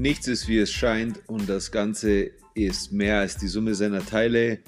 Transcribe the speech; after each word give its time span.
Nichts 0.00 0.28
ist 0.28 0.48
wie 0.48 0.56
es 0.56 0.72
scheint 0.72 1.20
und 1.28 1.46
das 1.46 1.70
Ganze 1.70 2.30
ist 2.54 2.90
mehr 2.90 3.18
als 3.18 3.36
die 3.36 3.48
Summe 3.48 3.74
seiner 3.74 4.02
Teile. 4.02 4.60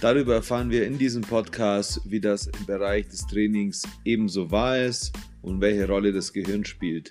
Darüber 0.00 0.34
erfahren 0.34 0.70
wir 0.70 0.86
in 0.86 0.98
diesem 0.98 1.22
Podcast, 1.22 2.00
wie 2.04 2.20
das 2.20 2.46
im 2.46 2.64
Bereich 2.66 3.08
des 3.08 3.26
Trainings 3.26 3.82
ebenso 4.04 4.52
wahr 4.52 4.78
ist 4.78 5.18
und 5.42 5.60
welche 5.60 5.88
Rolle 5.88 6.12
das 6.12 6.32
Gehirn 6.32 6.64
spielt. 6.64 7.10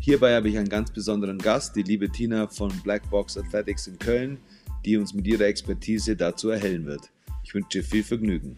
Hierbei 0.00 0.34
habe 0.34 0.48
ich 0.48 0.56
einen 0.56 0.70
ganz 0.70 0.90
besonderen 0.90 1.36
Gast, 1.36 1.76
die 1.76 1.82
liebe 1.82 2.08
Tina 2.08 2.48
von 2.48 2.72
Black 2.82 3.10
Box 3.10 3.36
Athletics 3.36 3.88
in 3.88 3.98
Köln, 3.98 4.38
die 4.86 4.96
uns 4.96 5.12
mit 5.12 5.26
ihrer 5.26 5.44
Expertise 5.44 6.16
dazu 6.16 6.48
erhellen 6.48 6.86
wird. 6.86 7.10
Ich 7.44 7.52
wünsche 7.52 7.80
dir 7.80 7.84
viel 7.84 8.04
Vergnügen. 8.04 8.56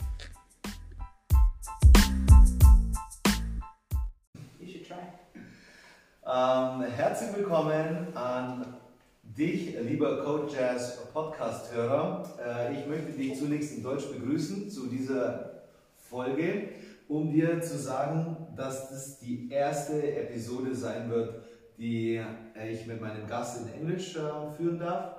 Ähm, 6.38 6.83
herzlich 6.83 7.37
willkommen 7.37 8.15
an 8.15 8.77
dich, 9.24 9.74
lieber 9.80 10.23
Code 10.23 10.52
Jazz 10.52 10.98
Podcast-Hörer. 11.12 12.23
Äh, 12.46 12.79
ich 12.79 12.87
möchte 12.87 13.10
dich 13.10 13.37
zunächst 13.37 13.77
in 13.77 13.83
Deutsch 13.83 14.06
begrüßen 14.06 14.70
zu 14.70 14.87
dieser 14.87 15.65
Folge, 15.96 16.69
um 17.09 17.32
dir 17.32 17.60
zu 17.60 17.77
sagen, 17.77 18.37
dass 18.55 18.88
das 18.88 19.19
die 19.19 19.51
erste 19.51 20.01
Episode 20.16 20.77
sein 20.77 21.10
wird, 21.10 21.43
die 21.77 22.23
ich 22.70 22.87
mit 22.87 23.01
meinem 23.01 23.27
Gast 23.27 23.62
in 23.62 23.73
Englisch 23.73 24.15
äh, 24.15 24.57
führen 24.57 24.79
darf. 24.79 25.16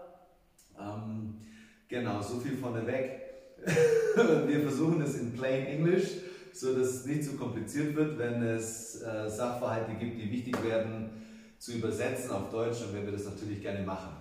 Ähm, 0.80 1.34
genau, 1.90 2.22
so 2.22 2.40
viel 2.40 2.56
vorneweg. 2.56 3.20
Wir 4.48 4.62
versuchen 4.62 5.02
es 5.02 5.20
in 5.20 5.34
plain 5.34 5.66
English 5.66 6.29
so 6.60 6.74
dass 6.78 6.88
es 6.88 7.06
nicht 7.06 7.24
zu 7.24 7.38
kompliziert 7.38 7.96
wird, 7.96 8.18
wenn 8.18 8.42
es 8.44 9.02
äh, 9.02 9.30
Sachverhalte 9.30 9.94
gibt, 9.94 10.22
die 10.22 10.30
wichtig 10.30 10.62
werden, 10.64 11.10
zu 11.58 11.74
übersetzen 11.74 12.32
auf 12.32 12.50
Deutsch 12.50 12.82
und 12.82 12.94
wenn 12.94 13.06
wir 13.06 13.14
das 13.14 13.26
natürlich 13.26 13.62
gerne 13.62 13.86
machen. 13.86 14.16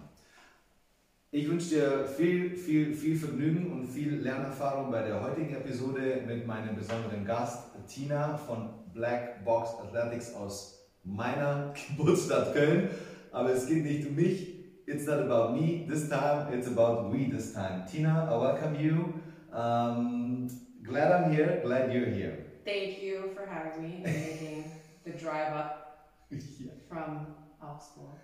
Ich 1.30 1.48
wünsche 1.48 1.68
dir 1.70 2.04
viel, 2.04 2.56
viel, 2.56 2.94
viel 2.94 3.16
Vergnügen 3.16 3.70
und 3.72 3.86
viel 3.86 4.14
Lernerfahrung 4.14 4.90
bei 4.90 5.02
der 5.02 5.22
heutigen 5.22 5.54
Episode 5.54 6.22
mit 6.26 6.46
meinem 6.46 6.74
besonderen 6.74 7.24
Gast 7.24 7.68
Tina 7.86 8.36
von 8.36 8.70
Black 8.94 9.44
Box 9.44 9.70
Athletics 9.82 10.34
aus 10.34 10.88
meiner 11.04 11.74
Geburtsstadt 11.88 12.54
Köln. 12.54 12.88
Aber 13.32 13.50
es 13.50 13.66
geht 13.66 13.84
nicht 13.84 14.08
um 14.08 14.14
mich. 14.14 14.54
It's 14.86 15.06
not 15.06 15.20
about 15.20 15.54
me 15.54 15.86
this 15.86 16.08
time, 16.08 16.48
it's 16.52 16.66
about 16.66 17.12
we 17.12 17.28
this 17.30 17.52
time. 17.52 17.84
Tina, 17.90 18.26
I 18.26 18.40
welcome 18.40 18.74
you. 18.74 19.12
Um, 19.52 20.48
Glad 20.88 21.12
I'm 21.12 21.32
here. 21.32 21.60
Glad 21.62 21.92
you're 21.92 22.06
here. 22.06 22.46
Thank 22.64 23.02
you 23.02 23.30
for 23.34 23.44
having 23.44 23.82
me 23.82 24.02
and 24.06 24.14
making 24.14 24.72
the 25.04 25.10
drive 25.10 25.52
up 25.52 26.08
yeah. 26.30 26.70
from 26.88 27.26
Augsburg. 27.62 28.16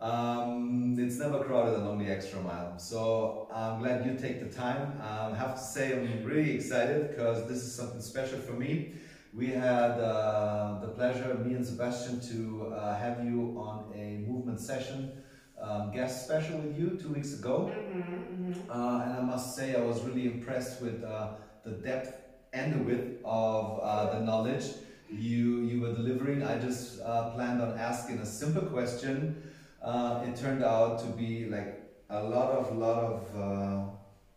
Um, 0.00 0.96
it's 0.98 1.18
never 1.18 1.44
crowded 1.44 1.78
along 1.78 1.98
the 2.04 2.10
extra 2.10 2.40
mile. 2.40 2.76
So 2.80 3.48
I'm 3.54 3.78
glad 3.78 4.04
you 4.04 4.18
take 4.18 4.40
the 4.40 4.56
time. 4.56 5.00
Um, 5.00 5.34
I 5.34 5.36
have 5.36 5.54
to 5.54 5.62
say 5.62 5.92
I'm 5.92 6.24
really 6.24 6.56
excited 6.56 7.10
because 7.10 7.48
this 7.48 7.58
is 7.58 7.76
something 7.76 8.00
special 8.00 8.40
for 8.40 8.54
me. 8.54 8.94
We 9.32 9.46
had 9.46 9.92
uh, 10.00 10.80
the 10.80 10.88
pleasure, 10.88 11.32
me 11.34 11.54
and 11.54 11.64
Sebastian, 11.64 12.20
to 12.32 12.72
uh, 12.74 12.98
have 12.98 13.24
you 13.24 13.54
on 13.56 13.92
a 13.94 14.24
movement 14.28 14.60
session 14.60 15.12
um, 15.60 15.90
guest 15.92 16.24
special 16.24 16.58
with 16.58 16.78
you 16.78 16.98
two 17.00 17.12
weeks 17.12 17.34
ago. 17.34 17.72
Mm-hmm, 17.74 18.50
mm-hmm. 18.50 18.70
Uh, 18.70 19.02
and 19.02 19.12
I 19.12 19.20
must 19.20 19.56
say 19.56 19.74
I 19.74 19.80
was 19.80 20.02
really 20.02 20.26
impressed 20.26 20.80
with 20.80 21.02
uh, 21.02 21.30
the 21.68 21.76
depth 21.88 22.10
and 22.52 22.74
the 22.74 22.82
width 22.84 23.20
of 23.24 23.80
uh, 23.82 24.14
the 24.14 24.20
knowledge 24.24 24.64
you, 25.10 25.60
you 25.62 25.80
were 25.80 25.94
delivering. 25.94 26.42
I 26.42 26.58
just 26.58 27.00
uh, 27.00 27.30
planned 27.30 27.60
on 27.62 27.78
asking 27.78 28.18
a 28.18 28.26
simple 28.26 28.62
question. 28.62 29.42
Uh, 29.82 30.24
it 30.26 30.36
turned 30.36 30.64
out 30.64 30.98
to 31.00 31.06
be 31.06 31.46
like 31.46 31.80
a 32.10 32.22
lot 32.22 32.50
of, 32.50 32.76
lot 32.76 32.98
of 33.02 33.36
uh, 33.36 33.84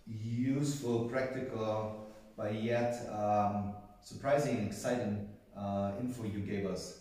useful, 0.07 1.05
practical, 1.05 2.07
but 2.38 2.61
yet 2.61 2.94
um, 3.11 3.73
surprising 4.01 4.57
and 4.57 4.67
exciting 4.67 5.28
uh, 5.57 5.91
info 6.00 6.23
you 6.23 6.39
gave 6.39 6.66
us. 6.66 7.00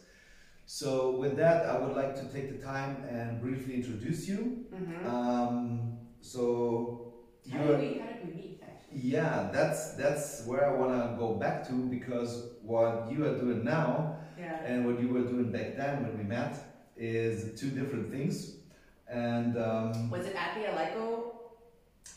So 0.66 1.16
with 1.16 1.36
that, 1.36 1.66
I 1.66 1.78
would 1.78 1.96
like 1.96 2.14
to 2.16 2.24
take 2.32 2.56
the 2.56 2.64
time 2.64 3.04
and 3.10 3.40
briefly 3.40 3.74
introduce 3.74 4.28
you. 4.28 4.66
Mm-hmm. 4.72 5.06
Um, 5.06 5.98
so 6.20 7.14
you 7.44 7.58
How 7.58 7.66
did 7.66 7.80
we, 7.80 7.98
how 7.98 8.06
did 8.06 8.26
we 8.26 8.34
meet? 8.34 8.49
Yeah, 8.92 9.48
that's 9.52 9.92
that's 9.92 10.44
where 10.46 10.64
I 10.68 10.72
want 10.74 10.92
to 10.92 11.16
go 11.16 11.34
back 11.34 11.66
to 11.68 11.72
because 11.72 12.48
what 12.62 13.10
you 13.10 13.24
are 13.24 13.36
doing 13.38 13.64
now 13.64 14.16
Yeah. 14.38 14.64
and 14.64 14.84
what 14.86 15.00
you 15.00 15.08
were 15.08 15.22
doing 15.22 15.52
back 15.52 15.76
then 15.76 16.02
when 16.02 16.18
we 16.18 16.24
met 16.24 16.56
is 16.96 17.58
two 17.60 17.70
different 17.70 18.10
things. 18.10 18.56
And 19.08 19.56
um, 19.56 20.10
Was 20.10 20.26
it 20.26 20.34
at 20.36 20.54
the 20.56 20.62
Eleiko? 20.70 21.34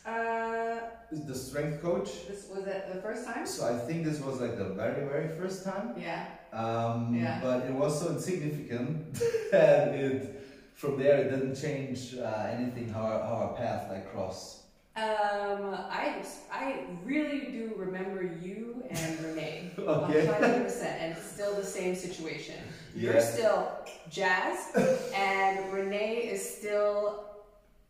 Uh, 0.05 0.79
the 1.11 1.35
strength 1.35 1.81
coach. 1.81 2.27
this 2.27 2.49
was 2.53 2.65
it 2.67 2.91
the 2.93 3.01
first 3.01 3.25
time? 3.25 3.45
So 3.45 3.65
I 3.65 3.77
think 3.77 4.03
this 4.03 4.19
was 4.19 4.41
like 4.41 4.57
the 4.57 4.69
very 4.73 5.05
very 5.07 5.29
first 5.37 5.63
time. 5.63 5.93
Yeah. 5.97 6.25
Um, 6.51 7.15
Yeah. 7.15 7.39
But 7.41 7.65
it 7.65 7.73
was 7.73 7.99
so 8.01 8.09
insignificant 8.11 9.13
that 9.51 9.89
it 9.95 10.41
from 10.73 10.97
there 10.97 11.17
it 11.23 11.29
didn't 11.29 11.55
change 11.55 12.15
uh, 12.17 12.47
anything 12.51 12.89
how 12.89 13.01
our, 13.01 13.19
how 13.19 13.35
our 13.45 13.53
path 13.55 13.89
like 13.91 14.11
crossed. 14.11 14.62
Um, 14.95 15.73
I 15.73 16.23
I 16.51 16.85
really 17.03 17.39
do 17.51 17.73
remember 17.75 18.21
you 18.41 18.83
and 18.89 19.19
Renee. 19.21 19.71
Okay. 19.79 20.25
hundred 20.27 20.63
percent, 20.65 21.01
and 21.01 21.17
it's 21.17 21.25
still 21.25 21.55
the 21.55 21.63
same 21.65 21.95
situation. 21.95 22.55
You're 22.95 23.19
still 23.19 23.71
jazz, 24.09 24.67
and 25.15 25.73
Renee 25.73 26.29
is 26.31 26.47
still 26.57 27.25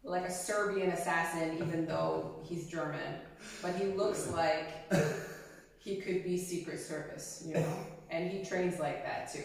like 0.06 0.24
a 0.24 0.31
Serbian 0.31 0.91
assassin, 0.91 1.58
even 1.62 1.86
though 1.86 2.40
he's 2.44 2.68
German. 2.68 3.16
But 3.62 3.75
he 3.75 3.85
looks 3.88 4.31
like 4.31 4.70
he 5.80 5.97
could 5.97 6.24
be 6.24 6.38
Secret 6.38 6.80
Service, 6.80 7.44
you 7.46 7.56
know, 7.56 7.75
and 8.09 8.31
he 8.31 8.44
trains 8.46 8.80
like 8.80 9.03
that 9.03 9.31
too, 9.34 9.44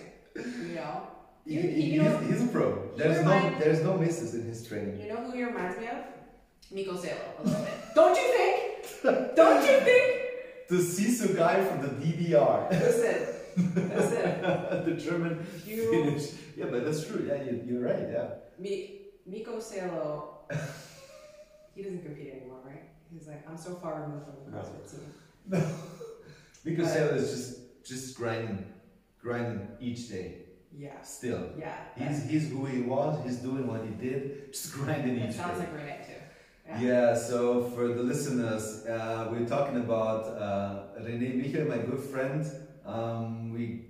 you 0.68 0.74
know. 0.76 1.08
He, 1.44 1.54
You- 1.54 1.60
he- 1.62 1.82
you 1.94 2.02
know- 2.02 2.18
he's, 2.18 2.38
he's 2.40 2.44
a 2.44 2.52
pro. 2.52 2.88
There's 2.96 3.24
no 3.24 3.58
there's 3.58 3.82
no 3.82 3.96
misses 3.98 4.34
in 4.34 4.44
his 4.46 4.64
training. 4.66 5.00
You 5.00 5.08
know 5.08 5.16
who 5.22 5.32
he 5.32 5.42
reminds 5.42 5.76
me 5.78 5.88
of? 5.88 5.96
Mikko 6.70 6.96
Salo 6.96 7.16
a 7.38 7.42
little 7.44 7.62
bit. 7.64 7.74
Don't 7.94 8.16
you 8.16 8.28
think? 8.36 9.34
Don't 9.36 9.62
you 9.62 9.80
think? 9.80 10.14
The 10.68 10.76
Sisu 10.76 11.36
guy 11.36 11.64
from 11.64 11.80
the 11.82 11.88
DDR. 11.88 12.70
Listen, 12.70 13.34
listen. 13.88 14.84
the 14.84 14.96
German 14.98 15.46
You- 15.66 15.90
Finnish. 15.90 16.32
Yeah, 16.56 16.66
but 16.70 16.84
that's 16.84 17.06
true. 17.06 17.24
Yeah, 17.26 17.42
you, 17.42 17.62
you're 17.66 17.82
right. 17.82 18.06
Yeah. 18.12 18.28
Mi- 18.58 19.00
Mikko 19.26 19.60
Salo, 19.60 20.40
he 21.74 21.82
doesn't 21.82 22.02
compete 22.04 22.34
anymore, 22.34 22.60
right? 22.66 22.82
He's 23.12 23.26
like, 23.28 23.48
I'm 23.48 23.56
so 23.56 23.74
far 23.76 24.02
removed 24.02 24.24
from 24.26 24.44
the 24.44 24.50
No. 24.50 24.62
CrossFit 24.62 24.90
team. 24.90 25.74
Because 26.64 26.86
But- 26.88 26.92
Sale 26.94 27.08
is 27.14 27.30
just 27.30 27.84
just 27.84 28.16
grinding, 28.16 28.66
grinding 29.22 29.66
each 29.80 30.10
day. 30.10 30.42
Yeah, 30.76 31.00
Still, 31.02 31.48
yeah. 31.58 31.76
he's 31.96 32.24
he's 32.28 32.50
who 32.50 32.66
he 32.66 32.82
was. 32.82 33.24
He's 33.24 33.36
doing 33.38 33.66
what 33.66 33.80
he 33.86 33.90
did. 33.94 34.52
Just 34.52 34.74
grinding 34.74 35.16
each 35.22 35.34
sounds 35.36 35.54
day. 35.58 35.64
like 35.64 35.72
Renee 35.74 36.00
too. 36.06 36.17
Yeah. 36.68 36.80
Yeah, 36.80 37.14
so 37.16 37.64
for 37.70 37.88
the 37.88 38.02
listeners, 38.02 38.84
uh, 38.86 39.28
we're 39.32 39.46
talking 39.46 39.78
about 39.78 40.26
uh, 40.26 41.00
René 41.00 41.34
Michel, 41.34 41.66
my 41.66 41.78
good 41.78 42.00
friend. 42.00 42.44
Um, 42.84 43.54
we, 43.54 43.86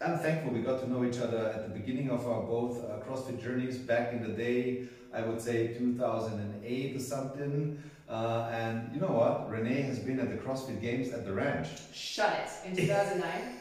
I'm 0.00 0.18
thankful 0.18 0.52
we 0.52 0.60
got 0.60 0.80
to 0.82 0.90
know 0.90 1.04
each 1.04 1.18
other 1.18 1.46
at 1.46 1.62
the 1.66 1.78
beginning 1.78 2.10
of 2.10 2.26
our 2.28 2.42
both 2.42 2.84
uh, 2.84 2.98
CrossFit 3.04 3.42
journeys 3.42 3.78
back 3.78 4.12
in 4.12 4.22
the 4.22 4.28
day. 4.28 4.88
I 5.12 5.22
would 5.22 5.40
say 5.40 5.68
2008 5.68 6.96
or 6.96 7.00
something. 7.00 7.82
Uh, 8.08 8.50
and 8.52 8.90
you 8.94 9.00
know 9.00 9.08
what? 9.12 9.50
René 9.50 9.84
has 9.84 9.98
been 9.98 10.20
at 10.20 10.28
the 10.28 10.36
CrossFit 10.36 10.82
Games 10.82 11.10
at 11.12 11.24
the 11.24 11.32
ranch. 11.32 11.68
Shut 11.94 12.32
it. 12.64 12.68
In 12.68 12.76
2009 12.76 13.58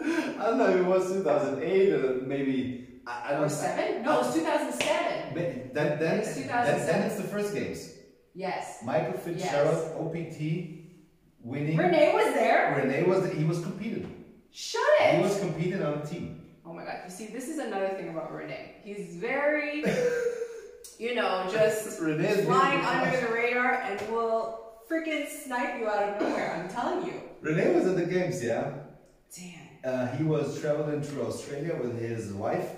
I 0.40 0.44
don't 0.44 0.58
know 0.58 0.76
it 0.76 0.84
was 0.84 1.12
2008 1.12 1.92
or 1.92 2.22
maybe 2.22 2.88
I, 3.10 3.32
I 3.32 3.34
or 3.36 3.40
don't. 3.40 3.50
seven? 3.50 4.02
No, 4.02 4.20
it 4.20 4.26
was 4.26 4.34
2007. 4.34 5.34
But 5.34 5.74
Then, 5.74 5.98
then, 5.98 6.18
It's 6.20 6.34
then, 6.34 6.44
2007. 6.44 6.86
then 6.86 7.06
it's 7.06 7.16
the 7.16 7.22
first 7.24 7.54
games. 7.54 7.92
Yes. 8.34 8.82
Michael 8.84 9.18
Fitzgerald, 9.18 9.92
OPT, 10.00 10.38
winning. 11.42 11.76
Renee 11.76 12.12
was 12.14 12.32
there. 12.34 12.76
Renee 12.80 13.02
was 13.04 13.30
he 13.32 13.44
was 13.44 13.60
competing. 13.60 14.24
Shut 14.52 14.82
it. 15.00 15.16
He 15.16 15.22
was 15.22 15.38
competing 15.40 15.82
on 15.82 15.98
a 15.98 16.06
team. 16.06 16.40
Oh 16.64 16.72
my 16.72 16.84
god. 16.84 17.00
You 17.06 17.10
see, 17.10 17.26
this 17.26 17.48
is 17.48 17.58
another 17.58 17.88
thing 17.88 18.10
about 18.10 18.32
Renee. 18.32 18.76
He's 18.84 19.16
very, 19.16 19.84
you 20.98 21.14
know, 21.14 21.48
just 21.50 22.00
Renee 22.08 22.28
is 22.28 22.44
flying 22.46 22.84
under 22.84 23.20
the 23.26 23.32
radar 23.32 23.74
and 23.74 24.00
will 24.12 24.60
freaking 24.90 25.28
snipe 25.28 25.78
you 25.80 25.88
out 25.88 26.02
of 26.10 26.20
nowhere. 26.20 26.52
I'm 26.54 26.68
telling 26.68 27.06
you. 27.06 27.20
Renee 27.40 27.74
was 27.74 27.86
at 27.86 27.96
the 27.96 28.06
games, 28.06 28.42
yeah. 28.42 28.72
Damn. 29.36 29.60
Uh, 29.82 30.06
he 30.16 30.24
was 30.24 30.60
traveling 30.60 31.02
through 31.02 31.26
Australia 31.26 31.74
with 31.82 31.98
his 31.98 32.32
wife 32.32 32.68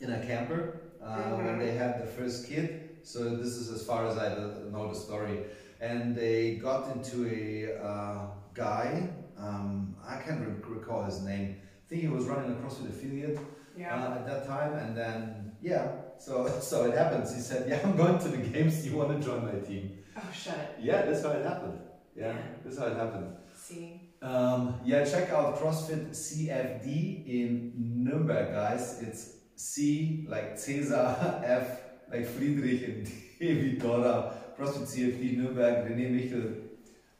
in 0.00 0.10
a 0.12 0.20
camper 0.26 0.80
uh, 1.02 1.36
when 1.36 1.46
Mhm. 1.46 1.58
they 1.58 1.72
had 1.72 2.02
the 2.02 2.06
first 2.06 2.46
kid. 2.48 2.66
So 3.02 3.36
this 3.36 3.56
is 3.56 3.70
as 3.70 3.82
far 3.86 4.06
as 4.08 4.18
I 4.18 4.28
know 4.72 4.88
the 4.92 4.94
story. 4.94 5.44
And 5.80 6.14
they 6.16 6.56
got 6.56 6.82
into 6.94 7.16
a 7.28 7.76
uh, 7.90 8.26
guy. 8.54 9.08
Um, 9.38 9.94
I 10.06 10.16
can't 10.16 10.40
re- 10.46 10.76
recall 10.76 11.04
his 11.04 11.20
name. 11.22 11.56
I 11.60 11.88
think 11.88 12.00
he 12.02 12.08
was 12.08 12.24
running 12.24 12.50
a 12.52 12.54
CrossFit 12.56 12.88
affiliate. 12.88 13.38
Yeah. 13.78 13.94
uh, 13.94 14.14
at 14.14 14.26
that 14.26 14.46
time, 14.46 14.72
and 14.72 14.96
then 14.96 15.52
yeah, 15.60 15.86
so 16.18 16.48
so 16.70 16.86
it 16.86 16.96
happens. 16.96 17.34
He 17.34 17.42
said, 17.42 17.68
"Yeah, 17.68 17.78
I'm 17.84 17.94
going 17.94 18.18
to 18.18 18.28
the 18.28 18.38
games. 18.38 18.82
Do 18.82 18.88
you 18.88 18.96
want 18.96 19.10
to 19.12 19.18
join 19.28 19.44
my 19.44 19.58
team?" 19.60 19.98
oh, 20.16 20.22
shut 20.32 20.56
it. 20.56 20.70
Yeah, 20.80 21.02
that's 21.04 21.22
how 21.22 21.32
it 21.32 21.44
happened. 21.44 21.78
Yeah, 22.16 22.28
Yeah. 22.32 22.38
that's 22.64 22.78
how 22.78 22.86
it 22.86 22.96
happened. 22.96 23.36
See. 23.54 24.00
Um, 24.22 24.80
yeah, 24.82 25.04
check 25.04 25.28
out 25.28 25.58
CrossFit 25.60 26.08
CFD 26.10 27.26
in 27.26 27.72
Nuremberg, 28.04 28.52
guys. 28.52 29.02
It's 29.02 29.35
C 29.56 30.26
like 30.28 30.58
Caesar, 30.58 31.42
F 31.44 31.80
like 32.12 32.26
Friedrich, 32.26 32.82
and 32.84 33.12
D 33.40 33.72
Dora. 33.72 34.34
CrossFit 34.58 34.88
CFD 34.88 35.36
Nuremberg, 35.36 35.90
René 35.90 36.10
Michel. 36.10 36.44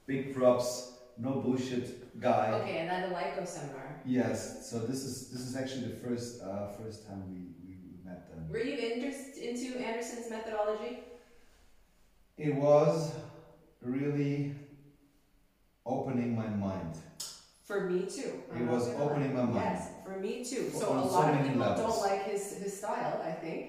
Big 0.06 0.34
props, 0.34 0.94
no 1.18 1.40
bullshit 1.40 2.18
guy. 2.20 2.52
Okay, 2.52 2.78
and 2.78 2.88
then 2.88 3.10
the 3.10 3.14
Eleiko 3.14 3.46
seminar. 3.46 4.00
Yes, 4.06 4.70
so 4.70 4.78
this 4.78 5.04
is 5.04 5.28
this 5.30 5.40
is 5.40 5.56
actually 5.56 5.88
the 5.88 5.96
first 5.96 6.42
uh, 6.42 6.68
first 6.68 7.06
time 7.06 7.22
we, 7.28 7.40
we, 7.66 7.76
met 8.04 8.30
them. 8.30 8.48
Were 8.48 8.62
you 8.62 8.76
inter- 8.76 9.16
into 9.42 9.78
Anderson's 9.78 10.30
methodology? 10.30 11.00
It 12.38 12.54
was 12.54 13.12
really 13.82 14.54
opening 15.84 16.36
my 16.36 16.48
mind. 16.48 16.96
For 17.66 17.90
me 17.90 18.00
too. 18.06 18.30
It 18.54 18.54
I'm 18.54 18.68
was 18.68 18.88
opening 18.90 19.34
my 19.34 19.42
mind. 19.42 19.56
Yes, 19.56 19.88
for 20.04 20.18
me 20.20 20.44
too. 20.44 20.70
So 20.70 20.90
on 20.90 20.98
a 20.98 21.08
so 21.08 21.14
lot 21.14 21.34
of 21.34 21.42
people 21.42 21.60
levels. 21.60 21.80
don't 21.80 22.00
like 22.10 22.22
his 22.30 22.58
his 22.62 22.78
style. 22.78 23.20
I 23.24 23.32
think, 23.32 23.60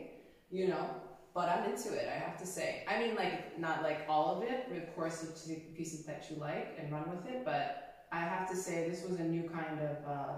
you 0.51 0.67
know, 0.67 0.85
but 1.33 1.49
I'm 1.49 1.63
into 1.71 1.93
it. 1.93 2.07
I 2.07 2.17
have 2.25 2.37
to 2.37 2.45
say. 2.45 2.83
I 2.87 2.99
mean, 2.99 3.15
like 3.15 3.57
not 3.59 3.81
like 3.81 4.01
all 4.07 4.37
of 4.37 4.43
it. 4.43 4.59
Of 4.83 4.95
course, 4.95 5.23
you 5.23 5.29
take 5.55 5.75
pieces 5.75 6.05
that 6.05 6.25
you 6.29 6.35
like 6.37 6.77
and 6.79 6.91
run 6.91 7.09
with 7.09 7.25
it. 7.33 7.43
But 7.43 8.05
I 8.11 8.19
have 8.19 8.47
to 8.51 8.55
say, 8.55 8.87
this 8.87 9.03
was 9.07 9.19
a 9.19 9.23
new 9.23 9.49
kind 9.49 9.79
of 9.79 9.95
uh, 10.07 10.33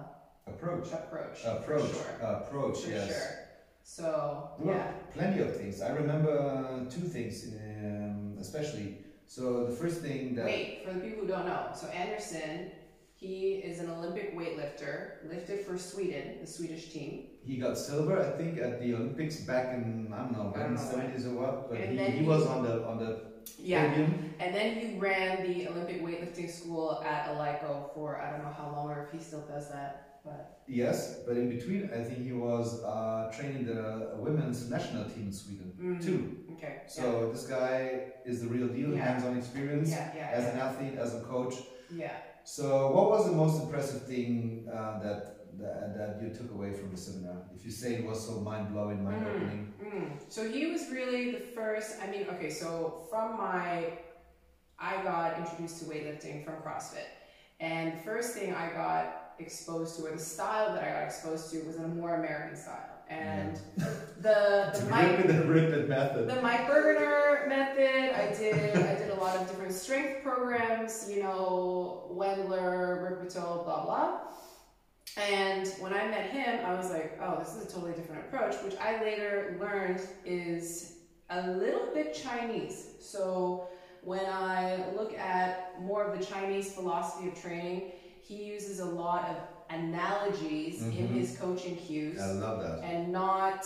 Approach. 0.48 0.88
approach. 0.94 1.38
Approach. 1.46 1.92
Sure. 1.92 2.28
Approach, 2.38 2.78
For 2.80 2.92
yes. 2.92 3.08
sure. 3.08 3.36
So 3.84 4.52
were 4.60 4.74
yeah. 4.74 4.92
plenty 5.14 5.42
of 5.42 5.56
things. 5.58 5.82
I 5.82 5.90
remember 5.90 6.32
uh, 6.40 6.90
two 6.90 7.02
things, 7.16 7.36
um, 7.60 8.38
especially. 8.40 9.00
So 9.28 9.66
the 9.66 9.76
first 9.76 10.02
thing 10.02 10.34
that 10.36 10.46
Wait, 10.46 10.82
for 10.86 10.94
the 10.94 11.02
people 11.02 11.22
who 11.24 11.28
don't 11.28 11.46
know, 11.46 11.68
so 11.76 11.88
Anderson, 11.88 12.72
he 13.20 13.56
is 13.70 13.80
an 13.80 13.90
Olympic 13.90 14.36
weightlifter, 14.38 15.28
lifted 15.30 15.66
for 15.66 15.78
Sweden, 15.78 16.38
the 16.42 16.48
Swedish 16.48 16.86
team. 16.94 17.12
he 17.44 17.58
got 17.58 17.78
silver, 17.78 18.16
I 18.28 18.38
think, 18.38 18.60
at 18.60 18.80
the 18.82 18.94
Olympics 18.96 19.38
back 19.52 19.74
in 19.76 20.12
I 20.14 20.18
don't 20.24 20.34
know, 20.38 20.52
back 20.56 20.68
in 20.68 20.76
the 20.76 20.80
seventies 20.92 21.26
or 21.26 21.34
what. 21.42 21.70
But 21.70 21.80
he, 21.80 21.98
he 21.98 22.12
he- 22.20 22.26
was 22.26 22.46
on 22.54 22.64
the 22.68 22.76
on 22.90 22.98
the 23.04 23.12
Yeah, 23.58 23.88
podium. 23.90 24.10
and 24.44 24.50
then 24.56 24.68
he 24.80 24.86
ran 25.08 25.32
the 25.48 25.68
Olympic 25.72 25.98
weightlifting 26.06 26.50
school 26.60 27.02
at 27.14 27.22
Eleiko 27.32 27.72
for 27.94 28.08
I 28.24 28.26
don't 28.32 28.44
know 28.46 28.56
how 28.60 28.68
long 28.76 28.86
or 28.94 29.00
if 29.06 29.10
he 29.16 29.20
still 29.30 29.46
does 29.54 29.66
that, 29.76 29.92
but 30.24 30.42
Yes, 30.82 30.98
but 31.26 31.36
in 31.42 31.48
between, 31.56 31.82
I 31.98 32.04
think 32.08 32.20
he 32.32 32.36
was 32.50 32.68
uh, 32.94 33.32
training 33.36 33.64
the 33.72 33.82
women's 34.26 34.60
national 34.76 35.06
team 35.14 35.26
in 35.32 35.34
Sweden 35.42 35.70
mm, 35.82 35.98
too. 36.06 36.22
Okay. 36.56 36.76
So 36.88 37.04
this 37.34 37.46
guy 37.58 37.80
is 38.30 38.36
the 38.44 38.48
real 38.56 38.68
deal, 38.78 38.92
Yeah. 38.94 39.04
hands-on 39.06 39.34
experience 39.42 39.90
yeah, 39.90 40.12
yeah, 40.16 40.38
as 40.38 40.44
yeah, 40.44 40.52
an 40.54 40.58
athlete, 40.68 40.96
as 41.06 41.10
a 41.20 41.22
coach. 41.34 41.56
yeah. 42.04 42.18
So, 42.50 42.90
what 42.90 43.12
was 43.12 43.28
the 43.28 43.32
most 43.32 43.62
impressive 43.62 44.08
thing 44.08 44.68
uh, 44.74 44.98
that, 45.04 45.60
that 45.60 45.96
that 45.96 46.20
you 46.20 46.30
took 46.30 46.50
away 46.52 46.74
from 46.74 46.90
the 46.90 46.98
seminar? 46.98 47.44
If 47.56 47.64
you 47.64 47.70
say 47.70 47.94
it 47.94 48.04
was 48.04 48.26
so 48.26 48.40
mind 48.40 48.74
blowing, 48.74 49.04
mind 49.04 49.24
opening. 49.28 49.74
Mm. 49.86 50.14
So 50.30 50.50
he 50.50 50.66
was 50.66 50.90
really 50.90 51.30
the 51.30 51.42
first. 51.42 51.98
I 52.02 52.10
mean, 52.10 52.26
okay, 52.34 52.50
so 52.50 53.06
from 53.12 53.38
my, 53.38 53.94
I 54.80 55.04
got 55.04 55.38
introduced 55.38 55.78
to 55.82 55.86
weightlifting 55.86 56.44
from 56.44 56.56
CrossFit, 56.56 57.10
and 57.60 57.94
the 57.94 58.04
first 58.04 58.34
thing 58.34 58.52
I 58.56 58.74
got 58.74 59.34
exposed 59.38 59.98
to, 59.98 60.08
or 60.08 60.12
the 60.14 60.18
style 60.18 60.74
that 60.74 60.84
I 60.84 60.90
got 60.90 61.04
exposed 61.04 61.52
to, 61.52 61.62
was 61.68 61.76
a 61.76 61.88
more 61.88 62.16
American 62.16 62.58
style, 62.58 62.89
and 63.10 63.60
the 63.78 63.90
the 64.22 64.80
The 64.80 64.88
Mike 64.90 65.26
and 65.26 65.90
method. 65.90 66.28
the 66.30 66.42
Mike 66.42 66.68
Burgener 66.68 67.48
method. 67.48 68.16
I 68.16 68.34
did 68.36 68.76
I 68.76 68.96
did 68.96 69.10
a 69.12 69.16
lot 69.16 69.36
of 69.38 69.48
different 69.48 69.74
strength 69.74 70.24
programs. 70.24 71.10
You 71.10 71.24
know, 71.24 72.10
Wendler, 72.14 73.10
Rippetoe, 73.10 73.64
blah 73.64 73.86
blah. 73.86 74.20
And 75.18 75.68
when 75.80 75.94
I 75.94 76.08
met 76.08 76.30
him, 76.30 76.64
I 76.66 76.76
was 76.76 76.92
like, 76.92 77.20
oh, 77.22 77.40
this 77.40 77.56
is 77.56 77.66
a 77.66 77.68
totally 77.74 77.94
different 77.94 78.26
approach, 78.26 78.56
which 78.64 78.76
I 78.78 79.02
later 79.04 79.58
learned 79.60 80.02
is 80.24 80.94
a 81.30 81.50
little 81.52 81.88
bit 81.94 82.14
Chinese. 82.14 82.88
So 83.02 83.68
when 84.04 84.26
I 84.26 84.86
look 84.96 85.14
at 85.18 85.82
more 85.82 86.04
of 86.06 86.18
the 86.18 86.24
Chinese 86.24 86.72
philosophy 86.74 87.28
of 87.30 87.42
training, 87.42 87.92
he 88.22 88.44
uses 88.46 88.80
a 88.80 88.86
lot 88.86 89.28
of 89.30 89.36
analogies 89.70 90.82
in 90.84 90.92
Mhm. 90.92 91.08
his 91.10 91.38
coaching 91.38 91.76
cues 91.78 92.22
I 92.22 92.32
love 92.34 92.62
that. 92.62 92.80
and 92.84 93.12
not 93.12 93.66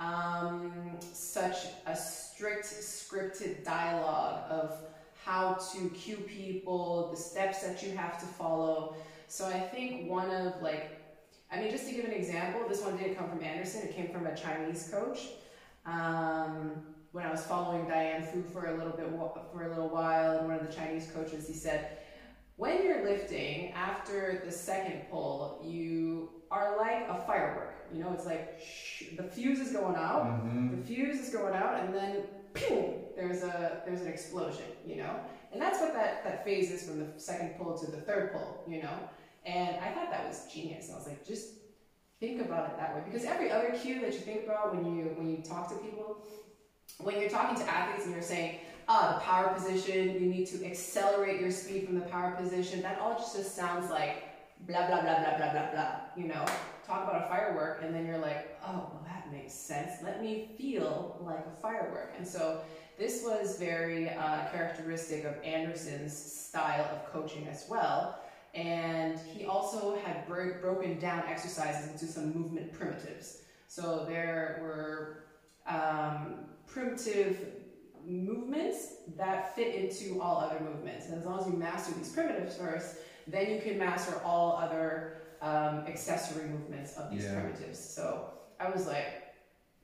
um, 0.00 0.96
such 1.12 1.66
a 1.86 1.96
strict 1.96 2.64
scripted 2.66 3.64
dialogue 3.64 4.44
of 4.48 4.78
how 5.24 5.54
to 5.54 5.90
cue 5.90 6.18
people, 6.18 7.10
the 7.10 7.16
steps 7.16 7.62
that 7.66 7.82
you 7.82 7.96
have 7.96 8.20
to 8.20 8.26
follow. 8.26 8.94
So 9.26 9.46
I 9.46 9.58
think 9.58 10.08
one 10.08 10.30
of 10.30 10.62
like, 10.62 11.00
I 11.50 11.58
mean, 11.60 11.70
just 11.72 11.88
to 11.88 11.94
give 11.94 12.04
an 12.04 12.12
example, 12.12 12.68
this 12.68 12.80
one 12.82 12.96
didn't 12.96 13.16
come 13.16 13.28
from 13.28 13.42
Anderson. 13.42 13.82
It 13.88 13.94
came 13.96 14.08
from 14.12 14.26
a 14.26 14.36
Chinese 14.36 14.88
coach. 14.88 15.30
Um, 15.84 16.94
when 17.12 17.26
I 17.26 17.30
was 17.32 17.42
following 17.44 17.88
Diane 17.88 18.22
Fu 18.22 18.42
for 18.42 18.66
a 18.66 18.76
little 18.76 18.92
bit 18.92 19.08
for 19.52 19.64
a 19.64 19.68
little 19.68 19.88
while, 19.88 20.38
and 20.38 20.46
one 20.48 20.56
of 20.60 20.64
the 20.66 20.72
Chinese 20.72 21.10
coaches, 21.10 21.48
he 21.48 21.54
said, 21.54 21.98
when 22.58 22.82
you're 22.82 23.04
lifting 23.04 23.70
after 23.72 24.42
the 24.44 24.50
second 24.52 25.02
pull, 25.10 25.62
you 25.64 26.28
are 26.50 26.76
like 26.76 27.08
a 27.08 27.14
firework. 27.22 27.86
You 27.94 28.02
know, 28.02 28.12
it's 28.12 28.26
like 28.26 28.60
shh, 28.60 29.04
the 29.16 29.22
fuse 29.22 29.60
is 29.60 29.72
going 29.72 29.94
out, 29.96 30.24
Mhm. 30.44 30.76
the 30.76 30.86
fuse 30.86 31.20
is 31.20 31.30
going 31.32 31.54
out, 31.54 31.80
and 31.80 31.94
then 31.94 32.24
pew, 32.52 32.94
there's 33.16 33.42
a 33.44 33.82
there's 33.86 34.02
an 34.02 34.08
explosion. 34.08 34.66
You 34.84 34.96
know, 34.96 35.14
and 35.52 35.62
that's 35.62 35.80
what 35.80 35.94
that 35.94 36.24
that 36.24 36.44
phase 36.44 36.70
is 36.70 36.86
from 36.86 36.98
the 36.98 37.18
second 37.18 37.56
pull 37.58 37.78
to 37.78 37.90
the 37.90 38.00
third 38.02 38.32
pull. 38.32 38.64
You 38.66 38.82
know, 38.82 38.96
and 39.46 39.76
I 39.76 39.92
thought 39.92 40.10
that 40.10 40.26
was 40.28 40.46
genius. 40.52 40.90
I 40.92 40.96
was 40.96 41.06
like, 41.06 41.24
just 41.24 41.54
think 42.18 42.40
about 42.40 42.70
it 42.70 42.76
that 42.76 42.94
way 42.96 43.02
because 43.06 43.24
every 43.24 43.52
other 43.52 43.70
cue 43.80 44.00
that 44.00 44.12
you 44.12 44.18
think 44.18 44.44
about 44.44 44.74
when 44.74 44.84
you 44.96 45.04
when 45.16 45.30
you 45.30 45.36
talk 45.42 45.68
to 45.68 45.76
people, 45.76 46.26
when 46.98 47.20
you're 47.20 47.30
talking 47.30 47.56
to 47.56 47.70
athletes 47.70 48.04
and 48.06 48.12
you're 48.14 48.22
saying, 48.22 48.58
ah, 48.88 49.14
the 49.14 49.20
power 49.20 49.54
position, 49.54 50.14
you 50.14 50.28
need 50.28 50.46
to 50.46 50.64
accelerate 50.66 51.40
your 51.40 51.50
speed 51.50 51.86
from 51.86 51.94
the 51.94 52.06
power 52.06 52.32
position. 52.32 52.82
That 52.82 52.98
all 52.98 53.14
just, 53.14 53.36
just 53.36 53.54
sounds 53.54 53.90
like 53.90 54.24
blah 54.66 54.86
blah 54.86 55.02
blah 55.02 55.18
blah 55.18 55.36
blah 55.36 55.52
blah 55.52 55.70
blah. 55.72 55.90
You 56.16 56.28
know, 56.28 56.44
talk 56.86 57.04
about 57.08 57.24
a 57.24 57.28
firework, 57.28 57.82
and 57.82 57.94
then 57.94 58.06
you're 58.06 58.18
like, 58.18 58.58
oh, 58.66 58.90
well, 58.92 59.04
that 59.06 59.30
makes 59.30 59.52
sense. 59.52 60.02
Let 60.02 60.22
me 60.22 60.50
feel 60.56 61.20
like 61.22 61.44
a 61.46 61.60
firework. 61.60 62.14
And 62.16 62.26
so 62.26 62.62
this 62.98 63.22
was 63.24 63.58
very 63.58 64.08
uh, 64.10 64.48
characteristic 64.50 65.24
of 65.24 65.34
Anderson's 65.44 66.16
style 66.16 66.84
of 66.90 67.12
coaching 67.12 67.46
as 67.46 67.66
well. 67.68 68.18
And 68.54 69.18
he 69.18 69.44
also 69.44 69.98
had 70.04 70.26
bro- 70.26 70.58
broken 70.60 70.98
down 70.98 71.22
exercises 71.28 71.92
into 71.92 72.06
some 72.06 72.34
movement 72.34 72.72
primitives. 72.72 73.42
So 73.68 74.06
there 74.08 74.58
were 74.62 75.24
um, 75.66 76.46
primitive 76.66 77.57
movements 78.06 78.94
that 79.16 79.54
fit 79.54 79.74
into 79.74 80.20
all 80.20 80.38
other 80.40 80.60
movements. 80.60 81.06
And 81.06 81.14
as 81.18 81.24
long 81.26 81.40
as 81.40 81.46
you 81.46 81.52
master 81.54 81.92
these 81.94 82.10
primitives 82.12 82.56
first, 82.56 82.96
then 83.26 83.50
you 83.50 83.60
can 83.60 83.78
master 83.78 84.20
all 84.24 84.56
other 84.56 85.14
um, 85.40 85.84
accessory 85.86 86.48
movements 86.48 86.94
of 86.96 87.10
these 87.10 87.24
Yeah. 87.24 87.40
primitives. 87.40 87.78
So 87.78 88.30
I 88.58 88.70
was 88.70 88.86
like, 88.86 89.34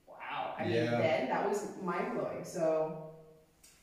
wow. 0.07 0.53
I 0.57 0.63
mean, 0.65 0.73
Yeah. 0.73 0.97
then 0.97 1.29
that 1.29 1.47
was 1.49 1.67
mind 1.81 2.13
blowing. 2.13 2.43
So 2.43 3.11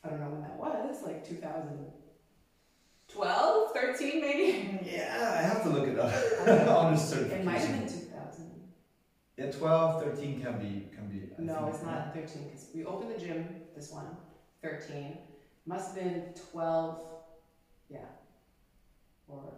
I 0.03 0.09
don't 0.09 0.19
know 0.19 0.29
when 0.29 0.41
that 0.41 0.55
was, 0.57 1.01
like 1.03 1.25
2012, 1.27 3.71
13 3.73 4.21
maybe? 4.21 4.79
Yeah, 4.91 5.35
I 5.39 5.41
have 5.41 5.63
to 5.63 5.69
look 5.69 5.87
it 5.87 5.97
up 5.97 6.11
on 6.47 6.93
the 6.95 7.35
It 7.35 7.43
might 7.45 7.59
have 7.59 7.79
been 7.79 7.87
2000. 7.87 8.51
Yeah, 9.37 9.51
12, 9.51 10.03
13 10.03 10.41
can 10.41 10.59
be 10.59 10.89
can 10.93 11.07
be. 11.07 11.31
I 11.37 11.41
No, 11.41 11.67
it's 11.73 11.81
not 11.81 12.13
13 12.13 12.43
because 12.43 12.67
we 12.75 12.85
opened 12.85 13.15
the 13.15 13.19
gym, 13.19 13.47
this 13.75 13.91
one, 13.91 14.15
13. 14.73 15.17
Must 15.65 15.95
have 15.95 16.03
been 16.03 16.23
12, 16.51 17.03
yeah. 17.89 17.97
Or 19.27 19.53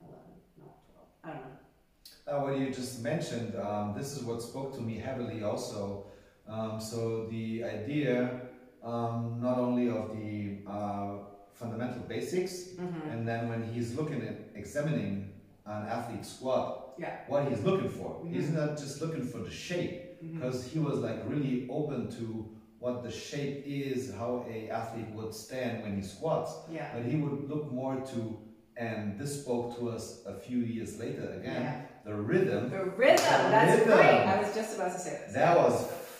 11, 0.00 0.16
not 0.58 0.76
12. 0.92 1.06
I 1.24 1.28
don't 1.28 1.40
know. 1.40 2.38
Uh, 2.38 2.42
what 2.44 2.58
you 2.58 2.72
just 2.72 3.02
mentioned, 3.02 3.56
um, 3.56 3.94
this 3.96 4.16
is 4.16 4.22
what 4.22 4.40
spoke 4.42 4.74
to 4.76 4.80
me 4.80 4.96
heavily 4.98 5.42
also. 5.42 6.04
Um, 6.48 6.80
so 6.80 7.26
the 7.30 7.64
idea, 7.64 8.40
um, 8.84 9.38
not 9.42 9.58
only 9.58 9.88
of 9.88 10.16
the 10.16 10.58
uh, 10.70 11.18
fundamental 11.52 12.02
basics, 12.02 12.68
Mm-hmm. 12.80 13.10
and 13.10 13.28
then 13.28 13.48
when 13.48 13.62
he's 13.72 13.94
looking 13.94 14.22
at 14.22 14.36
examining 14.54 15.32
an 15.66 15.86
athlete 15.88 16.24
squat, 16.24 16.94
Yeah. 16.98 17.16
what 17.28 17.48
he's 17.48 17.62
looking 17.62 17.88
for. 17.90 18.22
He's 18.26 18.48
Mhm. 18.50 18.54
not 18.54 18.70
just 18.78 19.00
looking 19.02 19.22
for 19.24 19.38
the 19.38 19.50
shape, 19.50 20.20
because 20.22 20.64
he 20.64 20.78
was 20.78 20.98
like 21.00 21.18
really 21.28 21.66
open 21.70 22.08
to 22.18 22.48
what 22.80 23.02
the 23.02 23.10
shape 23.10 23.62
is, 23.66 24.12
how 24.14 24.44
a 24.50 24.70
athlete 24.70 25.10
would 25.14 25.34
stand 25.34 25.82
when 25.82 25.94
he 25.96 26.02
squats. 26.02 26.50
Yeah. 26.72 26.88
But 26.94 27.04
he 27.04 27.16
would 27.16 27.48
look 27.48 27.70
more 27.70 27.96
to, 28.12 28.38
and 28.76 29.18
this 29.18 29.42
spoke 29.42 29.78
to 29.78 29.90
us 29.90 30.22
a 30.26 30.34
few 30.34 30.58
years 30.58 30.98
later 30.98 31.26
again, 31.38 31.62
Yeah. 31.62 31.82
the 32.04 32.14
rhythm. 32.14 32.70
The 32.70 32.84
rhythm. 32.86 33.16
That's 33.54 33.80
rhythm. 33.80 33.98
right. 33.98 34.26
I 34.34 34.40
was 34.42 34.54
just 34.54 34.76
about 34.76 34.92
to 34.92 34.98
say 34.98 35.20
this. 35.24 35.34
That 35.34 35.56
was 35.56 35.74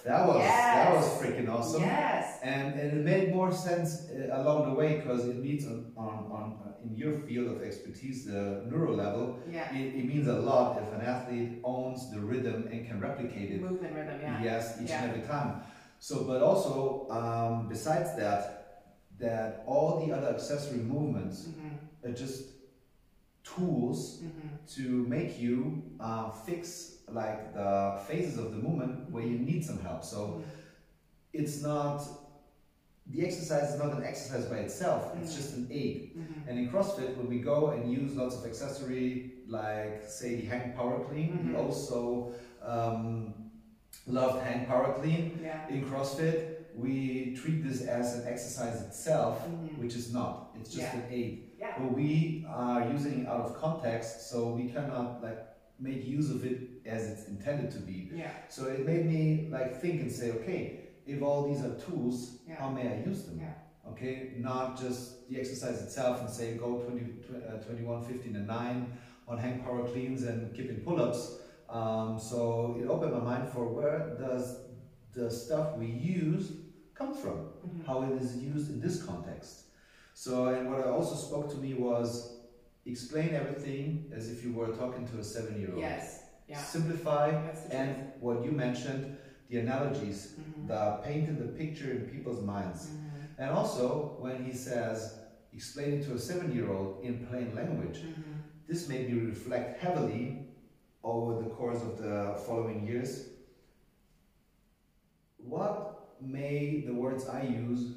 that 0.05 0.27
was 0.27 0.39
that 0.39 0.95
was 0.95 1.07
freaking 1.21 1.49
awesome. 1.49 1.83
Yes. 1.83 2.39
And, 2.43 2.75
and 2.81 2.89
it 2.99 3.05
made 3.05 3.35
more 3.35 3.53
sense 3.53 4.09
uh, 4.11 4.41
along 4.41 4.69
the 4.71 4.75
way 4.75 4.97
because 5.01 5.29
it 5.29 5.37
means 5.37 5.67
on, 5.67 5.93
on, 5.97 6.15
on 6.39 6.59
uh, 6.65 6.85
in 6.85 6.97
your 6.97 7.13
field 7.27 7.49
of 7.55 7.63
expertise, 7.63 8.25
the 8.25 8.65
neuro 8.71 8.95
level, 8.97 9.39
Yeah. 9.51 9.75
it, 9.75 9.95
it 10.01 10.05
means 10.07 10.27
a 10.27 10.39
lot 10.51 10.81
if 10.83 10.89
an 10.99 11.03
athlete 11.15 11.61
owns 11.65 12.11
the 12.13 12.19
rhythm 12.21 12.69
and 12.73 12.87
can 12.87 12.99
replicate 13.01 13.51
it. 13.51 13.61
Movement 13.61 13.95
rhythm. 13.95 14.19
Yeah. 14.23 14.43
Yes, 14.43 14.81
each 14.83 14.89
Yeah. 14.91 15.03
and 15.03 15.11
every 15.13 15.27
time. 15.27 15.63
So, 16.01 16.25
but 16.25 16.43
also 16.43 17.07
um, 17.11 17.69
besides 17.69 18.17
that, 18.17 18.85
that 19.19 19.63
all 19.67 20.05
the 20.05 20.13
other 20.13 20.29
accessory 20.35 20.79
movements 20.79 21.47
hmm 21.47 21.77
are 22.09 22.13
just 22.25 22.45
tools 23.45 24.21
hmm 24.21 24.49
to 24.77 24.83
make 25.09 25.39
you 25.41 25.83
uh, 25.99 26.31
fix 26.31 26.99
like 27.09 27.53
the 27.55 27.99
phases 28.07 28.39
of 28.39 28.53
the 28.53 28.59
movement 28.59 29.11
where 29.11 29.25
you 29.25 29.39
need 29.39 29.65
some 29.65 29.81
help. 29.81 30.05
So 30.05 30.43
it's 31.33 31.61
not 31.63 32.07
the 33.07 33.27
exercise 33.27 33.75
is 33.75 33.79
not 33.81 33.93
an 33.97 34.05
exercise 34.05 34.45
by 34.47 34.59
itself. 34.59 35.03
It's 35.21 35.33
Mhm. 35.33 35.37
just 35.37 35.57
an 35.57 35.67
aid. 35.71 36.13
hmm 36.15 36.49
And 36.49 36.59
in 36.61 36.69
CrossFit, 36.71 37.17
when 37.19 37.29
we 37.29 37.41
go 37.41 37.59
and 37.75 37.91
use 37.91 38.15
lots 38.17 38.37
of 38.39 38.45
accessory, 38.47 39.33
like 39.49 40.05
say 40.19 40.37
the 40.41 40.47
hang 40.53 40.73
power 40.77 41.05
clean, 41.09 41.31
we 41.47 41.53
Mhm. 41.53 41.59
also 41.63 42.33
um, 42.63 43.50
loved 44.11 44.43
hang 44.45 44.67
power 44.67 44.93
clean. 45.01 45.39
Yeah. 45.43 45.69
In 45.69 45.85
CrossFit, 45.85 46.57
we 46.77 47.35
treat 47.35 47.63
this 47.65 47.83
as 47.83 48.19
an 48.19 48.27
exercise 48.33 48.81
itself, 48.83 49.47
Mhm. 49.49 49.79
which 49.79 49.95
is 49.97 50.13
not. 50.13 50.55
It's 50.59 50.71
just 50.71 50.83
Yeah. 50.95 51.01
an 51.01 51.05
aid. 51.11 51.51
Yeah. 51.59 51.75
But 51.79 51.95
we 51.95 52.45
are 52.49 52.91
using 52.91 53.21
it 53.23 53.27
out 53.27 53.41
of 53.47 53.55
context, 53.55 54.31
so 54.31 54.55
we 54.55 54.69
cannot 54.71 55.23
like 55.23 55.39
make 55.79 56.07
use 56.07 56.31
of 56.31 56.45
it 56.45 56.59
as 56.87 57.09
it's 57.11 57.29
intended 57.29 57.71
to 57.73 57.81
be. 57.81 58.11
Yeah. 58.13 58.31
So 58.49 58.67
it 58.67 58.85
made 58.87 59.07
me 59.07 59.49
like 59.51 59.81
think 59.81 60.01
and 60.03 60.13
say, 60.13 60.33
okay, 60.33 60.81
if 61.07 61.23
all 61.23 61.49
these 61.49 61.63
are 61.65 61.75
tools, 61.87 62.39
Yeah. 62.47 62.55
how 62.57 62.71
may 62.71 62.87
I 62.89 63.03
use 63.05 63.25
them? 63.25 63.39
Yeah. 63.41 63.55
Okay, 63.91 64.35
not 64.39 64.79
just 64.81 65.29
the 65.29 65.39
exercise 65.41 65.83
itself 65.83 66.21
and 66.21 66.31
say 66.31 66.57
go 66.57 66.79
20, 66.79 67.01
tw- 67.25 67.43
uh, 67.49 67.57
21, 67.59 68.03
15, 68.05 68.37
and 68.37 68.47
9 68.47 68.87
on 69.27 69.39
hang 69.39 69.61
power 69.61 69.85
cleans 69.89 70.23
and 70.25 70.55
keeping 70.55 70.81
pull 70.81 71.01
ups. 71.03 71.41
Um, 71.71 72.19
so 72.19 72.77
it 72.81 72.87
opened 72.89 73.13
my 73.13 73.21
mind 73.21 73.49
for 73.49 73.69
where 73.69 74.17
does 74.19 74.63
the 75.13 75.31
stuff 75.31 75.77
we 75.77 75.87
use 75.87 76.53
come 76.95 77.15
from? 77.15 77.39
Mhm. 77.65 77.85
How 77.87 78.03
it 78.03 78.21
is 78.21 78.37
used 78.37 78.71
in 78.71 78.81
this 78.81 79.03
context. 79.03 79.67
So, 80.15 80.49
and 80.49 80.69
what 80.71 80.81
I 80.87 80.91
also 80.91 81.15
spoke 81.15 81.49
to 81.51 81.57
me 81.59 81.75
was 81.75 82.41
explain 82.87 83.31
everything 83.35 84.11
as 84.15 84.31
if 84.33 84.45
you 84.45 84.53
were 84.53 84.73
talking 84.73 85.07
to 85.09 85.19
a 85.19 85.25
seven 85.25 85.61
year 85.61 85.71
old. 85.71 85.81
Yes. 85.81 86.25
Yeah. 86.49 86.59
Simplify 86.59 87.29
and 87.71 87.95
what 88.21 88.45
you 88.45 88.51
mentioned, 88.51 89.17
the 89.49 89.59
analogies, 89.59 90.35
Mhm. 90.39 90.67
the 90.67 91.01
painting 91.05 91.39
the 91.39 91.53
picture 91.63 91.91
in 91.93 92.01
people's 92.15 92.43
minds. 92.43 92.89
Mhm. 92.89 93.39
And 93.39 93.51
also 93.51 94.17
when 94.21 94.45
he 94.45 94.53
says, 94.53 95.19
explain 95.53 95.95
it 95.95 96.05
to 96.07 96.15
a 96.15 96.19
seven 96.19 96.53
year 96.53 96.69
old 96.73 97.05
in 97.05 97.25
plain 97.27 97.55
language, 97.55 97.99
Mhm. 98.03 98.43
this 98.67 98.89
made 98.89 99.09
me 99.13 99.21
reflect 99.21 99.79
heavily 99.81 100.50
over 101.03 101.43
the 101.43 101.49
course 101.51 101.83
of 101.83 101.99
the 101.99 102.39
following 102.47 102.87
years. 102.87 103.29
What 105.39 106.17
may 106.21 106.83
the 106.87 106.93
words 106.93 107.27
I 107.29 107.43
use 107.43 107.95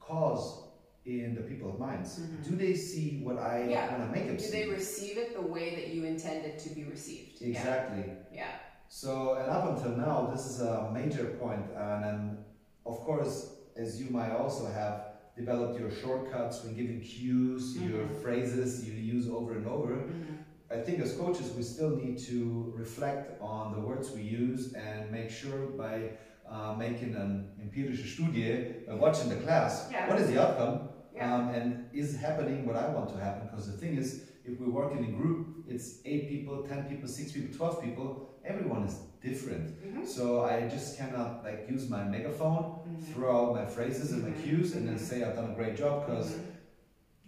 cause 0.00 0.64
in 1.04 1.34
the 1.34 1.42
people's 1.42 1.78
minds? 1.78 2.18
Mhm. 2.18 2.44
Do 2.48 2.56
they 2.56 2.74
see 2.74 3.22
what 3.22 3.38
I 3.38 3.64
Yeah. 3.68 3.98
want 3.98 4.12
to 4.12 4.18
make 4.18 4.26
them 4.28 4.36
Do 4.36 4.42
see? 4.42 4.50
they 4.62 4.68
receive 4.68 5.18
it 5.18 5.34
the 5.34 5.42
way 5.42 5.74
that 5.74 5.88
you 5.88 6.04
intend 6.04 6.44
it 6.46 6.58
to 6.60 6.70
be 6.74 6.84
received? 6.84 7.42
Exactly. 7.42 8.04
Yeah. 8.32 8.54
So, 8.88 9.34
and 9.34 9.50
up 9.50 9.76
until 9.76 9.96
now, 9.96 10.30
this 10.34 10.46
is 10.46 10.60
a 10.60 10.90
major 10.92 11.36
point, 11.40 11.64
and 11.76 12.04
then, 12.04 12.44
of 12.86 13.00
course, 13.00 13.56
as 13.76 14.00
you 14.00 14.10
might 14.10 14.30
also 14.32 14.66
have 14.66 15.12
developed 15.34 15.78
your 15.80 15.90
shortcuts 15.90 16.62
when 16.62 16.74
giving 16.74 17.00
cues, 17.00 17.74
your 17.76 18.04
Mhm. 18.04 18.20
phrases 18.22 18.84
you 18.86 18.92
use 18.92 19.28
over 19.28 19.54
and 19.54 19.66
over. 19.66 19.94
Mhm. 19.94 20.31
I 20.72 20.80
think 20.80 21.00
as 21.00 21.12
coaches, 21.12 21.52
we 21.56 21.62
still 21.62 21.90
need 21.96 22.18
to 22.30 22.72
reflect 22.76 23.40
on 23.40 23.72
the 23.72 23.80
words 23.80 24.10
we 24.10 24.22
use 24.22 24.72
and 24.72 25.10
make 25.10 25.30
sure 25.30 25.66
by 25.84 26.10
uh, 26.50 26.74
making 26.74 27.14
an 27.14 27.50
empirische 27.62 28.06
Studie, 28.14 28.86
by 28.86 28.94
watching 28.94 29.28
the 29.28 29.36
class, 29.36 29.88
Yeah. 29.90 30.08
what 30.08 30.18
is 30.20 30.28
the 30.28 30.38
outcome 30.42 30.88
Yeah. 31.14 31.34
um, 31.34 31.48
and 31.56 31.66
is 31.92 32.16
happening 32.16 32.66
what 32.66 32.76
I 32.76 32.88
want 32.96 33.08
to 33.14 33.18
happen. 33.26 33.48
Because 33.48 33.66
the 33.70 33.76
thing 33.82 33.96
is, 33.96 34.08
if 34.44 34.58
we 34.60 34.66
work 34.66 34.92
in 34.98 35.04
a 35.04 35.12
group, 35.20 35.38
it's 35.68 36.00
eight 36.04 36.28
people, 36.28 36.62
ten 36.72 36.80
people, 36.90 37.06
six 37.08 37.32
people, 37.32 37.50
twelve 37.58 37.76
people. 37.86 38.06
Everyone 38.44 38.82
is 38.88 38.96
different, 39.28 39.66
Mhm. 39.84 40.04
so 40.16 40.24
I 40.52 40.68
just 40.68 40.98
cannot 40.98 41.44
like 41.44 41.60
use 41.74 41.84
my 41.96 42.02
megaphone, 42.16 42.64
Mhm. 42.88 43.04
throw 43.12 43.30
out 43.40 43.54
my 43.60 43.64
phrases 43.74 44.10
and 44.12 44.20
my 44.28 44.30
Mhm. 44.34 44.42
cues, 44.42 44.68
and 44.74 44.82
then 44.88 44.96
Mhm. 44.96 45.06
say 45.08 45.16
I've 45.22 45.36
done 45.36 45.50
a 45.52 45.54
great 45.60 45.76
job 45.82 45.94
because 46.06 46.28
Mhm. 46.32 46.40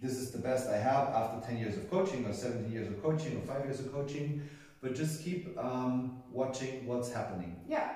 This 0.05 0.17
is 0.17 0.31
the 0.31 0.37
best 0.37 0.69
I 0.69 0.77
have 0.77 1.07
after 1.09 1.47
10 1.47 1.57
years 1.57 1.77
of 1.77 1.89
coaching 1.89 2.25
or 2.25 2.33
17 2.33 2.71
years 2.71 2.87
of 2.87 3.01
coaching 3.01 3.37
or 3.37 3.41
5 3.41 3.65
years 3.65 3.79
of 3.79 3.91
coaching. 3.91 4.47
But 4.81 4.93
just 4.93 5.23
keep 5.23 5.57
um, 5.57 6.21
watching 6.31 6.85
what's 6.85 7.11
happening. 7.11 7.59
Yeah, 7.67 7.93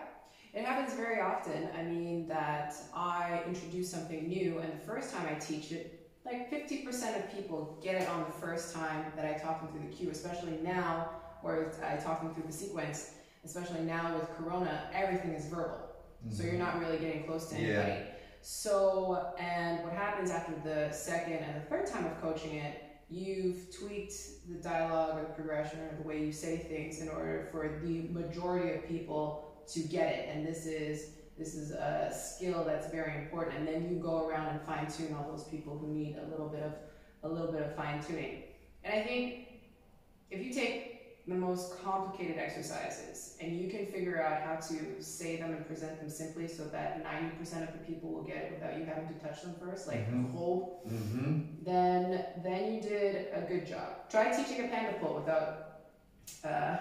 it 0.53 0.65
happens 0.65 0.95
very 0.95 1.21
often. 1.21 1.69
I 1.77 1.83
mean, 1.83 2.27
that 2.27 2.73
I 2.95 3.43
introduce 3.47 3.91
something 3.91 4.27
new, 4.27 4.57
and 4.57 4.73
the 4.73 4.85
first 4.85 5.13
time 5.13 5.27
I 5.29 5.35
teach 5.35 5.71
it, 5.71 6.09
like 6.25 6.51
50% 6.51 7.17
of 7.17 7.31
people 7.31 7.77
get 7.83 8.01
it 8.01 8.09
on 8.09 8.25
the 8.25 8.31
first 8.31 8.73
time 8.73 9.05
that 9.15 9.25
I 9.25 9.37
talk 9.37 9.61
them 9.61 9.69
through 9.71 9.87
the 9.87 9.95
cue, 9.95 10.09
especially 10.09 10.57
now, 10.63 11.11
where 11.43 11.71
I 11.83 11.97
talk 11.97 12.21
them 12.23 12.33
through 12.33 12.47
the 12.47 12.53
sequence, 12.53 13.11
especially 13.45 13.81
now 13.81 14.15
with 14.15 14.27
Corona, 14.35 14.89
everything 14.93 15.33
is 15.33 15.45
verbal. 15.45 15.89
So 16.31 16.43
you're 16.43 16.53
not 16.53 16.79
really 16.79 16.97
getting 16.97 17.23
close 17.25 17.49
to 17.49 17.61
Yeah. 17.61 18.03
So, 18.41 19.33
and 19.37 19.83
what 19.83 19.93
happens 19.93 20.31
after 20.31 20.53
the 20.63 20.91
second 20.93 21.33
and 21.33 21.61
the 21.61 21.65
third 21.69 21.87
time 21.87 22.05
of 22.05 22.19
coaching 22.21 22.55
it, 22.55 22.83
you've 23.09 23.75
tweaked 23.75 24.13
the 24.47 24.61
dialogue 24.61 25.17
or 25.17 25.21
the 25.21 25.33
progression 25.33 25.79
or 25.79 25.95
the 26.01 26.07
way 26.07 26.23
you 26.23 26.31
say 26.31 26.57
things 26.57 27.01
in 27.01 27.09
order 27.09 27.47
for 27.51 27.79
the 27.83 28.07
majority 28.09 28.75
of 28.75 28.87
people 28.87 29.63
to 29.67 29.81
get 29.81 30.13
it. 30.13 30.29
And 30.33 30.45
this 30.45 30.65
is 30.65 31.11
this 31.37 31.55
is 31.55 31.71
a 31.71 32.13
skill 32.13 32.65
that's 32.65 32.91
very 32.91 33.15
important. 33.17 33.59
And 33.59 33.67
then 33.67 33.89
you 33.89 33.95
go 33.95 34.27
around 34.27 34.47
and 34.47 34.61
fine 34.61 34.87
tune 34.87 35.15
all 35.15 35.31
those 35.31 35.45
people 35.45 35.77
who 35.77 35.87
need 35.87 36.17
a 36.17 36.29
little 36.29 36.49
bit 36.49 36.63
of 36.63 36.73
a 37.23 37.29
little 37.29 37.51
bit 37.51 37.61
of 37.61 37.75
fine 37.75 38.03
tuning. 38.03 38.43
And 38.83 38.99
I 38.99 39.03
think 39.03 39.47
if 40.31 40.43
you 40.43 40.53
take 40.53 40.98
the 41.29 41.35
most 41.35 41.79
complicated 41.83 42.37
exercises 42.37 43.37
and 43.41 43.55
you 43.59 43.69
can 43.69 43.85
figure 43.85 44.21
out 44.21 44.41
how 44.41 44.55
to 44.55 45.01
say 45.01 45.37
them 45.37 45.51
and 45.53 45.65
present 45.67 45.99
them 45.99 46.09
simply 46.09 46.47
so 46.47 46.63
that 46.65 47.03
90% 47.05 47.67
of 47.67 47.71
the 47.73 47.79
people 47.87 48.11
will 48.11 48.23
get 48.23 48.37
it 48.37 48.51
without 48.53 48.77
you 48.77 48.83
having 48.85 49.07
to 49.07 49.13
touch 49.25 49.41
them 49.43 49.53
first 49.63 49.87
like 49.87 50.09
Mhm. 50.09 50.31
hold 50.31 50.87
Mm-hmm. 50.87 51.63
then 51.63 52.25
then 52.43 52.73
you 52.73 52.81
did 52.81 53.27
a 53.33 53.41
good 53.41 53.65
job 53.67 54.09
try 54.09 54.31
teaching 54.35 54.65
a 54.65 54.67
panda 54.69 54.93
pull 54.99 55.15
without 55.21 55.81
uh, 56.43 56.77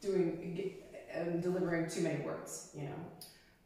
doing 0.00 0.74
um, 1.16 1.40
delivering 1.40 1.88
too 1.88 2.02
many 2.02 2.20
words 2.24 2.70
you 2.74 2.82
know 2.82 3.00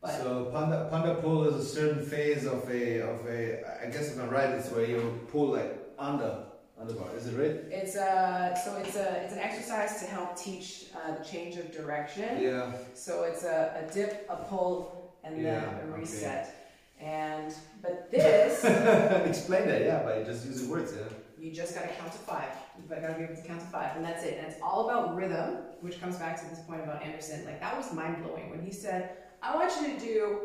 but 0.01 0.13
So 0.23 0.47
panda 0.55 0.89
panda 0.91 1.15
pull 1.21 1.45
is 1.49 1.57
a 1.57 1.65
certain 1.65 2.03
phase 2.07 2.47
of 2.47 2.71
a 2.71 3.01
of 3.03 3.27
a. 3.27 3.63
I 3.83 3.87
guess 3.93 4.07
if 4.13 4.19
I'm 4.19 4.31
right, 4.31 4.49
it's 4.57 4.71
where 4.71 4.87
you 4.87 5.21
pull 5.31 5.49
like 5.59 5.73
under 5.99 6.33
under 6.81 6.95
bar. 6.95 7.09
Is 7.17 7.27
it 7.27 7.37
right? 7.39 7.57
it's 7.71 7.95
a 7.97 8.59
so 8.65 8.77
it's 8.77 8.97
a 8.97 9.23
it's 9.25 9.33
an 9.35 9.39
exercise 9.39 10.01
to 10.01 10.07
help 10.07 10.37
teach 10.37 10.87
uh, 10.97 11.17
the 11.19 11.25
change 11.25 11.57
of 11.57 11.71
direction 11.73 12.41
Yeah. 12.41 12.73
So 12.95 13.25
it's 13.25 13.45
a, 13.45 13.85
a 13.89 13.93
dip, 13.93 14.27
a 14.31 14.37
pull, 14.37 15.15
and 15.25 15.37
then 15.37 15.45
Yeah, 15.45 15.65
a 15.65 15.91
okay. 15.91 16.01
reset. 16.01 16.57
And 17.01 17.55
but 17.83 18.11
this, 18.11 18.65
Explain 19.27 19.67
that. 19.69 19.83
Yeah, 19.83 20.03
by 20.03 20.23
just 20.23 20.47
using 20.47 20.69
words. 20.69 20.93
Yeah. 20.97 21.05
you 21.39 21.51
just 21.53 21.75
gotta 21.75 21.89
count 21.89 22.13
to 22.13 22.19
five. 22.19 22.51
You 22.79 22.85
gotta 22.95 23.15
be 23.15 23.25
able 23.25 23.37
to 23.37 23.43
count 23.43 23.61
to 23.61 23.67
five, 23.67 23.97
and 23.97 24.05
that's 24.05 24.23
it. 24.25 24.37
And 24.39 24.47
it's 24.47 24.61
all 24.63 24.89
about 24.89 25.17
rhythm, 25.17 25.57
which 25.81 26.01
comes 26.01 26.17
back 26.17 26.39
to 26.41 26.47
this 26.51 26.61
point 26.67 26.83
about 26.83 27.03
Anderson. 27.03 27.45
Like 27.47 27.61
that 27.61 27.77
was 27.77 27.93
mind 27.95 28.23
blowing 28.23 28.51
when 28.51 28.61
he 28.63 28.73
said, 28.73 29.17
"I 29.43 29.55
want 29.57 29.73
you 29.81 29.95
to 29.95 29.99
do," 29.99 30.39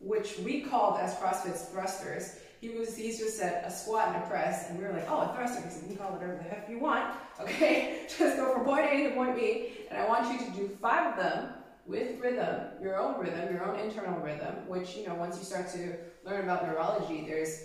which 0.00 0.38
we 0.38 0.62
called 0.62 0.98
as 1.00 1.14
CrossFit's 1.16 1.64
thrusters. 1.70 2.36
He 2.60 2.68
was 2.70 2.94
he's 2.94 3.18
just 3.18 3.38
said 3.38 3.64
a 3.64 3.70
squat 3.70 4.08
and 4.08 4.22
a 4.22 4.26
press, 4.26 4.68
and 4.68 4.78
we 4.78 4.84
were 4.84 4.92
like, 4.92 5.10
"Oh, 5.10 5.20
a 5.20 5.32
thruster." 5.34 5.62
He 5.62 5.70
said, 5.70 5.82
"You 5.82 5.88
can 5.88 5.96
call 5.96 6.08
it 6.08 6.20
whatever 6.20 6.36
the 6.36 6.42
heck 6.42 6.68
you 6.68 6.78
want." 6.78 7.14
Okay, 7.40 8.02
just 8.18 8.36
go 8.36 8.52
from 8.54 8.64
point 8.64 8.86
A 8.90 9.08
to 9.08 9.14
point 9.14 9.34
B, 9.34 9.72
and 9.88 9.98
I 9.98 10.06
want 10.06 10.30
you 10.30 10.46
to 10.46 10.52
do 10.52 10.68
five 10.68 11.12
of 11.12 11.22
them 11.22 11.54
with 11.86 12.20
rhythm, 12.20 12.60
your 12.82 13.00
own 13.00 13.18
rhythm, 13.18 13.52
your 13.52 13.64
own 13.64 13.80
internal 13.80 14.20
rhythm, 14.20 14.68
which 14.68 14.94
you 14.94 15.06
know 15.06 15.14
once 15.14 15.38
you 15.38 15.44
start 15.44 15.70
to 15.72 15.96
learn 16.24 16.44
about 16.44 16.66
neurology, 16.66 17.24
there's 17.26 17.62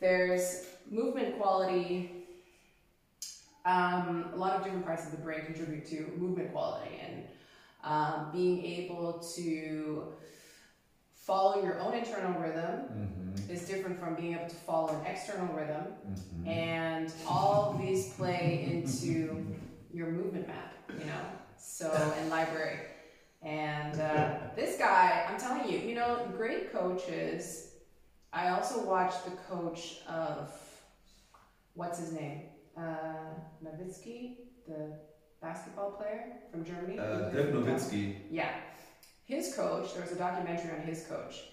there's 0.00 0.66
movement 0.90 1.38
quality. 1.38 2.26
Um, 3.64 4.30
a 4.34 4.36
lot 4.36 4.54
of 4.54 4.64
different 4.64 4.84
parts 4.84 5.04
of 5.04 5.12
the 5.12 5.18
brain 5.18 5.44
contribute 5.44 5.86
to 5.86 6.12
movement 6.18 6.50
quality, 6.52 7.00
and 7.00 7.22
um, 7.84 8.30
being 8.32 8.64
able 8.64 9.20
to 9.36 10.14
follow 11.26 11.62
your 11.62 11.78
own 11.80 11.94
internal 11.94 12.34
rhythm 12.40 12.80
Mm-hmm. 12.92 13.50
is 13.50 13.62
different 13.66 13.98
from 13.98 14.14
being 14.14 14.34
able 14.34 14.48
to 14.48 14.54
follow 14.68 14.88
an 15.00 15.06
external 15.06 15.48
rhythm, 15.54 15.84
Mm-hmm. 16.10 16.48
and 16.48 17.12
all 17.28 17.70
of 17.72 17.78
these 17.80 18.12
play 18.14 18.68
into 18.70 19.46
your 19.92 20.08
movement 20.08 20.46
map. 20.48 20.72
you 20.98 21.04
know. 21.06 21.24
So 21.58 21.86
and 22.18 22.28
library, 22.28 22.78
and 23.42 23.98
uh, 24.00 24.34
this 24.56 24.76
guy, 24.78 25.26
I'm 25.28 25.38
telling 25.40 25.70
you, 25.70 25.78
you 25.78 25.94
know, 25.94 26.26
great 26.36 26.72
coaches. 26.72 27.68
I 28.32 28.48
also 28.48 28.84
watched 28.84 29.24
the 29.24 29.32
coach 29.50 29.98
of 30.08 30.50
what's 31.74 31.98
his 31.98 32.12
name, 32.12 32.42
uh, 32.76 33.34
Nowitzki, 33.64 34.36
the 34.66 34.80
basketball 35.40 35.92
player 35.92 36.24
from 36.50 36.64
Germany. 36.64 36.98
Uh, 36.98 37.30
Dirk 37.30 37.52
Nowitzki. 37.54 38.16
Yeah. 38.30 38.50
His 39.32 39.54
coach, 39.54 39.94
there 39.94 40.02
was 40.02 40.12
a 40.12 40.16
documentary 40.16 40.72
on 40.78 40.82
his 40.82 41.06
coach. 41.06 41.44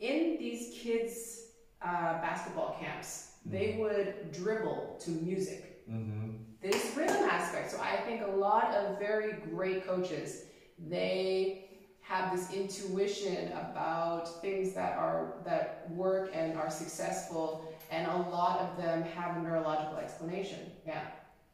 In 0.00 0.38
these 0.38 0.78
kids' 0.78 1.42
uh, 1.82 2.22
basketball 2.22 2.78
camps, 2.80 3.32
they 3.44 3.76
would 3.78 4.32
dribble 4.32 4.96
to 5.00 5.10
music. 5.10 5.86
Mm-hmm. 5.90 6.30
This 6.62 6.96
rhythm 6.96 7.28
aspect. 7.28 7.70
So 7.70 7.78
I 7.82 7.96
think 8.06 8.22
a 8.22 8.30
lot 8.30 8.72
of 8.72 8.98
very 8.98 9.34
great 9.50 9.86
coaches, 9.86 10.44
they 10.88 11.68
have 12.00 12.34
this 12.34 12.50
intuition 12.50 13.52
about 13.52 14.40
things 14.40 14.72
that 14.72 14.96
are 14.96 15.34
that 15.44 15.86
work 15.90 16.30
and 16.32 16.56
are 16.56 16.70
successful, 16.70 17.70
and 17.90 18.06
a 18.06 18.16
lot 18.30 18.60
of 18.60 18.78
them 18.78 19.02
have 19.02 19.36
a 19.36 19.40
neurological 19.42 19.98
explanation. 19.98 20.60
Yeah. 20.86 21.04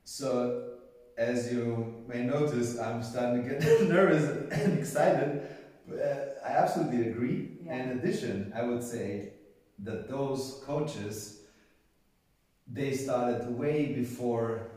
So, 0.05 0.75
as 1.19 1.53
you 1.53 2.05
may 2.07 2.23
notice, 2.23 2.79
I'm 2.79 3.03
starting 3.03 3.43
to 3.43 3.49
get 3.49 3.89
nervous 3.89 4.53
and 4.53 4.79
excited. 4.79 5.43
Uh, 5.91 5.95
I 6.45 6.51
absolutely 6.51 7.09
agree. 7.09 7.59
Yeah. 7.63 7.75
In 7.77 7.99
addition, 7.99 8.53
I 8.55 8.63
would 8.63 8.83
say 8.83 9.33
that 9.81 10.09
those 10.09 10.63
coaches 10.65 11.41
they 12.67 12.93
started 12.95 13.47
way 13.59 13.93
before 13.93 14.69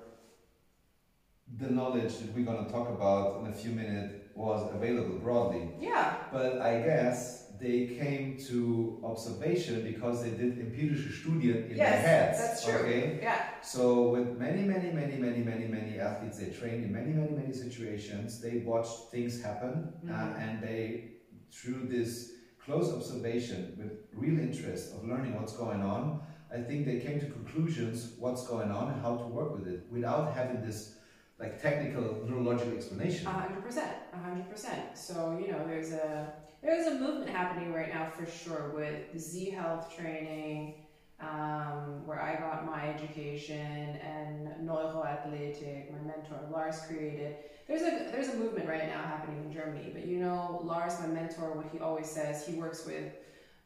the 1.57 1.69
knowledge 1.69 2.17
that 2.17 2.33
we're 2.35 2.43
going 2.43 2.65
to 2.65 2.71
talk 2.71 2.89
about 2.89 3.39
in 3.39 3.47
a 3.47 3.53
few 3.53 3.71
minutes 3.71 4.13
was 4.35 4.69
available 4.73 5.17
broadly. 5.17 5.69
Yeah. 5.79 6.15
But 6.31 6.59
I 6.59 6.81
guess 6.81 7.46
they 7.59 7.87
came 7.99 8.37
to 8.49 8.99
observation 9.03 9.83
because 9.83 10.23
they 10.23 10.31
did 10.31 10.57
empirische 10.59 11.11
Studien 11.11 11.69
in 11.69 11.77
their 11.77 11.87
Yes, 11.91 12.05
heads. 12.05 12.37
that's 12.39 12.65
true. 12.65 12.79
Okay? 12.81 13.19
Yeah. 13.21 13.39
So 13.61 14.09
with 14.09 14.37
many, 14.37 14.63
many, 14.63 14.91
many, 14.91 15.17
many, 15.17 15.43
many, 15.43 15.67
many 15.67 15.99
athletes, 15.99 16.37
they 16.39 16.49
trained 16.51 16.83
in 16.85 16.91
many, 16.91 17.11
many, 17.13 17.31
many 17.31 17.53
situations. 17.53 18.39
They 18.41 18.55
watched 18.65 19.11
things 19.11 19.41
happen, 19.41 19.73
uh, 20.07 20.11
Mhm. 20.11 20.39
and 20.43 20.61
they, 20.61 21.11
through 21.51 21.87
this 21.87 22.33
close 22.63 22.93
observation 22.93 23.75
with 23.79 23.91
real 24.13 24.37
interest 24.39 24.93
of 24.95 25.05
learning 25.07 25.33
what's 25.35 25.55
going 25.57 25.81
on, 25.81 26.21
I 26.53 26.61
think 26.61 26.85
they 26.85 26.99
came 26.99 27.19
to 27.19 27.25
conclusions 27.27 28.15
what's 28.19 28.45
going 28.47 28.71
on 28.71 28.91
and 28.93 29.01
how 29.01 29.15
to 29.17 29.27
work 29.27 29.51
with 29.57 29.67
it 29.67 29.87
without 29.91 30.33
having 30.33 30.61
this 30.61 30.96
like 31.39 31.61
technical 31.61 32.25
neurological 32.27 32.73
explanation. 32.73 33.25
Hundred 33.25 33.63
percent, 33.63 33.91
hundred 34.23 34.49
percent. 34.49 34.97
So 34.97 35.37
you 35.39 35.51
know, 35.51 35.65
there's 35.67 35.91
a 35.91 36.33
there's 36.61 36.87
a 36.87 36.95
movement 36.95 37.29
happening 37.29 37.73
right 37.73 37.93
now 37.93 38.09
for 38.09 38.25
sure 38.25 38.71
with 38.75 39.19
Z 39.19 39.51
Health 39.51 39.95
training, 39.95 40.75
um, 41.19 42.05
where 42.05 42.19
I 42.19 42.35
got 42.35 42.65
my 42.65 42.89
education, 42.89 43.99
and 44.03 44.67
Neuroathletic, 44.67 45.91
my 45.91 45.99
mentor 46.07 46.39
Lars 46.51 46.79
created. 46.87 47.35
There's 47.67 47.81
a 47.81 48.09
there's 48.11 48.29
a 48.29 48.37
movement 48.37 48.67
right 48.67 48.87
now 48.87 49.01
happening 49.03 49.43
in 49.45 49.53
Germany. 49.53 49.91
But 49.93 50.07
you 50.07 50.17
know, 50.17 50.61
Lars, 50.63 50.99
my 50.99 51.07
mentor, 51.07 51.53
what 51.53 51.67
he 51.71 51.79
always 51.79 52.09
says, 52.09 52.45
he 52.45 52.53
works 52.53 52.85
with. 52.85 53.13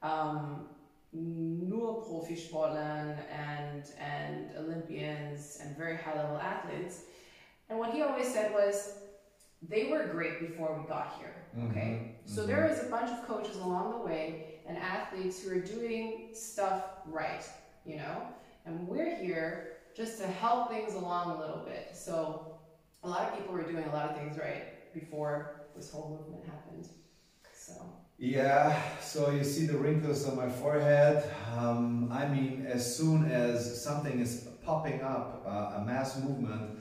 Um, 0.03 0.67
nur 1.13 2.03
Profisportlern 2.03 3.17
and 3.29 3.83
and 3.99 4.49
Olympians 4.57 5.59
and 5.61 5.75
very 5.77 5.97
high 5.97 6.15
level 6.15 6.37
athletes. 6.37 7.03
And 7.71 7.79
what 7.79 7.93
he 7.93 8.01
always 8.01 8.27
said 8.27 8.53
was, 8.53 8.95
they 9.61 9.85
were 9.85 10.03
great 10.07 10.41
before 10.41 10.77
we 10.77 10.85
got 10.89 11.15
here. 11.19 11.33
Okay, 11.69 12.15
Mhm, 12.25 12.29
so 12.29 12.41
mhm. 12.43 12.47
there 12.47 12.67
is 12.67 12.83
a 12.83 12.89
bunch 12.89 13.09
of 13.09 13.25
coaches 13.25 13.55
along 13.55 13.91
the 13.91 14.05
way 14.05 14.59
and 14.67 14.77
athletes 14.77 15.41
who 15.41 15.51
are 15.51 15.61
doing 15.61 16.29
stuff 16.33 16.83
right, 17.05 17.43
you 17.85 17.95
know, 17.95 18.27
and 18.65 18.85
we're 18.87 19.15
here 19.15 19.77
just 19.95 20.19
to 20.19 20.27
help 20.27 20.69
things 20.69 20.95
along 20.95 21.31
a 21.31 21.39
little 21.39 21.63
bit. 21.63 21.91
So 21.93 22.57
a 23.03 23.09
lot 23.09 23.21
of 23.29 23.37
people 23.37 23.53
were 23.53 23.63
doing 23.63 23.85
a 23.85 23.93
lot 23.93 24.09
of 24.09 24.17
things 24.17 24.37
right 24.37 24.93
before 24.93 25.67
this 25.75 25.91
whole 25.91 26.09
movement 26.17 26.43
happened. 26.45 26.89
So 27.53 27.73
Yeah, 28.17 28.77
so 28.99 29.31
you 29.31 29.43
see 29.43 29.65
the 29.65 29.77
wrinkles 29.77 30.27
on 30.27 30.35
my 30.35 30.49
forehead. 30.49 31.23
Um, 31.57 32.11
I 32.11 32.27
mean, 32.27 32.65
as 32.67 32.83
soon 32.97 33.31
as 33.31 33.81
something 33.83 34.19
is 34.19 34.47
popping 34.63 35.01
up, 35.01 35.43
uh, 35.45 35.79
a 35.79 35.85
mass 35.85 36.19
movement, 36.19 36.79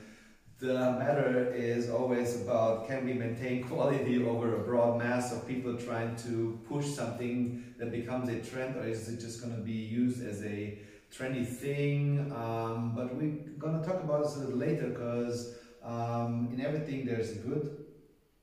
the 0.60 0.74
matter 0.74 1.52
is 1.54 1.88
always 1.88 2.42
about 2.42 2.86
can 2.86 3.06
we 3.06 3.14
maintain 3.14 3.64
quality 3.68 4.22
over 4.22 4.56
a 4.56 4.58
broad 4.58 4.98
mass 4.98 5.32
of 5.32 5.48
people 5.48 5.74
trying 5.74 6.14
to 6.16 6.58
push 6.68 6.86
something 6.86 7.64
that 7.78 7.90
becomes 7.90 8.28
a 8.28 8.40
trend, 8.40 8.76
or 8.76 8.86
is 8.86 9.08
it 9.08 9.20
just 9.20 9.40
going 9.40 9.56
to 9.56 9.62
be 9.62 9.72
used 9.72 10.22
as 10.22 10.44
a 10.44 10.78
trendy 11.10 11.46
thing? 11.46 12.30
Um, 12.36 12.92
but 12.94 13.14
we're 13.14 13.38
going 13.58 13.80
to 13.80 13.86
talk 13.86 14.02
about 14.04 14.24
this 14.24 14.36
a 14.36 14.40
little 14.40 14.58
later 14.58 14.88
because 14.88 15.54
um, 15.82 16.50
in 16.52 16.60
everything 16.60 17.06
there's 17.06 17.30
a 17.32 17.36
good 17.36 17.86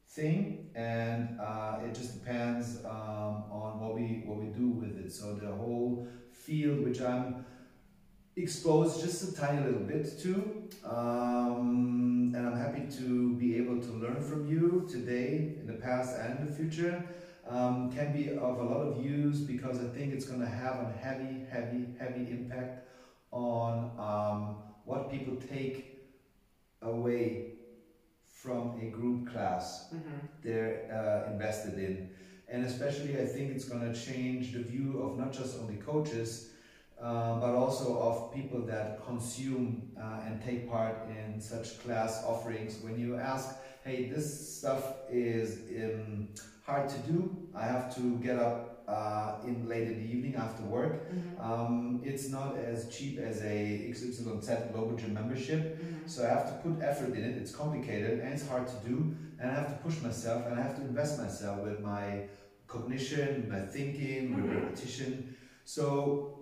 thing 0.10 0.72
and 0.74 1.40
uh, 1.40 1.78
it 1.86 1.94
just 1.94 2.14
depends 2.20 2.80
um, 2.86 3.44
on 3.52 3.80
what 3.80 3.94
we 3.94 4.24
what 4.26 4.38
we 4.38 4.48
do 4.48 4.70
with 4.70 4.98
it 4.98 5.12
so 5.12 5.36
the 5.36 5.52
whole 5.52 6.08
field 6.32 6.84
which 6.84 7.02
i'm 7.02 7.46
exposed 8.38 9.02
just 9.02 9.30
a 9.30 9.36
tiny 9.36 9.66
little 9.66 9.80
bit 9.82 10.20
to 10.20 10.34
um, 10.84 12.32
and 12.36 12.46
i'm 12.48 12.56
happy 12.56 12.86
to 12.90 13.34
be 13.36 13.56
able 13.58 13.80
to 13.82 13.92
learn 13.94 14.22
from 14.22 14.48
you 14.48 14.88
today 14.90 15.56
in 15.60 15.66
the 15.66 15.74
past 15.74 16.16
and 16.20 16.40
in 16.40 16.46
the 16.46 16.54
future 16.54 17.04
um, 17.48 17.92
can 17.92 18.14
be 18.14 18.30
of 18.32 18.60
a 18.60 18.64
lot 18.64 18.82
of 18.82 19.04
use 19.04 19.40
because 19.40 19.80
i 19.80 19.88
think 19.88 20.14
it's 20.14 20.26
going 20.26 20.40
to 20.40 20.48
have 20.48 20.76
a 20.76 20.94
heavy 21.02 21.46
heavy 21.50 21.88
heavy 22.00 22.30
impact 22.32 22.88
on 23.32 23.92
um, 23.98 24.58
what 24.86 25.12
people 25.12 25.36
take 25.36 25.98
away 26.82 27.58
from 28.26 28.80
a 28.82 28.86
group 28.86 29.32
class 29.32 29.94
they're 30.44 31.26
uh, 31.28 31.32
invested 31.32 31.78
in. 31.80 32.10
And 32.48 32.66
especially, 32.66 33.20
I 33.20 33.26
think 33.26 33.52
it's 33.54 33.66
going 33.66 33.92
to 33.92 34.00
change 34.00 34.54
the 34.54 34.60
view 34.60 35.02
of 35.02 35.18
not 35.18 35.34
just 35.34 35.60
only 35.60 35.76
coaches, 35.76 36.52
uh, 37.02 37.36
but 37.40 37.54
also 37.56 38.00
of 38.00 38.32
people 38.34 38.62
that 38.62 39.04
consume 39.06 39.82
uh, 40.00 40.22
and 40.26 40.42
take 40.42 40.70
part 40.70 40.98
in 41.08 41.40
such 41.40 41.80
class 41.80 42.24
offerings. 42.26 42.80
When 42.82 42.98
you 42.98 43.16
ask, 43.18 43.56
hey, 43.84 44.10
this 44.10 44.58
stuff 44.58 44.84
is 45.10 45.60
um, 45.84 46.30
hard 46.66 46.90
to 46.90 46.98
do, 47.00 47.30
I 47.54 47.66
have 47.66 47.94
to 47.96 48.18
get 48.18 48.38
up 48.38 48.84
uh, 48.88 49.34
in 49.44 49.68
late 49.68 49.88
in 49.88 49.98
the 49.98 50.12
evening 50.12 50.36
after 50.36 50.64
work. 50.64 51.10
Um, 51.38 52.00
it's 52.04 52.30
not 52.30 52.56
as 52.58 52.88
cheap 52.90 53.18
as 53.20 53.42
a 53.42 53.86
XYZ 53.90 54.72
global 54.72 54.96
gym 54.96 55.14
membership. 55.14 55.80
So 56.06 56.24
I 56.26 56.30
have 56.30 56.46
to 56.48 56.54
put 56.54 56.82
effort 56.82 57.14
in 57.14 57.24
it. 57.24 57.36
It's 57.38 57.52
complicated 57.52 58.20
and 58.20 58.34
it's 58.34 58.48
hard 58.48 58.68
to 58.68 58.76
do. 58.78 59.14
And 59.40 59.52
I 59.52 59.54
have 59.54 59.68
to 59.68 59.74
push 59.74 60.02
myself 60.02 60.46
and 60.46 60.56
I 60.56 60.62
have 60.62 60.76
to 60.76 60.82
invest 60.82 61.18
myself 61.18 61.60
with 61.60 61.80
my 61.80 62.24
cognition, 62.68 63.48
my 63.48 63.60
thinking, 63.60 64.34
with 64.34 64.46
Mhm. 64.46 64.56
repetition. 64.56 65.24
So 65.64 66.37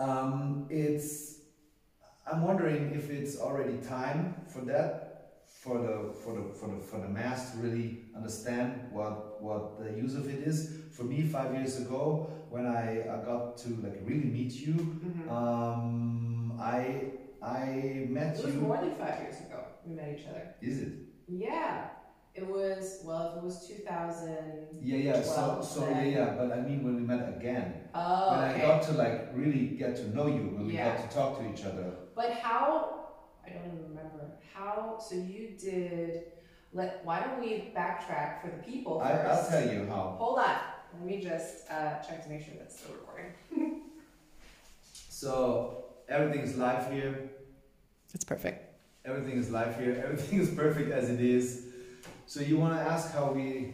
um, 0.00 0.66
it's. 0.70 1.36
I'm 2.30 2.42
wondering 2.42 2.92
if 2.94 3.10
it's 3.10 3.38
already 3.38 3.78
time 3.78 4.34
for 4.52 4.60
that, 4.72 5.42
for 5.62 5.78
the 5.78 6.12
for 6.22 6.32
the 6.36 6.44
for 6.58 6.68
the 6.74 6.80
for 6.80 6.98
the 7.00 7.08
mass 7.08 7.52
to 7.52 7.58
really 7.58 7.88
understand 8.16 8.70
what 8.92 9.42
what 9.42 9.78
the 9.82 9.90
use 10.04 10.14
of 10.14 10.28
it 10.28 10.40
is. 10.46 10.58
For 10.96 11.04
me, 11.04 11.22
five 11.22 11.54
years 11.54 11.80
ago, 11.80 12.30
when 12.50 12.66
I, 12.66 13.02
I 13.14 13.24
got 13.24 13.56
to 13.58 13.68
like 13.84 13.98
really 14.04 14.30
meet 14.38 14.52
you, 14.52 14.74
Mhm. 14.74 15.30
um, 15.30 16.52
I 16.60 17.12
I 17.42 18.06
met 18.10 18.38
It 18.38 18.44
was 18.44 18.54
you. 18.54 18.60
more 18.60 18.76
than 18.76 18.94
five 18.94 19.16
years 19.22 19.38
ago 19.46 19.60
we 19.86 19.94
met 19.94 20.08
each 20.18 20.26
other. 20.30 20.54
Is 20.60 20.76
it? 20.82 20.92
Yeah, 21.26 21.88
it 22.34 22.46
was. 22.46 23.00
Well, 23.04 23.32
if 23.32 23.36
it 23.38 23.44
was 23.44 23.66
2000. 23.66 24.78
Yeah, 24.82 24.96
yeah. 24.96 25.22
So, 25.22 25.60
so 25.62 25.88
yeah, 25.88 25.94
then. 25.94 26.12
yeah. 26.12 26.34
But 26.38 26.52
I 26.52 26.60
mean, 26.60 26.82
when 26.84 26.96
we 26.96 27.02
met 27.02 27.28
again, 27.36 27.74
Oh, 27.94 28.30
when 28.30 28.50
okay. 28.50 28.62
I 28.62 28.66
got 28.66 28.82
to 28.84 28.92
like 28.92 29.30
really 29.34 29.68
get 29.78 29.96
to 29.96 30.14
know 30.14 30.26
you, 30.26 30.42
when 30.54 30.66
we 30.66 30.74
Yeah. 30.74 30.96
got 30.96 31.08
to 31.10 31.14
talk 31.16 31.38
to 31.40 31.52
each 31.52 31.64
other. 31.64 31.92
But 32.14 32.32
how? 32.34 33.00
I 33.44 33.50
don't 33.50 33.66
even 33.66 33.82
remember 33.88 34.32
how. 34.54 34.98
So 34.98 35.14
you 35.16 35.50
did. 35.58 36.24
Let. 36.72 37.04
Why 37.04 37.20
don't 37.20 37.40
we 37.40 37.72
backtrack 37.76 38.40
for 38.42 38.48
the 38.56 38.62
people 38.62 39.00
I, 39.00 39.12
first? 39.12 39.52
I'll 39.52 39.60
tell 39.62 39.72
you 39.72 39.86
how. 39.86 40.14
Hold 40.18 40.38
on. 40.38 40.56
Let 40.94 41.04
me 41.06 41.20
just 41.20 41.70
uh, 41.70 42.00
check 42.00 42.22
to 42.24 42.28
make 42.30 42.42
sure 42.44 42.54
that's 42.58 42.78
still 42.78 42.94
recording. 42.94 43.32
So 45.08 45.84
everything 46.08 46.40
is 46.40 46.56
live 46.56 46.90
here. 46.90 47.30
It's 48.14 48.24
perfect. 48.24 48.74
Everything 49.04 49.36
is 49.38 49.50
live 49.50 49.78
here. 49.78 50.00
Everything 50.02 50.40
is 50.40 50.48
perfect 50.50 50.90
as 50.90 51.10
it 51.10 51.20
is. 51.20 51.66
So 52.30 52.38
you 52.40 52.58
want 52.58 52.76
to 52.78 52.80
ask 52.80 53.12
how 53.12 53.32
we 53.32 53.72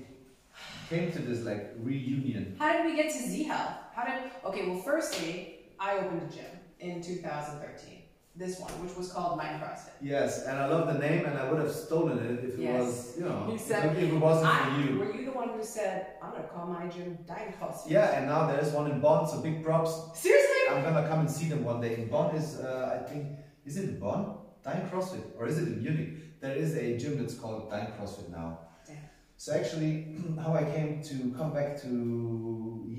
came 0.88 1.12
to 1.12 1.18
this 1.18 1.44
like 1.44 1.74
reunion? 1.78 2.56
How 2.58 2.72
did 2.72 2.86
we 2.86 2.96
get 2.96 3.12
to 3.12 3.18
Z 3.18 3.42
Health? 3.42 3.72
How 3.94 4.04
did? 4.06 4.30
Okay. 4.46 4.66
Well, 4.66 4.80
firstly, 4.80 5.58
I 5.78 5.98
opened 5.98 6.22
a 6.22 6.34
gym 6.34 6.52
in 6.80 7.02
2013. 7.02 7.92
this 8.34 8.58
one, 8.60 8.70
which 8.84 8.94
was 8.96 9.12
called 9.12 9.36
Mind 9.38 9.62
CrossFit. 9.62 9.96
Yes, 10.02 10.44
and 10.46 10.58
I 10.58 10.66
love 10.68 10.86
the 10.92 10.98
name, 10.98 11.24
and 11.24 11.38
I 11.38 11.50
would 11.50 11.58
have 11.58 11.70
stolen 11.72 12.18
it 12.18 12.44
if 12.44 12.58
it 12.58 12.60
Yes. 12.60 12.80
was, 12.80 13.16
you 13.18 13.24
know, 13.24 13.48
You 13.50 13.58
said- 13.58 13.96
if 13.96 14.12
it 14.12 14.20
wasn't 14.28 14.54
I, 14.54 14.58
for 14.64 14.80
you. 14.82 14.98
Were 14.98 15.10
you 15.16 15.24
the 15.24 15.32
one 15.32 15.48
who 15.56 15.62
said, 15.62 16.06
I'm 16.22 16.32
gonna 16.32 16.44
call 16.44 16.66
my 16.66 16.86
gym 16.86 17.16
Dying 17.26 17.54
CrossFit? 17.58 17.90
Yeah, 17.90 18.16
and 18.16 18.26
now 18.26 18.46
there's 18.46 18.72
one 18.72 18.90
in 18.90 19.00
Bonn, 19.00 19.26
so 19.26 19.40
big 19.40 19.64
props. 19.64 19.92
Seriously? 20.14 20.62
I'm 20.70 20.82
gonna 20.82 21.08
come 21.08 21.20
and 21.20 21.30
see 21.30 21.48
them 21.48 21.64
one 21.64 21.80
day. 21.80 21.94
In 21.96 22.08
Bonn 22.08 22.34
is, 22.36 22.58
uh, 22.60 22.98
I 23.00 23.08
think, 23.08 23.22
is 23.64 23.78
it 23.78 23.84
in 23.90 23.98
Bonn? 24.00 24.36
Dying 24.62 24.86
CrossFit, 24.90 25.24
or 25.38 25.46
is 25.46 25.56
it 25.56 25.68
in 25.68 25.82
Munich? 25.82 26.08
There 26.46 26.54
is 26.54 26.76
a 26.76 26.96
gym 26.96 27.18
that's 27.18 27.34
called 27.34 27.68
Dying 27.70 27.88
CrossFit 27.98 28.30
now. 28.30 28.60
Damn. 28.86 28.98
So 29.36 29.52
actually, 29.52 30.14
how 30.40 30.54
I 30.54 30.62
came 30.62 31.02
to 31.02 31.14
come 31.36 31.52
back 31.52 31.70
to 31.82 31.88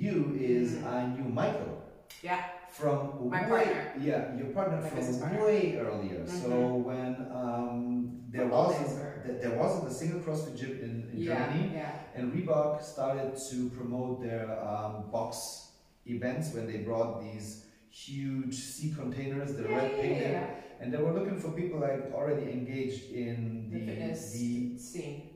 you 0.03 0.35
is 0.37 0.67
Mhm. 0.73 0.93
I 0.95 0.99
knew 1.15 1.27
Michael 1.41 1.75
Yeah. 2.21 2.41
from 2.69 3.29
My 3.29 3.43
way, 3.49 3.63
partner. 3.63 3.93
Yeah, 4.09 4.35
your 4.39 4.47
partner 4.57 4.81
My 4.81 4.89
from 4.89 5.19
partner. 5.21 5.45
way 5.45 5.77
earlier. 5.85 6.27
So 6.27 6.49
Mhm. 6.49 6.83
when 6.89 7.11
um, 7.41 7.79
there 8.33 8.47
wasn't 8.47 8.89
were- 8.99 9.39
there 9.43 9.55
wasn't 9.61 9.85
a 9.91 9.93
single 10.01 10.19
CrossFit 10.25 10.55
gym 10.61 10.73
in, 10.85 10.93
in 11.13 11.17
yeah, 11.17 11.29
Germany, 11.33 11.65
yeah. 11.73 12.15
and 12.15 12.23
Reebok 12.33 12.81
started 12.93 13.29
to 13.49 13.57
promote 13.77 14.13
their 14.27 14.45
um, 14.69 14.93
box 15.15 15.33
events 16.15 16.45
when 16.53 16.65
they 16.69 16.79
brought 16.89 17.11
these 17.25 17.47
huge 17.89 18.55
sea 18.73 18.91
containers, 19.01 19.49
the 19.55 19.63
yeah, 19.69 19.75
red 19.77 19.91
yeah, 19.91 20.01
painted, 20.01 20.31
yeah, 20.31 20.47
and 20.79 20.93
they 20.93 20.97
were 20.97 21.11
looking 21.13 21.39
for 21.39 21.51
people 21.51 21.79
like 21.79 22.11
already 22.13 22.51
engaged 22.51 23.11
in 23.11 23.69
The 23.71 23.79
the, 23.79 23.85
fitness 23.85 24.31
the 24.33 24.77
scene. 24.77 25.29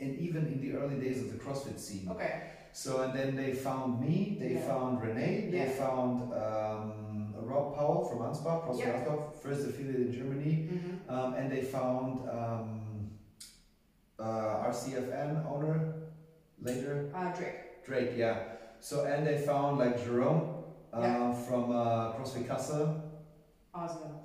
and 0.00 0.18
even 0.18 0.46
in 0.46 0.60
the 0.60 0.76
early 0.78 0.96
days 1.00 1.22
of 1.22 1.32
the 1.32 1.38
CrossFit 1.38 1.78
scene. 1.78 2.08
Okay. 2.10 2.42
So 2.72 3.00
and 3.02 3.12
then 3.18 3.36
they 3.36 3.52
found 3.54 4.00
me, 4.00 4.36
they 4.38 4.54
Yeah. 4.54 4.68
found 4.68 5.00
Renee, 5.02 5.48
they 5.50 5.58
Yeah. 5.66 5.70
found 5.84 6.32
um, 6.34 7.34
Rob 7.50 7.74
Powell 7.76 8.04
from 8.08 8.18
Ansbach, 8.28 8.66
CrossFit 8.66 8.80
Yeah. 8.80 9.04
Ansbach, 9.04 9.34
first 9.42 9.66
affiliate 9.68 10.00
in 10.08 10.12
Germany, 10.12 10.68
Mm-hmm. 10.72 11.10
um, 11.14 11.34
and 11.34 11.50
they 11.50 11.62
found 11.62 12.28
um, 12.28 13.10
uh, 14.18 14.64
RCFN 14.70 15.44
owner 15.46 15.94
later, 16.60 17.10
Uh, 17.14 17.32
Drake. 17.36 17.84
Drake, 17.84 18.12
yeah. 18.16 18.38
So 18.80 19.04
and 19.06 19.26
they 19.26 19.38
found 19.38 19.78
like 19.78 20.02
Jerome 20.04 20.64
um, 20.92 21.02
Yeah. 21.02 21.32
from 21.32 21.70
uh, 21.70 22.12
CrossFit 22.14 22.46
Kassel, 22.46 23.00
Osmond 23.74 24.12
Cloak. 24.12 24.15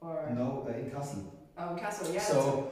Or 0.00 0.30
no, 0.34 0.66
uh, 0.68 0.72
in 0.78 0.90
Kassel. 0.90 1.24
oh, 1.58 1.74
Castle. 1.76 2.12
Yeah. 2.14 2.20
So, 2.20 2.70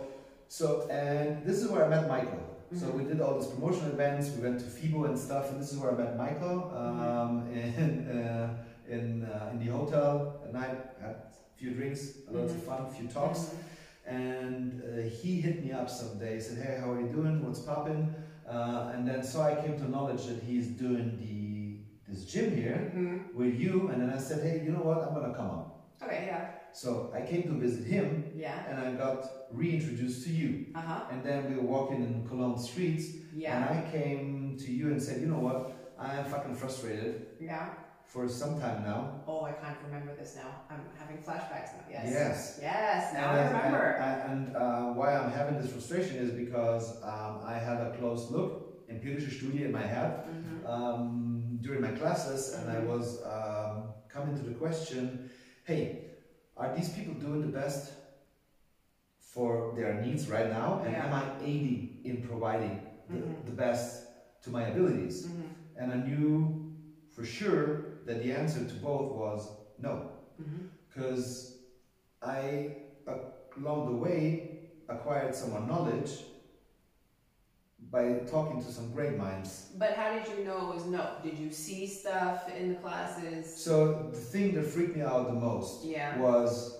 so 0.48 0.88
and 0.88 1.44
this 1.44 1.60
is 1.62 1.68
where 1.70 1.84
I 1.84 1.88
met 1.88 2.08
Michael. 2.08 2.38
So 2.74 2.86
Mhm. 2.86 2.94
we 2.98 3.04
did 3.04 3.20
all 3.20 3.34
these 3.38 3.48
promotional 3.48 3.92
events. 3.92 4.30
We 4.36 4.42
went 4.42 4.58
to 4.60 4.66
FIBO 4.66 5.04
and 5.06 5.18
stuff, 5.18 5.50
and 5.50 5.60
this 5.60 5.72
is 5.72 5.78
where 5.78 5.92
I 5.92 5.96
met 6.04 6.16
Michael 6.16 6.58
um, 6.82 7.48
in 7.52 8.08
uh, 8.08 8.48
in 8.88 9.24
uh, 9.24 9.50
in 9.52 9.58
the 9.58 9.70
hotel 9.78 10.40
at 10.44 10.52
night. 10.52 10.76
Had 11.00 11.10
a 11.10 11.58
few 11.58 11.70
drinks, 11.78 12.00
lots 12.30 12.52
of 12.52 12.58
Mhm. 12.60 12.66
fun, 12.68 12.80
a 12.86 12.90
few 12.90 13.06
talks, 13.08 13.40
Mhm. 13.40 13.58
and 14.18 14.82
uh, 14.82 15.02
he 15.18 15.40
hit 15.40 15.64
me 15.64 15.70
up 15.72 15.88
someday. 15.90 16.38
Said, 16.40 16.58
"Hey, 16.64 16.74
how 16.80 16.90
are 16.92 17.00
you 17.00 17.08
doing? 17.18 17.34
What's 17.44 17.60
popping?" 17.60 18.14
Uh, 18.48 18.92
and 18.94 19.06
then 19.08 19.22
so 19.24 19.42
I 19.42 19.54
came 19.62 19.76
to 19.78 19.86
knowledge 19.94 20.26
that 20.26 20.40
he's 20.48 20.68
doing 20.68 21.08
the 21.22 21.34
this 22.08 22.24
gym 22.32 22.50
here 22.62 22.80
Mhm. 22.94 23.34
with 23.34 23.54
you. 23.64 23.88
And 23.90 23.96
then 24.02 24.10
I 24.10 24.18
said, 24.18 24.38
"Hey, 24.46 24.56
you 24.64 24.70
know 24.72 24.84
what? 24.90 24.98
I'm 25.04 25.14
gonna 25.14 25.34
come 25.34 25.50
up." 25.58 25.66
Okay. 26.02 26.20
Yeah. 26.30 26.42
So 26.82 27.10
I 27.18 27.22
came 27.30 27.42
to 27.44 27.54
visit 27.66 27.84
him, 27.94 28.06
Yeah. 28.36 28.68
and 28.68 28.76
I 28.86 28.88
got 29.04 29.20
reintroduced 29.50 30.20
to 30.26 30.30
you. 30.40 30.50
Uh 30.74 30.80
huh. 30.90 31.00
And 31.10 31.24
then 31.24 31.38
we 31.48 31.54
were 31.58 31.68
walking 31.76 32.00
in 32.08 32.28
Cologne 32.28 32.58
streets, 32.58 33.04
Yeah. 33.32 33.56
and 33.56 33.62
I 33.78 33.90
came 33.90 34.56
to 34.64 34.68
you 34.78 34.86
and 34.92 35.00
said, 35.02 35.16
you 35.22 35.28
know 35.32 35.42
what, 35.48 35.60
I 35.98 36.16
am 36.20 36.26
fucking 36.26 36.54
frustrated 36.54 37.12
Yeah. 37.40 37.70
for 38.04 38.28
some 38.28 38.60
time 38.60 38.78
now. 38.92 39.00
Oh, 39.26 39.42
I 39.50 39.52
can't 39.62 39.78
remember 39.86 40.12
this 40.20 40.36
now. 40.42 40.50
I'm 40.70 40.82
having 41.00 41.16
flashbacks 41.26 41.70
now. 41.78 41.84
Yes. 41.90 42.06
Yes. 42.20 42.58
Yes. 42.70 43.14
Now 43.14 43.30
and 43.30 43.40
I 43.40 43.44
remember. 43.52 43.84
And, 44.06 44.16
and 44.30 44.56
uh, 44.56 44.86
why 44.98 45.08
I'm 45.18 45.30
having 45.40 45.56
this 45.60 45.70
frustration 45.72 46.16
is 46.26 46.30
because 46.44 46.84
um, 47.02 47.34
I 47.52 47.54
had 47.68 47.78
a 47.88 47.90
close 47.98 48.30
look, 48.30 48.50
in 48.88 48.96
empirische 49.00 49.32
Studie 49.38 49.64
in 49.64 49.72
my 49.80 49.86
head 49.94 50.10
Mhm. 50.28 50.68
um, 50.74 51.58
during 51.64 51.80
my 51.88 51.92
classes, 52.00 52.42
and 52.56 52.64
I 52.70 52.80
Mhm. 52.82 52.86
was 52.92 53.06
um, 53.34 53.76
coming 54.14 54.34
to 54.40 54.44
the 54.50 54.54
question, 54.62 55.30
hey, 55.64 55.84
are 56.56 56.74
these 56.74 56.88
people 56.90 57.14
doing 57.14 57.42
the 57.42 57.58
best 57.60 57.92
for 59.18 59.72
their 59.76 59.94
needs 59.94 60.28
right 60.28 60.50
now? 60.50 60.82
And 60.84 60.94
am 60.96 61.12
I 61.12 61.22
aiding 61.42 62.00
in 62.04 62.22
providing 62.22 62.80
the, 63.08 63.16
Mhm. 63.18 63.44
the 63.44 63.52
best 63.52 64.06
to 64.42 64.50
my 64.50 64.62
abilities? 64.68 65.26
Mhm. 65.26 65.48
And 65.76 65.92
I 65.92 65.96
knew 66.08 66.72
for 67.14 67.24
sure 67.24 67.66
that 68.06 68.22
the 68.22 68.32
answer 68.32 68.64
to 68.64 68.74
both 68.74 69.12
was 69.12 69.40
no. 69.78 70.10
Because 70.88 71.58
I, 72.22 72.76
uh, 73.06 73.18
along 73.58 73.86
the 73.86 73.96
way, 73.96 74.70
acquired 74.88 75.34
some 75.34 75.50
more 75.50 75.60
knowledge 75.60 76.24
by 77.90 78.20
talking 78.30 78.62
to 78.64 78.72
some 78.72 78.90
great 78.92 79.16
minds. 79.16 79.70
But 79.78 79.94
how 79.94 80.12
did 80.12 80.26
you 80.36 80.44
know 80.44 80.70
it 80.70 80.74
was 80.74 80.86
no? 80.86 81.06
Did 81.22 81.38
you 81.38 81.50
see 81.52 81.86
stuff 81.86 82.48
in 82.58 82.70
the 82.70 82.74
classes? 82.76 83.54
So 83.56 84.08
the 84.12 84.16
thing 84.18 84.54
that 84.54 84.64
freaked 84.66 84.96
me 84.96 85.02
out 85.02 85.26
the 85.26 85.34
most 85.34 85.84
Yeah. 85.84 86.18
was 86.18 86.78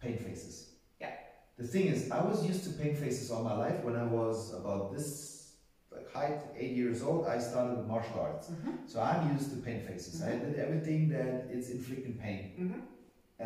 paint 0.00 0.20
faces. 0.20 0.70
Yeah. 1.00 1.12
The 1.56 1.66
thing 1.66 1.86
is, 1.86 2.10
I 2.10 2.22
was 2.24 2.44
used 2.46 2.64
to 2.64 2.70
paint 2.70 2.96
faces 2.98 3.30
all 3.30 3.42
my 3.44 3.56
life. 3.56 3.82
When 3.84 3.96
I 3.96 4.04
was 4.04 4.52
about 4.54 4.92
this 4.92 5.32
like 5.92 6.10
height, 6.12 6.40
eight 6.58 6.72
years 6.72 7.02
old, 7.02 7.26
I 7.26 7.38
started 7.38 7.86
martial 7.86 8.18
arts. 8.20 8.50
Mhm. 8.50 8.88
So 8.90 9.00
I'm 9.00 9.32
used 9.32 9.50
to 9.52 9.58
paint 9.58 9.86
faces. 9.86 10.22
I 10.22 10.32
did 10.44 10.56
everything 10.58 11.08
that 11.10 11.46
is 11.56 11.70
inflicting 11.70 12.14
pain 12.18 12.40
Mhm. 12.58 12.80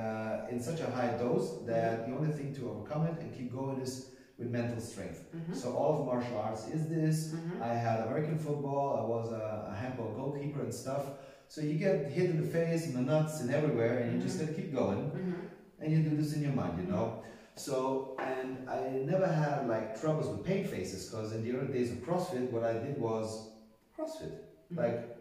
uh, 0.01 0.47
in 0.51 0.59
such 0.61 0.81
a 0.81 0.87
high 0.91 1.13
dose 1.19 1.49
that 1.67 2.07
the 2.07 2.13
only 2.17 2.33
thing 2.33 2.55
to 2.55 2.71
overcome 2.71 3.07
it 3.07 3.19
and 3.21 3.35
keep 3.35 3.53
going 3.53 3.81
is 3.81 4.13
with 4.39 4.49
mental 4.51 4.81
strength. 4.81 5.25
Mhm. 5.35 5.55
So 5.55 5.73
all 5.73 6.01
of 6.01 6.07
martial 6.07 6.39
arts 6.39 6.69
is 6.69 6.87
this. 6.89 7.33
Mhm. 7.35 7.61
I 7.61 7.75
had 7.75 8.01
American 8.01 8.39
football. 8.39 8.97
I 8.97 9.03
was 9.03 9.33
a, 9.33 9.67
a 9.71 9.75
handball 9.75 10.13
goalkeeper 10.15 10.61
and 10.63 10.73
stuff. 10.73 11.05
So 11.49 11.61
you 11.61 11.75
get 11.75 12.07
hit 12.07 12.31
in 12.31 12.41
the 12.41 12.47
face, 12.47 12.87
in 12.87 12.95
the 12.95 13.01
nuts, 13.01 13.41
and 13.41 13.51
everywhere, 13.51 13.99
and 13.99 14.13
you 14.15 14.23
just 14.23 14.39
gotta 14.39 14.53
keep 14.53 14.73
going. 14.73 15.11
Mhm. 15.11 15.35
And 15.81 15.93
you 15.93 16.09
do 16.09 16.17
this 16.17 16.35
in 16.35 16.43
your 16.43 16.53
mind, 16.53 16.79
you 16.79 16.87
know. 16.93 17.23
So 17.57 18.15
and 18.21 18.69
I 18.71 18.91
never 19.13 19.27
had 19.27 19.67
like 19.67 20.01
troubles 20.01 20.29
with 20.29 20.45
pain 20.47 20.65
faces 20.65 21.07
because 21.11 21.33
in 21.33 21.43
the 21.43 21.57
early 21.57 21.73
days 21.73 21.91
of 21.91 21.99
CrossFit, 21.99 22.51
what 22.53 22.63
I 22.63 22.75
did 22.75 22.97
was 23.01 23.51
CrossFit, 23.97 24.35
Mhm. 24.71 24.77
like 24.77 25.17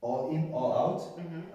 all 0.00 0.30
in, 0.34 0.50
all 0.52 0.72
out. 0.72 1.02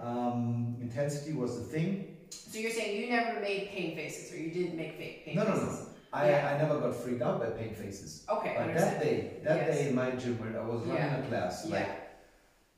Um, 0.00 0.76
intensity 0.80 1.32
was 1.32 1.58
the 1.58 1.64
thing. 1.64 2.16
So 2.30 2.58
you're 2.60 2.70
saying 2.70 3.00
you 3.00 3.10
never 3.10 3.40
made 3.40 3.68
pain 3.70 3.96
faces, 3.96 4.32
or 4.32 4.36
you 4.36 4.50
didn't 4.52 4.76
make 4.76 4.92
fake 4.96 5.24
pain 5.24 5.34
No, 5.36 5.44
no, 5.44 5.54
no. 5.56 5.72
I, 6.12 6.28
Yeah. 6.30 6.48
I 6.54 6.58
never 6.62 6.80
got 6.80 6.94
freaked 6.96 7.22
out 7.22 7.38
by 7.40 7.50
paint 7.50 7.76
faces. 7.76 8.26
Okay, 8.28 8.54
But 8.56 8.68
understand. 8.68 8.96
that 8.96 9.04
day, 9.04 9.40
that 9.44 9.56
Yes. 9.66 9.76
day 9.78 9.88
in 9.88 9.94
my 9.94 10.10
gym 10.12 10.38
when 10.40 10.56
I 10.56 10.60
was 10.66 10.80
running 10.82 10.96
Yeah. 10.96 11.24
a 11.24 11.28
class, 11.28 11.68
like 11.70 11.86
yeah. 11.86 11.96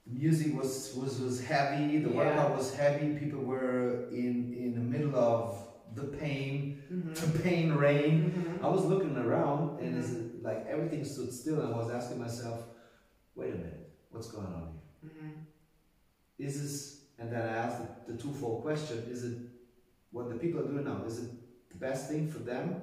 music 0.07 0.55
was 0.61 0.95
was 0.97 1.21
was 1.21 1.37
heavy, 1.45 1.99
the 1.99 2.11
Yeah. 2.11 2.17
workout 2.17 2.57
was 2.57 2.75
heavy. 2.75 3.19
People 3.19 3.41
were 3.45 4.09
in 4.11 4.53
in 4.65 4.75
the 4.75 4.81
middle 4.81 5.17
of 5.17 5.57
the 5.95 6.05
pain, 6.19 6.83
Mhm. 6.91 7.15
the 7.15 7.39
pain 7.43 7.73
rain. 7.87 8.15
Mhm. 8.33 8.65
I 8.65 8.69
was 8.69 8.85
looking 8.85 9.17
around 9.17 9.81
and 9.81 9.97
it's 9.99 10.13
like 10.43 10.67
everything 10.67 11.05
stood 11.05 11.33
still. 11.33 11.61
And 11.63 11.75
I 11.75 11.77
was 11.79 11.91
asking 11.91 12.19
myself, 12.19 12.59
wait 13.35 13.53
a 13.55 13.57
minute, 13.57 13.91
what's 14.11 14.31
going 14.31 14.47
on 14.59 14.65
here? 14.73 15.11
Mhm. 15.11 15.33
Is 16.39 16.55
this? 16.63 16.77
And 17.19 17.31
then 17.33 17.43
I 17.49 17.53
asked 17.65 17.79
the, 17.83 18.13
the 18.13 18.19
twofold 18.23 18.63
question: 18.63 18.99
Is 19.09 19.25
it 19.25 19.39
what 20.11 20.29
the 20.29 20.37
people 20.37 20.61
are 20.61 20.69
doing 20.73 20.85
now? 20.85 21.05
Is 21.07 21.19
it 21.25 21.31
the 21.71 21.77
best 21.79 22.09
thing 22.11 22.29
for 22.29 22.41
them? 22.41 22.83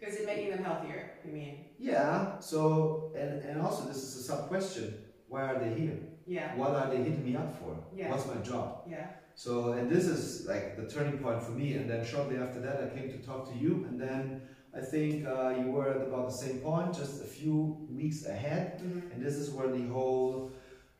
Is 0.00 0.16
it 0.16 0.26
making 0.26 0.50
them 0.50 0.62
healthier? 0.64 1.10
You 1.24 1.32
mean? 1.32 1.64
Yeah. 1.78 2.38
So 2.40 3.12
and 3.16 3.42
and 3.42 3.60
also 3.60 3.86
this 3.88 3.96
is 3.96 4.16
a 4.16 4.22
sub 4.22 4.48
question: 4.48 4.94
Why 5.28 5.42
are 5.42 5.58
they 5.58 5.72
here? 5.80 5.98
Yeah. 6.26 6.54
What 6.56 6.70
are 6.74 6.90
they 6.90 6.98
hitting 6.98 7.24
me 7.24 7.36
up 7.36 7.58
for? 7.60 7.76
Yeah. 7.94 8.10
What's 8.10 8.26
my 8.26 8.36
job? 8.42 8.82
Yeah. 8.88 9.06
So, 9.36 9.72
and 9.72 9.88
this 9.90 10.06
is 10.06 10.46
like 10.48 10.76
the 10.76 10.86
turning 10.88 11.18
point 11.18 11.42
for 11.42 11.52
me. 11.52 11.74
And 11.74 11.88
then 11.90 12.04
shortly 12.04 12.38
after 12.38 12.58
that, 12.60 12.82
I 12.82 12.88
came 12.98 13.10
to 13.12 13.18
talk 13.18 13.48
to 13.52 13.56
you. 13.56 13.84
And 13.88 14.00
then 14.00 14.42
I 14.74 14.80
think 14.80 15.26
uh, 15.26 15.50
you 15.60 15.70
were 15.70 15.88
at 15.90 16.02
about 16.08 16.26
the 16.30 16.34
same 16.36 16.58
point, 16.60 16.94
just 16.94 17.22
a 17.22 17.26
few 17.26 17.86
weeks 17.90 18.24
ahead. 18.26 18.80
Mhm. 18.82 19.12
And 19.12 19.22
this 19.24 19.36
is 19.36 19.50
where 19.50 19.68
the 19.68 19.86
whole 19.88 20.50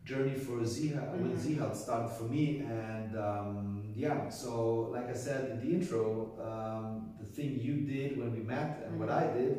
journey 0.05 0.35
for 0.47 0.65
Z 0.65 0.89
Health, 0.89 1.15
Mhm. 1.17 1.23
with 1.33 1.41
Z 1.41 1.55
Health 1.55 1.77
started 1.77 2.11
for 2.11 2.25
me. 2.25 2.45
And 2.61 3.17
um, 3.17 3.76
yeah, 3.97 4.29
so 4.29 4.91
like 4.93 5.09
I 5.09 5.15
said 5.15 5.51
in 5.53 5.59
the 5.61 5.75
intro, 5.77 6.05
um, 6.51 7.15
the 7.19 7.27
thing 7.27 7.59
you 7.59 7.77
did 7.95 8.19
when 8.19 8.31
we 8.33 8.41
met 8.55 8.83
and 8.85 8.99
what 9.01 9.09
Mhm. 9.09 9.23
I 9.23 9.27
did 9.39 9.53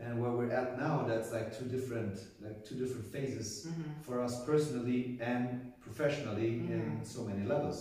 and 0.00 0.20
where 0.20 0.32
we're 0.32 0.50
at 0.62 0.76
now, 0.78 1.04
that's 1.08 1.30
like 1.32 1.56
two 1.58 1.66
different, 1.66 2.14
like 2.46 2.64
two 2.64 2.74
different 2.82 3.06
phases 3.06 3.48
Mhm. 3.66 4.02
for 4.06 4.20
us 4.20 4.44
personally 4.44 5.18
and 5.20 5.72
professionally 5.80 6.50
in 6.74 6.82
Mhm. 7.00 7.06
so 7.06 7.20
many 7.24 7.44
levels. 7.54 7.80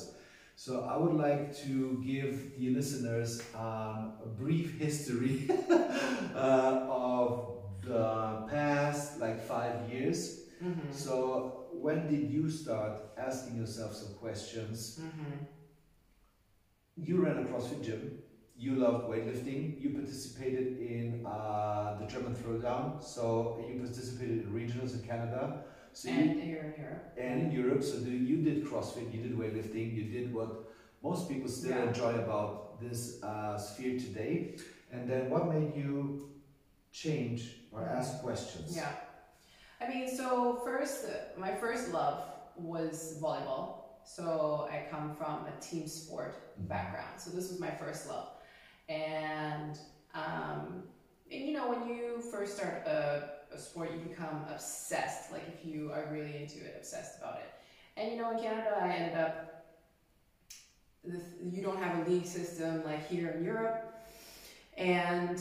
So 0.56 0.72
I 0.94 0.96
would 1.02 1.16
like 1.28 1.46
to 1.66 2.00
give 2.12 2.34
the 2.60 2.70
listeners 2.80 3.42
um, 3.56 4.02
a 4.28 4.30
brief 4.42 4.78
history 4.86 5.36
uh, 6.36 6.86
of 6.90 7.30
the 7.82 8.46
past 8.50 9.20
like 9.20 9.40
five 9.54 9.76
years. 9.92 10.20
Mhm. 10.62 10.94
So 10.94 11.68
when 11.86 12.08
did 12.08 12.30
you 12.36 12.50
start 12.50 12.94
asking 13.18 13.58
yourself 13.58 13.92
some 13.96 14.14
questions? 14.26 15.00
You 16.96 17.24
ran 17.24 17.38
a 17.38 17.42
CrossFit 17.42 17.84
gym. 17.84 18.20
You 18.56 18.76
loved 18.76 19.06
weightlifting. 19.10 19.82
You 19.82 19.90
participated 19.92 20.78
in 20.80 21.26
uh, 21.26 21.98
the 22.00 22.06
German 22.06 22.36
Throwdown. 22.36 23.04
So 23.04 23.64
you 23.68 23.80
participated 23.82 24.44
in 24.46 24.52
regionals 24.54 24.94
in 24.94 25.02
Canada. 25.08 25.66
So 25.94 26.10
and 26.10 26.36
you, 26.36 26.42
here 26.42 26.74
in 26.76 26.82
Europe. 26.84 27.14
and 27.18 27.42
in 27.44 27.52
Europe. 27.52 27.84
So 27.84 28.00
do, 28.00 28.12
you 28.12 28.38
did 28.44 28.64
CrossFit. 28.66 29.14
You 29.14 29.22
did 29.24 29.38
weightlifting. 29.38 29.94
You 29.94 30.04
did 30.06 30.34
what 30.34 30.72
most 31.04 31.28
people 31.30 31.50
still 31.50 31.72
Yeah. 31.72 31.88
enjoy 31.88 32.14
about 32.16 32.80
this 32.80 33.22
uh, 33.24 33.58
sphere 33.58 34.00
today. 34.00 34.56
And 34.92 35.10
then 35.10 35.30
what 35.30 35.50
made 35.50 35.76
you 35.76 36.30
change 36.92 37.58
or 37.72 37.82
ask 37.84 38.22
questions? 38.22 38.76
Yeah. 38.76 38.92
I 39.82 39.88
mean, 39.90 40.08
so 40.16 40.62
first, 40.64 41.06
my 41.38 41.54
first 41.56 41.92
love 41.92 42.24
was 42.56 43.18
volleyball. 43.22 43.83
So 44.06 44.68
I 44.72 44.86
come 44.90 45.16
from 45.16 45.46
a 45.48 45.62
team 45.62 45.88
sport 45.88 46.36
Mhm. 46.60 46.68
background. 46.68 47.20
So 47.20 47.32
this 47.32 47.50
was 47.50 47.60
my 47.60 47.72
first 47.72 48.08
love. 48.08 48.30
And, 48.90 49.80
um, 50.14 50.84
and 51.32 51.42
you 51.42 51.54
know, 51.54 51.70
when 51.70 51.88
you 51.88 52.22
first 52.32 52.58
start 52.58 52.86
a, 52.86 53.30
a 53.52 53.58
sport, 53.58 53.92
you 53.92 53.98
become 54.00 54.46
obsessed. 54.50 55.32
Like 55.32 55.48
if 55.48 55.66
you 55.66 55.92
are 55.92 56.08
really 56.12 56.38
into 56.38 56.64
it, 56.66 56.76
obsessed 56.78 57.18
about 57.20 57.38
it. 57.40 57.52
And 57.98 58.12
you 58.12 58.18
know, 58.18 58.32
in 58.32 58.40
Canada, 58.40 58.78
I 58.82 58.90
ended 58.90 59.18
up, 59.18 59.66
you 61.04 61.62
don't 61.62 61.82
have 61.82 62.06
a 62.06 62.10
league 62.10 62.26
system 62.26 62.84
like 62.84 63.08
here 63.08 63.30
in 63.32 63.44
Europe. 63.44 63.94
And 64.78 65.40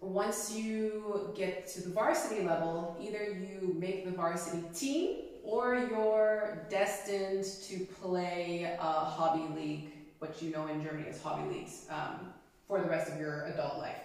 once 0.00 0.54
you 0.54 1.32
get 1.34 1.66
to 1.68 1.82
the 1.82 1.90
varsity 1.90 2.42
level, 2.44 2.96
either 3.00 3.22
you 3.24 3.74
make 3.78 4.04
the 4.04 4.10
varsity 4.10 4.62
team 4.74 5.20
or 5.44 5.76
you're 5.90 6.66
destined 6.70 7.44
to 7.68 7.84
play 8.00 8.76
a 8.80 8.84
hobby 8.84 9.54
league, 9.54 9.92
what 10.18 10.40
you 10.42 10.50
know 10.50 10.66
in 10.68 10.82
Germany 10.82 11.06
as 11.08 11.22
hobby 11.22 11.54
leagues, 11.54 11.86
um, 11.90 12.32
for 12.66 12.80
the 12.80 12.88
rest 12.88 13.12
of 13.12 13.18
your 13.18 13.44
adult 13.46 13.78
life. 13.78 13.98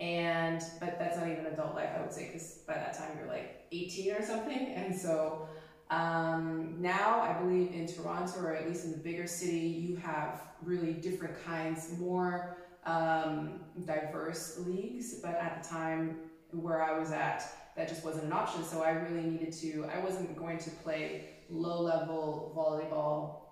And 0.00 0.60
but 0.80 0.98
that's 0.98 1.16
not 1.16 1.28
even 1.28 1.46
adult 1.46 1.76
life, 1.76 1.90
I 1.96 2.00
would 2.00 2.12
say, 2.12 2.26
because 2.26 2.58
by 2.66 2.74
that 2.74 2.98
time 2.98 3.10
you're 3.16 3.28
like 3.28 3.66
18 3.70 4.14
or 4.14 4.22
something. 4.22 4.74
And 4.74 4.98
so 4.98 5.48
um, 5.90 6.74
now 6.80 7.20
I 7.20 7.40
believe 7.40 7.72
in 7.72 7.86
Toronto 7.86 8.40
or 8.40 8.54
at 8.54 8.68
least 8.68 8.84
in 8.84 8.90
the 8.90 8.98
bigger 8.98 9.28
city, 9.28 9.58
you 9.58 9.94
have 9.96 10.42
really 10.62 10.94
different 10.94 11.36
kinds, 11.44 11.96
more 12.00 12.56
um, 12.84 13.60
diverse 13.84 14.58
leagues. 14.66 15.14
But 15.14 15.36
at 15.36 15.62
the 15.62 15.68
time 15.68 16.16
where 16.50 16.82
I 16.82 16.98
was 16.98 17.12
at, 17.12 17.44
that 17.76 17.88
just 17.88 18.04
wasn't 18.04 18.24
an 18.24 18.32
option. 18.32 18.64
So 18.64 18.82
I 18.82 18.90
really 18.90 19.28
needed 19.28 19.52
to, 19.54 19.86
I 19.94 19.98
wasn't 20.00 20.36
going 20.36 20.58
to 20.58 20.70
play 20.70 21.28
low 21.48 21.82
level 21.82 22.52
volleyball. 22.56 23.42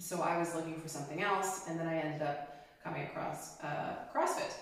So 0.00 0.22
I 0.22 0.38
was 0.38 0.54
looking 0.54 0.80
for 0.80 0.88
something 0.88 1.22
else. 1.22 1.66
And 1.68 1.78
then 1.78 1.86
I 1.86 1.96
ended 1.96 2.22
up 2.22 2.66
coming 2.82 3.02
across 3.04 3.60
uh, 3.60 3.96
CrossFit. 4.14 4.52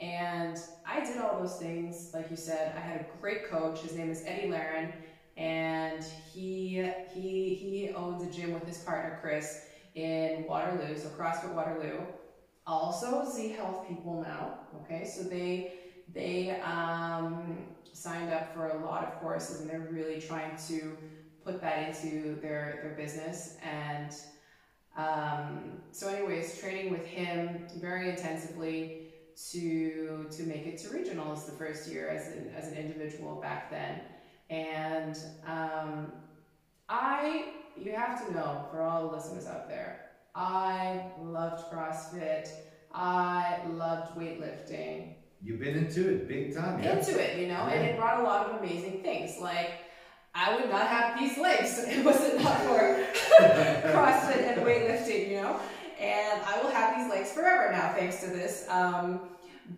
And 0.00 0.56
I 0.86 1.04
did 1.04 1.18
all 1.18 1.38
those 1.38 1.56
things, 1.56 2.10
like 2.14 2.30
you 2.30 2.36
said. 2.36 2.74
I 2.74 2.80
had 2.80 3.00
a 3.00 3.06
great 3.20 3.50
coach. 3.50 3.80
His 3.80 3.94
name 3.94 4.10
is 4.10 4.24
Eddie 4.26 4.48
Laren, 4.48 4.94
and 5.36 6.02
he 6.32 6.90
he 7.12 7.54
he 7.54 7.92
owns 7.94 8.22
a 8.22 8.30
gym 8.30 8.54
with 8.54 8.66
his 8.66 8.78
partner 8.78 9.18
Chris 9.20 9.66
in 9.94 10.46
Waterloo, 10.48 10.96
so 10.96 11.08
CrossFit 11.08 11.52
Waterloo. 11.52 12.00
Also, 12.66 13.30
Z 13.30 13.50
Health 13.50 13.86
people 13.88 14.22
now. 14.22 14.60
Okay, 14.82 15.04
so 15.04 15.22
they 15.22 15.74
they 16.14 16.58
um, 16.60 17.58
signed 18.00 18.32
up 18.32 18.54
for 18.54 18.68
a 18.68 18.84
lot 18.84 19.04
of 19.04 19.20
courses, 19.20 19.60
and 19.60 19.68
they're 19.68 19.88
really 19.90 20.20
trying 20.20 20.56
to 20.68 20.96
put 21.44 21.60
that 21.60 21.88
into 21.88 22.40
their 22.40 22.80
their 22.82 22.94
business. 22.96 23.56
And 23.62 24.12
um, 24.96 25.82
so, 25.92 26.08
anyways, 26.08 26.58
training 26.58 26.90
with 26.90 27.06
him 27.06 27.66
very 27.76 28.08
intensively 28.10 29.08
to 29.50 30.26
to 30.30 30.42
make 30.44 30.66
it 30.66 30.78
to 30.78 30.88
regionals 30.88 31.46
the 31.46 31.52
first 31.52 31.90
year 31.90 32.08
as 32.08 32.28
an 32.28 32.50
as 32.56 32.68
an 32.68 32.78
individual 32.78 33.40
back 33.40 33.70
then. 33.70 34.00
And 34.48 35.16
um, 35.46 36.12
I, 36.88 37.50
you 37.76 37.92
have 37.92 38.26
to 38.26 38.34
know 38.34 38.66
for 38.70 38.82
all 38.82 39.08
the 39.08 39.16
listeners 39.16 39.46
out 39.46 39.68
there, 39.68 40.10
I 40.34 41.04
loved 41.22 41.72
CrossFit. 41.72 42.48
I 42.92 43.60
loved 43.68 44.18
weightlifting. 44.18 45.14
You've 45.42 45.60
been 45.60 45.76
into 45.76 46.10
it 46.10 46.28
big 46.28 46.54
time, 46.54 46.82
yeah? 46.82 46.98
Into 46.98 47.18
it, 47.18 47.38
you 47.38 47.48
know, 47.48 47.62
and 47.62 47.86
it 47.86 47.96
brought 47.96 48.20
a 48.20 48.22
lot 48.22 48.46
of 48.46 48.60
amazing 48.60 49.02
things. 49.02 49.38
Like 49.40 49.72
I 50.34 50.54
would 50.54 50.68
not 50.70 50.86
have 50.86 51.18
these 51.18 51.38
legs. 51.38 51.78
if 51.78 51.98
It 51.98 52.04
wasn't 52.04 52.42
not 52.42 52.60
for 52.62 53.06
CrossFit 53.40 54.52
and 54.52 54.62
weightlifting, 54.62 55.30
you 55.30 55.42
know. 55.42 55.58
And 55.98 56.42
I 56.42 56.62
will 56.62 56.70
have 56.70 56.96
these 56.96 57.10
legs 57.10 57.32
forever 57.32 57.72
now, 57.72 57.92
thanks 57.94 58.20
to 58.20 58.26
this. 58.26 58.66
Um, 58.68 59.20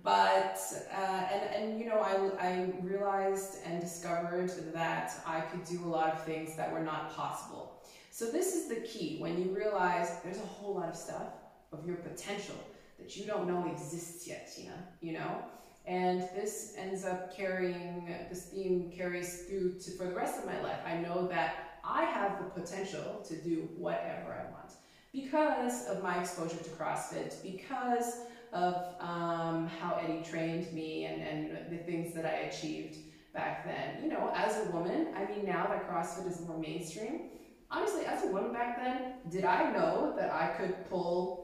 but 0.03 0.59
uh, 0.93 1.27
and 1.33 1.55
and 1.55 1.81
you 1.81 1.87
know, 1.87 2.01
I 2.01 2.45
I 2.45 2.73
realized 2.81 3.59
and 3.65 3.81
discovered 3.81 4.51
that 4.73 5.13
I 5.27 5.41
could 5.43 5.65
do 5.65 5.85
a 5.85 5.87
lot 5.87 6.13
of 6.13 6.25
things 6.25 6.57
that 6.57 6.73
were 6.73 6.83
not 6.83 7.15
possible. 7.15 7.83
So 8.11 8.31
this 8.31 8.55
is 8.55 8.69
the 8.69 8.77
key 8.77 9.19
when 9.21 9.41
you 9.41 9.55
realize 9.55 10.19
there's 10.23 10.39
a 10.39 10.47
whole 10.47 10.75
lot 10.75 10.89
of 10.89 10.97
stuff 10.97 11.29
of 11.73 11.87
your 11.87 11.97
potential 11.97 12.57
that 12.99 13.17
you 13.17 13.27
don't 13.27 13.47
know 13.49 13.71
exists 13.71 14.27
yet, 14.27 14.53
Tina. 14.55 14.75
You 15.01 15.13
know. 15.15 15.45
And 15.85 16.21
this 16.37 16.75
ends 16.79 17.05
up 17.05 17.37
carrying, 17.37 18.15
this 18.31 18.45
theme 18.45 18.93
carries 18.97 19.47
through 19.47 19.81
to 19.81 19.91
for 19.93 20.05
the 20.05 20.15
rest 20.15 20.39
of 20.39 20.47
my 20.47 20.61
life. 20.63 20.79
I 20.87 20.97
know 20.99 21.27
that 21.27 21.81
I 21.85 22.05
have 22.05 22.39
the 22.39 22.61
potential 22.61 23.25
to 23.27 23.35
do 23.35 23.69
whatever 23.77 24.33
I 24.33 24.51
want 24.53 24.73
because 25.13 25.87
of 25.89 26.03
my 26.03 26.21
exposure 26.21 26.57
to 26.57 26.71
CrossFit, 26.71 27.43
because 27.43 28.21
of 28.53 28.75
um, 29.01 29.67
how 29.67 29.99
Eddie 30.03 30.23
trained 30.23 30.73
me 30.73 31.07
and, 31.07 31.23
and 31.23 31.73
the 31.73 31.79
things 31.79 32.15
that 32.15 32.27
I 32.27 32.49
achieved 32.49 32.99
back 33.35 33.65
then. 33.65 34.03
You 34.03 34.11
know, 34.11 34.33
as 34.35 34.67
a 34.67 34.71
woman, 34.71 35.09
I 35.17 35.25
mean, 35.25 35.45
now 35.45 35.67
that 35.67 35.89
CrossFit 35.89 36.31
is 36.31 36.41
more 36.47 36.59
mainstream, 36.59 37.31
honestly, 37.71 38.05
as 38.05 38.25
a 38.25 38.29
woman 38.29 38.53
back 38.53 38.83
then, 38.83 39.15
did 39.31 39.45
I 39.45 39.73
know 39.73 40.15
that 40.17 40.33
I 40.33 40.49
could 40.59 40.89
pull 40.89 41.42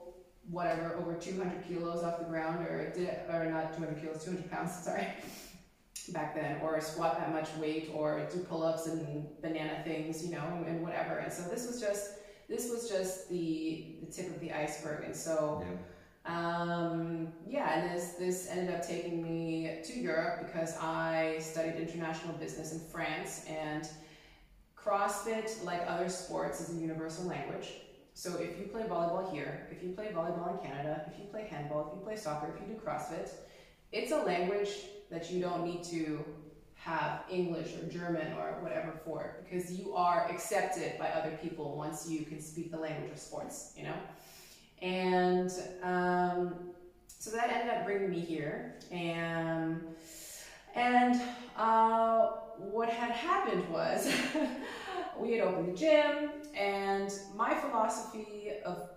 whatever 0.50 0.94
over 0.96 1.14
200 1.14 1.66
kilos 1.66 2.02
off 2.02 2.18
the 2.18 2.24
ground 2.24 2.66
or 2.66 2.90
did 2.94 3.10
or 3.30 3.44
not 3.50 3.74
200 3.76 4.00
kilos 4.00 4.24
200 4.24 4.50
pounds 4.50 4.72
sorry 4.84 5.06
back 6.12 6.34
then 6.34 6.58
or 6.62 6.80
squat 6.80 7.18
that 7.18 7.32
much 7.32 7.48
weight 7.60 7.90
or 7.94 8.26
do 8.32 8.38
pull-ups 8.40 8.86
and 8.86 9.26
banana 9.42 9.82
things 9.84 10.24
you 10.24 10.30
know 10.30 10.42
and, 10.56 10.66
and 10.66 10.82
whatever 10.82 11.18
and 11.18 11.30
so 11.32 11.42
this 11.50 11.66
was 11.66 11.80
just 11.80 12.12
this 12.48 12.70
was 12.70 12.88
just 12.88 13.28
the 13.28 13.96
the 14.00 14.10
tip 14.10 14.34
of 14.34 14.40
the 14.40 14.50
iceberg 14.52 15.04
and 15.04 15.14
so 15.14 15.62
Yeah. 15.62 15.76
um, 16.34 17.32
yeah, 17.46 17.78
and 17.78 17.94
this 17.94 18.12
this 18.18 18.48
ended 18.50 18.74
up 18.74 18.86
taking 18.86 19.22
me 19.22 19.80
to 19.84 19.98
Europe 19.98 20.46
because 20.46 20.76
I 20.78 21.38
studied 21.40 21.76
international 21.76 22.34
business 22.34 22.72
in 22.74 22.80
France, 22.80 23.46
and 23.48 23.88
CrossFit, 24.76 25.64
like 25.64 25.82
other 25.86 26.08
sports, 26.08 26.60
is 26.60 26.76
a 26.76 26.80
universal 26.80 27.24
language. 27.26 27.68
So 28.18 28.34
if 28.34 28.58
you 28.58 28.64
play 28.64 28.82
volleyball 28.82 29.32
here, 29.32 29.68
if 29.70 29.80
you 29.80 29.90
play 29.90 30.06
volleyball 30.06 30.58
in 30.60 30.68
Canada, 30.68 31.04
if 31.06 31.16
you 31.20 31.26
play 31.26 31.46
handball, 31.48 31.86
if 31.86 31.96
you 31.96 32.04
play 32.04 32.16
soccer, 32.16 32.52
if 32.52 32.60
you 32.60 32.74
do 32.74 32.80
CrossFit, 32.80 33.30
it's 33.92 34.10
a 34.10 34.16
language 34.16 34.70
that 35.08 35.30
you 35.30 35.40
don't 35.40 35.64
need 35.64 35.84
to 35.84 36.24
have 36.74 37.22
English 37.30 37.74
or 37.76 37.86
German 37.86 38.32
or 38.32 38.58
whatever 38.60 38.92
for 39.04 39.36
because 39.44 39.70
you 39.70 39.94
are 39.94 40.28
accepted 40.28 40.98
by 40.98 41.10
other 41.10 41.38
people 41.40 41.76
once 41.76 42.10
you 42.10 42.24
can 42.24 42.40
speak 42.40 42.72
the 42.72 42.76
language 42.76 43.12
of 43.12 43.20
sports, 43.20 43.72
you 43.76 43.84
know? 43.84 43.94
And 44.82 45.52
um, 45.84 46.54
so 47.20 47.30
that 47.30 47.50
ended 47.50 47.72
up 47.72 47.84
bringing 47.84 48.10
me 48.10 48.18
here. 48.18 48.74
And, 48.90 49.80
and 50.74 51.22
uh, 51.56 52.30
what 52.58 52.88
had 52.88 53.12
happened 53.12 53.68
was 53.68 54.12
we 55.18 55.32
had 55.32 55.40
opened 55.40 55.74
the 55.74 55.78
gym, 55.78 56.30
and 56.56 57.12
my 57.34 57.54
philosophy 57.54 58.52
of 58.64 58.90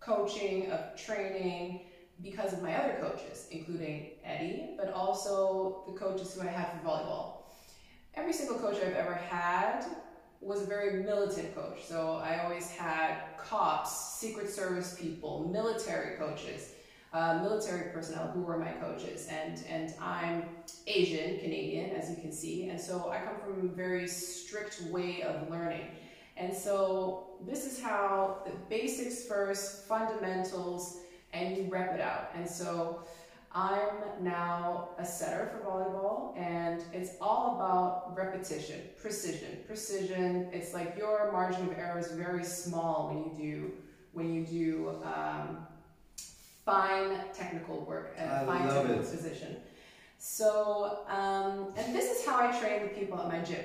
coaching, 0.00 0.70
of 0.70 0.96
training, 0.96 1.80
because 2.22 2.52
of 2.52 2.62
my 2.62 2.74
other 2.76 2.96
coaches, 3.00 3.48
including 3.50 4.10
Eddie, 4.24 4.74
but 4.76 4.92
also 4.92 5.84
the 5.86 5.98
coaches 5.98 6.34
who 6.34 6.42
I 6.42 6.50
had 6.50 6.70
for 6.70 6.86
volleyball. 6.86 7.38
Every 8.14 8.32
single 8.32 8.58
coach 8.58 8.76
I've 8.76 8.94
ever 8.94 9.14
had 9.14 9.84
was 10.40 10.62
a 10.62 10.66
very 10.66 11.02
militant 11.02 11.54
coach. 11.54 11.84
So 11.84 12.20
I 12.22 12.44
always 12.44 12.70
had 12.70 13.36
cops, 13.38 14.16
secret 14.18 14.50
service 14.50 14.94
people, 15.00 15.48
military 15.52 16.16
coaches, 16.16 16.73
uh, 17.14 17.38
military 17.40 17.92
personnel 17.92 18.30
who 18.34 18.42
were 18.42 18.58
my 18.58 18.72
coaches. 18.72 19.28
And, 19.30 19.62
and 19.70 19.94
I'm 20.00 20.48
Asian, 20.86 21.38
Canadian, 21.38 21.90
as 21.90 22.10
you 22.10 22.16
can 22.16 22.32
see. 22.32 22.68
And 22.68 22.80
so 22.80 23.08
I 23.10 23.18
come 23.18 23.36
from 23.40 23.70
a 23.70 23.72
very 23.72 24.08
strict 24.08 24.82
way 24.90 25.22
of 25.22 25.48
learning. 25.48 25.86
And 26.36 26.52
so 26.52 27.36
this 27.46 27.64
is 27.64 27.80
how 27.80 28.42
the 28.44 28.50
basics 28.68 29.24
first, 29.24 29.86
fundamentals, 29.86 30.98
and 31.32 31.56
you 31.56 31.68
rep 31.70 31.94
it 31.94 32.00
out. 32.00 32.30
And 32.34 32.48
so 32.48 33.04
I'm 33.52 33.94
now 34.20 34.88
a 34.98 35.06
setter 35.06 35.52
for 35.52 35.70
volleyball, 35.70 36.36
and 36.36 36.82
it's 36.92 37.12
all 37.20 37.54
about 37.54 38.16
repetition, 38.16 38.80
precision, 39.00 39.58
precision. 39.68 40.48
It's 40.52 40.74
like 40.74 40.96
your 40.98 41.30
margin 41.30 41.68
of 41.68 41.78
error 41.78 42.00
is 42.00 42.10
very 42.10 42.42
small 42.42 43.08
when 43.08 43.24
you 43.24 43.52
do 43.52 43.72
when 44.12 44.32
you 44.32 44.44
do 44.44 45.02
um, 45.04 45.66
fine 46.64 47.18
technical 47.32 47.84
work, 47.84 48.16
a 48.18 48.42
I 48.42 48.44
fine 48.44 48.68
technical 48.68 49.02
it. 49.02 49.10
position. 49.10 49.56
So, 50.18 51.00
um, 51.08 51.74
and 51.76 51.94
this 51.94 52.10
is 52.10 52.26
how 52.26 52.38
I 52.38 52.58
train 52.58 52.82
the 52.82 52.88
people 52.88 53.18
at 53.20 53.28
my 53.28 53.40
gym, 53.40 53.64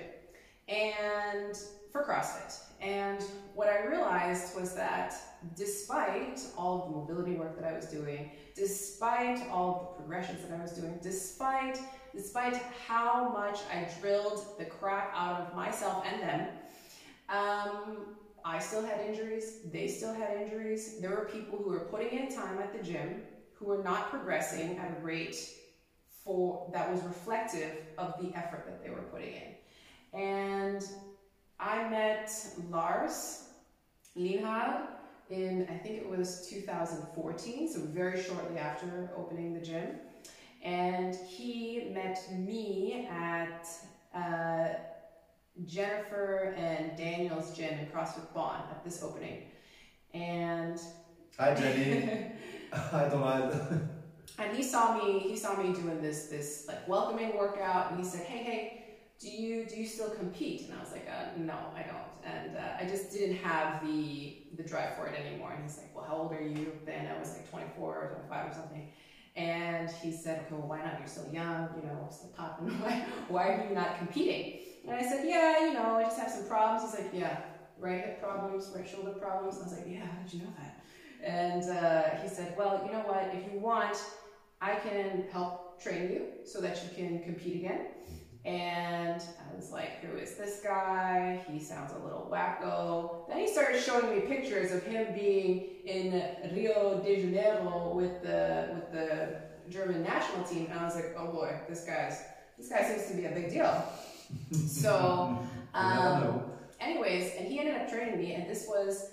and 0.67 1.57
for 1.91 2.03
CrossFit. 2.03 2.59
And 2.81 3.23
what 3.55 3.67
I 3.67 3.85
realized 3.85 4.59
was 4.59 4.73
that 4.75 5.15
despite 5.55 6.41
all 6.57 6.85
the 6.85 6.95
mobility 6.95 7.33
work 7.35 7.59
that 7.59 7.67
I 7.67 7.75
was 7.75 7.85
doing, 7.85 8.31
despite 8.55 9.49
all 9.49 9.95
the 9.97 10.03
progressions 10.03 10.41
that 10.47 10.57
I 10.57 10.61
was 10.61 10.71
doing, 10.71 10.99
despite 11.01 11.79
despite 12.15 12.55
how 12.87 13.29
much 13.29 13.59
I 13.71 13.87
drilled 14.01 14.57
the 14.57 14.65
crap 14.65 15.13
out 15.15 15.41
of 15.41 15.55
myself 15.55 16.03
and 16.11 16.21
them, 16.21 16.47
um, 17.29 18.15
I 18.45 18.59
still 18.59 18.83
had 18.83 18.99
injuries. 19.01 19.59
They 19.71 19.87
still 19.87 20.13
had 20.13 20.37
injuries. 20.37 20.99
There 20.99 21.11
were 21.11 21.25
people 21.25 21.57
who 21.57 21.69
were 21.69 21.85
putting 21.91 22.17
in 22.17 22.33
time 22.33 22.59
at 22.59 22.73
the 22.73 22.83
gym 22.83 23.21
who 23.53 23.65
were 23.65 23.83
not 23.83 24.09
progressing 24.09 24.77
at 24.77 24.97
a 24.97 25.01
rate 25.03 25.35
for 26.23 26.69
that 26.73 26.91
was 26.91 27.01
reflective 27.03 27.71
of 27.97 28.13
the 28.21 28.35
effort 28.37 28.65
that 28.65 28.83
they 28.83 28.89
were 28.89 29.03
putting 29.03 29.33
in. 29.33 30.19
And 30.19 30.83
I 31.59 31.89
met 31.89 32.31
Lars 32.69 33.49
Lienhard 34.17 34.87
in 35.29 35.67
I 35.69 35.77
think 35.77 35.97
it 35.97 36.09
was 36.09 36.47
2014, 36.49 37.71
so 37.71 37.79
very 37.81 38.21
shortly 38.21 38.57
after 38.57 39.11
opening 39.15 39.53
the 39.53 39.59
gym. 39.59 39.99
And 40.63 41.15
he 41.15 41.91
met 41.93 42.19
me 42.37 43.07
at 43.09 43.67
uh, 44.13 44.73
Jennifer 45.65 46.53
and 46.57 46.95
Daniel's 46.97 47.55
gym 47.55 47.77
in 47.79 47.85
CrossFit 47.87 48.33
Bond 48.33 48.63
at 48.71 48.83
this 48.83 49.01
opening. 49.03 49.43
And 50.13 50.79
Hi, 51.37 51.53
Jenny. 51.53 52.31
Hi, 52.73 53.07
Donald. 53.09 53.79
and 54.37 54.55
he 54.55 54.63
saw 54.63 54.97
me 54.97 55.19
he 55.19 55.35
saw 55.35 55.55
me 55.61 55.73
doing 55.73 56.01
this 56.01 56.27
this 56.27 56.65
like 56.67 56.87
welcoming 56.87 57.35
workout 57.35 57.91
and 57.91 57.99
he 57.99 58.05
said 58.05 58.25
hey 58.25 58.43
hey 58.43 58.83
do 59.19 59.27
you 59.29 59.65
do 59.65 59.75
you 59.75 59.85
still 59.87 60.11
compete 60.11 60.61
and 60.69 60.77
i 60.77 60.79
was 60.79 60.91
like 60.91 61.07
uh, 61.09 61.25
no 61.37 61.55
i 61.75 61.81
don't 61.81 62.33
and 62.33 62.55
uh, 62.55 62.77
i 62.79 62.85
just 62.87 63.11
didn't 63.11 63.35
have 63.37 63.85
the 63.85 64.37
the 64.55 64.63
drive 64.63 64.95
for 64.95 65.07
it 65.07 65.19
anymore 65.19 65.51
and 65.51 65.63
he's 65.63 65.77
like 65.77 65.93
well 65.95 66.05
how 66.05 66.15
old 66.15 66.31
are 66.31 66.41
you 66.41 66.71
then 66.85 67.07
i 67.07 67.19
was 67.19 67.33
like 67.33 67.49
24 67.49 67.83
or 67.83 68.07
25 68.29 68.51
or 68.51 68.53
something 68.53 68.87
and 69.35 69.89
he 70.01 70.11
said 70.11 70.39
okay 70.39 70.55
well 70.55 70.67
why 70.67 70.81
not? 70.81 70.97
You're 70.99 71.07
still 71.07 71.29
young 71.31 71.69
you 71.75 71.83
know 71.83 72.07
still 72.09 72.29
popping 72.29 72.67
why, 72.83 73.03
why 73.27 73.49
are 73.49 73.67
you 73.67 73.75
not 73.75 73.97
competing? 73.97 74.59
And 74.87 74.95
i 74.95 75.01
said 75.03 75.25
yeah 75.25 75.59
you 75.65 75.73
know 75.73 75.95
i 75.95 76.03
just 76.03 76.19
have 76.19 76.29
some 76.29 76.45
problems. 76.45 76.81
He's 76.83 76.99
like 76.99 77.09
yeah 77.13 77.37
right 77.77 78.01
hip 78.01 78.19
problems 78.19 78.71
right 78.75 78.87
shoulder 78.87 79.11
problems. 79.11 79.55
And 79.57 79.63
i 79.65 79.69
was 79.69 79.73
like 79.73 79.85
yeah 79.87 80.05
how 80.05 80.17
did 80.21 80.33
you 80.33 80.39
know 80.39 80.53
that? 80.57 80.75
And 81.21 81.63
uh, 81.69 82.09
he 82.21 82.27
said 82.27 82.53
well 82.57 82.81
you 82.85 82.91
know 82.91 83.01
what? 83.01 83.29
If 83.33 83.51
you 83.51 83.59
want 83.59 83.97
I 84.61 84.75
can 84.75 85.23
help 85.31 85.79
train 85.79 86.09
you 86.09 86.27
so 86.43 86.59
that 86.61 86.83
you 86.83 86.89
can 86.89 87.19
compete 87.19 87.55
again. 87.55 87.85
And 88.49 89.21
I 89.21 89.55
was 89.55 89.71
like, 89.71 90.03
who 90.03 90.17
is 90.17 90.33
this 90.35 90.61
guy? 90.63 91.39
He 91.51 91.59
sounds 91.59 91.93
a 91.93 92.03
little 92.03 92.27
wacko. 92.31 93.29
Then 93.29 93.37
he 93.37 93.47
started 93.47 93.79
showing 93.79 94.09
me 94.09 94.21
pictures 94.21 94.71
of 94.71 94.81
him 94.83 95.13
being 95.13 95.67
in 95.85 96.23
Rio 96.55 96.99
de 97.05 97.21
Janeiro 97.21 97.91
with 97.93 98.23
the 98.23 98.69
with 98.73 98.91
the 98.91 99.35
German 99.69 100.01
national 100.01 100.45
team, 100.45 100.65
and 100.71 100.79
I 100.79 100.83
was 100.83 100.95
like, 100.95 101.15
oh 101.15 101.27
boy, 101.27 101.59
this 101.69 101.85
guy's 101.85 102.23
this 102.57 102.69
guy 102.69 102.89
seems 102.89 103.07
to 103.11 103.17
be 103.17 103.25
a 103.25 103.31
big 103.31 103.51
deal. 103.51 103.83
so, 104.67 105.37
um, 105.75 106.41
anyways, 106.81 107.33
and 107.37 107.47
he 107.47 107.59
ended 107.59 107.75
up 107.75 107.87
training 107.87 108.17
me, 108.17 108.33
and 108.33 108.49
this 108.49 108.65
was 108.67 109.11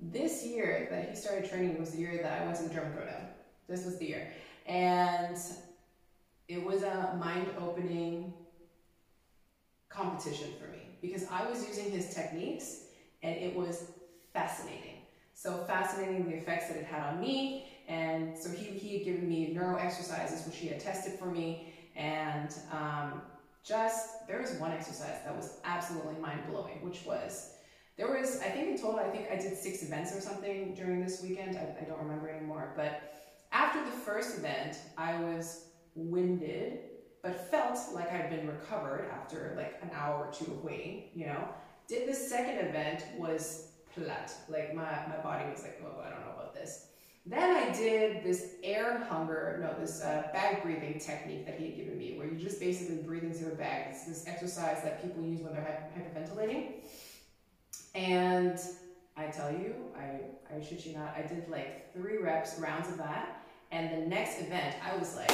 this 0.00 0.46
year 0.46 0.88
that 0.90 1.10
he 1.10 1.14
started 1.14 1.50
training 1.50 1.78
was 1.78 1.90
the 1.90 1.98
year 1.98 2.20
that 2.22 2.40
I 2.40 2.46
went 2.46 2.56
to 2.56 2.62
the 2.62 2.72
German 2.72 2.92
Throwdown. 2.92 3.26
This 3.68 3.84
was 3.84 3.98
the 3.98 4.06
year. 4.06 4.32
And 4.66 5.36
it 6.48 6.64
was 6.64 6.82
a 6.82 7.18
mind 7.20 7.48
opening 7.60 8.32
competition 9.96 10.50
for 10.60 10.68
me 10.68 10.98
because 11.00 11.24
I 11.30 11.48
was 11.48 11.66
using 11.66 11.90
his 11.90 12.14
techniques 12.14 12.80
and 13.22 13.36
it 13.36 13.54
was 13.54 13.92
fascinating. 14.32 14.96
So 15.34 15.64
fascinating 15.64 16.28
the 16.28 16.36
effects 16.36 16.68
that 16.68 16.76
it 16.76 16.84
had 16.84 17.02
on 17.02 17.20
me. 17.20 17.66
And 17.88 18.36
so 18.36 18.50
he, 18.50 18.64
he 18.64 18.98
had 18.98 19.04
given 19.04 19.28
me 19.28 19.52
neuro 19.52 19.76
exercises, 19.76 20.46
which 20.46 20.56
he 20.56 20.68
had 20.68 20.80
tested 20.80 21.18
for 21.18 21.26
me. 21.26 21.72
And 21.94 22.54
um, 22.72 23.22
just, 23.64 24.26
there 24.26 24.40
was 24.40 24.52
one 24.52 24.72
exercise 24.72 25.20
that 25.24 25.34
was 25.34 25.58
absolutely 25.64 26.16
mind 26.20 26.40
blowing, 26.50 26.82
which 26.82 27.04
was 27.06 27.52
there 27.96 28.08
was, 28.08 28.40
I 28.40 28.50
think 28.50 28.68
in 28.68 28.76
total, 28.76 29.00
I 29.00 29.08
think 29.08 29.28
I 29.32 29.36
did 29.36 29.56
six 29.56 29.82
events 29.82 30.14
or 30.14 30.20
something 30.20 30.74
during 30.74 31.02
this 31.02 31.22
weekend. 31.22 31.56
I, 31.56 31.74
I 31.80 31.84
don't 31.84 31.98
remember 31.98 32.28
anymore. 32.28 32.74
But 32.76 33.14
after 33.52 33.82
the 33.84 33.90
first 33.90 34.38
event, 34.38 34.78
I 34.98 35.18
was 35.18 35.68
winded, 35.94 36.80
but 37.26 37.50
felt 37.50 37.78
like 37.92 38.12
I'd 38.12 38.30
been 38.30 38.46
recovered 38.46 39.10
after 39.12 39.54
like 39.56 39.80
an 39.82 39.90
hour 39.92 40.26
or 40.26 40.32
two 40.32 40.44
of 40.44 40.62
waiting, 40.62 41.04
you 41.12 41.26
know. 41.26 41.48
Did 41.88 42.08
the 42.08 42.14
second 42.14 42.64
event 42.68 43.04
was 43.18 43.70
flat. 43.88 44.32
Like 44.48 44.74
my, 44.74 44.84
my 45.08 45.16
body 45.22 45.50
was 45.50 45.62
like, 45.62 45.82
oh, 45.84 46.00
I 46.00 46.10
don't 46.10 46.20
know 46.20 46.32
about 46.34 46.54
this. 46.54 46.86
Then 47.26 47.56
I 47.56 47.76
did 47.76 48.22
this 48.22 48.52
air 48.62 49.04
hunger, 49.10 49.58
no, 49.60 49.74
this 49.80 50.02
uh, 50.02 50.28
bag 50.32 50.62
breathing 50.62 51.00
technique 51.00 51.44
that 51.46 51.58
he 51.58 51.66
had 51.66 51.76
given 51.76 51.98
me, 51.98 52.16
where 52.16 52.28
you 52.28 52.38
just 52.38 52.60
basically 52.60 52.98
breathe 52.98 53.24
into 53.24 53.40
your 53.40 53.56
bag. 53.56 53.88
It's 53.90 54.04
this 54.04 54.28
exercise 54.28 54.84
that 54.84 55.02
people 55.02 55.24
use 55.24 55.40
when 55.40 55.52
they're 55.52 55.82
hyperventilating. 55.96 56.74
And 57.96 58.60
I 59.16 59.26
tell 59.26 59.50
you, 59.50 59.74
I, 59.98 60.54
I 60.54 60.62
shit 60.62 60.86
you 60.86 60.96
not, 60.96 61.16
I 61.16 61.22
did 61.22 61.48
like 61.48 61.92
three 61.92 62.18
reps, 62.18 62.60
rounds 62.60 62.88
of 62.88 62.98
that. 62.98 63.42
And 63.72 63.90
the 63.90 64.06
next 64.06 64.40
event, 64.40 64.76
I 64.88 64.96
was 64.96 65.16
like, 65.16 65.32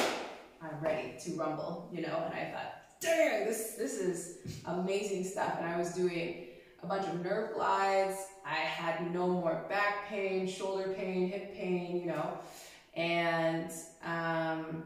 I'm 0.62 0.80
ready 0.80 1.14
to 1.24 1.34
rumble, 1.34 1.88
you 1.92 2.02
know? 2.02 2.22
And 2.26 2.34
I 2.34 2.52
thought, 2.52 2.74
dang, 3.00 3.44
this, 3.44 3.74
this 3.76 3.94
is 3.94 4.38
amazing 4.66 5.24
stuff. 5.24 5.56
And 5.58 5.66
I 5.66 5.76
was 5.76 5.92
doing 5.92 6.46
a 6.82 6.86
bunch 6.86 7.06
of 7.06 7.22
nerve 7.24 7.54
glides. 7.54 8.16
I 8.46 8.54
had 8.54 9.12
no 9.12 9.28
more 9.28 9.64
back 9.68 10.08
pain, 10.08 10.46
shoulder 10.46 10.94
pain, 10.96 11.28
hip 11.28 11.54
pain, 11.54 11.96
you 12.00 12.06
know? 12.06 12.38
And 12.94 13.70
um, 14.04 14.84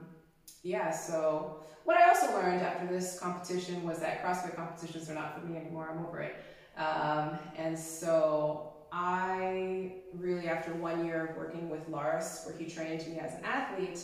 yeah, 0.62 0.90
so 0.90 1.62
what 1.84 1.96
I 1.96 2.08
also 2.08 2.32
learned 2.32 2.62
after 2.62 2.86
this 2.86 3.18
competition 3.18 3.84
was 3.84 3.98
that 4.00 4.22
CrossFit 4.22 4.56
competitions 4.56 5.10
are 5.10 5.14
not 5.14 5.38
for 5.38 5.46
me 5.46 5.56
anymore. 5.56 5.88
I'm 5.90 6.04
over 6.06 6.20
it. 6.20 6.36
Um, 6.76 7.38
and 7.56 7.78
so 7.78 8.72
I 8.92 9.92
really, 10.14 10.48
after 10.48 10.72
one 10.74 11.04
year 11.04 11.26
of 11.26 11.36
working 11.36 11.68
with 11.68 11.88
Lars, 11.88 12.42
where 12.44 12.56
he 12.56 12.66
trained 12.66 13.06
me 13.06 13.18
as 13.18 13.34
an 13.34 13.44
athlete, 13.44 14.00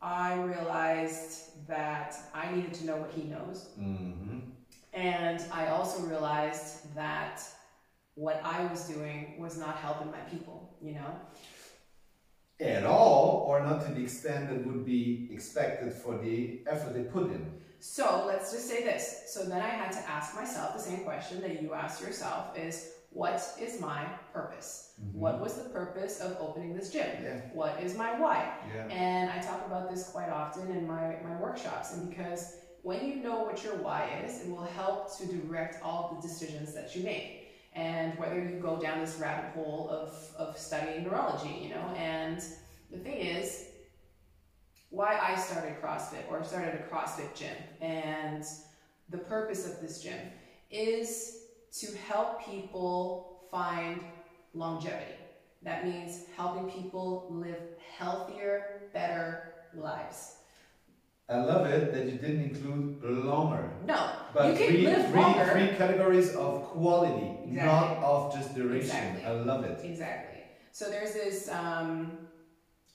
I 0.00 0.34
realized 0.34 1.66
that 1.66 2.16
I 2.34 2.54
needed 2.54 2.74
to 2.74 2.86
know 2.86 2.96
what 2.96 3.10
he 3.12 3.24
knows. 3.24 3.70
hmm 3.76 4.38
And 4.92 5.42
I 5.52 5.68
also 5.68 6.02
realized 6.02 6.94
that 6.94 7.42
what 8.14 8.40
I 8.44 8.64
was 8.66 8.88
doing 8.88 9.38
was 9.38 9.58
not 9.58 9.76
helping 9.76 10.10
my 10.10 10.20
people, 10.30 10.74
you 10.80 10.94
know? 10.94 11.12
At 12.58 12.84
all, 12.84 13.44
or 13.46 13.60
not 13.60 13.86
to 13.86 13.92
the 13.92 14.04
extent 14.04 14.48
that 14.48 14.66
would 14.66 14.86
be 14.86 15.28
expected 15.30 15.92
for 15.92 16.16
the 16.16 16.60
effort 16.66 16.94
they 16.94 17.02
put 17.02 17.26
in. 17.30 17.52
So 17.80 18.24
let's 18.26 18.50
just 18.52 18.66
say 18.66 18.82
this. 18.84 19.24
So 19.28 19.44
then 19.44 19.60
I 19.60 19.68
had 19.68 19.92
to 19.92 19.98
ask 20.08 20.34
myself 20.34 20.74
the 20.74 20.82
same 20.82 21.00
question 21.00 21.42
that 21.42 21.62
you 21.62 21.74
asked 21.74 22.00
yourself 22.00 22.56
is 22.56 22.92
what 23.16 23.40
is 23.58 23.80
my 23.80 24.04
purpose? 24.30 24.90
Mm-hmm. 25.02 25.18
What 25.18 25.40
was 25.40 25.54
the 25.54 25.70
purpose 25.70 26.20
of 26.20 26.36
opening 26.38 26.76
this 26.76 26.90
gym? 26.90 27.06
Yeah. 27.22 27.40
What 27.54 27.82
is 27.82 27.96
my 27.96 28.20
why? 28.20 28.52
Yeah. 28.74 28.86
And 28.88 29.30
I 29.30 29.38
talk 29.38 29.64
about 29.66 29.90
this 29.90 30.10
quite 30.10 30.28
often 30.28 30.70
in 30.70 30.86
my, 30.86 31.16
my 31.24 31.34
workshops. 31.40 31.94
And 31.94 32.10
because 32.10 32.56
when 32.82 33.08
you 33.08 33.16
know 33.16 33.42
what 33.42 33.64
your 33.64 33.76
why 33.76 34.22
is, 34.22 34.42
it 34.42 34.50
will 34.50 34.64
help 34.64 35.16
to 35.16 35.26
direct 35.26 35.82
all 35.82 36.14
the 36.14 36.28
decisions 36.28 36.74
that 36.74 36.94
you 36.94 37.04
make. 37.04 37.54
And 37.74 38.18
whether 38.18 38.38
you 38.38 38.58
go 38.60 38.78
down 38.78 39.00
this 39.00 39.16
rabbit 39.18 39.50
hole 39.54 39.88
of, 39.90 40.12
of 40.36 40.58
studying 40.58 41.04
neurology, 41.04 41.58
you 41.62 41.70
know, 41.70 41.94
and 41.96 42.42
the 42.90 42.98
thing 42.98 43.16
is, 43.16 43.68
why 44.90 45.18
I 45.18 45.40
started 45.40 45.80
CrossFit 45.82 46.30
or 46.30 46.44
started 46.44 46.74
a 46.74 46.94
CrossFit 46.94 47.34
gym 47.34 47.56
and 47.80 48.44
the 49.08 49.18
purpose 49.18 49.66
of 49.66 49.80
this 49.80 50.02
gym 50.02 50.20
is 50.70 51.45
to 51.72 51.96
help 52.08 52.44
people 52.44 53.42
find 53.50 54.00
longevity. 54.54 55.12
That 55.62 55.84
means 55.84 56.24
helping 56.36 56.70
people 56.70 57.26
live 57.30 57.60
healthier, 57.98 58.82
better 58.92 59.52
lives. 59.74 60.36
I 61.28 61.38
love 61.38 61.66
it 61.66 61.92
that 61.92 62.04
you 62.06 62.18
didn't 62.18 62.50
include 62.50 63.02
longer. 63.24 63.68
No, 63.84 64.10
But 64.32 64.52
you 64.52 64.58
can 64.58 64.68
three, 64.68 64.86
live 64.86 65.10
three- 65.10 65.20
longer. 65.20 65.44
three 65.50 65.68
categories 65.76 66.36
of 66.36 66.62
quality, 66.70 67.30
Exactly. 67.48 67.54
not 67.66 67.96
of 68.04 68.32
just 68.34 68.54
duration. 68.54 68.96
Exactly. 68.96 69.24
I 69.24 69.32
love 69.32 69.64
it. 69.64 69.84
Exactly. 69.84 70.40
So 70.70 70.88
there's 70.88 71.14
this, 71.14 71.48
um, 71.50 72.28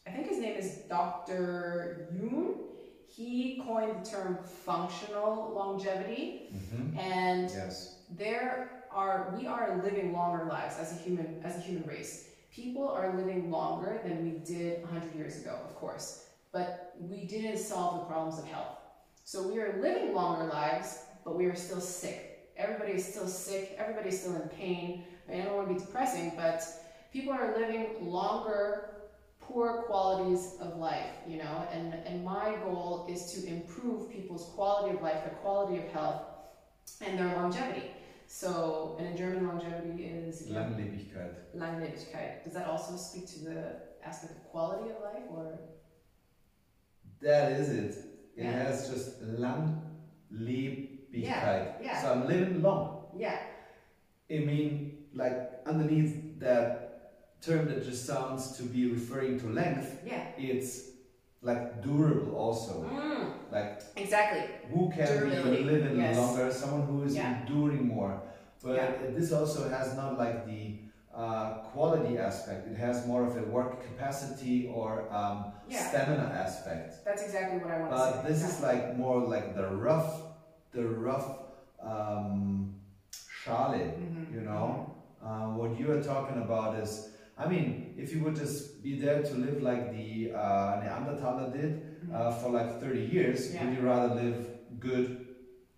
I 0.07 0.11
think 0.11 0.28
his 0.30 0.39
name 0.39 0.55
is 0.55 0.78
Dr. 0.88 2.07
Yoon. 2.13 2.55
He 3.07 3.61
coined 3.67 4.05
the 4.05 4.09
term 4.09 4.38
functional 4.45 5.51
longevity, 5.53 6.49
Mhm. 6.53 6.97
and 6.97 7.49
Yes. 7.49 7.97
There 8.18 8.84
are 8.91 9.34
we 9.38 9.47
are 9.47 9.82
living 9.84 10.14
longer 10.14 10.45
lives 10.45 10.78
as 10.78 10.91
a 10.91 10.95
human 10.95 11.41
as 11.43 11.57
a 11.57 11.62
human 11.62 11.88
race. 11.88 12.28
People 12.53 12.89
are 12.89 13.16
living 13.16 13.49
longer 13.49 14.01
than 14.03 14.24
we 14.24 14.39
did 14.39 14.82
100 14.84 15.16
years 15.16 15.41
ago, 15.41 15.57
of 15.64 15.76
course, 15.76 16.26
but 16.51 16.95
we 16.99 17.24
didn't 17.24 17.57
solve 17.57 18.01
the 18.01 18.05
problems 18.05 18.39
of 18.39 18.45
health. 18.45 18.78
So 19.24 19.47
we 19.47 19.59
are 19.59 19.80
living 19.82 20.14
longer 20.14 20.45
lives, 20.51 21.03
but 21.24 21.38
we 21.38 21.45
are 21.45 21.55
still 21.55 21.80
sick. 21.80 22.49
Everybody 22.57 22.93
is 22.93 23.05
still 23.05 23.28
sick. 23.28 23.76
Everybody's 23.78 24.20
still 24.20 24.36
in 24.36 24.49
pain. 24.49 25.05
I, 25.28 25.32
mean, 25.32 25.41
I 25.41 25.45
don't 25.45 25.55
want 25.55 25.70
to 25.70 25.74
be 25.76 25.80
depressing, 25.80 26.34
but 26.36 26.62
people 27.14 27.32
are 27.32 27.57
living 27.57 27.88
longer, 28.01 28.89
poor 29.39 29.84
qualities 29.84 30.55
of 30.59 30.76
life, 30.78 31.09
you 31.26 31.38
know, 31.38 31.68
and, 31.72 31.93
and 32.05 32.24
my 32.26 32.55
goal 32.66 33.07
is 33.09 33.32
to 33.34 33.47
improve 33.47 34.12
people's 34.12 34.51
quality 34.55 34.95
of 34.95 35.01
life, 35.01 35.24
their 35.24 35.36
quality 35.41 35.78
of 35.78 35.88
health, 35.91 36.24
and 36.99 37.18
their 37.18 37.34
longevity. 37.38 37.91
So, 38.34 38.95
and 38.97 39.09
in 39.09 39.17
German, 39.17 39.45
longevity 39.45 40.05
is 40.05 40.43
Langlebigkeit. 40.47 41.34
Langlebigkeit. 41.53 42.45
Does 42.45 42.53
that 42.53 42.65
also 42.65 42.95
speak 42.95 43.27
to 43.27 43.39
the 43.43 43.75
aspect 44.01 44.38
of 44.38 44.43
quality 44.51 44.89
of 44.89 45.01
life, 45.03 45.23
or 45.29 45.59
That 47.21 47.51
is 47.51 47.69
it. 47.69 47.93
It 48.38 48.45
Yeah. 48.45 48.51
has 48.63 48.89
just 48.89 49.21
Langlebigkeit. 49.21 51.11
Yeah, 51.13 51.82
yeah. 51.84 52.01
So 52.01 52.13
I'm 52.13 52.25
living 52.25 52.61
long. 52.61 53.11
yeah, 53.17 53.38
I 54.29 54.39
mean, 54.39 55.07
like 55.13 55.59
underneath 55.65 56.39
that 56.39 57.41
term 57.41 57.67
that 57.67 57.84
just 57.84 58.05
sounds 58.05 58.55
to 58.57 58.63
be 58.63 58.89
referring 58.89 59.39
to 59.41 59.47
length, 59.47 60.03
yeah, 60.05 60.29
it's 60.38 60.90
like 61.41 61.81
durable 61.81 62.35
also. 62.35 62.83
mm, 62.83 63.31
Like 63.51 63.81
exactly. 63.95 64.43
who 64.71 64.89
can 64.91 65.07
Durability, 65.07 65.57
be 65.57 65.63
living 65.63 65.97
yes. 65.97 66.17
longer? 66.17 66.51
Someone 66.51 66.83
who 66.87 67.03
is 67.03 67.15
Yeah. 67.15 67.41
enduring 67.41 67.87
more. 67.87 68.21
But 68.63 68.75
Yeah. 68.75 68.91
this 69.17 69.31
also 69.33 69.67
has 69.69 69.95
not 69.97 70.17
like 70.17 70.45
the 70.45 70.77
uh, 71.13 71.55
quality 71.73 72.17
aspect. 72.17 72.67
It 72.67 72.77
has 72.77 73.05
more 73.07 73.23
of 73.25 73.35
a 73.35 73.43
work 73.43 73.83
capacity 73.83 74.71
or 74.73 75.11
um, 75.11 75.51
Yeah. 75.67 75.79
stamina 75.89 76.31
aspect. 76.45 77.03
That's 77.03 77.23
exactly 77.23 77.57
what 77.59 77.71
I 77.71 77.79
want 77.81 77.91
to 77.91 77.97
say. 77.97 78.11
But 78.15 78.27
this 78.27 78.43
is 78.49 78.61
like 78.61 78.95
more 78.97 79.19
like 79.19 79.55
the 79.55 79.67
rough, 79.67 80.21
the 80.71 80.83
rough 80.87 81.27
um, 81.81 82.75
Schale, 83.11 83.97
Mhm, 83.97 84.31
you 84.33 84.41
know. 84.41 84.95
Uh, 85.21 85.47
what 85.57 85.77
you 85.79 85.91
are 85.91 86.01
talking 86.01 86.37
about 86.41 86.75
is, 86.79 87.09
I 87.41 87.47
mean, 87.49 87.95
if 87.97 88.13
you 88.13 88.23
would 88.23 88.35
just 88.35 88.83
be 88.83 88.99
there 88.99 89.23
to 89.23 89.33
live 89.33 89.61
like 89.63 89.91
the 89.91 90.31
uh, 90.33 90.81
Neanderthaler 90.81 91.51
did 91.51 91.71
uh, 92.13 92.31
for 92.39 92.49
like 92.51 92.79
30 92.79 92.99
years, 93.05 93.53
Yeah. 93.53 93.65
would 93.65 93.77
you 93.77 93.81
rather 93.83 94.13
live 94.13 94.47
good, 94.79 95.25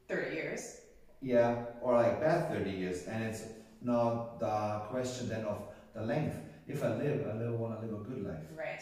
Thirty 0.09 0.35
years. 0.35 0.81
yeah, 1.21 1.65
or 1.81 1.93
like 1.95 2.19
bad 2.19 2.49
30 2.51 2.69
years? 2.69 3.07
And 3.07 3.23
it's 3.23 3.43
not 3.81 4.39
the 4.41 4.81
question 4.91 5.29
then 5.29 5.45
of 5.45 5.59
the 5.95 6.01
length. 6.01 6.35
If 6.67 6.83
I 6.83 6.89
live, 6.95 7.25
I 7.31 7.37
live, 7.37 7.53
want 7.59 7.79
to 7.79 7.85
live 7.87 7.95
a 8.01 8.03
good 8.09 8.23
life. 8.27 8.43
Right. 8.57 8.81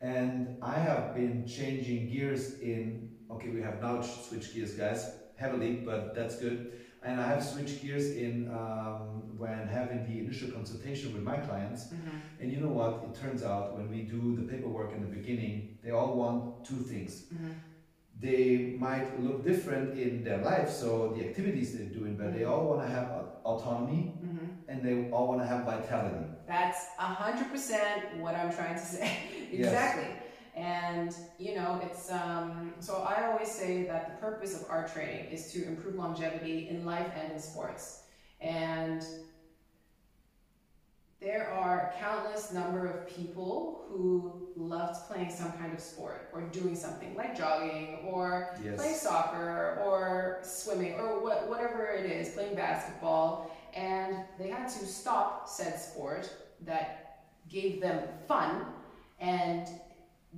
And 0.00 0.56
I 0.62 0.74
have 0.78 1.14
been 1.14 1.46
changing 1.48 2.10
gears 2.10 2.58
in, 2.60 3.10
okay, 3.30 3.48
we 3.48 3.60
have 3.62 3.82
now 3.82 4.00
switched 4.02 4.54
gears, 4.54 4.74
guys, 4.74 5.02
heavily, 5.36 5.82
but 5.84 6.14
that's 6.14 6.36
good. 6.36 6.72
And 7.02 7.20
I 7.20 7.28
have 7.28 7.42
switched 7.42 7.80
gears 7.82 8.10
in 8.10 8.50
um, 8.50 9.22
when 9.38 9.66
having 9.68 10.04
the 10.04 10.18
initial 10.18 10.50
consultation 10.50 11.14
with 11.14 11.22
my 11.22 11.38
clients. 11.38 11.84
Mm-hmm. 11.84 12.16
And 12.40 12.52
you 12.52 12.60
know 12.60 12.68
what? 12.68 13.04
It 13.08 13.20
turns 13.20 13.42
out 13.42 13.76
when 13.76 13.90
we 13.90 14.02
do 14.02 14.36
the 14.36 14.42
paperwork 14.42 14.92
in 14.92 15.00
the 15.00 15.08
beginning, 15.16 15.78
they 15.82 15.92
all 15.92 16.14
want 16.14 16.64
two 16.64 16.76
things. 16.76 17.24
Mm-hmm. 17.32 17.52
They 18.20 18.76
might 18.78 19.18
look 19.18 19.42
different 19.44 19.98
in 19.98 20.22
their 20.22 20.38
life, 20.44 20.68
so 20.70 21.14
the 21.16 21.24
activities 21.26 21.72
they're 21.74 21.86
doing, 21.86 22.16
but 22.16 22.34
they 22.36 22.44
all 22.44 22.66
want 22.66 22.82
to 22.82 22.88
have 22.88 23.08
autonomy 23.44 24.12
Mm-hmm. 24.22 24.46
and 24.68 24.82
they 24.82 25.10
all 25.10 25.28
want 25.28 25.40
to 25.40 25.46
have 25.46 25.64
vitality. 25.64 26.26
That's 26.46 26.84
a 26.98 27.02
hundred 27.04 27.50
percent 27.50 28.18
what 28.18 28.34
I'm 28.34 28.52
trying 28.52 28.74
to 28.74 28.84
say. 28.84 29.18
exactly. 29.52 30.14
And 30.56 31.14
you 31.38 31.54
know, 31.54 31.80
it's 31.82 32.10
um, 32.10 32.74
so 32.80 32.96
I 33.08 33.30
always 33.30 33.50
say 33.50 33.84
that 33.84 34.10
the 34.20 34.26
purpose 34.26 34.60
of 34.60 34.68
our 34.70 34.86
training 34.88 35.26
is 35.30 35.52
to 35.52 35.64
improve 35.66 35.94
longevity 35.94 36.68
in 36.68 36.84
life 36.84 37.10
and 37.22 37.32
in 37.32 37.38
sports. 37.38 38.02
And 38.40 39.04
there 41.20 41.50
are 41.50 41.92
countless 42.00 42.50
number 42.52 42.86
of 42.86 43.06
people 43.06 43.84
who 43.90 44.48
loved 44.56 45.06
playing 45.06 45.30
some 45.30 45.52
kind 45.52 45.72
of 45.74 45.78
sport 45.80 46.30
or 46.32 46.40
doing 46.42 46.74
something 46.74 47.14
like 47.14 47.36
jogging 47.36 47.98
or 48.10 48.56
Yes. 48.64 48.76
playing 48.76 48.94
soccer 48.94 49.78
or 49.84 50.38
swimming 50.42 50.94
or 50.94 51.22
what, 51.22 51.46
whatever 51.48 51.86
it 51.88 52.10
is, 52.10 52.30
playing 52.30 52.54
basketball, 52.54 53.54
and 53.74 54.16
they 54.38 54.48
had 54.48 54.68
to 54.68 54.86
stop 54.86 55.46
said 55.46 55.78
sport 55.78 56.30
that 56.62 57.24
gave 57.50 57.80
them 57.82 58.02
fun 58.26 58.64
and 59.20 59.68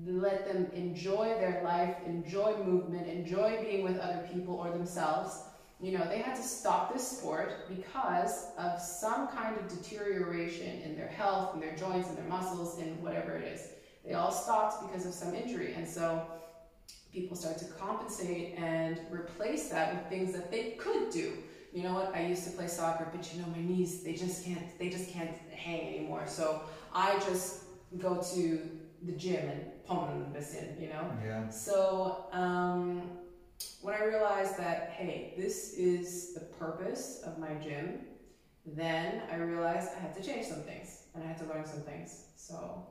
let 0.06 0.46
them 0.46 0.70
enjoy 0.74 1.34
their 1.38 1.62
life, 1.62 1.96
enjoy 2.06 2.56
movement, 2.64 3.06
enjoy 3.06 3.62
being 3.62 3.84
with 3.84 3.98
other 3.98 4.26
people 4.32 4.54
or 4.54 4.70
themselves. 4.70 5.42
You 5.80 5.98
know, 5.98 6.08
they 6.08 6.18
had 6.18 6.36
to 6.36 6.42
stop 6.42 6.92
this 6.92 7.06
sport 7.06 7.68
because 7.68 8.46
of 8.56 8.80
some 8.80 9.28
kind 9.28 9.56
of 9.58 9.68
deterioration 9.68 10.80
in 10.82 10.96
their 10.96 11.08
health, 11.08 11.54
in 11.54 11.60
their 11.60 11.76
joints, 11.76 12.08
in 12.08 12.14
their 12.14 12.24
muscles, 12.24 12.78
in 12.78 13.02
whatever 13.02 13.36
it 13.36 13.52
is. 13.52 13.68
They 14.04 14.14
all 14.14 14.32
stopped 14.32 14.86
because 14.86 15.06
of 15.06 15.12
some 15.12 15.34
injury. 15.34 15.74
And 15.74 15.86
so 15.86 16.26
people 17.12 17.36
start 17.36 17.58
to 17.58 17.64
compensate 17.66 18.58
and 18.58 18.98
replace 19.10 19.68
that 19.68 19.94
with 19.94 20.06
things 20.06 20.32
that 20.32 20.50
they 20.50 20.72
could 20.72 21.10
do. 21.10 21.34
You 21.72 21.82
know 21.82 21.94
what? 21.94 22.14
I 22.14 22.26
used 22.26 22.44
to 22.44 22.50
play 22.50 22.66
soccer, 22.66 23.08
but 23.12 23.32
you 23.32 23.40
know 23.40 23.48
my 23.48 23.60
knees, 23.60 24.02
they 24.02 24.14
just 24.14 24.44
can't 24.44 24.78
they 24.78 24.88
just 24.88 25.10
can't 25.10 25.34
hang 25.50 25.94
anymore. 25.94 26.24
So 26.26 26.62
I 26.94 27.18
just 27.20 27.64
go 27.98 28.22
to 28.34 28.60
the 29.04 29.12
gym 29.12 29.48
and 29.48 29.71
pump 29.96 30.26
a 30.28 30.38
bisschen, 30.38 30.76
you 30.80 30.88
know? 30.88 31.04
Yeah. 31.24 31.48
So 31.48 32.26
um, 32.32 33.02
when 33.80 33.94
I 33.94 34.04
realized 34.04 34.56
that, 34.58 34.90
hey, 34.96 35.34
this 35.36 35.74
is 35.74 36.34
the 36.34 36.40
purpose 36.40 37.22
of 37.24 37.38
my 37.38 37.54
gym, 37.54 38.00
then 38.64 39.22
I 39.30 39.36
realized 39.36 39.90
I 39.96 40.00
had 40.00 40.14
to 40.16 40.22
change 40.22 40.46
some 40.46 40.62
things 40.62 41.04
and 41.14 41.22
I 41.24 41.26
had 41.26 41.38
to 41.38 41.44
learn 41.44 41.66
some 41.66 41.80
things. 41.82 42.24
So 42.36 42.86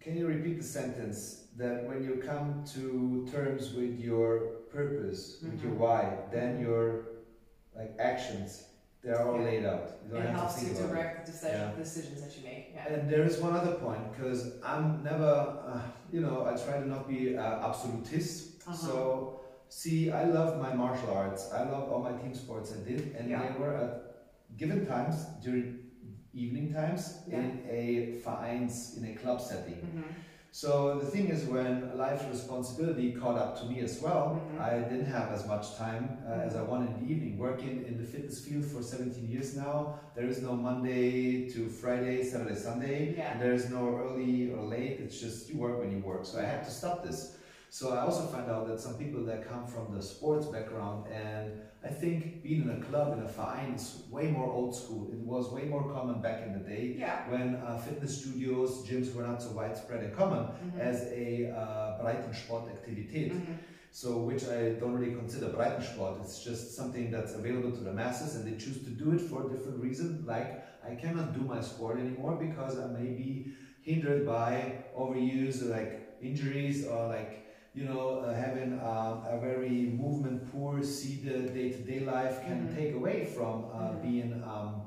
Can 0.00 0.16
you 0.16 0.26
repeat 0.26 0.56
the 0.58 0.64
sentence 0.64 1.48
that 1.58 1.84
when 1.86 2.02
you 2.02 2.22
come 2.24 2.64
to 2.72 3.28
terms 3.30 3.74
with 3.74 3.98
your 4.00 4.38
purpose, 4.72 5.42
with 5.42 5.62
your 5.62 5.72
Mhm. 5.72 5.78
why, 5.78 6.18
then 6.32 6.58
your 6.58 7.04
like 7.76 7.94
actions, 7.98 8.64
they're 9.02 9.22
all 9.26 9.38
Yeah. 9.38 9.44
laid 9.50 9.64
out. 9.64 9.84
You 10.04 10.10
don't 10.12 10.22
it 10.22 10.26
have 10.30 10.36
helps 10.40 10.54
to 10.56 10.60
you 10.60 10.66
think 10.72 10.78
about 10.80 10.90
it. 10.90 10.94
direct 10.94 11.26
the 11.26 11.32
decision, 11.32 11.76
decisions 11.78 12.22
that 12.22 12.36
you 12.36 12.42
make. 12.44 12.64
Yeah. 12.74 12.92
And 12.92 13.10
there 13.10 13.24
is 13.24 13.38
one 13.38 13.54
other 13.60 13.74
point 13.86 14.12
because 14.12 14.40
I'm 14.62 15.02
never, 15.02 15.32
uh, 15.72 15.80
you 16.12 16.20
know, 16.20 16.44
I 16.50 16.52
try 16.56 16.78
to 16.80 16.86
not 16.88 17.08
be 17.08 17.36
uh, 17.36 17.68
absolutist. 17.68 18.62
Uh-huh. 18.66 18.74
So, 18.76 19.40
see, 19.68 20.10
I 20.10 20.24
love 20.24 20.60
my 20.60 20.72
martial 20.74 21.10
arts. 21.12 21.50
I 21.52 21.62
love 21.64 21.90
all 21.90 22.00
my 22.02 22.12
team 22.20 22.34
sports 22.34 22.72
I 22.76 22.80
did, 22.88 23.14
and 23.16 23.30
Yeah. 23.30 23.42
they 23.52 23.58
were 23.58 23.74
at 23.84 23.92
given 24.56 24.84
times 24.86 25.16
during 25.42 25.78
evening 26.32 26.72
times 26.72 27.02
Yeah. 27.26 27.38
in 27.38 27.46
a 27.68 28.18
vereins 28.24 28.96
in 28.98 29.04
a 29.10 29.14
club 29.14 29.40
setting. 29.40 29.80
Mhm. 29.82 30.04
So 30.52 30.98
the 30.98 31.06
thing 31.06 31.28
is, 31.28 31.44
when 31.44 31.96
life 31.96 32.24
responsibility 32.28 33.12
caught 33.12 33.38
up 33.38 33.60
to 33.60 33.66
me 33.66 33.80
as 33.80 34.00
well, 34.02 34.40
Mhm. 34.40 34.60
I 34.60 34.80
didn't 34.80 35.06
have 35.06 35.30
as 35.30 35.46
much 35.46 35.76
time 35.76 36.18
uh, 36.26 36.46
as 36.46 36.56
I 36.56 36.62
wanted 36.62 36.90
in 36.96 37.06
the 37.06 37.12
evening. 37.12 37.38
Working 37.38 37.84
in 37.86 37.96
the 37.96 38.04
fitness 38.04 38.44
field 38.44 38.64
for 38.64 38.82
17 38.82 39.28
years 39.30 39.56
now, 39.56 40.00
there 40.16 40.26
is 40.26 40.42
no 40.42 40.56
Monday 40.56 41.48
to 41.50 41.68
Friday, 41.68 42.24
Saturday, 42.24 42.56
Sunday. 42.56 43.14
Yeah. 43.16 43.32
And 43.32 43.40
there 43.40 43.54
is 43.54 43.70
no 43.70 43.96
early 43.96 44.50
or 44.52 44.62
late. 44.64 44.98
It's 45.00 45.20
just 45.20 45.48
you 45.48 45.56
work 45.58 45.78
when 45.78 45.92
you 45.92 46.00
work. 46.00 46.24
So 46.24 46.40
I 46.40 46.42
had 46.44 46.64
to 46.64 46.70
stop 46.70 47.04
this. 47.06 47.36
So 47.72 47.92
I 47.94 48.00
also 48.00 48.26
find 48.26 48.50
out 48.50 48.66
that 48.66 48.80
some 48.80 48.94
people 48.94 49.22
that 49.26 49.48
come 49.48 49.64
from 49.64 49.94
the 49.96 50.02
sports 50.02 50.46
background, 50.46 51.06
and 51.06 51.52
I 51.84 51.88
think 51.88 52.42
being 52.42 52.62
in 52.62 52.70
a 52.70 52.80
club 52.84 53.16
in 53.16 53.20
a 53.24 53.28
verein 53.28 53.74
is 53.74 54.02
way 54.10 54.26
more 54.32 54.50
old 54.52 54.74
school. 54.74 55.08
It 55.12 55.20
was 55.20 55.52
way 55.52 55.64
more 55.74 55.84
common 55.92 56.20
back 56.20 56.42
in 56.46 56.52
the 56.52 56.64
day 56.68 56.96
Yeah. 56.98 57.30
when 57.30 57.54
uh, 57.54 57.78
fitness 57.78 58.12
studios, 58.22 58.70
gyms 58.88 59.14
were 59.14 59.22
not 59.22 59.40
so 59.40 59.50
widespread 59.60 60.00
and 60.02 60.12
common 60.12 60.44
Mhm. 60.48 60.80
as 60.80 60.96
a 61.12 61.26
uh, 61.60 62.02
Breitensportaktivität. 62.02 63.32
Mhm. 63.32 63.58
So, 63.92 64.08
which 64.28 64.44
I 64.48 64.60
don't 64.80 64.94
really 64.98 65.14
consider 65.14 65.48
Breitensport. 65.58 66.20
It's 66.24 66.42
just 66.48 66.74
something 66.76 67.10
that's 67.14 67.34
available 67.34 67.70
to 67.78 67.84
the 67.84 67.92
masses, 67.92 68.34
and 68.36 68.44
they 68.48 68.56
choose 68.64 68.78
to 68.84 68.90
do 68.90 69.12
it 69.16 69.20
for 69.20 69.46
a 69.46 69.48
different 69.54 69.78
reason. 69.82 70.24
Like 70.26 70.50
I 70.90 70.96
cannot 71.02 71.34
do 71.38 71.42
my 71.54 71.60
sport 71.62 71.98
anymore 72.00 72.34
because 72.46 72.74
I 72.84 72.86
may 73.00 73.10
be 73.22 73.52
hindered 73.82 74.26
by 74.26 74.50
overuse, 74.96 75.62
or 75.62 75.68
like 75.78 75.92
injuries, 76.20 76.86
or 76.86 77.06
like 77.16 77.30
you 77.74 77.84
know 77.84 78.20
uh, 78.20 78.34
having 78.34 78.72
um, 78.80 79.22
a 79.26 79.38
very 79.40 79.94
movement 80.02 80.50
poor, 80.52 80.82
see 80.82 81.16
the 81.24 81.48
day 81.50 81.70
to 81.70 81.78
day 81.82 82.00
life 82.00 82.42
can 82.44 82.66
Mhm. 82.68 82.74
take 82.74 82.94
away 82.94 83.24
from 83.24 83.64
uh, 83.72 83.92
Mhm. 83.92 84.02
being 84.02 84.32
um, 84.44 84.82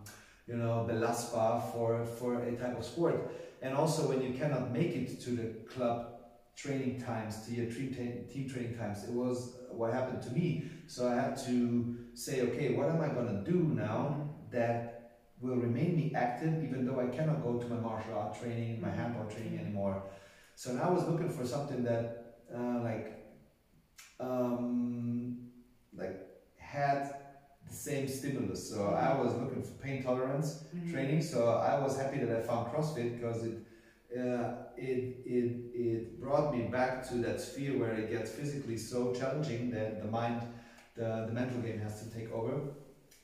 you 0.47 0.55
know 0.55 0.85
belastbar 0.89 1.61
for 1.71 2.05
for 2.05 2.41
a 2.43 2.55
type 2.55 2.77
of 2.77 2.85
sport. 2.85 3.31
And 3.61 3.73
also 3.75 4.07
when 4.09 4.21
you 4.21 4.33
cannot 4.33 4.71
make 4.71 4.95
it 4.95 5.19
to 5.21 5.29
the 5.31 5.47
club 5.73 6.09
training 6.55 6.99
times, 6.99 7.45
to 7.45 7.53
your 7.53 7.65
team, 7.65 8.25
team 8.31 8.47
training 8.47 8.75
times. 8.75 9.03
It 9.03 9.13
was 9.13 9.57
what 9.69 9.91
happened 9.93 10.21
to 10.23 10.31
me. 10.31 10.65
So 10.85 11.07
I 11.07 11.15
had 11.15 11.35
to 11.47 11.97
say, 12.13 12.41
okay, 12.41 12.75
what 12.75 12.89
am 12.89 13.01
I 13.01 13.07
going 13.09 13.27
to 13.27 13.51
do 13.51 13.59
now 13.73 14.29
that 14.51 15.11
will 15.41 15.55
remain 15.57 15.95
me 15.95 16.13
active 16.15 16.63
even 16.63 16.85
though 16.85 16.99
I 16.99 17.07
cannot 17.07 17.41
go 17.43 17.57
to 17.57 17.65
my 17.67 17.77
martial 17.77 18.15
art 18.15 18.39
training, 18.39 18.79
my 18.81 18.89
Mhm. 18.89 18.95
handball 18.97 19.25
training 19.25 19.57
anymore. 19.59 20.03
So 20.55 20.73
now 20.73 20.83
I 20.89 20.91
was 20.91 21.07
looking 21.07 21.29
for 21.29 21.45
something 21.45 21.83
that 21.83 22.22
uh, 22.53 22.79
like 22.83 23.07
um, 24.19 25.37
like 25.95 26.21
had 26.57 27.13
the 27.67 27.73
same 27.73 28.07
stimulus. 28.07 28.69
So 28.69 28.89
I 28.89 29.13
was 29.13 29.33
looking 29.35 29.63
for 29.63 29.73
pain 29.73 30.03
tolerance 30.03 30.63
Mhm. 30.75 30.91
training. 30.91 31.21
So 31.21 31.47
I 31.49 31.79
was 31.79 31.97
happy 31.97 32.17
that 32.19 32.31
I 32.37 32.41
found 32.41 32.67
CrossFit 32.71 33.11
because 33.17 33.43
it 33.43 33.57
uh, 34.15 34.53
it, 34.77 35.17
it, 35.25 35.71
it 35.73 36.19
brought 36.21 36.51
me 36.51 36.63
back 36.63 37.07
to 37.07 37.15
that 37.15 37.41
sphere 37.41 37.77
where 37.77 37.93
it 37.95 38.09
gets 38.09 38.31
physically 38.31 38.77
so 38.77 39.11
challenging 39.11 39.71
that 39.71 40.01
the 40.01 40.05
mind, 40.07 40.41
the, 40.95 41.25
the 41.27 41.31
mental 41.33 41.59
game 41.61 41.79
has 41.79 42.01
to 42.03 42.09
take 42.15 42.31
over. 42.31 42.73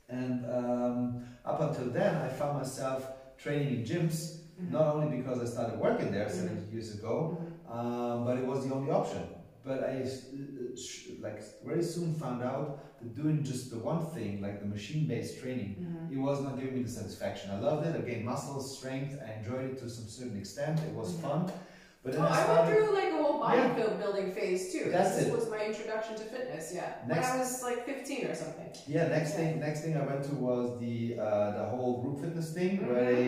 And 0.10 0.46
um, 0.46 1.24
up 1.46 1.62
until 1.62 1.92
then, 1.92 2.16
I 2.16 2.28
found 2.30 2.58
myself 2.58 3.06
training 3.38 3.70
in 3.80 3.84
gyms, 3.86 4.40
Mhm. 4.60 4.72
not 4.72 4.88
only 4.96 5.18
because 5.18 5.40
I 5.42 5.46
started 5.46 5.80
working 5.80 6.12
there 6.12 6.30
seven 6.30 6.58
Mhm. 6.58 6.72
years 6.74 6.96
ago, 6.98 7.38
Mhm. 7.40 7.49
Um, 7.72 8.26
but 8.26 8.38
it 8.38 8.46
was 8.46 8.68
the 8.68 8.74
only 8.74 8.92
option. 8.92 9.24
But 9.64 9.84
I 9.84 10.04
uh, 10.04 11.22
like 11.22 11.42
very 11.66 11.84
soon 11.84 12.14
found 12.16 12.42
out 12.44 12.68
that 13.02 13.16
doing 13.16 13.44
just 13.44 13.72
the 13.72 13.78
one 13.80 14.06
thing, 14.16 14.42
like 14.42 14.60
the 14.60 14.66
machine-based 14.66 15.40
training, 15.42 15.72
Mhm. 15.80 16.12
it 16.16 16.18
was 16.28 16.42
not 16.42 16.58
giving 16.60 16.76
me 16.78 16.84
the 16.84 16.90
satisfaction. 16.90 17.52
I 17.52 17.60
loved 17.60 17.86
it. 17.88 17.96
I 17.96 18.02
gained 18.10 18.26
muscle 18.26 18.62
strength. 18.62 19.20
I 19.26 19.40
enjoyed 19.40 19.66
it 19.72 19.78
to 19.80 19.90
some 19.90 20.08
certain 20.08 20.38
extent. 20.38 20.80
It 20.90 20.94
was 20.96 21.14
Mhm. 21.14 21.22
fun. 21.22 21.52
But 22.04 22.16
Oh, 22.16 22.22
I 22.22 22.40
I 22.42 22.48
went 22.64 22.66
through 22.78 22.96
like 22.96 23.12
a 23.12 23.22
whole 23.22 23.40
Yeah. 23.42 23.76
bodybuilding 23.76 24.34
phase 24.34 24.72
too. 24.72 24.90
That's 24.90 25.18
this 25.18 25.28
it. 25.28 25.34
was 25.38 25.50
my 25.50 25.66
introduction 25.66 26.16
to 26.16 26.24
fitness. 26.24 26.74
Yeah, 26.74 26.94
Next- 27.08 27.28
when 27.30 27.36
I 27.36 27.40
was 27.44 27.62
like 27.64 27.80
15 27.86 28.26
or 28.28 28.36
something. 28.36 28.70
Yeah, 28.88 29.08
next 29.10 29.32
Yeah. 29.32 29.36
thing, 29.38 29.60
next 29.60 29.82
thing 29.82 29.98
I 29.98 30.06
went 30.06 30.24
to 30.30 30.36
was 30.36 30.80
the 30.80 31.20
uh, 31.20 31.52
the 31.60 31.66
whole 31.66 32.02
group 32.02 32.22
fitness 32.24 32.54
thing 32.54 32.88
where 32.88 33.04
Mhm. 33.04 33.16
they, 33.16 33.26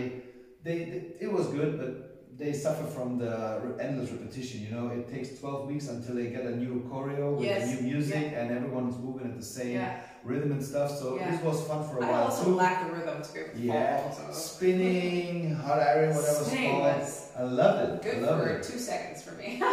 they, 0.64 0.78
they- 0.92 1.08
it 1.26 1.32
was 1.32 1.48
good, 1.48 1.78
but 1.82 1.92
they 2.38 2.54
suffer 2.54 2.86
from 2.86 3.18
the 3.18 3.76
endless 3.80 4.10
repetition. 4.12 4.62
You 4.62 4.72
know, 4.76 4.88
it 4.90 5.10
takes 5.10 5.40
twelve 5.40 5.68
weeks 5.68 5.88
until 5.90 6.16
they 6.16 6.28
get 6.28 6.46
a 6.46 6.56
new 6.56 6.88
choreo 6.90 7.36
with 7.36 7.46
Yes. 7.46 7.68
new 7.70 7.82
music, 7.82 8.34
and 8.36 8.52
everyone's 8.52 8.98
moving 8.98 9.28
at 9.32 9.38
the 9.38 9.44
same 9.46 9.74
Yeah, 9.74 10.00
rhythm 10.24 10.52
and 10.54 10.64
stuff. 10.64 10.90
So 10.98 11.18
Yeah. 11.18 11.30
this 11.32 11.42
was 11.44 11.62
fun 11.68 11.88
for 11.88 12.00
a 12.00 12.06
I 12.06 12.10
while 12.12 12.22
I 12.22 12.26
also 12.26 12.46
too. 12.46 12.56
lack 12.56 12.88
the 12.88 12.94
rhythm 12.94 13.22
to 13.22 13.34
be 13.34 13.40
able 13.40 13.52
to 13.54 13.60
Yeah, 13.60 13.98
follow. 14.12 14.32
So. 14.32 14.40
spinning, 14.40 15.54
hot 15.56 15.80
iron, 15.80 16.16
whatever 16.16 16.42
it's 16.42 16.50
called. 16.50 17.42
I 17.42 17.44
loved 17.44 17.80
it. 17.96 18.02
good 18.02 18.24
I 18.24 18.28
loved 18.28 18.44
for 18.44 18.50
it. 18.50 18.64
two 18.64 18.80
seconds 18.80 19.22
for 19.24 19.34
me. 19.36 19.62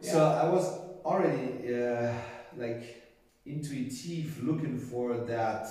So 0.00 0.18
I 0.26 0.48
was 0.48 0.64
already 1.04 1.72
uh, 1.72 2.12
like 2.56 2.82
intuitive 3.46 4.42
looking 4.42 4.76
for 4.76 5.14
that 5.34 5.68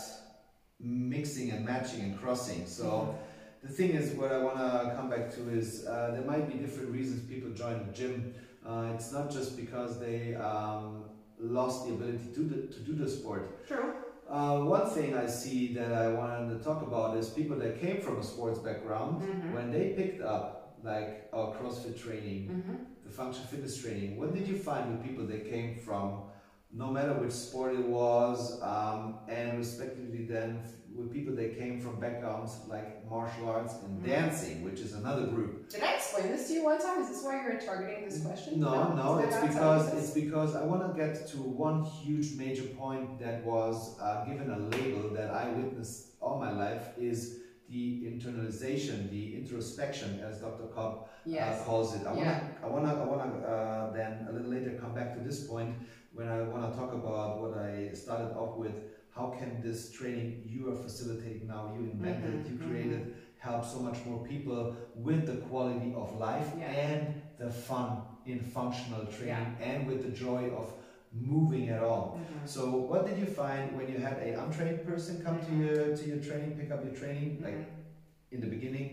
mixing 0.79 1.51
and 1.51 1.65
matching 1.65 2.01
and 2.01 2.17
crossing. 2.19 2.65
So 2.65 3.15
the 3.63 3.69
thing 3.69 3.91
is, 3.91 4.13
what 4.15 4.31
I 4.31 4.39
want 4.39 4.57
to 4.57 4.93
come 4.95 5.09
back 5.09 5.31
to 5.35 5.49
is 5.49 5.85
uh, 5.85 6.11
there 6.13 6.23
might 6.25 6.47
be 6.51 6.55
different 6.55 6.89
reasons 6.89 7.23
people 7.29 7.51
join 7.51 7.85
the 7.85 7.93
gym. 7.93 8.33
Uh, 8.65 8.91
it's 8.95 9.11
not 9.11 9.29
just 9.31 9.55
because 9.57 9.99
they 9.99 10.35
um, 10.35 11.03
lost 11.39 11.87
the 11.87 11.93
ability 11.93 12.19
to 12.19 12.33
do 12.39 12.43
the, 12.49 12.73
to 12.73 12.79
do 12.79 12.93
the 12.93 13.09
sport. 13.09 13.67
True. 13.67 13.93
Uh, 14.29 14.59
one 14.59 14.89
thing 14.89 15.15
I 15.15 15.27
see 15.27 15.73
that 15.73 15.91
I 15.91 16.07
wanted 16.09 16.57
to 16.57 16.63
talk 16.63 16.81
about 16.83 17.17
is 17.17 17.29
people 17.29 17.57
that 17.57 17.81
came 17.81 17.99
from 18.01 18.17
a 18.19 18.23
sports 18.23 18.59
background 18.59 19.21
Mhm. 19.21 19.53
when 19.53 19.71
they 19.71 19.89
picked 19.89 20.21
up 20.21 20.77
like 20.83 21.27
our 21.33 21.53
CrossFit 21.55 21.99
training 22.01 22.47
hmm 22.49 22.75
the 23.03 23.09
function 23.09 23.43
fitness 23.45 23.81
training, 23.81 24.17
what 24.19 24.33
did 24.33 24.47
you 24.47 24.55
find 24.55 24.91
with 24.91 25.03
people 25.03 25.25
that 25.25 25.49
came 25.49 25.75
from, 25.79 26.21
no 26.71 26.87
matter 26.91 27.13
which 27.13 27.31
sport 27.33 27.73
it 27.73 27.85
was, 27.85 28.61
um, 28.61 29.17
and 29.27 29.57
respectively 29.57 30.23
then 30.25 30.61
with 30.95 31.11
people 31.11 31.35
that 31.35 31.57
came 31.57 31.79
from 31.79 31.99
backgrounds 31.99 32.59
like 32.67 33.09
martial 33.09 33.49
arts 33.49 33.75
and 33.83 33.99
Mhm. 34.01 34.07
dancing, 34.07 34.63
which 34.63 34.79
is 34.81 34.93
another 34.93 35.27
group. 35.27 35.69
Did 35.69 35.83
I 35.83 35.93
explain 35.95 36.27
this 36.31 36.47
to 36.47 36.53
you 36.55 36.63
one 36.65 36.79
time? 36.79 37.01
Is 37.01 37.09
this 37.09 37.23
why 37.23 37.41
you're 37.43 37.59
targeting 37.59 38.03
this 38.05 38.23
question? 38.23 38.59
No, 38.59 38.93
no, 38.93 39.19
I 39.19 39.23
it's 39.23 39.37
because 39.47 39.93
it's 39.93 40.11
because 40.11 40.55
I 40.55 40.63
want 40.63 40.81
to 40.87 40.93
get 41.01 41.27
to 41.29 41.37
one 41.37 41.83
huge 41.83 42.35
major 42.37 42.63
point 42.81 43.19
that 43.19 43.43
was 43.45 43.97
uh, 43.99 44.25
given 44.25 44.49
a 44.49 44.59
label 44.59 45.09
that 45.13 45.29
I 45.31 45.49
witnessed 45.51 46.07
all 46.21 46.39
my 46.39 46.51
life 46.51 46.89
is 46.97 47.39
the 47.69 48.03
internalization, 48.11 49.09
the 49.09 49.35
introspection, 49.37 50.19
as 50.19 50.39
Dr. 50.41 50.65
Cobb 50.75 51.07
yes. 51.25 51.61
uh, 51.61 51.63
calls 51.63 51.95
it. 51.95 52.05
I 52.05 52.13
Yeah. 52.15 52.41
wanna, 52.63 52.63
I 52.63 52.67
wanna, 52.67 53.01
I 53.03 53.05
wanna 53.05 53.47
uh, 53.47 53.91
then 53.93 54.27
a 54.29 54.31
little 54.33 54.51
later 54.51 54.71
come 54.71 54.93
back 54.93 55.13
to 55.15 55.21
this 55.21 55.47
point 55.47 55.75
when 56.13 56.27
I 56.27 56.41
wanna 56.41 56.75
talk 56.75 56.93
about 56.93 57.41
what 57.41 57.57
I 57.57 57.91
started 57.93 58.35
off 58.35 58.57
with. 58.57 58.73
How 59.21 59.29
can 59.29 59.61
this 59.61 59.91
training 59.91 60.41
you 60.47 60.71
are 60.71 60.75
facilitating 60.75 61.47
now, 61.47 61.63
you 61.75 61.81
invented, 61.95 62.37
Mhm, 62.37 62.49
you 62.51 62.55
created, 62.67 63.01
help 63.37 63.63
so 63.73 63.79
much 63.87 63.99
more 64.05 64.19
people 64.31 64.61
with 65.07 65.27
the 65.31 65.35
quality 65.47 65.93
of 66.03 66.07
life 66.27 66.49
Yeah. 66.57 66.71
and 66.87 67.21
the 67.41 67.49
fun 67.67 67.91
in 68.31 68.39
functional 68.55 69.05
training 69.17 69.51
and 69.67 69.87
with 69.89 70.01
the 70.05 70.13
joy 70.25 70.41
of 70.61 70.73
moving 71.33 71.69
at 71.75 71.83
all. 71.89 72.07
Mhm. 72.17 72.47
So, 72.53 72.61
what 72.91 73.05
did 73.07 73.17
you 73.23 73.29
find 73.41 73.77
when 73.77 73.87
you 73.93 73.99
had 74.07 74.17
a 74.27 74.29
untrained 74.43 74.81
person 74.89 75.21
come 75.25 75.37
to 75.47 75.53
your 75.63 75.79
to 75.99 76.03
your 76.11 76.21
training, 76.27 76.51
pick 76.59 76.71
up 76.75 76.81
your 76.87 76.95
training, 77.01 77.31
like 77.47 77.59
Mhm. 77.61 78.33
in 78.33 78.39
the 78.45 78.51
beginning? 78.55 78.89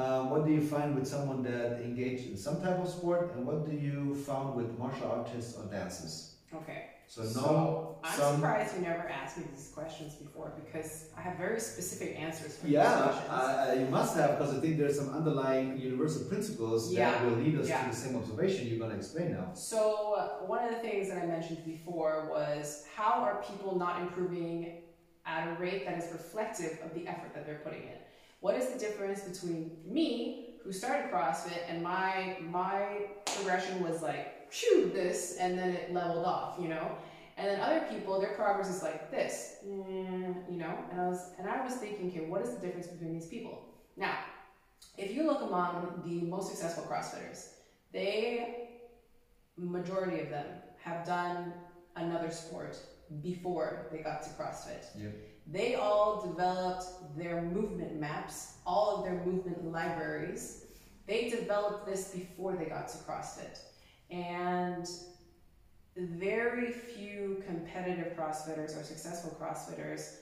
Um, 0.00 0.22
what 0.32 0.44
do 0.46 0.50
you 0.58 0.64
find 0.74 0.94
with 0.98 1.06
someone 1.14 1.40
that 1.50 1.80
engaged 1.90 2.24
in 2.32 2.36
some 2.46 2.58
type 2.66 2.78
of 2.84 2.88
sport, 2.96 3.22
and 3.34 3.46
what 3.48 3.58
do 3.70 3.74
you 3.88 3.96
found 4.28 4.48
with 4.58 4.78
martial 4.84 5.08
artists 5.20 5.52
or 5.58 5.64
dancers? 5.78 6.14
Okay. 6.60 6.80
So 7.06 7.22
no, 7.22 7.28
So 7.28 7.98
I'm 8.02 8.18
some- 8.18 8.34
surprised 8.36 8.74
you 8.76 8.82
never 8.82 9.08
asked 9.08 9.38
me 9.38 9.44
these 9.54 9.70
questions 9.74 10.14
before 10.14 10.52
because 10.64 11.06
I 11.16 11.20
have 11.20 11.36
very 11.38 11.60
specific 11.60 12.18
answers 12.18 12.56
for 12.56 12.64
these 12.64 12.74
yeah, 12.74 13.02
questions. 13.02 13.30
uh, 13.30 13.76
you 13.78 13.86
must 13.86 14.16
have 14.16 14.38
because 14.38 14.56
I 14.56 14.60
think 14.60 14.78
there's 14.78 14.98
some 14.98 15.10
underlying 15.10 15.78
universal 15.78 16.24
principles 16.28 16.92
Yeah, 16.92 17.10
that 17.12 17.24
will 17.24 17.36
lead 17.36 17.58
us 17.60 17.68
yeah. 17.68 17.84
to 17.84 17.90
the 17.90 17.96
same 17.96 18.16
observation 18.16 18.66
you're 18.66 18.78
going 18.78 18.90
to 18.90 18.96
explain 18.96 19.32
now. 19.32 19.50
So 19.54 20.14
uh, 20.14 20.46
one 20.46 20.64
of 20.64 20.70
the 20.70 20.80
things 20.80 21.08
that 21.08 21.18
I 21.22 21.26
mentioned 21.26 21.64
before 21.64 22.28
was 22.30 22.84
how 22.96 23.22
are 23.22 23.42
people 23.48 23.78
not 23.78 24.00
improving 24.02 24.82
at 25.26 25.48
a 25.48 25.52
rate 25.60 25.86
that 25.86 25.96
is 26.02 26.10
reflective 26.12 26.78
of 26.84 26.92
the 26.94 27.06
effort 27.06 27.32
that 27.34 27.46
they're 27.46 27.60
putting 27.64 27.82
in? 27.82 27.98
What 28.40 28.56
is 28.56 28.68
the 28.72 28.78
difference 28.78 29.20
between 29.22 29.76
me, 29.86 30.56
who 30.62 30.72
started 30.72 31.10
CrossFit, 31.12 31.60
and 31.68 31.82
my 31.82 32.36
my 32.50 33.06
progression 33.24 33.82
was 33.82 34.02
like, 34.02 34.33
phew, 34.54 34.90
this, 34.92 35.36
and 35.40 35.58
then 35.58 35.70
it 35.70 35.92
leveled 35.92 36.24
off, 36.24 36.56
you 36.60 36.68
know? 36.68 36.92
And 37.36 37.48
then 37.48 37.60
other 37.60 37.84
people, 37.90 38.20
their 38.20 38.34
progress 38.34 38.68
is 38.68 38.82
like 38.82 39.10
this, 39.10 39.56
mm, 39.66 40.34
you 40.48 40.56
know? 40.56 40.78
And 40.90 41.00
I 41.00 41.08
was 41.08 41.32
and 41.38 41.48
I 41.48 41.64
was 41.64 41.74
thinking, 41.74 42.08
okay, 42.10 42.26
what 42.30 42.42
is 42.42 42.54
the 42.54 42.60
difference 42.60 42.86
between 42.86 43.12
these 43.12 43.26
people? 43.26 43.64
Now, 43.96 44.16
if 44.96 45.12
you 45.14 45.26
look 45.26 45.42
among 45.42 46.02
the 46.04 46.20
most 46.20 46.50
successful 46.50 46.84
CrossFitters, 46.84 47.48
they 47.92 48.68
majority 49.56 50.20
of 50.20 50.30
them 50.30 50.46
have 50.82 51.04
done 51.06 51.52
another 51.96 52.30
sport 52.30 52.76
before 53.22 53.86
they 53.90 53.98
got 53.98 54.22
to 54.22 54.30
CrossFit. 54.30 54.84
They 55.46 55.74
all 55.74 56.26
developed 56.26 56.86
their 57.16 57.42
movement 57.42 58.00
maps, 58.00 58.54
all 58.66 58.96
of 58.96 59.04
their 59.04 59.24
movement 59.24 59.64
libraries. 59.70 60.64
They 61.06 61.28
developed 61.28 61.86
this 61.86 62.10
before 62.10 62.56
they 62.56 62.64
got 62.64 62.88
to 62.88 62.98
CrossFit. 62.98 63.58
And 64.14 64.88
very 65.96 66.70
few 66.70 67.42
competitive 67.44 68.16
CrossFitters 68.16 68.78
or 68.80 68.84
successful 68.84 69.36
CrossFitters 69.40 70.18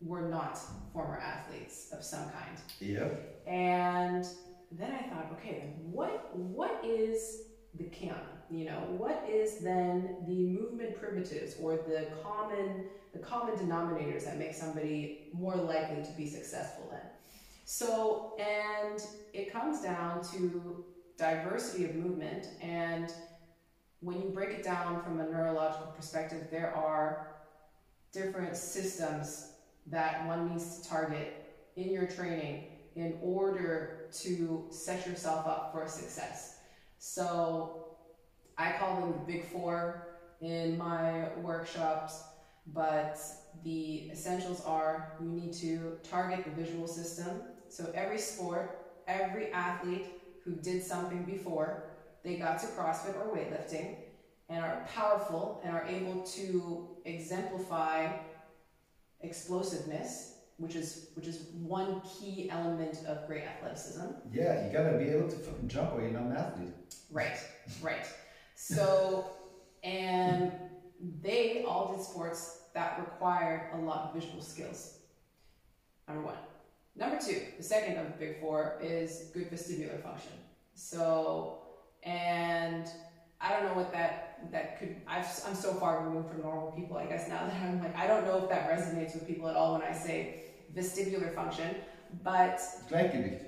were 0.00 0.28
not 0.28 0.58
former 0.92 1.18
athletes 1.18 1.88
of 1.92 2.04
some 2.04 2.24
kind. 2.30 2.56
Yep. 2.80 3.42
And 3.46 4.24
then 4.70 4.92
I 4.92 5.02
thought, 5.08 5.32
okay, 5.32 5.74
what 5.82 6.36
what 6.36 6.80
is 6.84 7.42
the 7.74 7.84
canon? 7.84 8.16
You 8.50 8.66
know, 8.66 8.84
what 8.96 9.26
is 9.28 9.58
then 9.58 10.16
the 10.26 10.46
movement 10.46 10.96
primitives 11.00 11.56
or 11.60 11.76
the 11.76 12.06
common 12.22 12.84
the 13.12 13.18
common 13.18 13.56
denominators 13.56 14.24
that 14.24 14.38
make 14.38 14.54
somebody 14.54 15.28
more 15.32 15.56
likely 15.56 16.04
to 16.04 16.10
be 16.16 16.28
successful 16.28 16.88
then? 16.90 17.00
So, 17.64 18.36
and 18.38 19.00
it 19.32 19.52
comes 19.52 19.82
down 19.82 20.22
to 20.32 20.84
diversity 21.22 21.84
of 21.84 21.94
movement 21.94 22.48
and 22.60 23.12
when 24.00 24.20
you 24.20 24.30
break 24.30 24.50
it 24.50 24.64
down 24.64 25.00
from 25.04 25.20
a 25.20 25.24
neurological 25.24 25.86
perspective, 25.96 26.48
there 26.50 26.74
are 26.74 27.36
different 28.12 28.56
systems 28.56 29.52
that 29.86 30.26
one 30.26 30.50
needs 30.50 30.80
to 30.80 30.88
target 30.88 31.54
in 31.76 31.90
your 31.90 32.06
training 32.08 32.64
in 32.96 33.16
order 33.22 34.08
to 34.12 34.66
set 34.70 35.06
yourself 35.06 35.46
up 35.46 35.70
for 35.72 35.86
success. 35.86 36.56
So 36.98 37.96
I 38.58 38.72
call 38.72 39.00
them 39.00 39.12
the 39.12 39.32
big 39.32 39.44
four 39.44 40.08
in 40.40 40.76
my 40.76 41.28
workshops, 41.36 42.20
but 42.74 43.16
the 43.62 44.10
essentials 44.10 44.60
are 44.64 45.12
you 45.22 45.28
need 45.28 45.52
to 45.54 45.98
target 46.02 46.44
the 46.44 46.50
visual 46.50 46.88
system. 46.88 47.42
So 47.68 47.92
every 47.94 48.18
sport, 48.18 48.80
every 49.06 49.52
athlete 49.52 50.21
who 50.44 50.52
did 50.56 50.82
something 50.82 51.24
before, 51.24 51.84
they 52.22 52.36
got 52.36 52.58
to 52.60 52.66
CrossFit 52.66 53.16
or 53.16 53.36
weightlifting 53.36 53.96
and 54.48 54.64
are 54.64 54.86
powerful 54.94 55.60
and 55.64 55.74
are 55.74 55.86
able 55.86 56.22
to 56.22 56.88
exemplify 57.04 58.12
explosiveness 59.20 60.32
which 60.62 60.76
is 60.76 61.08
which 61.14 61.26
is 61.26 61.46
one 61.54 62.00
key 62.02 62.48
element 62.48 62.98
of 63.08 63.26
great 63.26 63.42
athleticism. 63.42 64.06
Yeah, 64.32 64.64
you 64.64 64.72
gotta 64.72 64.96
be 64.96 65.06
able 65.06 65.28
to 65.28 65.36
fucking 65.36 65.68
jump 65.68 65.92
or 65.92 66.02
you're 66.02 66.10
not 66.10 66.22
an 66.22 66.36
athlete. 66.36 66.72
Right, 67.10 67.36
right. 67.82 68.06
So, 68.54 69.26
and 69.82 70.52
they 71.20 71.64
all 71.66 71.92
did 71.92 72.04
sports 72.04 72.60
that 72.74 73.00
required 73.00 73.70
a 73.74 73.78
lot 73.78 74.08
of 74.08 74.14
visual 74.14 74.40
skills. 74.40 74.98
Number 76.06 76.22
one. 76.22 76.36
Number 76.94 77.18
two, 77.18 77.40
the 77.56 77.62
second 77.62 77.96
of 77.98 78.06
the 78.06 78.18
big 78.18 78.40
four 78.40 78.78
is 78.82 79.30
good 79.32 79.50
vestibular 79.50 80.02
function. 80.02 80.32
So, 80.74 81.62
and 82.04 82.86
I 83.40 83.50
don't 83.52 83.64
know 83.64 83.74
what 83.74 83.92
that 83.92 84.50
that 84.52 84.78
could. 84.78 84.96
I've, 85.06 85.26
I'm 85.46 85.54
so 85.54 85.74
far 85.74 86.04
removed 86.04 86.28
from 86.28 86.42
normal 86.42 86.72
people. 86.72 86.96
I 86.96 87.06
guess 87.06 87.28
now 87.28 87.46
that 87.46 87.54
I'm 87.62 87.80
like, 87.80 87.96
I 87.96 88.06
don't 88.06 88.24
know 88.24 88.38
if 88.38 88.48
that 88.50 88.68
resonates 88.68 89.14
with 89.14 89.26
people 89.26 89.48
at 89.48 89.56
all 89.56 89.72
when 89.72 89.82
I 89.82 89.92
say 89.92 90.42
vestibular 90.74 91.34
function, 91.34 91.76
but 92.22 92.60
Gleichgewicht. 92.90 93.44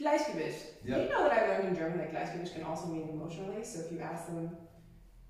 Gleichgewicht. 0.00 0.62
Yeah. 0.84 0.98
You 0.98 1.08
know 1.08 1.28
that 1.28 1.32
I 1.32 1.48
learned 1.48 1.68
in 1.68 1.76
German 1.76 1.98
that 1.98 2.12
Gleichgewicht 2.12 2.54
can 2.54 2.62
also 2.62 2.86
mean 2.86 3.08
emotionally. 3.08 3.64
So 3.64 3.80
if 3.80 3.92
you 3.92 4.00
ask 4.00 4.26
them 4.26 4.56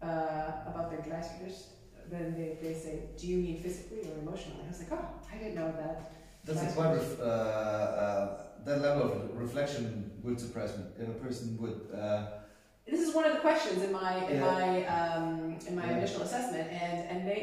uh, 0.00 0.70
about 0.70 0.90
their 0.90 1.00
Gleichgewicht, 1.00 1.62
then 2.10 2.34
they, 2.34 2.58
they 2.62 2.74
say, 2.74 3.10
"Do 3.18 3.26
you 3.26 3.38
mean 3.38 3.60
physically 3.60 4.00
or 4.08 4.18
emotionally?" 4.18 4.62
I 4.64 4.68
was 4.68 4.78
like, 4.78 4.92
"Oh, 4.92 5.06
I 5.32 5.38
didn't 5.38 5.56
know 5.56 5.72
that." 5.72 6.12
That's 6.48 6.72
a 6.72 6.74
quite 6.74 6.94
ref- 6.94 7.20
uh, 7.20 7.24
uh, 7.24 8.38
that 8.64 8.80
level 8.80 9.12
of 9.12 9.36
reflection 9.38 10.10
would 10.22 10.40
surprise 10.40 10.76
me. 10.78 10.84
If 10.98 11.08
a 11.08 11.12
person 11.12 11.58
would. 11.60 11.80
Uh, 11.94 12.26
This 12.90 13.00
is 13.06 13.14
one 13.14 13.26
of 13.28 13.34
the 13.36 13.40
questions 13.48 13.82
in 13.86 13.92
my 13.92 14.12
in 14.32 14.36
Yeah. 14.40 14.52
my 14.54 14.68
um, 14.96 15.58
in 15.68 15.74
my 15.76 15.84
Yeah. 15.86 15.98
initial 15.98 16.22
assessment, 16.22 16.66
and 16.82 16.96
and 17.10 17.18
they 17.28 17.40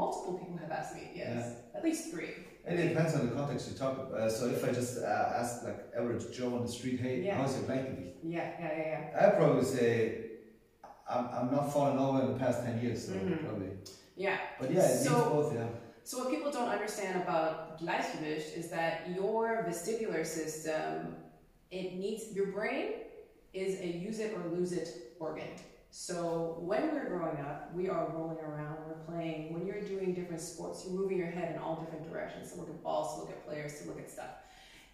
multiple 0.00 0.34
people 0.40 0.56
have 0.64 0.72
asked 0.78 0.94
me. 0.98 1.04
Yes, 1.14 1.38
at 1.76 1.82
least 1.84 2.02
three. 2.12 2.32
And 2.66 2.74
it 2.78 2.88
depends 2.92 3.14
on 3.16 3.20
the 3.28 3.32
context 3.38 3.62
you 3.70 3.74
talk 3.84 3.94
about. 3.98 4.10
Uh, 4.20 4.28
so 4.28 4.42
if 4.56 4.60
I 4.68 4.70
just 4.80 4.94
uh, 4.98 5.38
ask 5.40 5.62
like 5.68 5.78
average 5.98 6.24
Joe 6.36 6.50
on 6.58 6.62
the 6.66 6.72
street, 6.78 6.98
hey, 7.04 7.16
Yeah. 7.22 7.36
how's 7.38 7.54
your 7.56 7.64
Gleichgewicht? 7.68 8.14
Yeah, 8.22 8.48
yeah, 8.60 8.72
yeah, 8.78 8.88
yeah. 8.94 9.20
I'd 9.22 9.36
probably 9.40 9.64
say 9.76 9.86
I'm, 11.14 11.24
I'm 11.38 11.50
not 11.56 11.72
falling 11.72 11.98
over 12.04 12.18
in 12.24 12.28
the 12.34 12.38
past 12.44 12.58
10 12.64 12.80
years, 12.82 12.98
so 13.06 13.12
Mhm. 13.12 13.38
probably. 13.46 13.70
Yeah. 14.16 14.36
But 14.60 14.70
yeah, 14.72 14.84
it 14.94 14.98
So- 15.06 15.30
both, 15.30 15.54
yeah. 15.54 15.68
So 16.02 16.18
what 16.18 16.28
people 16.34 16.50
don't 16.50 16.68
understand 16.76 17.14
about 17.22 17.69
Gleichgewicht 17.82 18.56
is 18.56 18.68
that 18.70 19.08
your 19.14 19.64
vestibular 19.68 20.26
system, 20.26 21.16
it 21.70 21.94
needs 21.94 22.32
your 22.32 22.46
brain 22.46 22.92
is 23.52 23.80
a 23.80 23.86
use 23.86 24.20
it 24.20 24.36
or 24.36 24.56
lose 24.56 24.72
it 24.72 25.14
organ. 25.18 25.48
So 25.90 26.58
when 26.60 26.92
we're 26.92 27.08
growing 27.08 27.38
up, 27.38 27.74
we 27.74 27.88
are 27.88 28.08
rolling 28.14 28.38
around, 28.38 28.76
we're 28.86 29.12
playing. 29.12 29.52
When 29.52 29.66
you're 29.66 29.80
doing 29.80 30.14
different 30.14 30.40
sports, 30.40 30.84
you're 30.86 30.98
moving 30.98 31.18
your 31.18 31.30
head 31.30 31.54
in 31.54 31.60
all 31.60 31.76
different 31.76 32.10
directions 32.10 32.52
to 32.52 32.58
look 32.58 32.68
at 32.68 32.82
balls, 32.82 33.14
to 33.14 33.20
look 33.22 33.30
at 33.30 33.44
players, 33.44 33.80
to 33.80 33.88
look 33.88 33.98
at 33.98 34.08
stuff. 34.08 34.30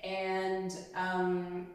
And 0.03 0.73
um, 0.95 1.67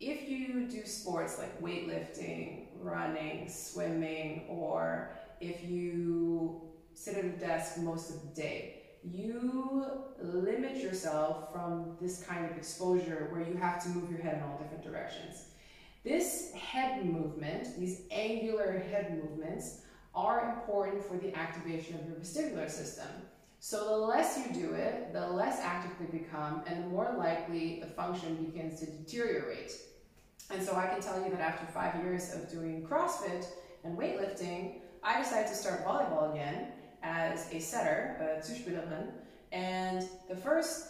if 0.00 0.28
you 0.28 0.66
do 0.66 0.86
sports 0.86 1.38
like 1.38 1.60
weightlifting, 1.60 2.66
running, 2.80 3.48
swimming, 3.50 4.44
or 4.48 5.10
if 5.40 5.62
you 5.64 6.62
sit 6.94 7.16
at 7.16 7.24
a 7.24 7.28
desk 7.30 7.78
most 7.78 8.10
of 8.10 8.22
the 8.22 8.40
day, 8.40 8.83
you 9.12 9.86
limit 10.20 10.76
yourself 10.76 11.52
from 11.52 11.96
this 12.00 12.22
kind 12.22 12.44
of 12.50 12.56
exposure 12.56 13.28
where 13.30 13.42
you 13.42 13.54
have 13.56 13.82
to 13.82 13.88
move 13.90 14.10
your 14.10 14.20
head 14.20 14.36
in 14.36 14.42
all 14.42 14.58
different 14.58 14.84
directions. 14.84 15.46
This 16.04 16.52
head 16.52 17.04
movement, 17.04 17.78
these 17.78 18.02
angular 18.10 18.84
head 18.90 19.22
movements, 19.22 19.80
are 20.14 20.54
important 20.54 21.04
for 21.04 21.16
the 21.16 21.36
activation 21.36 21.98
of 21.98 22.06
your 22.06 22.16
vestibular 22.16 22.70
system. 22.70 23.08
So 23.58 23.84
the 23.84 23.96
less 23.96 24.38
you 24.38 24.54
do 24.54 24.74
it, 24.74 25.12
the 25.12 25.26
less 25.26 25.60
active 25.60 25.92
they 25.98 26.18
become, 26.18 26.62
and 26.66 26.84
the 26.84 26.88
more 26.88 27.14
likely 27.16 27.80
the 27.80 27.86
function 27.86 28.36
begins 28.44 28.80
to 28.80 28.86
deteriorate. 28.86 29.72
And 30.50 30.62
so 30.62 30.76
I 30.76 30.86
can 30.86 31.00
tell 31.00 31.22
you 31.24 31.30
that 31.30 31.40
after 31.40 31.64
five 31.72 31.96
years 32.02 32.34
of 32.34 32.50
doing 32.50 32.86
CrossFit 32.86 33.46
and 33.82 33.96
weightlifting, 33.96 34.80
I 35.02 35.22
decided 35.22 35.48
to 35.48 35.54
start 35.54 35.84
volleyball 35.84 36.32
again 36.32 36.72
as 37.04 37.52
a 37.52 37.60
setter, 37.60 38.16
a 38.20 38.40
Zuspielerin, 38.42 39.12
and 39.52 40.08
the 40.28 40.34
first 40.36 40.88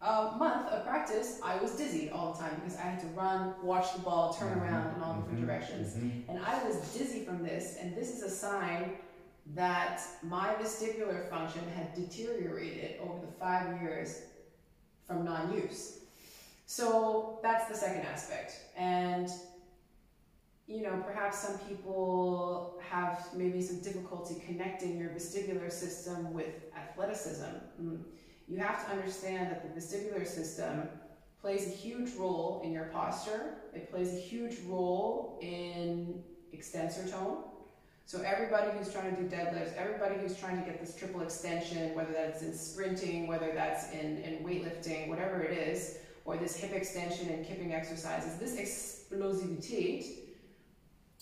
uh, 0.00 0.34
month 0.38 0.68
of 0.68 0.84
practice, 0.84 1.40
I 1.42 1.56
was 1.56 1.72
dizzy 1.72 2.08
all 2.10 2.32
the 2.32 2.38
time 2.38 2.54
because 2.56 2.76
I 2.76 2.82
had 2.82 3.00
to 3.00 3.06
run, 3.08 3.52
watch 3.62 3.92
the 3.94 4.00
ball, 4.00 4.32
turn 4.32 4.52
Mhm, 4.56 4.62
around 4.62 4.94
in 4.94 5.02
all 5.02 5.14
different 5.14 5.40
mhm, 5.40 5.46
directions. 5.46 5.94
mhm. 5.96 6.22
And 6.28 6.38
I 6.38 6.62
was 6.64 6.76
dizzy 6.92 7.24
from 7.24 7.42
this, 7.42 7.76
and 7.80 7.96
this 7.96 8.14
is 8.14 8.22
a 8.22 8.30
sign 8.30 8.92
that 9.54 10.00
my 10.22 10.54
vestibular 10.54 11.28
function 11.28 11.62
had 11.70 11.94
deteriorated 11.94 13.00
over 13.00 13.18
the 13.26 13.32
five 13.32 13.80
years 13.80 14.22
from 15.06 15.24
non 15.24 15.52
use. 15.52 15.98
So 16.66 17.40
that's 17.42 17.66
the 17.68 17.74
second 17.74 18.02
aspect. 18.02 18.60
And 18.76 19.30
you 20.68 20.82
know, 20.82 21.02
perhaps 21.06 21.38
some 21.38 21.58
people 21.60 22.78
have 22.88 23.26
maybe 23.34 23.62
some 23.62 23.80
difficulty 23.80 24.36
connecting 24.46 24.98
your 24.98 25.08
vestibular 25.08 25.72
system 25.72 26.34
with 26.34 26.66
athleticism. 26.76 27.56
Mm. 27.82 28.00
You 28.46 28.58
have 28.58 28.84
to 28.84 28.92
understand 28.92 29.50
that 29.50 29.62
the 29.62 29.80
vestibular 29.80 30.26
system 30.26 30.88
plays 31.40 31.66
a 31.66 31.70
huge 31.70 32.14
role 32.16 32.60
in 32.64 32.72
your 32.72 32.84
posture. 32.86 33.54
It 33.74 33.90
plays 33.90 34.12
a 34.12 34.18
huge 34.18 34.56
role 34.66 35.38
in 35.40 36.22
extensor 36.52 37.08
tone. 37.08 37.44
So 38.04 38.20
everybody 38.22 38.70
who's 38.76 38.92
trying 38.92 39.14
to 39.14 39.22
do 39.22 39.28
deadlifts, 39.28 39.74
everybody 39.76 40.16
who's 40.18 40.38
trying 40.38 40.58
to 40.58 40.64
get 40.64 40.80
this 40.80 40.94
triple 40.96 41.22
extension, 41.22 41.94
whether 41.94 42.12
that's 42.12 42.42
in 42.42 42.54
sprinting, 42.54 43.26
whether 43.26 43.52
that's 43.54 43.90
in, 43.92 44.18
in 44.18 44.44
weightlifting, 44.44 45.08
whatever 45.08 45.42
it 45.42 45.56
is, 45.56 45.98
or 46.24 46.36
this 46.36 46.56
hip 46.56 46.72
extension 46.72 47.28
and 47.30 47.46
kipping 47.46 47.72
exercises, 47.72 48.38
this 48.38 48.56
explosivity, 48.58 50.27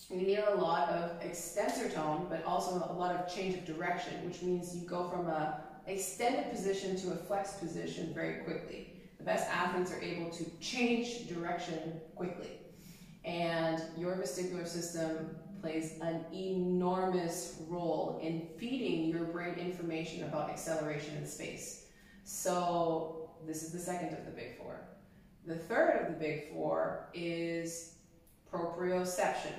you 0.09 0.17
need 0.17 0.39
a 0.39 0.55
lot 0.55 0.89
of 0.89 1.21
extensor 1.21 1.89
tone, 1.89 2.27
but 2.29 2.43
also 2.45 2.75
a 2.89 2.93
lot 2.93 3.15
of 3.15 3.33
change 3.33 3.55
of 3.55 3.65
direction, 3.65 4.13
which 4.25 4.41
means 4.41 4.75
you 4.75 4.87
go 4.87 5.09
from 5.09 5.27
a 5.27 5.61
extended 5.87 6.51
position 6.51 6.95
to 6.97 7.11
a 7.11 7.15
flexed 7.15 7.59
position 7.59 8.13
very 8.13 8.43
quickly. 8.43 8.93
The 9.17 9.23
best 9.23 9.49
athletes 9.49 9.91
are 9.91 10.01
able 10.01 10.29
to 10.31 10.45
change 10.59 11.27
direction 11.27 11.99
quickly. 12.15 12.51
And 13.25 13.81
your 13.97 14.15
vestibular 14.15 14.67
system 14.67 15.35
plays 15.61 15.99
an 16.01 16.23
enormous 16.33 17.61
role 17.67 18.19
in 18.21 18.47
feeding 18.57 19.09
your 19.09 19.25
brain 19.25 19.55
information 19.55 20.23
about 20.23 20.49
acceleration 20.49 21.15
in 21.17 21.25
space. 21.25 21.87
So, 22.23 23.31
this 23.45 23.63
is 23.63 23.71
the 23.71 23.79
second 23.79 24.17
of 24.17 24.25
the 24.25 24.31
big 24.31 24.57
four. 24.57 24.79
The 25.45 25.55
third 25.55 26.01
of 26.01 26.13
the 26.13 26.19
big 26.19 26.51
four 26.51 27.09
is 27.13 27.95
proprioception. 28.51 29.53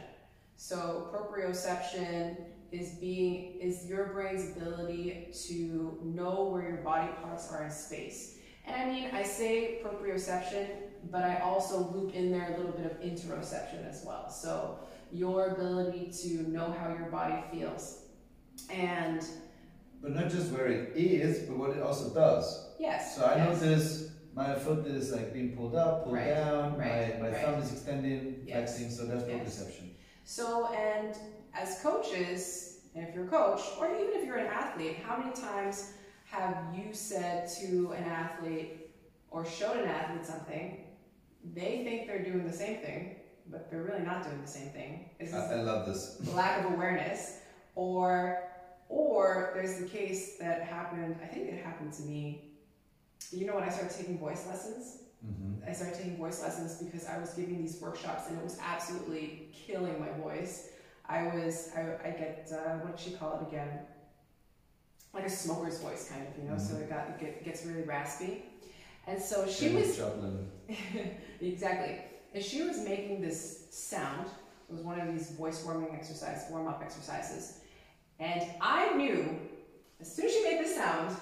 So 0.61 1.09
proprioception 1.15 2.37
is 2.73 2.91
being 2.97 3.59
is 3.61 3.87
your 3.89 4.07
brain's 4.07 4.57
ability 4.57 5.29
to 5.47 5.99
know 6.03 6.49
where 6.51 6.63
your 6.69 6.79
body 6.79 7.11
parts 7.23 7.51
are 7.53 7.65
in 7.65 7.71
space. 7.71 8.39
And 8.67 8.75
I 8.77 8.93
mean, 8.93 9.11
I 9.15 9.23
say 9.23 9.79
proprioception, 9.85 10.67
but 11.13 11.23
I 11.23 11.39
also 11.39 11.89
loop 11.95 12.13
in 12.13 12.33
there 12.33 12.55
a 12.55 12.57
little 12.59 12.73
bit 12.73 12.87
of 12.87 13.01
interoception 13.01 13.89
as 13.89 14.03
well. 14.05 14.29
So 14.29 14.81
your 15.13 15.47
ability 15.55 16.13
to 16.25 16.51
know 16.51 16.75
how 16.79 16.89
your 16.89 17.09
body 17.09 17.37
feels. 17.53 18.03
And 18.69 19.25
But 20.03 20.13
not 20.17 20.29
just 20.29 20.51
where 20.51 20.67
it 20.67 20.93
is, 20.97 21.49
but 21.49 21.57
what 21.57 21.71
it 21.71 21.81
also 21.83 22.13
does. 22.13 22.75
yes. 22.81 23.17
So 23.17 23.25
I 23.25 23.37
yes. 23.37 23.63
notice 23.63 24.11
my 24.35 24.55
foot 24.57 24.87
is 24.89 25.13
like 25.13 25.33
being 25.33 25.57
pulled 25.57 25.77
up, 25.77 26.03
pulled 26.03 26.17
Right, 26.17 26.35
down, 26.35 26.77
right, 26.77 27.15
my, 27.21 27.29
my 27.29 27.33
right. 27.35 27.45
thumb 27.45 27.63
is 27.63 27.73
extending, 27.73 28.43
Yes, 28.45 28.77
flexing, 28.77 28.91
so 28.91 29.07
that's 29.07 29.23
yes. 29.29 29.39
So, 30.29 30.67
and 30.75 31.17
as 31.55 31.81
coaches, 31.81 32.81
and 32.95 33.09
if 33.09 33.15
you're 33.15 33.25
a 33.25 33.29
coach, 33.29 33.63
or 33.81 33.87
even 33.87 34.11
if 34.13 34.27
you're 34.27 34.37
an 34.37 34.49
athlete, 34.49 34.99
how 35.03 35.17
many 35.17 35.33
times 35.33 35.93
have 36.27 36.55
you 36.75 36.93
said 36.93 37.49
to 37.61 37.95
an 37.97 38.05
athlete 38.05 38.91
or 39.31 39.47
showed 39.47 39.79
an 39.79 39.89
athlete 39.89 40.27
something, 40.27 40.85
they 41.55 41.83
think 41.83 42.07
they're 42.07 42.23
doing 42.23 42.47
the 42.47 42.53
same 42.53 42.77
thing, 42.77 43.17
but 43.51 43.71
they're 43.71 43.83
really 43.83 44.05
not 44.05 44.23
doing 44.23 44.39
the 44.43 44.47
same 44.47 44.69
thing? 44.69 45.09
Is 45.19 45.33
I, 45.33 45.55
I 45.55 45.63
love 45.63 45.87
this. 45.87 46.21
lack 46.35 46.63
of 46.63 46.75
awareness? 46.75 47.39
Or, 47.75 48.51
or 48.91 49.53
there's 49.55 49.79
the 49.79 49.87
case 49.87 50.37
that 50.37 50.61
happened, 50.61 51.17
I 51.23 51.27
think 51.27 51.49
it 51.49 51.65
happened 51.65 51.95
to 51.95 52.03
me. 52.03 52.51
You 53.31 53.47
know 53.47 53.55
when 53.55 53.65
I 53.65 53.71
started 53.71 53.97
taking 53.97 54.19
voice 54.19 54.47
lessons? 54.47 55.05
Mm-hmm. 55.27 55.69
I 55.69 55.73
started 55.73 55.97
taking 55.97 56.17
voice 56.17 56.43
lessons 56.43 56.81
because 56.83 57.07
I 57.07 57.19
was 57.19 57.35
giving 57.35 57.61
these 57.61 57.81
workshops 57.81 58.29
and 58.29 58.39
it 58.39 58.45
was 58.45 58.59
absolutely 58.65 59.49
killing 59.53 59.99
my 60.01 60.11
voice. 60.23 60.69
I 61.09 61.25
was, 61.25 61.71
I, 61.77 62.09
I 62.09 62.11
get, 62.11 62.51
uh, 62.53 62.79
what 62.79 62.97
did 62.97 63.05
she 63.05 63.13
call 63.17 63.41
it 63.41 63.49
again? 63.49 63.81
Like 65.13 65.25
a 65.25 65.31
smoker's 65.31 65.81
voice, 65.81 66.09
kind 66.09 66.27
of, 66.27 66.43
you 66.43 66.49
know, 66.49 66.59
so 66.59 66.77
it, 66.77 66.89
got, 66.89 67.09
it 67.09 67.21
get, 67.21 67.45
gets 67.45 67.65
really 67.65 67.83
raspy. 67.83 68.45
And 69.07 69.21
so 69.21 69.49
she 69.49 69.71
was, 69.71 69.97
Joplin. 69.97 70.47
exactly, 71.41 71.99
and 72.35 72.45
she 72.45 72.63
was 72.63 72.79
making 72.79 73.23
this 73.23 73.67
sound. 73.71 74.27
It 74.69 74.73
was 74.73 74.83
one 74.83 75.01
of 75.01 75.11
these 75.11 75.31
voice 75.31 75.65
warming 75.65 75.95
exercise, 75.95 76.45
warm 76.51 76.69
up 76.69 76.83
exercises. 76.83 77.61
And 78.21 78.45
I 78.61 78.95
knew, 78.95 79.39
as 79.99 80.15
soon 80.15 80.27
as 80.27 80.33
she 80.33 80.43
made 80.45 80.61
this 80.61 80.75
sound, 80.75 81.17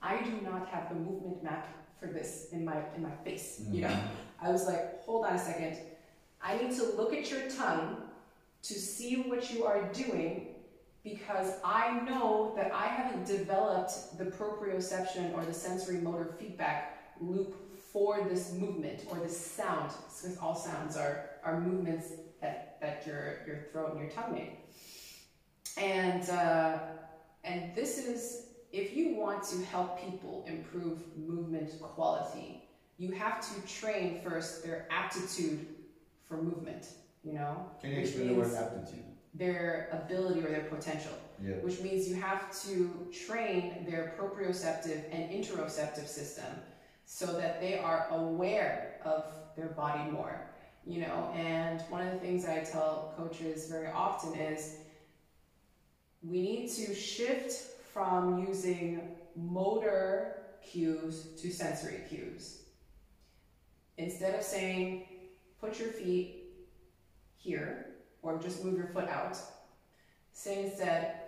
I 0.00 0.22
do 0.22 0.40
not 0.42 0.68
have 0.68 0.88
the 0.88 0.94
movement 0.94 1.42
map 1.44 1.68
for 1.98 2.06
this 2.06 2.48
in 2.52 2.64
my 2.64 2.76
in 2.96 3.02
my 3.02 3.14
face. 3.24 3.62
You 3.70 3.82
know, 3.82 3.98
I 4.40 4.50
was 4.50 4.66
like, 4.66 5.02
hold 5.04 5.24
on 5.24 5.34
a 5.34 5.38
second. 5.38 5.78
I 6.42 6.58
need 6.58 6.76
to 6.76 6.84
look 6.96 7.12
at 7.12 7.30
your 7.30 7.48
tongue 7.50 8.02
to 8.62 8.74
see 8.74 9.22
what 9.22 9.52
you 9.52 9.64
are 9.64 9.90
doing 9.92 10.48
because 11.02 11.52
I 11.64 12.00
know 12.00 12.52
that 12.56 12.72
I 12.72 12.86
haven't 12.86 13.26
developed 13.26 14.18
the 14.18 14.24
proprioception 14.24 15.34
or 15.34 15.44
the 15.44 15.54
sensory 15.54 15.98
motor 15.98 16.34
feedback 16.38 17.14
loop 17.20 17.54
for 17.92 18.26
this 18.28 18.52
movement 18.52 19.04
or 19.08 19.16
this 19.18 19.38
sound, 19.38 19.92
because 20.20 20.36
all 20.38 20.54
sounds 20.54 20.96
are, 20.96 21.30
are 21.44 21.60
movements 21.60 22.08
that, 22.40 22.76
that 22.80 23.06
your, 23.06 23.38
your 23.46 23.66
throat 23.70 23.92
and 23.92 24.00
your 24.00 24.10
tongue 24.10 24.34
make. 24.34 24.58
And, 25.78 26.28
uh, 26.28 26.78
and 27.44 27.74
this 27.74 27.98
is, 27.98 28.46
if 28.72 28.96
you 28.96 29.14
want 29.14 29.42
to 29.44 29.64
help 29.66 30.00
people 30.00 30.44
improve 30.46 30.98
movement 31.16 31.70
quality, 31.80 32.62
you 32.98 33.12
have 33.12 33.40
to 33.40 33.60
train 33.72 34.20
first 34.22 34.64
their 34.64 34.86
aptitude 34.90 35.66
for 36.28 36.36
movement, 36.36 36.88
you 37.22 37.32
know? 37.32 37.70
Can 37.80 37.90
you 37.90 37.98
explain 37.98 38.28
the 38.28 38.34
word 38.34 38.54
aptitude? 38.54 39.04
Their 39.34 39.88
ability 39.92 40.40
or 40.40 40.48
their 40.48 40.64
potential 40.64 41.12
Yeah. 41.42 41.56
which 41.56 41.80
means 41.82 42.08
you 42.08 42.14
have 42.16 42.50
to 42.62 43.06
train 43.26 43.84
their 43.88 44.14
proprioceptive 44.18 45.04
and 45.12 45.30
interoceptive 45.30 46.08
system 46.08 46.46
so 47.04 47.26
that 47.26 47.60
they 47.60 47.78
are 47.78 48.08
aware 48.10 48.98
of 49.04 49.24
their 49.54 49.68
body 49.68 50.10
more 50.10 50.40
you 50.86 51.00
know 51.02 51.30
and 51.34 51.82
one 51.90 52.06
of 52.06 52.12
the 52.14 52.18
things 52.18 52.46
i 52.46 52.60
tell 52.60 53.12
coaches 53.16 53.68
very 53.68 53.88
often 53.88 54.34
is 54.38 54.76
we 56.22 56.40
need 56.40 56.68
to 56.70 56.94
shift 56.94 57.75
from 57.96 58.46
using 58.46 59.00
motor 59.34 60.36
cues 60.62 61.28
to 61.40 61.50
sensory 61.50 62.00
cues 62.08 62.64
instead 63.96 64.34
of 64.34 64.42
saying 64.42 65.06
put 65.60 65.78
your 65.80 65.88
feet 65.88 66.44
here 67.36 67.94
or 68.20 68.38
just 68.38 68.62
move 68.62 68.76
your 68.76 68.88
foot 68.88 69.08
out 69.08 69.38
say 70.32 70.64
instead 70.64 71.26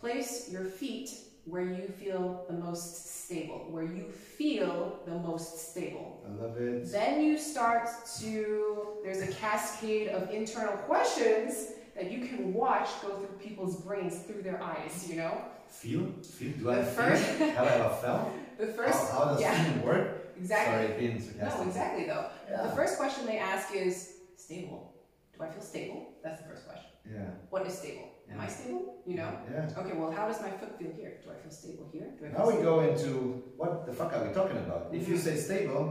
Place 0.00 0.50
your 0.50 0.64
feet 0.64 1.10
where 1.44 1.62
you 1.62 1.86
feel 1.86 2.46
the 2.48 2.54
most 2.54 3.24
stable, 3.24 3.66
where 3.68 3.84
you 3.84 4.08
feel 4.08 5.00
the 5.04 5.18
most 5.18 5.70
stable. 5.70 6.24
I 6.26 6.42
love 6.42 6.56
it. 6.56 6.90
Then 6.90 7.22
you 7.22 7.36
start 7.36 7.86
to, 8.20 8.96
there's 9.04 9.20
a 9.20 9.30
cascade 9.32 10.08
of 10.08 10.30
internal 10.30 10.72
questions 10.72 11.72
that 11.94 12.10
you 12.10 12.26
can 12.26 12.54
watch 12.54 12.88
go 13.02 13.08
through 13.18 13.36
people's 13.38 13.76
brains 13.82 14.20
through 14.20 14.40
their 14.40 14.62
eyes, 14.62 15.06
you 15.06 15.16
know? 15.16 15.38
Feel? 15.70 16.12
Feel? 16.22 16.52
Do 16.58 16.70
I 16.70 16.76
The 16.76 16.84
feel? 16.84 17.04
first- 17.04 17.24
Have 17.56 17.66
I 17.66 17.96
felt? 18.02 18.28
The 18.60 18.66
first, 18.66 19.10
how, 19.12 19.18
how 19.20 19.24
does 19.32 19.40
yeah, 19.40 19.54
feeling 19.64 19.82
work? 19.86 20.34
exactly. 20.36 20.86
Sorry. 20.86 21.48
No, 21.48 21.62
exactly 21.62 22.04
though. 22.04 22.26
Yeah. 22.50 22.66
The 22.66 22.72
first 22.76 22.98
question 22.98 23.24
they 23.24 23.38
ask 23.38 23.74
is 23.74 24.16
stable. 24.36 24.92
Do 25.34 25.42
I 25.44 25.48
feel 25.48 25.62
stable? 25.62 26.08
That's 26.22 26.42
the 26.42 26.48
first 26.48 26.66
question. 26.68 26.90
Yeah. 27.10 27.24
What 27.48 27.66
is 27.66 27.78
stable? 27.78 28.08
Am 28.30 28.38
I 28.38 28.46
stable? 28.48 28.98
You 29.06 29.16
know? 29.16 29.32
Yeah. 29.50 29.70
Okay, 29.78 29.94
well, 29.96 30.10
how 30.10 30.26
does 30.28 30.42
my 30.42 30.50
foot 30.50 30.78
feel 30.78 30.92
here? 30.92 31.14
Do 31.24 31.30
I 31.30 31.36
feel 31.42 31.50
stable 31.50 31.88
here? 31.90 32.08
Do 32.18 32.26
I 32.26 32.28
Now 32.36 32.46
we 32.46 32.52
stable? 32.56 32.70
go 32.70 32.80
into 32.80 33.42
what 33.56 33.86
the 33.86 33.92
fuck 33.94 34.12
are 34.12 34.22
we 34.28 34.34
talking 34.34 34.58
about? 34.58 34.90
If 34.92 35.08
you 35.08 35.14
Mhm. 35.14 35.24
say 35.26 35.36
stable, 35.36 35.86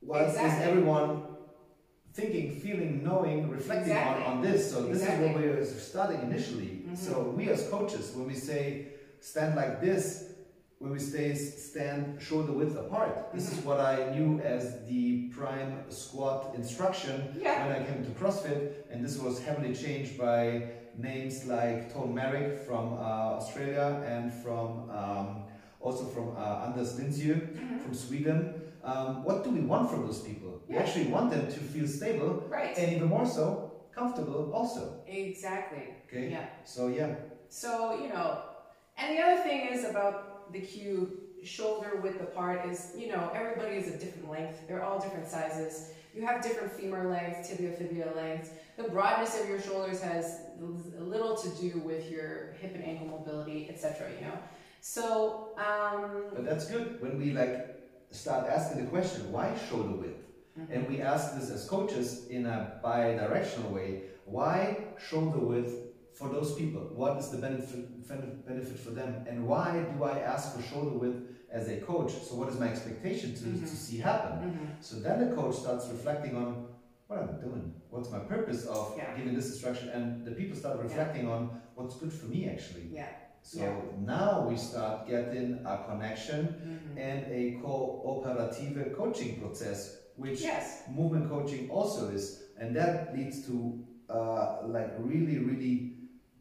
what 0.00 0.22
is 0.22 0.34
Exactly. 0.34 0.64
everyone 0.70 1.26
thinking, 2.12 2.60
feeling, 2.60 3.02
knowing, 3.02 3.50
reflecting 3.50 3.90
Exactly. 3.96 4.24
on, 4.26 4.32
on 4.36 4.42
this? 4.42 4.70
So 4.70 4.82
this 4.86 5.02
is 5.02 5.08
what 5.18 5.34
we 5.36 5.44
are 5.48 5.64
starting 5.64 6.20
initially. 6.22 6.83
So 6.96 7.32
we 7.36 7.48
as 7.50 7.68
coaches, 7.68 8.12
when 8.14 8.26
we 8.26 8.34
say 8.34 8.86
stand 9.20 9.56
like 9.56 9.80
this, 9.80 10.30
when 10.78 10.92
we 10.92 10.98
say 10.98 11.34
stand 11.34 12.20
shoulder 12.20 12.52
width 12.52 12.76
apart, 12.76 13.32
this 13.32 13.50
is 13.52 13.64
what 13.64 13.80
I 13.80 14.10
knew 14.14 14.40
as 14.40 14.84
the 14.86 15.28
prime 15.28 15.84
squat 15.88 16.54
instruction 16.54 17.34
Yeah. 17.40 17.66
when 17.66 17.76
I 17.76 17.84
came 17.84 18.04
to 18.04 18.10
CrossFit, 18.10 18.72
and 18.90 19.04
this 19.04 19.18
was 19.18 19.40
heavily 19.42 19.74
changed 19.74 20.18
by 20.18 20.70
names 20.96 21.46
like 21.46 21.92
Tom 21.92 22.14
Merrick 22.14 22.60
from 22.66 22.92
uh, 22.94 23.38
Australia 23.38 24.02
and 24.06 24.32
from 24.32 24.88
um, 24.90 25.44
also 25.80 26.04
from 26.04 26.36
uh, 26.36 26.66
Anders 26.66 26.98
Linsjö 26.98 27.34
Mhm. 27.34 27.80
from 27.82 27.94
Sweden. 27.94 28.54
Um, 28.84 29.24
what 29.24 29.42
do 29.44 29.50
we 29.50 29.60
want 29.60 29.90
from 29.90 30.04
those 30.06 30.20
people? 30.20 30.60
We 30.68 30.76
actually 30.76 31.06
want 31.06 31.30
them 31.30 31.46
to 31.46 31.60
feel 31.72 31.86
stable 31.88 32.44
Right. 32.50 32.76
and 32.78 32.92
even 32.96 33.08
more 33.08 33.26
so 33.26 33.72
comfortable 33.94 34.52
also. 34.52 35.00
Exactly. 35.06 35.94
Okay. 36.08 36.30
Yeah. 36.30 36.46
So 36.64 36.88
yeah, 36.88 37.14
So, 37.48 38.00
you 38.02 38.08
know, 38.08 38.42
and 38.98 39.16
the 39.16 39.22
other 39.22 39.40
thing 39.42 39.68
is 39.68 39.84
about 39.84 40.52
the 40.52 40.60
cue 40.60 41.20
shoulder 41.42 42.00
width 42.02 42.20
apart 42.20 42.68
is, 42.68 42.92
you 42.96 43.08
know, 43.08 43.30
everybody 43.34 43.76
is 43.76 43.88
a 43.88 43.98
different 43.98 44.30
length. 44.30 44.66
They're 44.66 44.82
all 44.82 44.98
different 44.98 45.28
sizes. 45.28 45.90
You 46.14 46.24
have 46.26 46.42
different 46.42 46.72
femur 46.72 47.08
lengths, 47.10 47.48
tibia 47.48 47.72
fibula 47.72 48.12
lengths. 48.16 48.50
The 48.76 48.84
broadness 48.84 49.40
of 49.40 49.48
your 49.48 49.60
shoulders 49.60 50.00
has 50.00 50.40
a 50.98 51.02
little 51.02 51.36
to 51.36 51.48
do 51.60 51.80
with 51.80 52.10
your 52.10 52.54
hip 52.60 52.74
and 52.74 52.84
ankle 52.84 53.08
mobility, 53.08 53.68
etc. 53.68 54.10
You 54.18 54.26
know, 54.26 54.38
so 54.80 55.50
um, 55.58 56.24
but 56.32 56.44
that's 56.44 56.66
good 56.70 57.00
when 57.02 57.18
we 57.18 57.32
like 57.32 57.80
start 58.10 58.48
asking 58.48 58.84
the 58.84 58.90
question, 58.90 59.30
why 59.32 59.52
shoulder 59.68 59.96
width? 59.96 60.20
And 60.72 60.88
we 60.88 61.00
ask 61.00 61.34
this 61.38 61.50
as 61.50 61.68
coaches 61.68 62.26
in 62.28 62.46
a 62.46 62.78
bi-directional 62.82 63.72
way. 63.72 64.02
Why 64.24 64.78
shoulder 64.98 65.38
width 65.38 65.72
for 66.14 66.28
those 66.28 66.54
people? 66.54 66.80
What 66.94 67.18
is 67.18 67.30
the 67.30 67.38
benefit, 67.38 68.06
benefit 68.46 68.78
for 68.78 68.90
them? 68.90 69.24
And 69.28 69.46
why 69.46 69.84
do 69.96 70.04
I 70.04 70.20
ask 70.20 70.54
for 70.56 70.62
shoulder 70.62 70.96
width 70.96 71.20
as 71.50 71.68
a 71.68 71.78
coach? 71.80 72.12
So 72.12 72.36
what 72.36 72.48
is 72.48 72.58
my 72.58 72.68
expectation 72.68 73.34
to, 73.34 73.44
Mhm. 73.44 73.60
to 73.60 73.76
see 73.84 73.98
happen? 73.98 74.34
Mhm. 74.50 74.66
So 74.88 75.00
then 75.00 75.28
the 75.28 75.34
coach 75.34 75.56
starts 75.56 75.88
reflecting 75.88 76.36
on 76.36 76.68
what 77.08 77.18
am 77.18 77.28
I 77.36 77.40
doing? 77.48 77.74
What's 77.90 78.10
my 78.10 78.20
purpose 78.20 78.64
of 78.66 78.96
Yeah. 78.96 79.16
giving 79.16 79.34
this 79.34 79.48
instruction? 79.52 79.88
And 79.90 80.24
the 80.24 80.32
people 80.40 80.56
start 80.56 80.80
reflecting 80.80 81.26
on 81.28 81.60
what's 81.74 81.96
good 81.96 82.12
for 82.12 82.26
me 82.26 82.48
actually. 82.48 82.86
yeah. 82.92 83.08
So 83.42 83.60
Yeah. 83.60 83.76
now 84.16 84.48
we 84.48 84.56
start 84.56 85.06
getting 85.06 85.48
a 85.66 85.76
connection 85.88 86.40
Mhm. 86.48 86.98
and 87.08 87.20
a 87.30 87.60
cooperative 87.60 88.94
coaching 88.96 89.38
process, 89.40 89.80
which 90.16 90.40
Yes. 90.42 90.82
movement 90.88 91.28
coaching 91.30 91.70
also 91.70 92.08
is, 92.10 92.42
and 92.58 92.74
that 92.76 93.16
leads 93.16 93.46
to 93.46 93.84
uh, 94.08 94.58
like 94.66 94.92
really, 94.98 95.38
really 95.38 95.96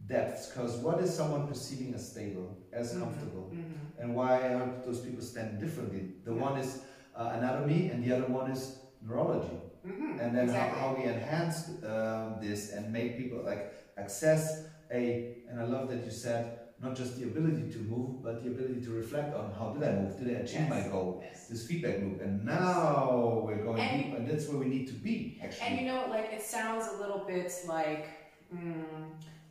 depths. 0.06 0.48
Because 0.50 0.78
what 0.78 1.00
is 1.00 1.14
someone 1.14 1.48
perceiving 1.48 1.94
as 1.94 2.12
stable, 2.12 2.58
as 2.74 2.94
Mhm. 2.94 3.00
comfortable, 3.00 3.50
Mhm. 3.54 3.64
and 4.00 4.16
why 4.16 4.40
are 4.54 4.82
those 4.86 5.00
people 5.00 5.22
standing 5.24 5.60
differently? 5.60 6.16
The 6.26 6.34
Yeah. 6.34 6.42
one 6.42 6.58
is 6.60 6.82
uh, 7.16 7.32
anatomy, 7.38 7.90
and 7.92 8.04
the 8.04 8.12
other 8.12 8.28
one 8.28 8.52
is 8.52 8.80
neurology. 9.02 9.58
Mhm. 9.86 10.20
And 10.22 10.36
then 10.36 10.46
exactly. 10.50 10.80
how, 10.80 10.90
how 10.90 10.96
we 10.96 11.04
enhance 11.04 11.70
um, 11.84 12.38
this 12.42 12.74
and 12.74 12.92
make 12.92 13.18
people 13.18 13.44
like 13.44 13.72
access 13.98 14.66
a. 14.92 15.44
And 15.48 15.60
I 15.60 15.64
love 15.66 15.90
that 15.90 16.04
you 16.04 16.12
said 16.12 16.60
not 16.84 16.96
just 16.96 17.18
the 17.18 17.24
ability 17.24 17.72
to 17.72 17.78
move, 17.80 18.22
but 18.22 18.44
the 18.44 18.50
ability 18.50 18.82
to 18.82 18.92
reflect 18.92 19.34
on 19.36 19.52
how 19.58 19.70
did 19.70 19.84
I 19.88 19.94
move? 20.02 20.18
Did 20.20 20.36
I 20.36 20.40
achieve 20.42 20.68
my 20.68 20.82
goal? 20.82 21.22
Yes. 21.24 21.48
This 21.48 21.66
feedback 21.68 22.00
loop, 22.00 22.22
and 22.22 22.44
now 22.46 23.44
we're 23.46 23.64
going 23.64 23.80
And- 23.80 24.04
deep, 24.04 24.14
and 24.18 24.28
that's 24.30 24.48
where 24.50 24.58
we 24.58 24.66
need 24.66 24.88
to 24.88 24.94
be 24.94 25.40
actually. 25.42 25.68
And 25.68 25.80
you 25.80 25.86
know, 25.88 26.06
like 26.10 26.32
it 26.34 26.42
sounds 26.42 26.88
a 26.94 26.98
little 27.02 27.24
bit 27.26 27.52
like 27.68 28.08
mm, 28.54 28.84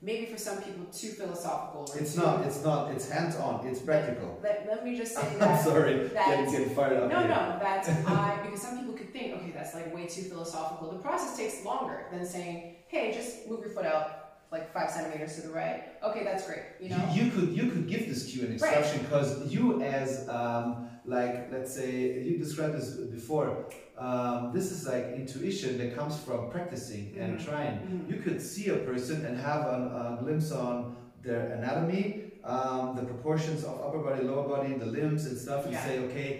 maybe 0.02 0.26
for 0.26 0.36
some 0.36 0.58
people 0.62 0.84
too 0.92 1.08
philosophical. 1.08 1.88
or 1.90 1.98
it's 1.98 2.14
too- 2.14 2.20
not. 2.20 2.44
It's 2.46 2.62
not. 2.62 2.90
It's 2.92 3.08
hands 3.10 3.36
on. 3.36 3.66
It's 3.66 3.80
practical. 3.80 4.38
Let, 4.42 4.66
let 4.68 4.84
me 4.84 4.94
just 4.96 5.14
say 5.14 5.26
I'm 5.32 5.38
that. 5.38 5.64
sorry. 5.64 6.08
that- 6.08 6.26
Getting, 6.26 6.52
getting 6.52 6.74
fired 6.74 6.98
up. 7.02 7.08
No, 7.10 7.18
here. 7.20 7.28
no, 7.28 7.58
that 7.64 7.88
I 8.08 8.40
because 8.44 8.60
some 8.60 8.78
people 8.78 8.92
could 8.94 9.10
think, 9.12 9.36
okay, 9.36 9.52
that's 9.54 9.74
like 9.74 9.94
way 9.94 10.06
too 10.06 10.22
philosophical. 10.24 10.90
The 10.92 10.98
process 10.98 11.34
takes 11.36 11.64
longer 11.64 12.06
than 12.12 12.26
saying, 12.26 12.74
hey, 12.88 13.10
just 13.12 13.48
move 13.48 13.60
your 13.60 13.70
foot 13.70 13.86
out 13.86 14.21
like 14.52 14.72
five 14.72 14.90
centimeters 14.90 15.34
to 15.36 15.42
the 15.48 15.52
right. 15.52 15.84
Okay, 16.04 16.22
that's 16.24 16.46
great. 16.46 16.62
You 16.80 16.90
know. 16.90 17.08
You, 17.12 17.24
you 17.24 17.30
could 17.30 17.48
you 17.56 17.70
could 17.70 17.88
give 17.88 18.06
this 18.08 18.30
cue 18.30 18.42
an 18.42 18.48
Right. 18.48 18.52
instruction 18.76 19.02
because 19.04 19.52
you 19.52 19.82
as 19.82 20.28
um, 20.28 20.88
like 21.06 21.50
let's 21.50 21.74
say 21.74 22.22
you 22.22 22.38
described 22.38 22.74
this 22.74 22.90
before. 23.18 23.66
Um, 23.98 24.52
this 24.52 24.70
is 24.70 24.86
like 24.86 25.06
intuition 25.22 25.78
that 25.78 25.96
comes 25.96 26.18
from 26.20 26.50
practicing 26.50 27.04
and 27.18 27.38
Mhm. 27.38 27.44
trying. 27.48 27.76
Mhm. 27.78 28.10
You 28.10 28.18
could 28.24 28.40
see 28.42 28.68
a 28.68 28.76
person 28.90 29.24
and 29.26 29.34
have 29.38 29.62
a, 29.76 29.78
a 30.20 30.22
glimpse 30.22 30.50
on 30.52 30.96
their 31.22 31.42
anatomy, 31.58 32.32
um, 32.44 32.96
the 32.96 33.02
proportions 33.12 33.60
of 33.64 33.80
upper 33.80 33.98
body, 34.06 34.22
lower 34.24 34.46
body, 34.48 34.74
the 34.74 34.86
limbs 34.98 35.26
and 35.26 35.36
stuff, 35.38 35.64
and 35.66 35.72
Yeah. 35.74 35.84
say 35.86 35.98
okay. 36.06 36.32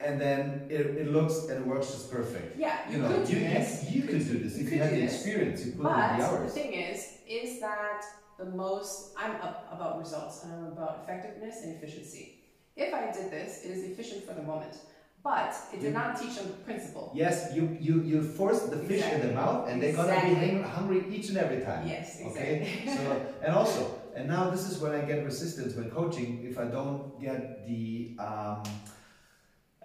And 0.00 0.20
then 0.20 0.66
it, 0.70 0.80
it 0.80 1.12
looks 1.12 1.34
and 1.48 1.60
it 1.60 1.66
works 1.66 1.88
just 1.90 2.10
perfect. 2.10 2.56
Yeah, 2.58 2.78
you, 2.88 2.96
You 2.96 3.02
know, 3.02 3.08
could 3.08 3.26
do 3.26 3.34
you, 3.34 3.40
this. 3.40 3.90
you, 3.90 4.00
you 4.02 4.08
could 4.08 4.26
do 4.26 4.38
this 4.38 4.56
You 4.56 4.64
if 4.64 4.68
could 4.68 4.76
you 4.78 4.82
had 4.82 4.92
the 4.94 5.00
this. 5.02 5.14
experience. 5.14 5.66
You 5.66 5.72
put 5.72 5.80
in 5.80 5.84
But 5.84 6.16
the 6.16 6.22
the 6.22 6.28
hours. 6.28 6.52
thing 6.52 6.72
is, 6.72 6.98
is 7.28 7.60
that 7.60 8.02
the 8.38 8.46
most 8.46 9.12
I'm 9.18 9.32
up 9.42 9.68
about 9.70 9.98
results 9.98 10.42
and 10.44 10.52
I'm 10.54 10.66
about 10.72 11.00
effectiveness 11.04 11.62
and 11.64 11.76
efficiency. 11.76 12.36
If 12.76 12.94
I 12.94 13.12
did 13.12 13.30
this, 13.30 13.62
it 13.64 13.70
is 13.72 13.84
efficient 13.90 14.24
for 14.26 14.32
the 14.34 14.42
moment. 14.42 14.74
But 15.22 15.54
it 15.74 15.80
did 15.82 15.92
not 15.92 16.18
teach 16.18 16.36
them 16.36 16.46
the 16.46 16.54
principle. 16.64 17.12
Yes, 17.14 17.50
you 17.54 17.76
you 17.78 18.00
you 18.10 18.22
force 18.22 18.60
the 18.74 18.78
fish 18.78 19.04
in 19.04 19.20
the 19.20 19.34
mouth, 19.34 19.68
and 19.68 19.82
they're 19.82 19.92
gonna 19.92 20.14
be 20.28 20.32
hang- 20.34 20.62
hungry 20.62 21.04
each 21.14 21.28
and 21.28 21.36
every 21.36 21.60
time. 21.62 21.86
Yes, 21.86 22.22
Okay. 22.28 22.52
exactly. 22.84 22.96
so 22.96 23.26
and 23.44 23.52
also, 23.54 23.80
and 24.16 24.26
now 24.28 24.48
this 24.48 24.64
is 24.70 24.78
when 24.78 24.92
I 24.92 25.02
get 25.02 25.22
resistance 25.22 25.74
when 25.76 25.90
coaching 25.90 26.30
if 26.50 26.58
I 26.58 26.64
don't 26.76 27.20
get 27.20 27.66
the 27.68 28.16
um, 28.18 28.62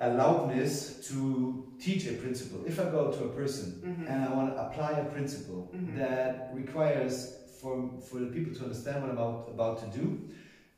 allowedness 0.02 1.08
to 1.10 1.64
teach 1.80 2.06
a 2.08 2.14
principle. 2.14 2.62
If 2.66 2.80
I 2.80 2.86
go 2.86 3.12
to 3.12 3.24
a 3.26 3.30
person 3.30 3.82
Mhm. 3.84 4.10
and 4.10 4.26
I 4.26 4.34
want 4.36 4.54
to 4.54 4.62
apply 4.66 4.92
a 5.00 5.06
principle 5.06 5.72
Mhm. 5.74 5.96
that 5.98 6.52
requires 6.54 7.16
for 7.62 7.90
for 8.08 8.20
the 8.20 8.28
people 8.28 8.54
to 8.56 8.64
understand 8.64 9.02
what 9.02 9.10
I'm 9.12 9.18
about, 9.18 9.50
about 9.50 9.76
to 9.84 10.00
do, 10.00 10.20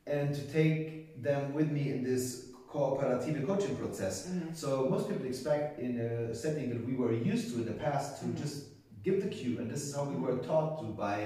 and 0.06 0.34
to 0.36 0.42
take 0.60 1.22
them 1.24 1.54
with 1.54 1.72
me 1.72 1.90
in 1.94 2.04
this 2.04 2.52
cooperative 2.70 3.46
coaching 3.48 3.76
process. 3.76 4.28
Mhm. 4.28 4.56
So 4.56 4.88
most 4.90 5.10
people 5.10 5.26
expect 5.26 5.80
in 5.80 6.00
a 6.00 6.34
setting 6.36 6.70
that 6.70 6.86
we 6.86 6.94
were 6.96 7.14
used 7.14 7.54
to 7.54 7.56
in 7.62 7.66
the 7.66 7.74
past 7.86 8.20
to 8.22 8.26
Mhm. 8.28 8.38
just 8.44 8.56
give 9.04 9.22
the 9.24 9.30
cue, 9.30 9.58
and 9.60 9.70
this 9.72 9.82
is 9.88 9.96
how 9.96 10.04
we 10.04 10.16
were 10.16 10.38
taught 10.38 10.80
to 10.82 10.86
by 10.94 11.20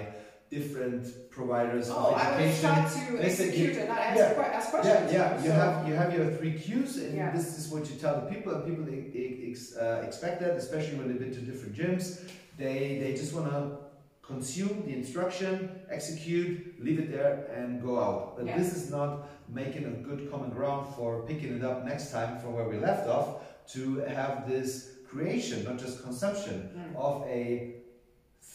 different 0.52 1.08
providers 1.32 1.90
Oh, 1.90 2.12
of 2.12 2.14
I 2.14 2.32
was 2.36 2.64
education. 2.64 2.70
taught 2.70 2.92
to 2.92 3.18
They 3.18 3.30
said 3.30 3.48
execute 3.48 3.74
you- 3.74 3.80
and 3.80 3.90
not 3.90 4.00
ask, 4.00 4.18
yeah, 4.20 4.34
que- 4.34 4.44
ask 4.60 4.68
Yeah, 4.74 4.80
questions. 4.82 5.14
yeah. 5.14 5.38
You 5.44 5.48
So- 5.50 5.54
have 5.64 5.88
you 5.88 5.94
have 6.02 6.14
your 6.18 6.28
three 6.38 6.54
cues, 6.64 6.98
and 6.98 7.16
Yeah. 7.16 7.32
this 7.38 7.48
is 7.58 7.72
what 7.72 7.90
you 7.90 7.96
tell 8.04 8.16
the 8.22 8.28
people, 8.34 8.50
and 8.56 8.64
people 8.70 8.86
e- 8.94 9.12
e- 9.22 9.50
ex, 9.50 9.76
uh, 9.78 10.04
expect 10.08 10.36
that, 10.44 10.54
especially 10.64 10.96
when 11.00 11.08
they've 11.08 11.24
been 11.26 11.34
to 11.40 11.44
different 11.52 11.74
gyms. 11.80 12.06
They 12.64 12.80
they 13.02 13.12
just 13.22 13.34
want 13.38 13.48
to 13.56 13.62
consume 14.32 14.76
the 14.88 14.94
instruction, 15.02 15.54
execute, 15.98 16.52
leave 16.86 17.00
it 17.04 17.10
there, 17.18 17.36
and 17.58 17.82
go 17.88 17.94
out. 18.08 18.24
But 18.38 18.46
Yeah. 18.46 18.58
this 18.60 18.70
is 18.80 18.86
not 18.98 19.12
making 19.62 19.84
a 19.94 19.96
good 20.08 20.22
common 20.32 20.50
ground 20.58 20.84
for 20.96 21.10
picking 21.30 21.52
it 21.58 21.64
up 21.70 21.78
next 21.92 22.06
time 22.16 22.32
from 22.40 22.50
where 22.56 22.68
we 22.74 22.78
left 22.90 23.06
off 23.16 23.28
to 23.76 23.82
have 24.18 24.34
this 24.54 24.70
creation, 25.10 25.58
not 25.70 25.78
just 25.86 25.96
consumption 26.08 26.58
Mm. 26.76 26.96
of 27.08 27.16
a 27.40 27.42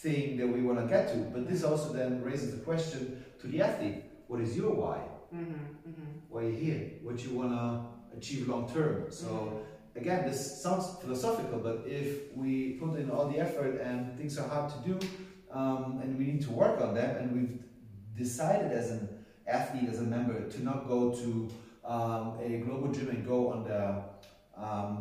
thing 0.06 0.36
that 0.38 0.46
we 0.46 0.60
want 0.62 0.78
to 0.82 0.86
get 0.86 1.08
to. 1.12 1.18
But 1.34 1.48
this 1.50 1.64
also 1.64 1.92
then 1.92 2.22
raises 2.22 2.50
the 2.56 2.62
question 2.64 3.24
to 3.40 3.46
the 3.52 3.58
athlete: 3.62 3.98
What 4.28 4.40
is 4.40 4.56
your 4.56 4.72
why? 4.82 4.98
Mhm, 5.34 5.60
mhm. 5.90 6.08
Why 6.30 6.42
you're 6.42 6.60
here? 6.66 6.82
What 7.02 7.16
you 7.24 7.30
want 7.40 7.50
to 7.58 8.16
achieve 8.16 8.48
long 8.48 8.64
term? 8.76 8.96
So 9.10 9.28
again, 10.00 10.20
this 10.28 10.40
sounds 10.62 10.84
philosophical, 11.02 11.58
but 11.68 11.76
if 12.00 12.08
we 12.40 12.52
put 12.82 12.98
in 13.00 13.10
all 13.10 13.26
the 13.32 13.38
effort 13.46 13.80
and 13.88 14.16
things 14.18 14.38
are 14.38 14.48
hard 14.48 14.68
to 14.74 14.78
do, 14.88 14.94
um, 15.50 16.00
and 16.02 16.08
we 16.18 16.24
need 16.30 16.42
to 16.48 16.52
work 16.62 16.80
on 16.80 16.94
them, 16.94 17.10
and 17.18 17.26
we've 17.36 17.56
decided 18.24 18.70
as 18.80 18.90
an 18.90 19.02
athlete, 19.46 19.88
as 19.88 19.98
a 19.98 20.08
member, 20.16 20.38
to 20.54 20.58
not 20.62 20.86
go 20.88 21.00
to 21.20 21.28
um, 21.84 22.24
a 22.42 22.58
global 22.66 22.88
gym 22.92 23.08
and 23.14 23.26
go 23.26 23.38
on 23.52 23.64
the 23.70 23.82
um, 24.66 24.92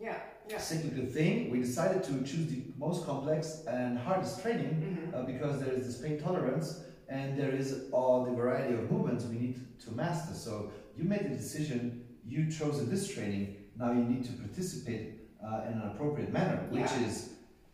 Yeah, 0.00 0.18
yeah. 0.50 0.58
cyclical 0.58 1.06
thing, 1.06 1.50
we 1.50 1.58
decided 1.60 2.02
to 2.04 2.12
choose 2.22 2.46
the 2.48 2.62
most 2.76 3.04
complex 3.06 3.64
and 3.66 3.98
hardest 3.98 4.40
training 4.42 4.72
Mhm. 4.80 5.14
uh, 5.14 5.22
because 5.32 5.60
there 5.60 5.72
is 5.72 5.86
this 5.86 5.98
pain 6.00 6.18
tolerance 6.18 6.84
and 7.08 7.38
there 7.38 7.50
is 7.52 7.68
all 7.92 8.24
the 8.24 8.32
variety 8.32 8.74
of 8.74 8.90
movements 8.90 9.24
we 9.24 9.38
need 9.38 9.56
to 9.84 9.90
master. 9.92 10.34
So 10.34 10.70
you 10.96 11.04
made 11.04 11.24
the 11.30 11.36
decision, 11.44 12.04
you 12.26 12.50
chose 12.50 12.86
this 12.88 13.08
training, 13.14 13.56
now 13.76 13.92
you 13.92 14.04
need 14.04 14.24
to 14.26 14.32
participate 14.32 15.14
uh, 15.42 15.66
in 15.68 15.74
an 15.80 15.86
appropriate 15.92 16.32
manner, 16.32 16.58
which 16.70 16.90
Yeah. 16.92 17.06
is 17.06 17.14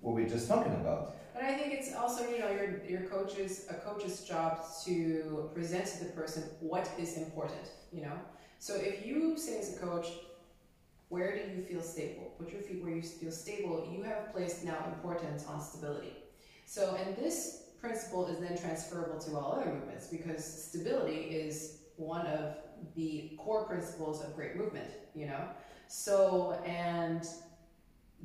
what 0.03 0.15
we're 0.15 0.29
just 0.29 0.47
talking 0.49 0.75
about. 0.83 1.17
But 1.33 1.43
I 1.43 1.55
think 1.59 1.73
it's 1.75 1.93
also, 1.95 2.21
you 2.31 2.39
know, 2.39 2.51
your 2.59 2.69
your 2.93 3.03
coach's 3.15 3.55
a 3.71 3.75
coach's 3.89 4.17
job 4.33 4.53
to 4.85 5.51
present 5.57 5.85
to 5.93 6.05
the 6.05 6.13
person 6.21 6.43
what 6.61 6.87
is 7.05 7.17
important, 7.17 7.67
you 7.97 8.03
know. 8.07 8.17
So 8.59 8.73
if 8.91 9.05
you 9.07 9.37
say 9.37 9.59
as 9.63 9.69
a 9.75 9.79
coach, 9.87 10.07
where 11.15 11.33
do 11.33 11.43
you 11.55 11.63
feel 11.63 11.81
stable? 11.81 12.35
Put 12.41 12.53
your 12.53 12.61
feet 12.61 12.83
where 12.83 12.93
you 12.93 13.01
feel 13.01 13.31
stable. 13.31 13.89
You 13.89 14.03
have 14.03 14.33
placed 14.33 14.65
now 14.65 14.85
importance 14.89 15.47
on 15.47 15.61
stability. 15.61 16.13
So 16.67 16.97
and 16.97 17.17
this 17.17 17.67
principle 17.81 18.27
is 18.27 18.41
then 18.41 18.59
transferable 18.59 19.21
to 19.21 19.37
all 19.37 19.53
other 19.53 19.71
movements 19.73 20.09
because 20.09 20.45
stability 20.45 21.19
is 21.43 21.79
one 21.97 22.27
of 22.27 22.57
the 22.97 23.39
core 23.39 23.65
principles 23.65 24.25
of 24.25 24.35
great 24.35 24.57
movement, 24.57 24.91
you 25.15 25.27
know. 25.27 25.51
So 25.87 26.61
and 26.67 27.25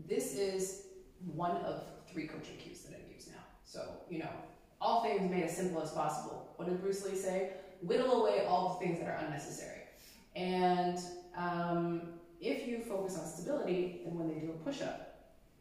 this 0.07 0.33
is 0.33 0.87
one 1.35 1.57
of 1.57 1.83
three 2.11 2.25
coaching 2.25 2.57
cues 2.57 2.81
that 2.83 2.95
I 2.95 3.13
use 3.13 3.27
now. 3.27 3.43
So, 3.65 3.81
you 4.09 4.17
know, 4.17 4.31
all 4.81 5.03
things 5.03 5.29
made 5.29 5.43
as 5.43 5.55
simple 5.55 5.79
as 5.79 5.91
possible. 5.91 6.53
What 6.55 6.67
did 6.67 6.81
Bruce 6.81 7.05
Lee 7.05 7.15
say? 7.15 7.51
Whittle 7.83 8.23
away 8.23 8.45
all 8.47 8.79
the 8.79 8.83
things 8.83 8.99
that 8.99 9.07
are 9.07 9.23
unnecessary. 9.25 9.81
And 10.35 10.97
um, 11.37 12.18
if 12.39 12.67
you 12.67 12.79
focus 12.79 13.17
on 13.17 13.25
stability, 13.25 14.01
then 14.03 14.17
when 14.17 14.27
they 14.27 14.39
do 14.39 14.51
a 14.51 14.63
push 14.63 14.81
up, 14.81 15.05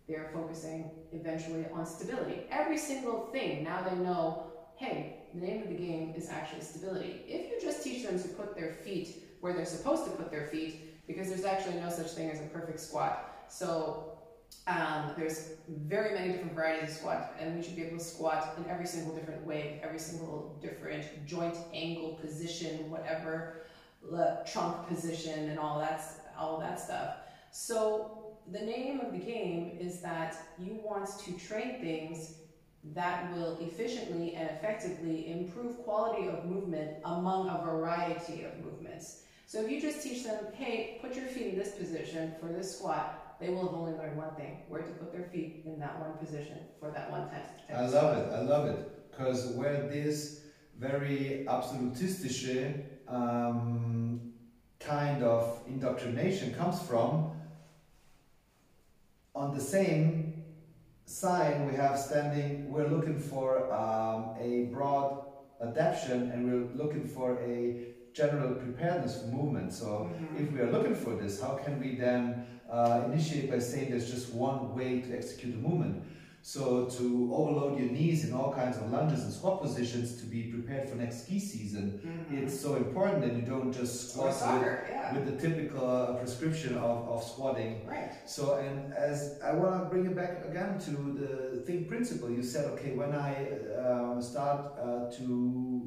they're 0.09 0.31
focusing 0.33 0.91
eventually 1.13 1.67
on 1.73 1.85
stability. 1.85 2.43
Every 2.51 2.79
single 2.79 3.27
thing, 3.27 3.65
now 3.65 3.83
they 3.83 3.97
know, 3.97 4.45
hey, 4.77 5.17
the 5.35 5.41
name 5.41 5.63
of 5.63 5.69
the 5.69 5.75
game 5.75 6.15
is 6.17 6.31
actually 6.31 6.63
stability. 6.63 7.23
If 7.27 7.51
you 7.51 7.61
just 7.61 7.83
teach 7.83 8.05
them 8.05 8.21
to 8.21 8.29
put 8.29 8.57
their 8.57 8.73
feet 8.73 9.25
where 9.41 9.53
they're 9.53 9.67
supposed 9.67 10.05
to 10.05 10.11
put 10.13 10.31
their 10.31 10.47
feet, 10.47 11.07
because 11.07 11.29
there's 11.29 11.45
actually 11.45 11.77
no 11.77 11.91
such 11.91 12.09
thing 12.13 12.31
as 12.31 12.41
a 12.41 12.45
perfect 12.45 12.81
squat. 12.81 13.45
So 13.49 14.19
um, 14.67 15.13
there's 15.17 15.53
very 15.69 16.15
many 16.15 16.33
different 16.33 16.55
varieties 16.55 16.91
of 16.91 16.97
squat, 16.97 17.35
and 17.41 17.57
we 17.57 17.63
should 17.63 17.77
be 17.77 17.83
able 17.83 17.99
to 17.99 18.05
squat 18.05 18.55
in 18.59 18.71
every 18.71 18.87
single 18.87 19.15
different 19.15 19.47
way, 19.47 19.81
every 19.83 19.99
single 19.99 20.59
different 20.61 21.05
joint 21.27 21.57
angle 21.75 22.19
position, 22.21 22.91
whatever 22.91 23.63
trunk 24.51 24.89
position, 24.89 25.51
and 25.51 25.59
all 25.59 25.79
that 25.79 26.03
all 26.39 26.59
that 26.61 26.81
stuff. 26.81 27.17
So 27.51 28.37
the 28.51 28.61
name 28.61 29.01
of 29.01 29.13
the 29.13 29.19
game 29.19 29.77
is 29.81 30.01
that 30.01 30.37
you 30.59 30.79
want 30.83 31.09
to 31.25 31.33
train 31.39 31.81
things 31.81 32.35
that 32.95 33.35
will 33.35 33.59
efficiently 33.61 34.35
and 34.35 34.49
effectively 34.51 35.31
improve 35.31 35.79
quality 35.79 36.29
of 36.29 36.45
movement 36.45 36.99
among 37.05 37.49
a 37.49 37.65
variety 37.65 38.45
of 38.45 38.65
movements. 38.65 39.23
So 39.47 39.63
if 39.63 39.71
you 39.71 39.81
just 39.81 40.03
teach 40.03 40.25
them, 40.25 40.39
hey, 40.55 40.99
put 41.03 41.15
your 41.17 41.27
feet 41.27 41.55
in 41.55 41.59
this 41.59 41.73
position 41.73 42.35
for 42.41 42.47
this 42.47 42.79
squat, 42.79 43.37
they 43.41 43.49
will 43.51 43.67
have 43.67 43.75
only 43.75 43.93
learned 43.93 44.17
one 44.17 44.35
thing: 44.35 44.59
where 44.69 44.83
to 44.83 44.91
put 44.93 45.13
their 45.13 45.25
feet 45.25 45.63
in 45.65 45.79
that 45.81 45.99
one 46.01 46.13
position 46.19 46.59
for 46.81 46.91
that 46.91 47.11
one 47.11 47.29
time. 47.31 47.43
I 47.75 47.87
love 47.87 48.19
it, 48.19 48.33
I 48.33 48.41
love 48.43 48.67
it. 48.67 49.11
Because 49.11 49.49
where 49.53 49.89
this 49.89 50.43
very 50.79 51.47
absolutistische 51.49 52.83
um, 53.09 54.33
kind 54.81 55.23
of 55.23 55.61
indoctrination 55.67 56.55
comes 56.55 56.81
from, 56.83 57.33
on 59.35 59.55
the 59.55 59.61
same 59.61 60.43
sign 61.05 61.67
we 61.67 61.75
have 61.75 61.99
standing, 61.99 62.71
we're 62.71 62.89
looking 62.89 63.19
for 63.19 63.73
um, 63.73 64.35
a 64.41 64.69
broad 64.73 65.25
adaptation 65.61 66.31
and 66.31 66.53
we're 66.53 66.85
looking 66.85 67.07
for 67.07 67.39
a 67.41 67.87
general 68.13 68.55
preparedness 68.55 69.21
for 69.23 69.29
movement. 69.29 69.73
So 69.73 70.11
if 70.37 70.51
we 70.53 70.61
are 70.61 70.71
looking 70.71 70.95
for 70.95 71.15
this, 71.15 71.41
how 71.41 71.55
can 71.55 71.81
we 71.81 71.95
then 71.95 72.47
uh, 72.71 73.03
initiate 73.07 73.51
by 73.51 73.59
saying 73.59 73.91
there's 73.91 74.11
just 74.11 74.33
one 74.35 74.75
way 74.75 75.01
to 75.01 75.17
execute 75.17 75.55
a 75.55 75.59
movement? 75.59 76.03
So 76.49 76.87
to 76.87 77.31
overload 77.35 77.79
your 77.79 77.91
knees 77.91 78.25
in 78.25 78.33
all 78.33 78.55
kinds 78.55 78.79
of 78.79 78.91
lunges 78.91 79.23
and 79.23 79.31
squat 79.31 79.61
positions 79.61 80.19
to 80.19 80.25
be 80.25 80.45
prepared 80.45 80.89
for 80.89 80.97
next 80.97 81.25
ski 81.25 81.39
season, 81.39 82.01
it's 82.33 82.59
so 82.59 82.77
important 82.77 83.21
that 83.21 83.35
you 83.35 83.43
don't 83.43 83.71
just 83.71 84.13
squat 84.13 84.33
soccer, 84.35 84.87
yeah. 84.89 85.13
with, 85.13 85.27
with 85.27 85.43
the 85.43 85.47
typical 85.47 85.87
uh, 85.87 86.15
prescription 86.15 86.75
of, 86.79 87.07
of 87.07 87.23
squatting. 87.23 87.87
Right. 87.87 88.13
So, 88.25 88.55
and 88.55 88.95
as 88.95 89.39
I 89.45 89.53
want 89.53 89.79
to 89.83 89.91
bring 89.91 90.07
it 90.07 90.17
back 90.17 90.43
again 90.47 90.79
to 90.87 90.93
the 91.21 91.61
thing 91.67 91.85
principle, 91.85 92.31
you 92.31 92.43
said, 92.43 92.65
okay, 92.71 92.95
when 92.95 93.15
I 93.15 93.31
um, 93.87 94.23
start 94.23 94.73
uh, 94.81 95.11
to 95.19 95.87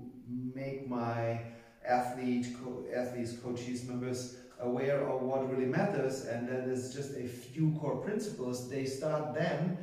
make 0.53 0.87
my 0.87 1.41
athlete, 1.83 2.45
co- 2.63 2.85
athletes, 2.95 3.33
coaches, 3.43 3.83
members 3.85 4.35
aware 4.59 5.07
of 5.09 5.23
what 5.23 5.51
really 5.51 5.65
matters, 5.65 6.25
and 6.25 6.47
then 6.47 6.69
is 6.69 6.93
just 6.93 7.17
a 7.17 7.27
few 7.27 7.75
core 7.79 7.97
principles, 7.97 8.69
they 8.69 8.85
start 8.85 9.33
then, 9.33 9.75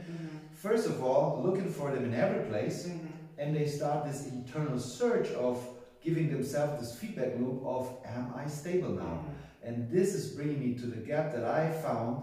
first 0.63 0.87
of 0.87 1.03
all, 1.03 1.41
looking 1.45 1.71
for 1.71 1.91
them 1.93 2.05
in 2.05 2.15
every 2.15 2.45
place, 2.51 2.87
Mm-hmm. 2.87 3.07
and 3.39 3.55
they 3.57 3.67
start 3.67 4.05
this 4.05 4.27
internal 4.27 4.79
search 4.79 5.29
of 5.33 5.57
giving 6.03 6.31
themselves 6.31 6.81
this 6.81 6.99
feedback 6.99 7.39
loop 7.39 7.63
of, 7.65 7.83
am 8.05 8.33
I 8.37 8.47
stable 8.49 8.91
now? 8.91 9.25
And 9.63 9.91
this 9.91 10.15
is 10.15 10.35
bringing 10.35 10.61
me 10.61 10.75
to 10.83 10.87
the 10.87 10.97
gap 10.97 11.33
that 11.33 11.45
I 11.45 11.71
found 11.83 12.23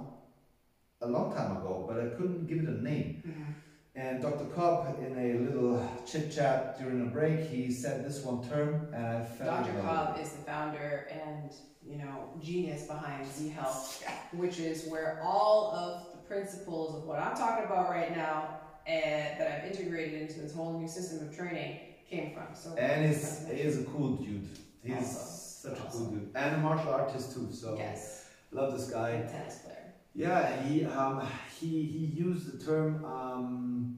a 1.02 1.08
long 1.08 1.34
time 1.34 1.58
ago, 1.58 1.86
but 1.88 2.00
I 2.00 2.08
couldn't 2.18 2.48
give 2.48 2.60
it 2.60 2.70
a 2.70 2.82
name. 2.82 3.24
Mm-hmm. 3.28 3.52
And 3.98 4.22
Dr. 4.22 4.46
Cobb, 4.56 4.98
in 5.06 5.18
a 5.18 5.40
little 5.48 5.82
chit 6.06 6.30
chat 6.36 6.78
during 6.80 7.02
a 7.08 7.10
break, 7.10 7.40
he 7.50 7.72
said 7.72 8.06
this 8.06 8.24
one 8.26 8.42
term, 8.50 8.88
and 8.94 9.06
I 9.06 9.24
fell 9.24 9.64
Dr. 9.64 9.80
Cobb 9.82 10.20
is 10.20 10.32
the 10.32 10.44
founder 10.44 11.08
and 11.12 11.52
you 11.88 11.98
know 11.98 12.34
genius 12.42 12.88
behind 12.88 13.26
Z 13.26 13.50
Health, 13.50 14.04
which 14.34 14.60
is 14.60 14.88
where 14.90 15.22
all 15.24 15.72
of 15.74 16.15
principles 16.28 16.96
of 16.96 17.04
what 17.08 17.20
I'm 17.20 17.36
talking 17.36 17.66
about 17.66 17.90
right 17.90 18.16
now 18.16 18.60
and 18.88 19.40
that 19.40 19.48
I've 19.64 19.72
integrated 19.72 20.22
into 20.22 20.40
this 20.42 20.54
whole 20.54 20.80
new 20.80 20.88
system 20.88 21.28
of 21.28 21.36
training 21.36 21.80
came 22.10 22.34
from. 22.34 22.48
So. 22.54 22.76
And 22.78 23.08
he's, 23.08 23.46
he 23.48 23.54
is 23.62 23.80
a 23.80 23.84
cool 23.86 24.18
dude. 24.18 24.48
He's 24.84 24.96
Awesome. 24.98 25.76
such 25.76 25.80
a 25.80 25.92
cool 25.92 26.06
dude. 26.12 26.32
And 26.36 26.56
a 26.56 26.58
martial 26.60 26.94
artist 26.94 27.34
too. 27.34 27.50
So 27.52 27.76
yes, 27.78 28.26
Love 28.52 28.78
this 28.78 28.90
guy. 28.90 29.10
And 29.10 29.30
tennis 29.30 29.58
player. 29.60 29.94
Yeah, 30.14 30.62
he 30.64 30.86
um, 30.86 31.28
he 31.60 31.84
he 31.84 32.06
used 32.06 32.58
the 32.58 32.64
term 32.64 33.04
um, 33.04 33.98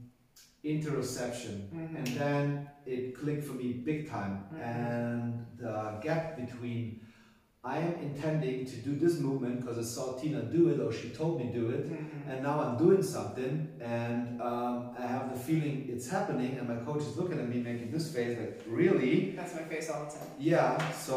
interoception, 0.65 1.69
Mhm. 1.69 1.95
and 1.97 2.07
then 2.07 2.69
it 2.85 3.15
clicked 3.19 3.43
for 3.43 3.53
me 3.53 3.73
big 3.73 4.09
time. 4.09 4.45
Mhm. 4.51 4.59
And 4.61 5.45
the 5.57 5.99
gap 6.01 6.37
between 6.37 7.01
I 7.73 7.77
am 7.87 7.95
intending 8.07 8.65
to 8.71 8.75
do 8.87 8.91
this 9.03 9.15
movement 9.27 9.55
because 9.59 9.77
I 9.77 9.85
saw 9.95 10.03
Tina 10.19 10.41
do 10.57 10.61
it 10.71 10.79
or 10.85 10.89
she 10.99 11.07
told 11.19 11.33
me 11.41 11.45
do 11.59 11.65
it, 11.77 11.83
Mhm. 11.91 12.29
and 12.29 12.37
now 12.47 12.55
I'm 12.63 12.75
doing 12.85 13.03
something, 13.15 13.53
and 13.81 14.41
um, 14.49 14.75
I 15.03 15.05
have 15.13 15.25
the 15.33 15.39
feeling 15.47 15.75
it's 15.93 16.07
happening, 16.17 16.51
and 16.57 16.65
my 16.73 16.77
coach 16.87 17.01
is 17.09 17.13
looking 17.19 17.39
at 17.43 17.47
me 17.53 17.57
making 17.71 17.89
this 17.95 18.05
face 18.15 18.33
like, 18.41 18.55
really? 18.81 19.13
That's 19.39 19.53
my 19.59 19.65
face 19.73 19.89
all 19.91 20.01
the 20.05 20.11
time. 20.17 20.29
Yeah. 20.39 20.71
So 21.07 21.15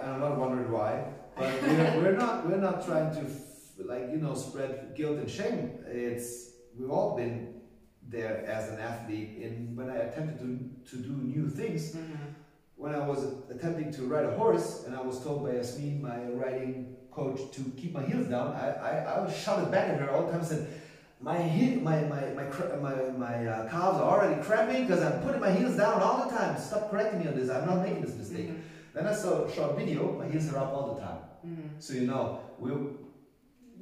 and 0.00 0.08
I'm 0.14 0.20
not 0.26 0.36
wondering 0.44 0.70
why, 0.78 0.92
but 1.38 1.50
we're, 1.62 1.90
we're 2.02 2.18
not 2.24 2.34
we're 2.48 2.64
not 2.68 2.76
trying 2.88 3.10
to 3.18 3.22
f- 3.22 3.86
like 3.92 4.06
you 4.12 4.18
know 4.24 4.34
spread 4.46 4.72
guilt 4.98 5.16
and 5.22 5.30
shame. 5.38 5.60
It's 6.08 6.28
we've 6.76 6.90
all 6.90 7.10
been 7.20 7.34
there 8.16 8.36
as 8.56 8.64
an 8.72 8.78
athlete. 8.90 9.30
In 9.44 9.52
when 9.78 9.88
I 9.94 9.98
attempted 10.06 10.38
to 10.42 10.48
to 10.90 10.96
do 11.08 11.14
new 11.34 11.46
things, 11.60 11.82
Mm-hmm. 11.94 12.33
When 12.76 12.94
I 12.94 13.06
was 13.06 13.24
attempting 13.50 13.92
to 13.92 14.02
ride 14.02 14.24
a 14.26 14.36
horse, 14.36 14.84
and 14.86 14.94
I 14.94 15.00
was 15.00 15.22
told 15.22 15.44
by 15.44 15.52
Yasmin, 15.54 16.02
my 16.02 16.24
riding 16.24 16.96
coach, 17.10 17.40
to 17.52 17.60
keep 17.76 17.92
my 17.92 18.04
heels 18.04 18.28
down, 18.28 18.54
I 18.54 18.66
I, 18.88 19.24
I 19.24 19.32
shouted 19.32 19.70
back 19.70 19.88
at 19.90 20.00
her 20.00 20.10
all 20.10 20.26
the 20.26 20.32
time. 20.32 20.40
and 20.40 20.48
Said. 20.48 20.80
My 21.20 21.38
heel, 21.38 21.80
my 21.80 22.02
my 22.02 22.20
my 22.38 22.44
my, 22.82 22.94
my 23.16 23.46
uh, 23.46 23.68
calves 23.70 23.98
are 23.98 24.10
already 24.12 24.42
cramping 24.42 24.82
because 24.86 25.02
I'm 25.02 25.22
putting 25.22 25.40
my 25.40 25.52
heels 25.52 25.74
down 25.74 26.02
all 26.02 26.24
the 26.24 26.36
time. 26.36 26.58
Stop 26.60 26.90
correcting 26.90 27.20
me 27.20 27.28
on 27.28 27.34
this. 27.34 27.48
I'm 27.48 27.64
not 27.64 27.80
making 27.82 28.02
this 28.02 28.14
mistake. 28.14 28.50
Then 28.92 29.06
I 29.06 29.14
saw 29.14 29.44
a 29.44 29.52
short 29.54 29.76
video, 29.76 30.12
my 30.18 30.28
heels 30.28 30.52
are 30.52 30.58
up 30.58 30.72
all 30.74 30.94
the 30.94 31.00
time. 31.00 31.18
Mm-hmm. 31.46 31.68
So 31.78 31.94
you 31.94 32.06
know, 32.06 32.40
we 32.58 32.72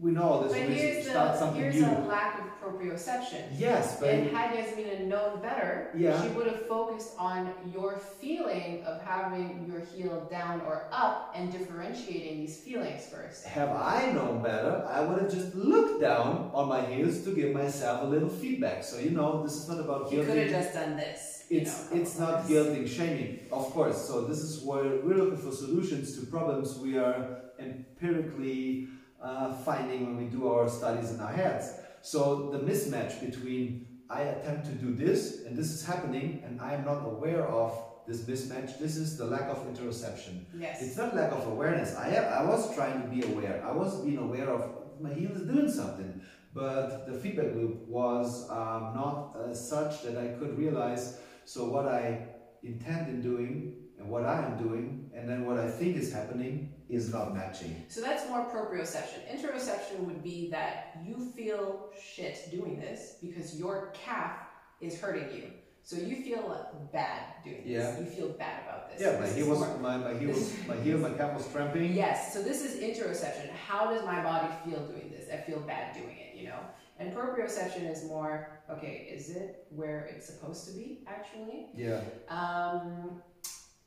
we 0.03 0.11
know 0.11 0.43
this 0.43 0.53
But 0.53 0.69
we 0.69 0.75
here's 0.75 1.07
start 1.09 1.33
the 1.35 1.39
something 1.39 1.63
here's 1.63 1.77
new. 1.77 1.87
a 1.87 2.03
lack 2.15 2.41
of 2.41 2.47
proprioception. 2.61 3.43
Yes, 3.57 4.01
but 4.01 4.09
And 4.09 4.31
had 4.37 4.49
Yasmina 4.57 5.07
known 5.07 5.41
better, 5.41 5.91
Yeah. 5.97 6.21
she 6.21 6.29
would 6.37 6.49
have 6.49 6.67
focused 6.67 7.13
on 7.19 7.41
your 7.73 7.93
feeling 8.21 8.83
of 8.85 9.01
having 9.03 9.65
your 9.71 9.81
heel 9.81 10.27
down 10.31 10.61
or 10.63 10.77
up 10.93 11.33
and 11.37 11.53
differentiating 11.53 12.35
these 12.43 12.57
feelings 12.67 13.07
first. 13.07 13.45
have 13.47 13.71
I 13.71 14.11
known 14.13 14.43
better, 14.43 14.85
I 14.89 15.01
would 15.07 15.19
have 15.23 15.31
just 15.31 15.55
looked 15.55 16.01
down 16.01 16.51
on 16.53 16.69
my 16.69 16.83
heels 16.91 17.23
to 17.25 17.31
give 17.35 17.53
myself 17.55 18.03
a 18.03 18.07
little 18.07 18.29
feedback. 18.43 18.83
So 18.83 18.99
you 18.99 19.11
know, 19.11 19.43
this 19.45 19.55
is 19.61 19.69
not 19.69 19.79
about 19.79 20.11
You 20.13 20.25
could 20.25 20.37
have 20.39 20.51
just 20.51 20.73
done 20.75 20.97
this. 20.97 21.45
you 21.49 21.61
It's 21.61 21.91
know, 21.91 21.97
it's 22.01 22.19
not 22.19 22.35
couple 22.43 22.51
guilting, 22.51 22.89
shaming, 22.89 23.33
of 23.53 23.65
course. 23.77 23.99
So 24.09 24.23
this 24.31 24.39
is 24.49 24.63
where 24.65 24.85
we're 25.05 25.19
looking 25.23 25.37
for 25.47 25.53
solutions 25.53 26.07
to 26.19 26.27
problems 26.27 26.77
we 26.79 26.99
are 26.99 27.19
empirically 27.61 28.89
uh, 29.23 29.53
finding 29.53 30.07
when 30.07 30.16
we 30.16 30.25
do 30.25 30.49
our 30.49 30.68
studies 30.68 31.12
in 31.12 31.20
our 31.20 31.33
heads. 31.33 31.73
So 32.03 32.51
the 32.51 32.59
mismatch 32.59 33.20
between 33.25 33.87
I 34.11 34.23
attempt 34.23 34.66
to 34.66 34.73
do 34.73 34.95
this 34.95 35.43
and 35.47 35.57
this 35.57 35.70
is 35.73 35.85
happening 35.85 36.43
and 36.45 36.61
I 36.61 36.75
am 36.75 36.85
not 36.85 37.05
aware 37.07 37.47
of 37.47 37.73
this 38.07 38.23
mismatch. 38.23 38.79
This 38.79 38.97
is 38.97 39.16
the 39.16 39.25
lack 39.25 39.49
of 39.49 39.59
interoception. 39.66 40.45
Yes. 40.59 40.83
It's 40.83 40.97
not 40.97 41.14
lack 41.14 41.33
of 41.33 41.47
awareness. 41.47 41.97
I 41.97 42.09
have, 42.09 42.25
I 42.25 42.45
was 42.45 42.75
trying 42.75 43.01
to 43.03 43.09
be 43.09 43.23
aware. 43.23 43.64
I 43.64 43.73
was 43.73 44.01
being 44.01 44.18
aware 44.18 44.51
of 44.51 44.68
my 45.01 45.14
heel 45.14 45.31
is 45.33 45.43
doing 45.43 45.70
something, 45.70 46.20
but 46.53 47.07
the 47.07 47.14
feedback 47.14 47.55
loop 47.55 47.87
was 47.89 48.49
um, 48.51 48.93
not 48.95 49.35
uh, 49.37 49.55
such 49.55 50.03
that 50.03 50.16
I 50.16 50.39
could 50.39 50.59
realize. 50.59 51.18
So 51.45 51.64
what 51.64 51.87
I 51.89 52.27
intend 52.62 53.09
in 53.09 53.23
doing 53.23 53.75
and 53.99 54.09
what 54.09 54.25
I 54.25 54.45
am 54.45 54.59
doing, 54.59 55.11
and 55.14 55.29
then 55.29 55.47
what 55.47 55.59
I 55.59 55.70
think 55.70 55.97
is 55.97 56.12
happening 56.12 56.75
is 56.93 57.11
not 57.12 57.34
matching. 57.34 57.84
So 57.88 58.01
that's 58.03 58.28
more 58.28 58.45
proprioception. 58.45 59.20
Interoception 59.34 60.01
would 60.01 60.22
be 60.22 60.51
that 60.51 60.99
you 61.05 61.32
feel 61.34 61.90
shit 62.01 62.38
doing 62.51 62.78
this 62.78 63.16
because 63.22 63.59
your 63.59 63.93
calf 63.95 64.36
is 64.80 65.01
hurting 65.01 65.34
you. 65.34 65.45
So 65.84 65.97
you 65.97 66.16
feel 66.22 66.68
bad 66.93 67.22
doing 67.43 67.62
this. 67.64 67.66
Yeah. 67.66 67.99
You 67.99 68.07
feel 68.07 68.28
bad 68.28 68.62
about 68.62 68.90
this. 68.90 69.01
Yeah, 69.01 69.18
my 69.18 69.26
This 69.26 69.34
heel 69.36 69.45
is 69.53 69.59
was 69.59 69.68
more- 69.68 69.78
my, 69.78 69.97
my 69.97 70.14
heel 70.18 70.28
was 70.28 70.53
my 70.68 70.76
heel 70.76 70.99
my 70.99 71.11
calf 71.11 71.34
was 71.36 71.47
cramping. 71.47 71.93
Yes, 71.95 72.32
so 72.32 72.43
this 72.43 72.62
is 72.62 72.80
interoception. 72.80 73.51
How 73.51 73.90
does 73.93 74.05
my 74.05 74.22
body 74.22 74.49
feel 74.64 74.80
doing 74.86 75.11
this? 75.11 75.28
I 75.32 75.38
feel 75.38 75.59
bad 75.61 75.95
doing 75.95 76.16
it, 76.18 76.36
you 76.36 76.49
know? 76.49 76.61
And 77.01 77.12
proprioception 77.12 77.90
is 77.90 78.05
more, 78.05 78.61
okay, 78.70 79.09
is 79.12 79.30
it 79.30 79.66
where 79.70 80.05
it's 80.14 80.26
supposed 80.26 80.66
to 80.68 80.72
be, 80.74 81.01
actually? 81.09 81.66
Yeah. 81.74 82.03
Um, 82.28 83.20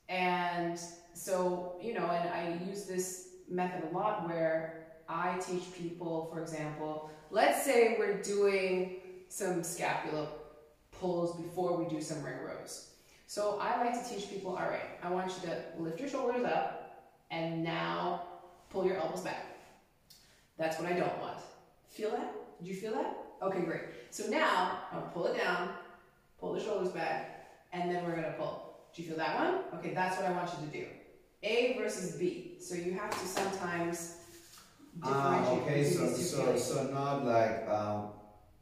and 0.09 0.77
so, 1.15 1.77
you 1.81 1.93
know, 1.93 2.07
and 2.07 2.29
I 2.29 2.59
use 2.67 2.85
this 2.85 3.29
method 3.49 3.89
a 3.89 3.95
lot 3.95 4.27
where 4.27 4.87
I 5.07 5.37
teach 5.37 5.73
people, 5.73 6.29
for 6.31 6.41
example, 6.41 7.09
let's 7.31 7.63
say 7.63 7.95
we're 7.97 8.21
doing 8.21 8.97
some 9.29 9.63
scapula 9.63 10.27
pulls 10.91 11.39
before 11.41 11.81
we 11.81 11.87
do 11.87 12.01
some 12.01 12.21
ring 12.21 12.39
rows. 12.45 12.89
So 13.27 13.57
I 13.61 13.81
like 13.81 13.93
to 13.93 14.13
teach 14.13 14.29
people, 14.29 14.51
all 14.51 14.67
right, 14.67 14.99
I 15.01 15.09
want 15.09 15.31
you 15.31 15.49
to 15.49 15.63
lift 15.79 16.01
your 16.01 16.09
shoulders 16.09 16.43
up 16.43 16.99
and 17.31 17.63
now 17.63 18.23
pull 18.69 18.85
your 18.85 18.97
elbows 18.97 19.21
back. 19.21 19.57
That's 20.57 20.77
what 20.79 20.91
I 20.91 20.97
don't 20.97 21.19
want. 21.21 21.37
Feel 21.89 22.11
that? 22.11 22.33
Did 22.59 22.67
you 22.67 22.75
feel 22.75 22.93
that? 22.93 23.15
Okay, 23.41 23.61
great. 23.61 23.83
So 24.09 24.27
now 24.27 24.79
I'm 24.91 24.99
gonna 24.99 25.11
pull 25.11 25.27
it 25.27 25.37
down, 25.37 25.69
pull 26.39 26.53
the 26.53 26.59
shoulders 26.59 26.89
back, 26.89 27.47
and 27.71 27.89
then 27.89 28.03
we're 28.03 28.15
gonna 28.15 28.35
pull. 28.37 28.79
Do 28.93 29.01
you 29.01 29.07
feel 29.07 29.17
that 29.17 29.39
one? 29.39 29.79
Okay, 29.79 29.93
that's 29.93 30.17
what 30.17 30.25
I 30.25 30.31
want 30.31 30.49
you 30.59 30.67
to 30.67 30.71
do. 30.71 30.85
A 31.45 31.77
versus 31.79 32.15
B. 32.17 32.57
So 32.59 32.75
you 32.75 32.93
have 32.93 33.11
to 33.11 33.25
sometimes 33.27 34.17
Ah, 35.03 35.41
differentiate 35.41 35.61
okay, 35.63 35.83
so 35.83 36.07
so 36.07 36.55
so 36.57 36.75
not 36.91 37.25
like 37.25 37.67
um, 37.69 38.11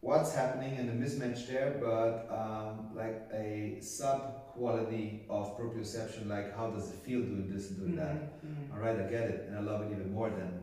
what's 0.02 0.34
happening 0.34 0.76
in 0.80 0.86
the 0.88 0.94
mismatch 1.02 1.48
there, 1.48 1.78
but 1.80 2.26
um, 2.42 2.90
like 2.96 3.22
a 3.32 3.78
sub 3.82 4.20
quality 4.54 5.26
of 5.30 5.56
proprioception, 5.58 6.28
like 6.28 6.56
how 6.58 6.72
does 6.72 6.90
it 6.90 6.98
feel 7.06 7.22
doing 7.22 7.50
this 7.54 7.70
and 7.70 7.80
doing 7.80 7.96
that. 7.98 8.18
Mhm, 8.44 8.50
mhm. 8.50 8.74
All 8.74 8.80
right, 8.80 8.98
I 9.00 9.04
get 9.16 9.26
it, 9.30 9.46
and 9.48 9.58
I 9.60 9.62
love 9.62 9.84
it 9.84 9.92
even 9.92 10.12
more 10.12 10.30
then. 10.32 10.54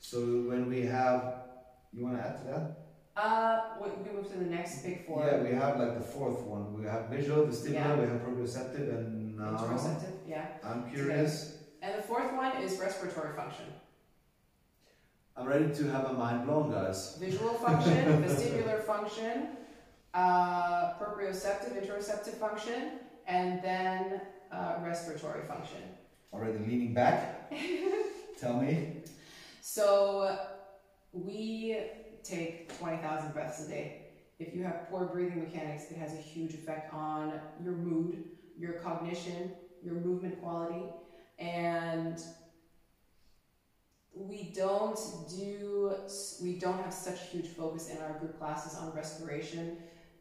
So 0.00 0.18
when 0.50 0.68
we 0.68 0.80
have, 0.86 1.22
you 1.92 2.04
want 2.04 2.16
to 2.18 2.22
add 2.26 2.36
to 2.40 2.44
that? 2.52 2.64
Uh, 3.16 3.60
we 3.80 3.86
we 4.02 4.10
move 4.16 4.26
to 4.32 4.38
the 4.38 4.50
next 4.56 4.82
big 4.82 5.06
four. 5.06 5.22
Yeah, 5.24 5.38
we 5.46 5.52
have 5.62 5.78
like 5.78 5.94
the 6.02 6.04
fourth 6.16 6.40
one. 6.42 6.74
We 6.78 6.86
have 6.90 7.08
visual, 7.08 7.46
vestibular, 7.46 7.94
Yeah. 7.94 8.00
we 8.02 8.06
have 8.10 8.20
proprioceptive, 8.26 8.86
and 8.98 9.38
now 9.38 9.50
Interoceptive, 9.54 10.14
yeah. 10.26 10.46
I'm 10.64 10.90
curious. 10.90 11.59
And 11.82 11.94
the 11.98 12.02
fourth 12.02 12.32
one 12.34 12.56
is 12.58 12.78
respiratory 12.78 13.34
function. 13.34 13.64
I'm 15.36 15.46
ready 15.46 15.74
to 15.74 15.90
have 15.90 16.04
a 16.06 16.12
mind 16.12 16.46
blown, 16.46 16.70
guys. 16.70 17.16
Visual 17.18 17.54
function, 17.54 18.22
vestibular 18.22 18.82
function, 18.82 19.48
uh, 20.12 20.92
proprioceptive, 21.00 21.80
interoceptive 21.80 22.34
function, 22.34 22.98
and 23.26 23.62
then 23.62 24.20
uh, 24.52 24.74
respiratory 24.82 25.46
function. 25.46 25.80
Already 26.32 26.58
leaning 26.58 26.92
back. 26.92 27.50
Tell 28.40 28.60
me. 28.60 28.96
So 29.62 30.38
we 31.12 31.78
take 32.22 32.76
20,000 32.78 33.32
breaths 33.32 33.66
a 33.66 33.68
day. 33.68 34.02
If 34.38 34.54
you 34.54 34.62
have 34.64 34.90
poor 34.90 35.06
breathing 35.06 35.40
mechanics, 35.40 35.90
it 35.90 35.96
has 35.96 36.12
a 36.12 36.20
huge 36.20 36.54
effect 36.54 36.92
on 36.92 37.40
your 37.62 37.72
mood, 37.72 38.24
your 38.58 38.74
cognition, 38.74 39.52
your 39.82 39.94
movement 39.94 40.40
quality, 40.42 40.84
and 41.40 42.22
we 44.14 44.52
don't 44.54 45.00
do 45.30 45.92
we 46.42 46.58
don't 46.58 46.80
have 46.82 46.92
such 46.92 47.28
huge 47.30 47.46
focus 47.48 47.88
in 47.88 47.96
our 47.98 48.18
group 48.18 48.38
classes 48.38 48.78
on 48.78 48.92
respiration 48.94 49.78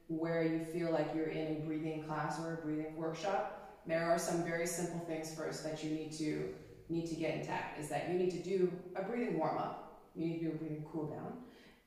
where 0.07 0.43
you 0.43 0.63
feel 0.63 0.91
like 0.91 1.11
you're 1.13 1.27
in 1.27 1.57
a 1.57 1.59
breathing 1.65 2.03
class 2.03 2.39
or 2.39 2.53
a 2.53 2.57
breathing 2.65 2.95
workshop. 2.95 3.77
There 3.85 4.09
are 4.09 4.17
some 4.17 4.43
very 4.43 4.65
simple 4.65 4.99
things 5.01 5.33
first 5.35 5.63
that 5.63 5.83
you 5.83 5.91
need 5.91 6.11
to 6.13 6.49
need 6.87 7.07
to 7.07 7.15
get 7.15 7.35
intact 7.35 7.79
is 7.79 7.89
that 7.89 8.09
you 8.09 8.17
need 8.17 8.31
to 8.31 8.41
do 8.41 8.71
a 8.95 9.03
breathing 9.03 9.37
warm 9.37 9.57
up 9.57 9.85
you 10.15 10.25
need 10.25 10.39
to 10.39 10.45
do 10.45 10.51
a 10.51 10.55
breathing 10.55 10.85
cool 10.91 11.07
down. 11.07 11.33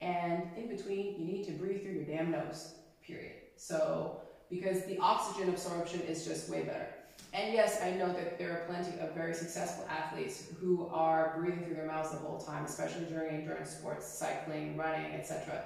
And 0.01 0.45
in 0.57 0.69
between 0.69 1.19
you 1.19 1.27
need 1.27 1.45
to 1.47 1.53
breathe 1.53 1.83
through 1.83 1.93
your 1.93 2.05
damn 2.05 2.31
nose 2.31 2.75
period. 3.05 3.33
So 3.57 4.21
because 4.51 4.85
the 4.85 4.99
oxygen 4.99 5.49
absorption 5.49 6.01
is 6.03 6.27
just 6.27 6.51
way 6.51 6.63
better 6.63 6.89
and 7.33 7.53
yes, 7.53 7.81
I 7.83 7.93
know 7.93 8.13
that 8.13 8.39
there 8.39 8.53
are 8.53 8.65
plenty 8.67 8.99
of 9.01 9.15
very 9.15 9.35
successful 9.35 9.87
athletes 9.89 10.45
who 10.61 10.87
are 10.89 11.35
breathing 11.39 11.65
through 11.65 11.75
their 11.75 11.87
mouths 11.87 12.11
the 12.11 12.19
whole 12.19 12.39
time, 12.39 12.65
especially 12.65 13.05
during 13.05 13.35
endurance 13.35 13.71
sports, 13.71 14.07
cycling, 14.07 14.77
running, 14.77 15.13
etc. 15.13 15.65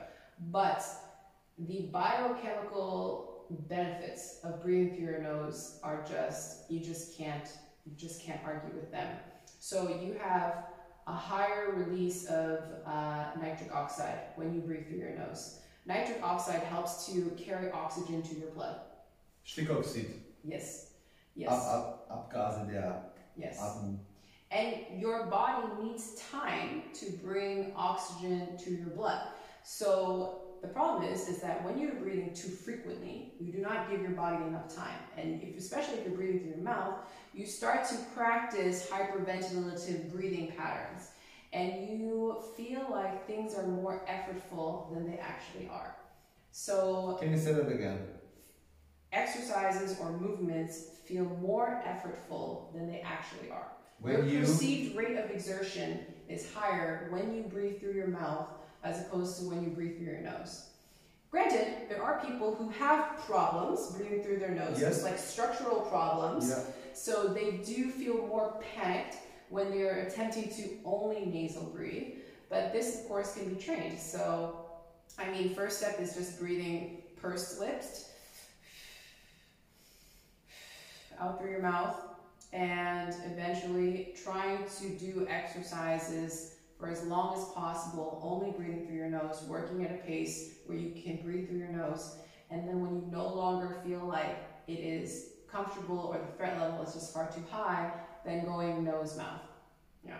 But 0.50 0.84
the 1.58 1.88
biochemical 1.92 3.46
benefits 3.68 4.40
of 4.44 4.62
breathing 4.62 4.96
through 4.96 5.04
your 5.04 5.22
nose 5.22 5.78
are 5.82 6.04
just 6.08 6.70
you 6.70 6.80
just 6.80 7.16
can't 7.16 7.48
you 7.84 7.92
just 7.96 8.22
can't 8.22 8.40
argue 8.44 8.74
with 8.74 8.90
them. 8.90 9.16
So 9.58 9.88
you 10.02 10.16
have 10.20 10.66
a 11.06 11.12
higher 11.12 11.72
release 11.72 12.26
of 12.26 12.64
uh, 12.84 13.26
nitric 13.40 13.74
oxide 13.74 14.18
when 14.34 14.54
you 14.54 14.60
breathe 14.60 14.88
through 14.88 14.98
your 14.98 15.16
nose. 15.16 15.60
Nitric 15.86 16.20
oxide 16.22 16.62
helps 16.64 17.06
to 17.06 17.30
carry 17.38 17.70
oxygen 17.70 18.22
to 18.22 18.34
your 18.34 18.50
blood. 18.50 18.80
Stickoxid. 19.46 20.08
Yes. 20.42 20.85
Yes. 21.36 21.52
Ab, 21.52 21.98
ab, 22.10 22.30
Abgase 22.32 22.66
der 22.66 23.02
Yes. 23.36 23.60
And 24.50 25.00
your 25.00 25.26
body 25.26 25.66
needs 25.82 26.14
time 26.30 26.84
to 26.94 27.10
bring 27.22 27.72
oxygen 27.76 28.56
to 28.58 28.70
your 28.70 28.86
blood. 28.86 29.28
So 29.62 30.40
the 30.62 30.68
problem 30.68 31.12
is, 31.12 31.28
is 31.28 31.40
that 31.42 31.64
when 31.64 31.78
you're 31.78 31.94
breathing 31.94 32.32
too 32.32 32.48
frequently, 32.48 33.34
you 33.38 33.52
do 33.52 33.58
not 33.58 33.90
give 33.90 34.00
your 34.00 34.12
body 34.12 34.42
enough 34.44 34.74
time. 34.74 34.98
And 35.16 35.42
if, 35.42 35.58
especially 35.58 35.98
if 35.98 36.06
you're 36.06 36.16
breathing 36.16 36.40
through 36.40 36.50
your 36.50 36.64
mouth, 36.64 36.94
you 37.34 37.44
start 37.44 37.86
to 37.88 37.96
practice 38.14 38.88
hyperventilative 38.90 40.10
breathing 40.12 40.52
patterns. 40.56 41.10
And 41.52 41.88
you 41.88 42.42
feel 42.56 42.86
like 42.90 43.26
things 43.26 43.54
are 43.54 43.66
more 43.66 44.06
effortful 44.08 44.94
than 44.94 45.10
they 45.10 45.18
actually 45.18 45.68
are. 45.68 45.96
So 46.52 47.18
Can 47.20 47.32
you 47.32 47.38
say 47.38 47.52
that 47.52 47.68
again? 47.68 47.98
Exercises 49.16 49.98
or 50.00 50.12
movements 50.12 50.84
feel 51.04 51.24
more 51.40 51.82
effortful 51.86 52.72
than 52.74 52.86
they 52.86 53.00
actually 53.00 53.50
are. 53.50 53.68
When 54.00 54.12
your 54.14 54.24
you 54.24 54.40
perceived 54.40 54.96
rate 54.96 55.16
of 55.16 55.30
exertion 55.30 56.00
is 56.28 56.52
higher 56.52 57.08
when 57.10 57.34
you 57.34 57.44
breathe 57.44 57.80
through 57.80 57.94
your 57.94 58.08
mouth 58.08 58.48
as 58.84 59.00
opposed 59.00 59.38
to 59.40 59.48
when 59.48 59.64
you 59.64 59.70
breathe 59.70 59.96
through 59.96 60.06
your 60.06 60.20
nose. 60.20 60.66
Granted, 61.30 61.88
there 61.88 62.02
are 62.02 62.20
people 62.24 62.54
who 62.54 62.68
have 62.68 63.18
problems 63.26 63.90
breathing 63.96 64.22
through 64.22 64.38
their 64.38 64.50
nose, 64.50 64.80
Yes. 64.80 65.02
like 65.02 65.18
structural 65.18 65.80
problems. 65.82 66.48
yeah. 66.50 66.62
So 66.92 67.28
they 67.28 67.58
do 67.58 67.90
feel 67.90 68.26
more 68.26 68.60
panicked 68.74 69.16
when 69.48 69.70
they're 69.70 70.06
attempting 70.06 70.48
to 70.54 70.78
only 70.84 71.24
nasal 71.26 71.64
breathe. 71.64 72.14
But 72.48 72.72
this, 72.72 73.00
of 73.00 73.08
course, 73.08 73.34
can 73.34 73.52
be 73.54 73.60
trained. 73.60 73.98
So, 73.98 74.56
I 75.18 75.30
mean, 75.30 75.54
first 75.54 75.78
step 75.78 76.00
is 76.00 76.14
just 76.14 76.38
breathing 76.38 77.02
pursed 77.20 77.60
lips 77.60 78.10
out 81.20 81.40
through 81.40 81.50
your 81.50 81.62
mouth 81.62 81.96
and 82.52 83.14
eventually 83.26 84.14
trying 84.22 84.64
to 84.78 84.88
do 84.98 85.26
exercises 85.28 86.56
for 86.78 86.88
as 86.88 87.04
long 87.04 87.36
as 87.36 87.44
possible, 87.54 88.20
only 88.22 88.50
breathing 88.50 88.86
through 88.86 88.96
your 88.96 89.08
nose, 89.08 89.44
working 89.48 89.84
at 89.84 89.90
a 89.90 89.98
pace 89.98 90.50
where 90.66 90.76
you 90.76 90.90
can 91.02 91.16
breathe 91.22 91.48
through 91.48 91.58
your 91.58 91.68
nose. 91.68 92.16
And 92.50 92.68
then 92.68 92.80
when 92.80 92.94
you 92.94 93.08
no 93.10 93.26
longer 93.34 93.76
feel 93.84 94.06
like 94.06 94.36
it 94.66 94.80
is 94.80 95.30
comfortable 95.50 95.98
or 95.98 96.18
the 96.18 96.36
threat 96.36 96.60
level 96.60 96.82
is 96.82 96.92
just 96.92 97.14
far 97.14 97.30
too 97.30 97.42
high, 97.50 97.90
then 98.24 98.44
going 98.44 98.84
nose 98.84 99.16
mouth. 99.16 99.40
Yeah. 100.04 100.18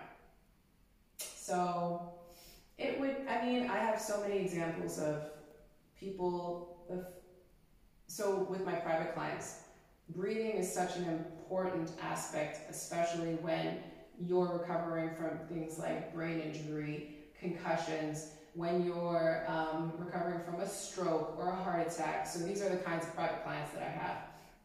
So 1.19 2.13
it 2.79 2.99
would, 3.01 3.17
I 3.29 3.45
mean, 3.45 3.69
I 3.69 3.79
have 3.79 4.01
so 4.01 4.21
many 4.21 4.39
examples 4.39 4.99
of 4.99 5.31
people, 5.99 6.85
of, 6.89 7.07
so 8.07 8.47
with 8.49 8.65
my 8.65 8.75
private 8.75 9.15
clients, 9.15 9.61
breathing 10.11 10.53
is 10.53 10.73
such 10.73 10.97
an 10.97 11.05
important 11.05 11.91
aspect, 12.03 12.71
especially 12.71 13.35
when 13.37 13.79
you're 14.19 14.59
recovering 14.59 15.11
from 15.15 15.39
things 15.49 15.79
like 15.79 16.15
brain 16.15 16.41
injury, 16.41 17.17
concussions, 17.39 18.33
when 18.55 18.85
you're 18.85 19.45
um, 19.49 19.93
recovering 19.99 20.41
from 20.45 20.61
a 20.61 20.69
stroke 20.69 21.37
or 21.39 21.49
a 21.49 21.55
heart 21.55 21.87
attack. 21.87 22.27
So 22.27 22.39
these 22.39 22.63
are 22.63 22.71
the 22.71 22.79
kinds 22.79 23.05
of 23.05 23.15
private 23.15 23.45
clients 23.45 23.73
that 23.73 23.83
I 23.83 23.91
have. 23.91 24.17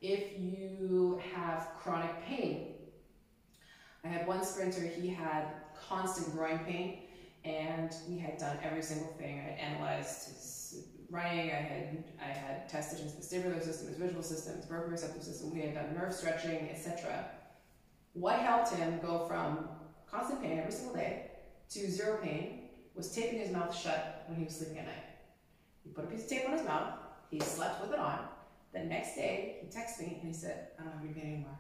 If 0.02 0.40
you 0.40 1.22
have 1.36 1.72
chronic 1.78 2.24
pain, 2.26 2.76
I 4.04 4.08
had 4.08 4.26
one 4.26 4.44
sprinter, 4.44 4.82
he 4.82 5.10
had 5.10 5.48
constant 5.90 6.34
groin 6.36 6.60
pain, 6.60 7.00
and 7.44 7.94
we 8.08 8.18
had 8.18 8.38
done 8.38 8.58
every 8.64 8.82
single 8.82 9.14
thing. 9.14 9.40
I 9.40 9.52
had 9.52 9.60
analyzed 9.60 10.30
his 10.30 10.38
running, 11.12 11.52
I 11.52 11.56
had 11.56 12.04
I 12.20 12.30
had 12.30 12.70
tested 12.70 13.00
his 13.00 13.14
vestibular 13.14 13.62
system, 13.62 13.90
his 13.90 13.98
visual 13.98 14.24
system, 14.24 14.56
his 14.56 14.66
proprioceptive 14.66 15.24
system, 15.24 15.54
we 15.54 15.62
had 15.62 15.76
done 15.76 15.94
nerve 15.94 16.14
stretching, 16.14 16.70
etc. 16.72 17.26
What 18.14 18.40
helped 18.40 18.74
him 18.74 19.00
go 19.02 19.26
from 19.28 19.68
constant 20.10 20.42
pain 20.42 20.58
every 20.58 20.72
single 20.72 20.96
day 20.96 21.32
to 21.70 21.92
zero 21.92 22.20
pain 22.22 22.70
was 22.96 23.12
taping 23.14 23.40
his 23.40 23.52
mouth 23.52 23.76
shut 23.76 24.26
when 24.28 24.38
he 24.38 24.46
was 24.46 24.56
sleeping 24.56 24.80
at 24.80 24.86
night. 24.86 25.06
He 25.84 25.90
put 25.90 26.06
a 26.06 26.08
piece 26.08 26.24
of 26.24 26.30
tape 26.30 26.46
on 26.48 26.58
his 26.58 26.66
mouth, 26.66 26.94
he 27.30 27.40
slept 27.40 27.82
with 27.82 27.94
it 27.94 28.00
on. 28.00 28.20
The 28.74 28.80
next 28.80 29.16
day, 29.16 29.58
he 29.62 29.68
texted 29.68 30.02
me 30.02 30.20
and 30.22 30.28
he 30.28 30.34
said, 30.34 30.68
I 30.80 30.84
don't 30.84 30.94
have 30.94 31.04
any 31.04 31.14
pain 31.14 31.34
anymore. 31.34 31.60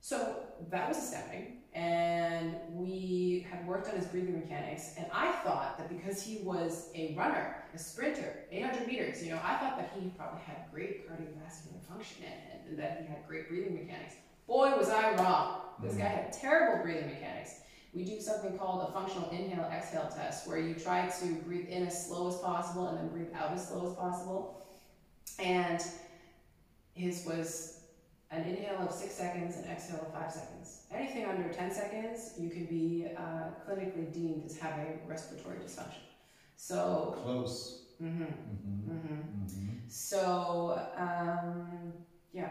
So 0.00 0.36
that 0.70 0.88
was 0.88 0.98
astounding. 0.98 1.58
And 1.74 2.56
we 2.70 3.46
had 3.50 3.66
worked 3.66 3.88
on 3.88 3.96
his 3.96 4.06
breathing 4.06 4.40
mechanics. 4.40 4.94
And 4.96 5.06
I 5.12 5.32
thought 5.44 5.78
that 5.78 5.88
because 5.88 6.22
he 6.22 6.38
was 6.42 6.90
a 6.94 7.14
runner, 7.14 7.64
a 7.74 7.78
sprinter, 7.78 8.44
800 8.50 8.86
meters, 8.86 9.22
you 9.22 9.30
know, 9.30 9.40
I 9.44 9.56
thought 9.56 9.76
that 9.76 9.92
he 9.98 10.08
probably 10.10 10.40
had 10.40 10.70
great 10.72 11.08
cardiovascular 11.08 11.82
function 11.88 12.24
and, 12.24 12.70
and 12.70 12.78
that 12.78 13.00
he 13.02 13.06
had 13.06 13.26
great 13.28 13.48
breathing 13.48 13.74
mechanics. 13.74 14.14
Boy, 14.46 14.76
was 14.76 14.88
I 14.88 15.14
wrong. 15.16 15.60
This 15.82 15.94
guy 15.94 16.04
mm-hmm. 16.04 16.16
had 16.16 16.32
terrible 16.32 16.82
breathing 16.82 17.06
mechanics. 17.06 17.60
We 17.94 18.04
do 18.04 18.20
something 18.20 18.58
called 18.58 18.88
a 18.88 18.92
functional 18.92 19.30
inhale 19.30 19.70
exhale 19.72 20.10
test 20.14 20.46
where 20.48 20.58
you 20.58 20.74
try 20.74 21.06
to 21.06 21.26
breathe 21.46 21.68
in 21.68 21.86
as 21.86 22.06
slow 22.06 22.28
as 22.28 22.36
possible 22.36 22.88
and 22.88 22.98
then 22.98 23.08
breathe 23.08 23.32
out 23.34 23.52
as 23.52 23.68
slow 23.68 23.88
as 23.88 23.94
possible. 23.94 24.66
And 25.38 25.82
his 26.94 27.24
was 27.26 27.77
an 28.30 28.42
inhale 28.44 28.86
of 28.86 28.92
six 28.92 29.14
seconds 29.14 29.56
and 29.56 29.66
exhale 29.66 30.00
of 30.06 30.12
five 30.12 30.30
seconds. 30.32 30.82
Anything 30.90 31.24
under 31.26 31.48
10 31.52 31.70
seconds, 31.70 32.34
you 32.38 32.50
can 32.50 32.66
be 32.66 33.08
uh, 33.16 33.50
clinically 33.66 34.12
deemed 34.12 34.44
as 34.44 34.58
having 34.58 35.00
respiratory 35.06 35.58
dysfunction. 35.58 36.04
So, 36.56 37.14
Close. 37.22 37.86
mhm, 38.02 38.26
Mhm. 38.26 38.84
mhm. 38.88 39.22
Mhm. 39.44 39.90
so 39.90 40.78
um, 40.96 41.92
yeah, 42.32 42.50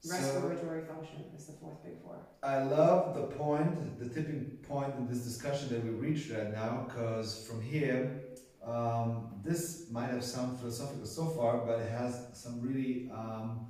So 0.00 0.14
respiratory 0.14 0.82
function 0.86 1.24
is 1.36 1.46
the 1.46 1.52
fourth 1.54 1.82
big 1.82 2.00
four. 2.02 2.16
I 2.42 2.62
love 2.62 3.14
the 3.14 3.26
point, 3.36 3.98
the 3.98 4.08
tipping 4.08 4.58
point 4.62 4.94
in 4.96 5.08
this 5.08 5.22
discussion 5.24 5.68
that 5.70 5.82
we 5.84 5.90
reached 5.90 6.30
right 6.30 6.52
now, 6.52 6.84
because 6.86 7.44
from 7.46 7.60
here, 7.60 8.22
um, 8.64 9.40
this 9.42 9.90
might 9.90 10.10
have 10.10 10.22
sounded 10.24 10.58
philosophical 10.58 11.06
so 11.06 11.26
far, 11.26 11.58
but 11.66 11.80
it 11.80 11.90
has 11.90 12.28
some 12.32 12.60
really 12.60 13.10
um, 13.12 13.66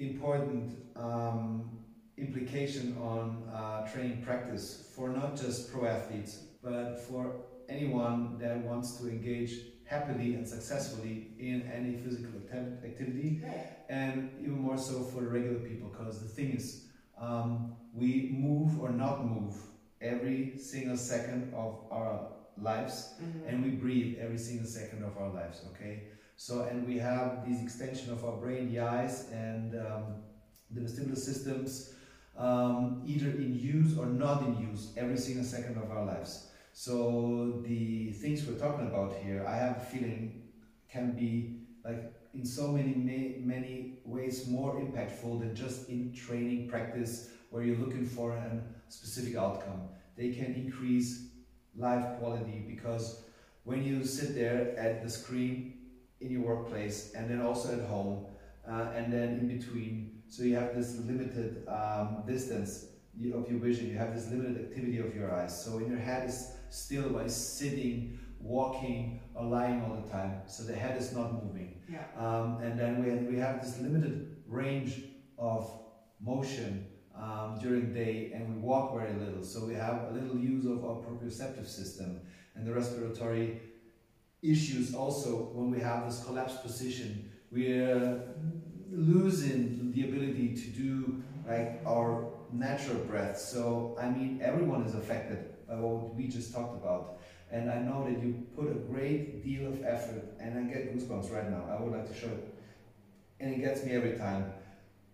important 0.00 0.72
um, 0.96 1.70
implication 2.16 2.96
on 3.00 3.42
uh, 3.52 3.86
training 3.92 4.22
practice 4.22 4.90
for 4.94 5.08
not 5.08 5.36
just 5.36 5.72
pro 5.72 5.86
athletes, 5.86 6.38
but 6.62 7.00
for 7.08 7.36
anyone 7.68 8.38
that 8.38 8.58
wants 8.58 8.96
to 8.98 9.08
engage 9.08 9.52
happily 9.84 10.34
and 10.34 10.46
successfully 10.46 11.28
in 11.38 11.62
any 11.72 11.96
physical 11.96 12.30
acti- 12.46 12.86
activity 12.86 13.42
and 13.88 14.30
even 14.40 14.58
more 14.58 14.78
so 14.78 15.02
for 15.02 15.22
the 15.22 15.28
regular 15.28 15.58
people 15.58 15.88
because 15.88 16.20
the 16.20 16.28
thing 16.28 16.52
is 16.52 16.86
um, 17.18 17.74
we 17.92 18.30
move 18.32 18.80
or 18.80 18.90
not 18.90 19.24
move 19.26 19.54
every 20.00 20.56
single 20.58 20.96
second 20.96 21.52
of 21.54 21.80
our 21.90 22.28
lives 22.56 23.14
Mhm. 23.20 23.48
and 23.48 23.64
we 23.64 23.70
breathe 23.70 24.18
every 24.20 24.38
single 24.38 24.66
second 24.66 25.02
of 25.02 25.16
our 25.16 25.30
lives 25.32 25.64
okay 25.74 26.04
so 26.40 26.62
and 26.62 26.88
we 26.88 26.96
have 26.96 27.44
these 27.46 27.60
extension 27.62 28.10
of 28.10 28.24
our 28.24 28.38
brain 28.38 28.72
the 28.72 28.80
eyes 28.80 29.28
and 29.30 29.74
um, 29.74 30.04
the 30.70 30.80
vestibular 30.80 31.14
systems 31.14 31.92
um, 32.34 33.02
either 33.04 33.28
in 33.32 33.54
use 33.54 33.98
or 33.98 34.06
not 34.06 34.40
in 34.46 34.56
use 34.58 34.94
every 34.96 35.18
single 35.18 35.44
second 35.44 35.76
of 35.76 35.90
our 35.90 36.02
lives. 36.06 36.46
So 36.72 37.60
the 37.62 38.12
things 38.12 38.46
we're 38.46 38.58
talking 38.58 38.86
about 38.86 39.12
here 39.22 39.44
i 39.46 39.54
have 39.54 39.76
a 39.76 39.80
feeling 39.80 40.44
can 40.90 41.12
be 41.12 41.58
like 41.84 42.10
in 42.32 42.46
so 42.46 42.68
many 42.68 42.94
ma- 42.94 43.36
many 43.54 43.98
ways 44.06 44.48
more 44.48 44.80
impactful 44.80 45.40
than 45.40 45.54
just 45.54 45.90
in 45.90 46.10
training 46.14 46.70
practice 46.70 47.28
where 47.50 47.62
you're 47.62 47.82
looking 47.84 48.06
for 48.06 48.32
a 48.32 48.62
specific 48.88 49.36
outcome. 49.36 49.82
They 50.16 50.30
can 50.30 50.54
increase 50.54 51.26
life 51.76 52.18
quality 52.18 52.64
because 52.66 53.24
when 53.64 53.84
you 53.84 54.06
sit 54.06 54.34
there 54.34 54.74
at 54.78 55.02
the 55.02 55.10
screen 55.10 55.79
in 56.20 56.30
your 56.30 56.42
workplace 56.42 57.12
and 57.14 57.30
then 57.30 57.40
also 57.40 57.72
at 57.72 57.86
home 57.88 58.26
uh, 58.68 58.90
and 58.94 59.12
then 59.12 59.38
in 59.40 59.48
between. 59.48 60.22
So 60.28 60.42
you 60.42 60.54
have 60.56 60.74
this 60.74 60.98
limited 60.98 61.66
um, 61.68 62.22
distance 62.26 62.86
of 63.34 63.50
your 63.50 63.58
vision. 63.58 63.88
You 63.90 63.98
have 63.98 64.14
this 64.14 64.28
limited 64.30 64.56
activity 64.64 64.98
of 64.98 65.14
your 65.14 65.34
eyes. 65.34 65.64
So 65.64 65.76
when 65.76 65.88
your 65.88 65.98
head 65.98 66.28
is 66.28 66.52
still 66.68 67.10
by 67.10 67.26
sitting 67.26 68.18
walking 68.40 69.20
or 69.34 69.44
lying 69.44 69.82
all 69.82 69.94
the 70.02 70.10
time 70.10 70.40
so 70.46 70.62
the 70.62 70.74
head 70.74 70.98
is 70.98 71.12
not 71.12 71.44
moving. 71.44 71.80
Yeah. 71.90 72.04
um, 72.16 72.58
and 72.62 72.78
then 72.78 73.04
we, 73.04 73.34
we 73.34 73.38
have 73.38 73.60
this 73.62 73.78
limited 73.80 74.36
range 74.46 75.02
of 75.38 75.70
motion 76.20 76.86
um, 77.14 77.58
during 77.60 77.92
day 77.92 78.32
and 78.34 78.54
we 78.54 78.60
walk 78.60 78.94
very 78.94 79.12
little. 79.14 79.42
So 79.42 79.64
we 79.66 79.74
have 79.74 80.08
a 80.10 80.12
little 80.12 80.38
use 80.38 80.64
of 80.64 80.84
our 80.84 80.96
proprioceptive 80.96 81.66
system 81.66 82.20
and 82.54 82.66
the 82.66 82.72
respiratory 82.72 83.60
issues 84.42 84.94
also 84.94 85.50
when 85.52 85.70
we 85.70 85.80
have 85.80 86.06
this 86.06 86.24
collapsed 86.24 86.62
position. 86.62 87.30
We're 87.50 88.22
losing 88.90 89.92
the 89.92 90.04
ability 90.04 90.54
to 90.56 90.66
do 90.70 91.22
like 91.46 91.80
our 91.86 92.28
natural 92.52 92.98
breath. 93.04 93.38
So 93.38 93.96
i 94.00 94.08
mean 94.08 94.40
everyone 94.42 94.82
is 94.82 94.94
affected 94.94 95.38
by 95.68 95.74
what 95.76 96.14
we 96.14 96.28
just 96.28 96.52
talked 96.52 96.74
about. 96.74 97.18
And 97.50 97.70
i 97.70 97.78
know 97.78 98.04
that 98.04 98.22
you 98.22 98.46
put 98.56 98.70
a 98.70 98.74
great 98.92 99.42
deal 99.44 99.66
of 99.66 99.82
effort 99.84 100.24
and 100.40 100.58
i 100.58 100.62
get 100.72 100.94
goosebumps 100.94 101.32
right 101.32 101.48
now. 101.50 101.64
I 101.70 101.80
would 101.80 101.92
like 101.92 102.08
to 102.08 102.14
show 102.14 102.28
it. 102.28 102.54
And 103.40 103.54
it 103.54 103.60
gets 103.60 103.84
me 103.84 103.92
every 103.92 104.16
time. 104.18 104.52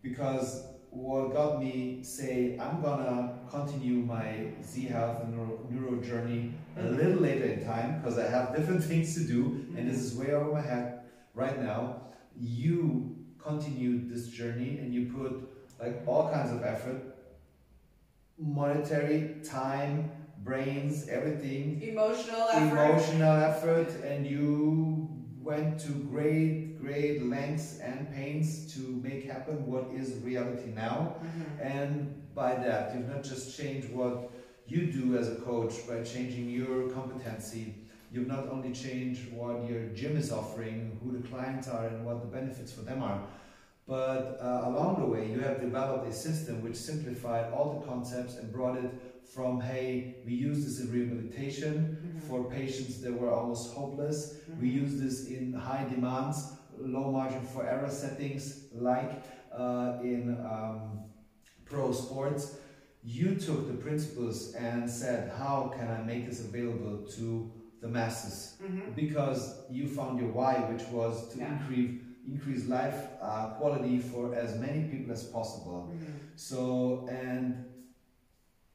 Because 0.03 0.65
what 0.91 1.33
got 1.33 1.61
me 1.61 1.99
say 2.03 2.59
I'm 2.61 2.81
gonna 2.81 3.39
continue 3.51 3.97
my 3.97 4.49
Z 4.63 4.87
Health 4.87 5.23
and 5.23 5.35
neuro, 5.37 5.67
neuro 5.71 6.03
journey 6.03 6.55
a 6.77 6.85
little 6.85 7.21
later 7.21 7.45
in 7.45 7.65
time 7.65 8.01
because 8.01 8.19
I 8.19 8.29
have 8.29 8.55
different 8.55 8.85
things 8.91 9.15
to 9.15 9.21
do 9.25 9.67
and 9.77 9.89
this 9.89 9.99
is 9.99 10.15
way 10.17 10.31
over 10.33 10.53
my 10.53 10.61
head 10.61 11.01
right 11.35 11.61
now. 11.63 12.03
You 12.39 13.15
continued 13.39 14.11
this 14.13 14.29
journey 14.29 14.79
and 14.79 14.93
you 14.93 15.07
put 15.13 15.33
like 15.81 16.03
all 16.07 16.31
kinds 16.31 16.53
of 16.53 16.63
effort, 16.63 17.03
monetary, 18.39 19.37
time, 19.45 20.11
brains, 20.45 21.09
everything, 21.09 21.81
Emotional 21.83 22.49
effort. 22.53 22.71
emotional 22.91 23.37
effort, 23.37 23.89
and 24.05 24.27
you 24.27 25.09
went 25.41 25.79
to 25.81 25.93
great, 25.93 26.79
great 26.81 27.23
lengths 27.27 27.79
and 27.79 28.13
pains 28.13 28.73
to 28.75 28.81
make 29.03 29.25
happen 29.25 29.65
what 29.67 29.91
is 29.95 30.19
reality 30.23 30.71
now. 30.75 31.17
Mhm. 31.23 31.61
And 31.61 32.35
by 32.35 32.55
that, 32.57 32.95
you've 32.95 33.09
not 33.09 33.23
just 33.23 33.57
changed 33.57 33.91
what 33.93 34.31
you 34.69 34.87
do 34.87 35.17
as 35.17 35.29
a 35.29 35.37
coach 35.37 35.87
by 35.89 36.03
changing 36.03 36.51
your 36.51 36.91
competency. 36.91 37.75
You've 38.13 38.27
not 38.29 38.49
only 38.49 38.73
change 38.73 39.29
what 39.33 39.69
your 39.69 39.87
gym 39.89 40.17
is 40.17 40.33
offering, 40.33 40.99
who 41.03 41.13
the 41.19 41.27
clients 41.29 41.69
are, 41.69 41.87
and 41.87 42.05
what 42.05 42.21
the 42.21 42.27
benefits 42.29 42.73
for 42.73 42.83
them 42.83 43.03
are, 43.03 43.21
but 43.87 44.39
uh, 44.41 44.63
along 44.69 44.97
the 45.01 45.07
way, 45.07 45.31
you 45.31 45.39
have 45.41 45.61
developed 45.61 46.09
a 46.09 46.13
system 46.13 46.63
which 46.63 46.75
simplified 46.77 47.53
all 47.53 47.79
the 47.79 47.87
concepts 47.87 48.37
and 48.37 48.53
brought 48.53 48.77
it 48.77 48.91
from 49.33 49.61
hey, 49.61 50.17
we 50.25 50.33
use 50.35 50.65
this 50.65 50.81
in 50.81 50.91
rehabilitation 50.93 51.97
Mhm. 52.17 52.23
for 52.23 52.45
patients 52.51 53.01
that 53.03 53.13
were 53.13 53.31
almost 53.31 53.75
hopeless. 53.75 54.39
We 54.61 54.71
Mhm. 54.71 54.75
use 54.83 55.01
this 55.01 55.27
in 55.29 55.53
high 55.53 55.87
demands, 55.89 56.53
low 56.79 57.11
margin 57.13 57.43
for 57.43 57.65
error 57.67 57.91
settings, 57.91 58.67
like 58.73 59.23
uh, 59.53 59.99
in 60.03 60.37
um, 60.45 61.05
pro 61.65 61.93
sports. 61.93 62.57
You 63.09 63.37
took 63.37 63.69
the 63.69 63.75
principles 63.75 64.55
and 64.55 64.91
said, 64.91 65.31
How 65.39 65.73
can 65.77 65.89
I 65.89 66.03
make 66.03 66.27
this 66.27 66.41
available 66.41 67.07
to 67.17 67.53
the 67.81 67.87
masses? 67.87 68.57
Mhm. 68.61 68.97
Because 68.97 69.61
you 69.71 69.87
found 69.87 70.19
your 70.21 70.33
why, 70.33 70.55
which 70.73 70.85
was 70.91 71.29
to 71.33 71.39
Yeah. 71.39 71.53
increase 71.53 72.03
increase 72.27 72.67
life 72.67 73.01
uh, 73.23 73.51
quality 73.59 74.01
for 74.01 74.35
as 74.35 74.59
many 74.59 74.89
people 74.89 75.13
as 75.13 75.23
possible. 75.23 75.93
Mhm. 75.95 76.13
So, 76.35 77.07
and 77.09 77.65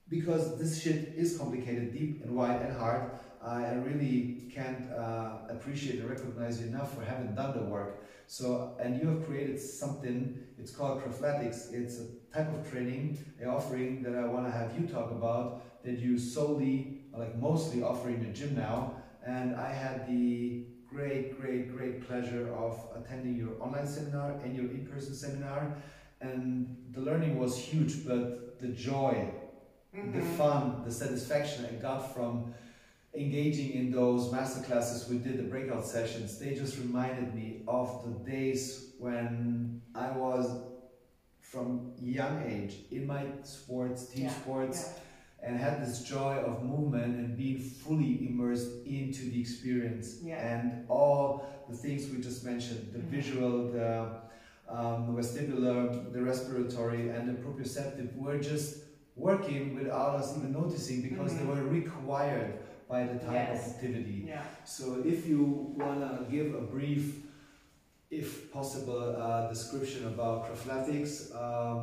because 0.08 0.58
this 0.58 0.82
shit 0.82 1.14
is 1.18 1.38
complicated, 1.38 1.92
deep 1.92 2.24
and 2.24 2.34
wide 2.34 2.62
and 2.62 2.74
hard, 2.78 3.12
I 3.42 3.74
really 3.74 4.50
can't 4.56 4.90
uh, 4.92 5.40
appreciate 5.50 6.00
and 6.00 6.10
recognize 6.10 6.62
you 6.62 6.68
enough 6.68 6.96
for 6.96 7.04
having 7.04 7.36
done 7.36 7.58
the 7.60 7.66
work. 7.66 8.01
So, 8.32 8.78
and 8.80 8.98
you 8.98 9.10
have 9.10 9.26
created 9.26 9.60
something, 9.60 10.40
it's 10.58 10.72
called 10.72 11.04
Crafletics. 11.04 11.70
It's 11.74 12.00
a 12.00 12.06
type 12.34 12.50
of 12.54 12.70
training, 12.72 13.18
a 13.42 13.46
offering 13.46 14.02
that 14.04 14.16
I 14.16 14.26
want 14.26 14.46
to 14.46 14.52
have 14.52 14.72
you 14.80 14.88
talk 14.88 15.12
about 15.12 15.84
that 15.84 16.00
you 16.00 16.18
solely, 16.18 17.02
like 17.12 17.38
mostly 17.38 17.82
offer 17.84 18.10
in 18.10 18.22
your 18.22 18.32
gym 18.32 18.56
now. 18.56 18.96
And 19.26 19.54
I 19.58 19.74
had 19.74 20.08
the 20.08 20.64
great, 20.88 21.38
great, 21.42 21.76
great 21.76 22.08
pleasure 22.08 22.48
of 22.54 22.80
attending 22.96 23.36
your 23.36 23.62
online 23.62 23.86
seminar 23.86 24.40
and 24.44 24.56
your 24.56 24.70
in 24.72 24.86
person 24.86 25.14
seminar. 25.14 25.76
And 26.22 26.78
the 26.94 27.02
learning 27.02 27.38
was 27.38 27.58
huge, 27.58 28.06
but 28.06 28.62
the 28.62 28.70
joy, 28.70 29.30
the 29.94 30.20
Mhm. 30.20 30.38
fun, 30.38 30.84
the 30.86 30.92
satisfaction 30.92 31.66
I 31.66 31.74
got 31.82 32.14
from 32.14 32.54
engaging 33.14 33.72
in 33.74 33.92
those 33.92 34.30
masterclasses 34.32 35.10
we 35.10 35.18
did, 35.18 35.38
the 35.38 35.44
breakout 35.44 35.86
sessions, 35.86 36.40
they 36.40 36.56
just 36.56 36.78
reminded 36.78 37.36
me 37.36 37.64
of 37.68 38.04
the 38.06 38.32
days 38.32 38.94
when 39.00 39.82
I 39.94 40.12
was 40.12 40.64
from 41.42 41.92
young 42.00 42.42
age 42.44 42.76
in 42.92 43.06
my 43.06 43.26
sports, 43.44 44.08
team 44.08 44.24
Yeah, 44.26 44.30
sports, 44.32 44.94
and 45.44 45.58
had 45.60 45.82
this 45.86 46.04
joy 46.04 46.36
of 46.38 46.64
movement 46.64 47.18
and 47.18 47.36
being 47.36 47.60
fully 47.60 48.28
immersed 48.30 48.70
into 48.86 49.30
the 49.30 49.42
experience 49.42 50.22
Yeah. 50.24 50.38
and 50.38 50.86
all 50.88 51.44
the 51.68 51.76
things 51.76 52.10
we 52.10 52.22
just 52.22 52.46
mentioned 52.46 52.94
the 52.94 53.00
Mhm. 53.00 53.10
visual 53.10 53.72
the 53.72 54.22
um, 54.70 55.14
vestibular 55.18 56.14
the 56.14 56.22
respiratory 56.22 57.10
and 57.10 57.28
the 57.28 57.34
proprioceptive 57.44 58.16
were 58.16 58.40
just 58.40 58.70
working 59.18 59.76
without 59.76 60.16
us 60.16 60.38
even 60.38 60.54
noticing 60.54 61.02
because 61.02 61.36
they 61.36 61.44
Mhm. 61.44 61.48
were 61.56 61.64
required 61.82 62.60
by 62.92 63.02
the 63.12 63.18
type 63.26 63.34
Yes. 63.34 63.68
of 63.68 63.74
activity 63.76 64.20
Yeah. 64.28 64.44
so 64.66 65.02
if 65.14 65.20
you 65.32 65.42
want 65.82 66.00
to 66.08 66.14
give 66.36 66.48
a 66.62 66.64
brief 66.76 67.04
if 68.22 68.52
possible 68.52 69.02
uh, 69.18 69.48
description 69.54 70.02
about 70.14 70.36
Crafletics 70.48 71.14
um, 71.44 71.80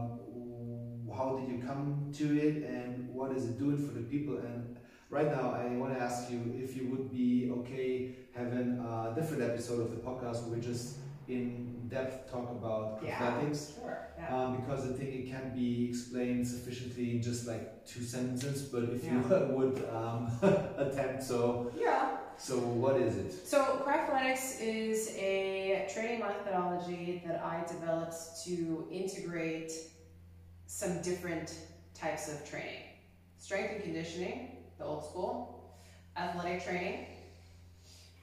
how 1.18 1.28
did 1.38 1.48
you 1.52 1.58
come 1.70 2.12
to 2.20 2.26
it 2.46 2.56
and 2.76 3.08
what 3.18 3.30
is 3.36 3.42
it 3.50 3.58
doing 3.58 3.78
for 3.86 3.92
the 3.98 4.04
people 4.14 4.36
and 4.48 4.76
right 5.10 5.30
now 5.38 5.46
i 5.62 5.64
want 5.80 5.90
to 5.96 6.00
ask 6.08 6.30
you 6.30 6.38
if 6.64 6.76
you 6.76 6.84
would 6.90 7.06
be 7.10 7.50
okay 7.58 8.14
having 8.40 8.68
a 8.92 9.12
different 9.18 9.42
episode 9.50 9.80
of 9.80 9.90
the 9.90 10.00
podcast 10.08 10.38
where 10.44 10.56
we 10.58 10.60
just 10.72 10.86
in 11.28 11.88
depth 11.88 12.30
talk 12.30 12.50
about 12.50 13.00
Yeah. 13.02 13.40
Sure. 13.52 14.08
Yeah. 14.18 14.34
um, 14.34 14.56
because 14.60 14.90
I 14.90 14.92
think 14.94 15.10
it 15.14 15.30
can 15.30 15.52
be 15.54 15.88
explained 15.88 16.46
sufficiently 16.46 17.12
in 17.16 17.22
just 17.22 17.46
like 17.46 17.86
two 17.86 18.02
sentences. 18.02 18.62
But 18.62 18.84
if 18.84 19.04
you 19.04 19.18
would 19.56 19.84
um, 19.92 20.30
attempt, 20.76 21.22
so 21.22 21.70
yeah. 21.78 22.16
so 22.36 22.58
what 22.58 22.96
is 23.00 23.16
it? 23.16 23.32
So, 23.46 23.82
Crafletics 23.84 24.60
is 24.60 25.14
a 25.16 25.88
training 25.92 26.20
methodology 26.20 27.22
that 27.26 27.42
I 27.42 27.64
developed 27.66 28.16
to 28.44 28.86
integrate 28.90 29.72
some 30.66 31.00
different 31.02 31.54
types 31.94 32.28
of 32.32 32.48
training 32.48 32.88
strength 33.38 33.72
and 33.74 33.82
conditioning, 33.82 34.50
the 34.78 34.84
old 34.84 35.04
school, 35.04 35.72
athletic 36.16 36.64
training, 36.64 37.06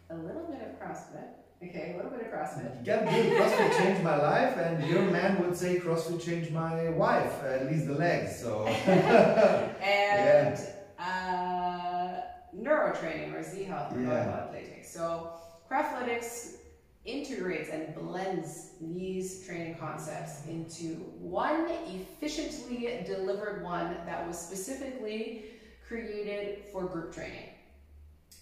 a 0.09 0.15
little 0.15 0.43
bit 0.43 0.61
of 0.61 0.79
CrossFit. 0.79 1.44
Okay, 1.69 1.93
a 1.93 1.97
little 1.97 2.11
bit 2.11 2.21
of 2.21 2.27
CrossFit. 2.27 2.85
Yeah, 2.85 3.03
good. 3.05 3.33
CrossFit 3.37 3.77
changed 3.77 4.03
my 4.03 4.17
life, 4.17 4.57
and 4.57 4.85
your 4.87 5.01
man 5.03 5.41
would 5.41 5.55
say 5.55 5.79
CrossFit 5.79 6.23
changed 6.23 6.51
my 6.51 6.89
wife, 6.89 7.43
at 7.43 7.65
least 7.71 7.87
the 7.87 7.93
legs. 7.95 8.39
So 8.39 8.65
and 9.81 10.59
uh, 10.99 12.21
neurotraining 12.55 13.33
or 13.33 13.43
Z 13.43 13.63
Health, 13.63 13.93
or 13.95 13.99
Yeah. 14.01 14.07
neuroathletic. 14.53 14.85
So, 14.85 15.31
Craftletics 15.69 16.57
integrates 17.05 17.69
and 17.69 17.93
blends 17.95 18.71
these 18.81 19.45
training 19.45 19.75
concepts 19.79 20.45
into 20.47 20.95
one 21.19 21.67
efficiently 21.87 23.03
delivered 23.05 23.63
one 23.63 23.95
that 24.05 24.25
was 24.27 24.39
specifically 24.39 25.45
created 25.87 26.63
for 26.71 26.85
group 26.85 27.13
training. 27.13 27.49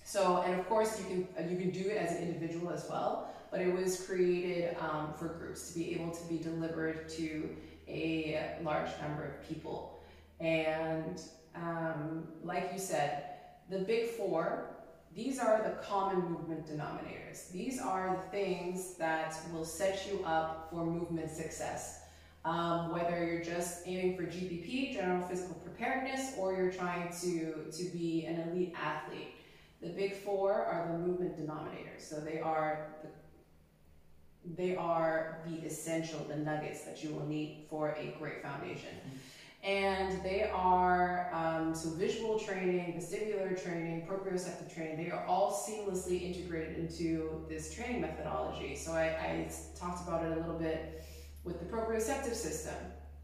So, 0.04 0.44
and 0.46 0.60
of 0.60 0.68
course, 0.68 1.00
you 1.00 1.06
can 1.36 1.50
you 1.50 1.58
can 1.58 1.72
do 1.72 1.90
it 1.90 1.98
as 1.98 2.18
an 2.18 2.28
individual 2.28 2.72
as 2.72 2.86
well, 2.90 3.34
but 3.52 3.62
it 3.62 3.74
was 3.74 4.06
created 4.06 4.76
um, 4.80 5.14
for 5.18 5.30
groups 5.30 5.72
to 5.72 5.80
be 5.80 5.94
able 5.96 6.12
to 6.12 6.24
be 6.28 6.38
delivered 6.38 7.08
to 7.10 7.56
a 7.88 8.58
large 8.64 8.90
number 9.02 9.24
of 9.24 9.48
people. 9.48 10.02
And 10.40 11.22
um, 11.56 12.28
like 12.44 12.72
you 12.74 12.80
said, 12.80 13.24
the 13.70 13.80
big 13.80 14.08
four, 14.10 14.70
these 15.16 15.40
are 15.40 15.62
the 15.64 15.82
common 15.86 16.30
movement 16.30 16.68
denominators. 16.68 17.52
These 17.52 17.80
are 17.80 18.16
the 18.16 18.30
things 18.30 18.96
that 18.96 19.38
will 19.54 19.66
set 19.66 20.08
you 20.12 20.24
up 20.26 20.70
for 20.70 20.86
movement 20.86 21.30
success. 21.30 22.00
Um, 22.46 22.92
whether 22.92 23.26
you're 23.26 23.44
just 23.44 23.88
aiming 23.88 24.18
for 24.18 24.24
GPP, 24.24 24.94
general 24.94 25.26
physical 25.26 25.56
preparedness, 25.56 26.34
or 26.38 26.54
you're 26.54 26.72
trying 26.72 27.10
to, 27.22 27.72
to 27.72 27.84
be 27.94 28.26
an 28.26 28.50
elite 28.50 28.74
athlete. 28.76 29.33
The 29.84 29.90
big 29.90 30.16
four 30.16 30.54
are 30.54 30.88
the 30.92 30.98
movement 30.98 31.38
denominators. 31.38 32.02
So 32.02 32.20
they 32.20 32.40
are 32.40 32.88
the 33.04 33.10
they 34.46 34.76
are 34.76 35.40
the 35.48 35.66
essential, 35.66 36.20
the 36.28 36.36
nuggets 36.36 36.84
that 36.84 37.04
you 37.04 37.14
will 37.14 37.26
need 37.26 37.66
for 37.70 37.96
a 37.98 38.14
great 38.20 38.42
foundation. 38.42 38.90
And 39.64 40.22
they 40.22 40.50
are, 40.54 41.34
um, 41.34 41.74
so 41.74 41.92
visual 41.92 42.38
training, 42.38 43.00
vestibular 43.00 43.62
training, 43.62 44.06
proprioceptive 44.06 44.74
training, 44.76 44.98
they 44.98 45.10
are 45.10 45.26
all 45.26 45.54
seamlessly 45.54 46.22
integrated 46.22 46.78
into 46.78 47.46
this 47.48 47.74
training 47.74 48.02
methodology. 48.02 48.76
So 48.76 48.92
I, 48.92 49.06
I 49.06 49.52
talked 49.80 50.06
about 50.06 50.26
it 50.26 50.38
a 50.38 50.42
little 50.42 50.60
bit 50.60 51.06
with 51.46 51.60
the 51.60 51.66
proprioceptive 51.66 52.34
system. 52.34 52.76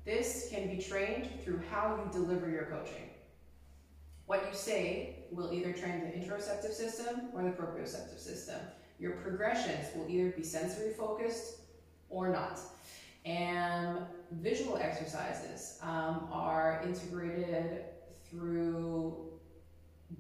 This 0.05 0.47
can 0.49 0.73
be 0.73 0.81
trained 0.81 1.27
through 1.43 1.61
how 1.69 1.97
you 1.97 2.09
deliver 2.13 2.49
your 2.49 2.65
coaching. 2.65 3.08
What 4.29 4.45
you 4.47 4.55
say 4.55 5.15
will 5.31 5.51
either 5.51 5.73
train 5.73 6.01
the 6.01 6.11
interoceptive 6.11 6.71
system 6.71 7.29
or 7.33 7.41
the 7.41 7.49
proprioceptive 7.49 8.19
system. 8.19 8.59
Your 8.99 9.13
progressions 9.13 9.87
will 9.95 10.07
either 10.07 10.29
be 10.29 10.43
sensory 10.43 10.93
focused 10.93 11.61
or 12.11 12.29
not. 12.29 12.59
And 13.25 14.01
visual 14.33 14.77
exercises 14.77 15.79
um, 15.81 16.29
are 16.31 16.83
integrated 16.85 17.85
through 18.29 19.31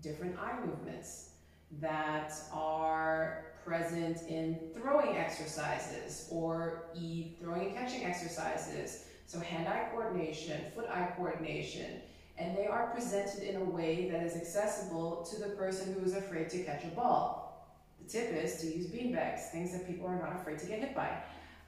different 0.01 0.39
eye 0.39 0.57
movements 0.65 1.33
that 1.79 2.33
are 2.51 3.45
present 3.63 4.23
in 4.27 4.57
throwing 4.73 5.17
exercises 5.17 6.27
or 6.31 6.85
e 6.95 7.35
throwing 7.39 7.67
and 7.67 7.75
catching 7.75 8.05
exercises. 8.05 9.05
So 9.27 9.39
hand-eye 9.39 9.89
coordination, 9.91 10.61
foot-eye 10.73 11.13
coordination, 11.15 12.01
and 12.39 12.57
they 12.57 12.67
are 12.67 12.87
presented 12.87 13.43
in 13.43 13.57
a 13.57 13.63
way 13.63 14.09
that 14.09 14.23
is 14.23 14.35
accessible 14.35 15.27
to 15.29 15.41
the 15.41 15.49
person 15.55 15.93
who 15.93 16.05
is 16.05 16.15
afraid 16.15 16.49
to 16.49 16.63
catch 16.63 16.85
a 16.85 16.87
ball. 16.87 17.67
The 18.01 18.09
tip 18.09 18.33
is 18.33 18.61
to 18.61 18.67
use 18.67 18.87
beanbags, 18.87 19.49
things 19.51 19.73
that 19.73 19.85
people 19.85 20.07
are 20.07 20.17
not 20.17 20.39
afraid 20.39 20.57
to 20.59 20.65
get 20.65 20.79
hit 20.79 20.95
by, 20.95 21.09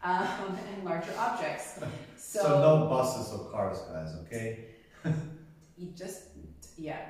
um, 0.01 0.57
and 0.75 0.85
larger 0.85 1.13
objects. 1.17 1.79
So, 2.23 2.43
so 2.43 2.61
no 2.61 2.87
buses 2.87 3.33
or 3.33 3.49
cars, 3.49 3.79
guys, 3.91 4.15
okay? 4.21 4.67
you 5.77 5.87
just, 5.97 6.27
yeah. 6.77 7.01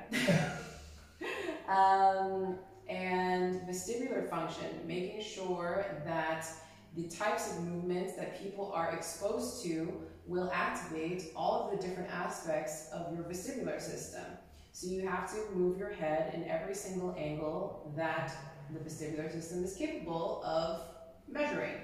um, 1.68 2.56
and 2.88 3.60
vestibular 3.68 4.28
function, 4.28 4.66
making 4.86 5.22
sure 5.22 5.84
that 6.04 6.48
the 6.96 7.04
types 7.04 7.52
of 7.52 7.62
movements 7.62 8.16
that 8.16 8.42
people 8.42 8.72
are 8.74 8.90
exposed 8.92 9.62
to 9.64 9.92
will 10.26 10.50
activate 10.52 11.32
all 11.34 11.64
of 11.64 11.70
the 11.76 11.86
different 11.86 12.10
aspects 12.10 12.88
of 12.92 13.14
your 13.14 13.24
vestibular 13.24 13.80
system. 13.80 14.24
So 14.72 14.86
you 14.86 15.06
have 15.06 15.30
to 15.32 15.54
move 15.54 15.78
your 15.78 15.92
head 15.92 16.34
in 16.34 16.44
every 16.48 16.74
single 16.74 17.14
angle 17.18 17.92
that 17.96 18.32
the 18.72 18.78
vestibular 18.78 19.30
system 19.30 19.62
is 19.64 19.74
capable 19.74 20.42
of 20.44 20.82
measuring. 21.28 21.74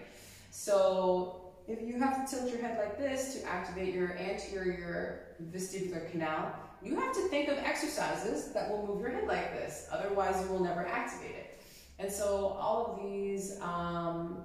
So 0.51 1.53
if 1.67 1.83
you 1.83 1.99
have 1.99 2.25
to 2.25 2.37
tilt 2.37 2.51
your 2.51 2.61
head 2.61 2.79
like 2.79 2.99
this 2.99 3.35
to 3.35 3.47
activate 3.47 3.95
your 3.95 4.17
anterior 4.17 5.37
vestibular 5.53 6.11
canal, 6.11 6.55
you 6.83 6.97
have 6.97 7.13
to 7.15 7.29
think 7.29 7.49
of 7.49 7.59
exercises 7.59 8.53
that 8.53 8.71
will 8.71 8.87
move 8.87 9.01
your 9.01 9.11
head 9.11 9.27
like 9.27 9.53
this. 9.53 9.87
Otherwise, 9.93 10.43
you 10.43 10.53
will 10.53 10.63
never 10.63 10.87
activate 10.87 11.35
it. 11.35 11.61
And 11.99 12.11
so 12.11 12.57
all 12.59 12.87
of 12.87 13.03
these 13.03 13.61
um, 13.61 14.45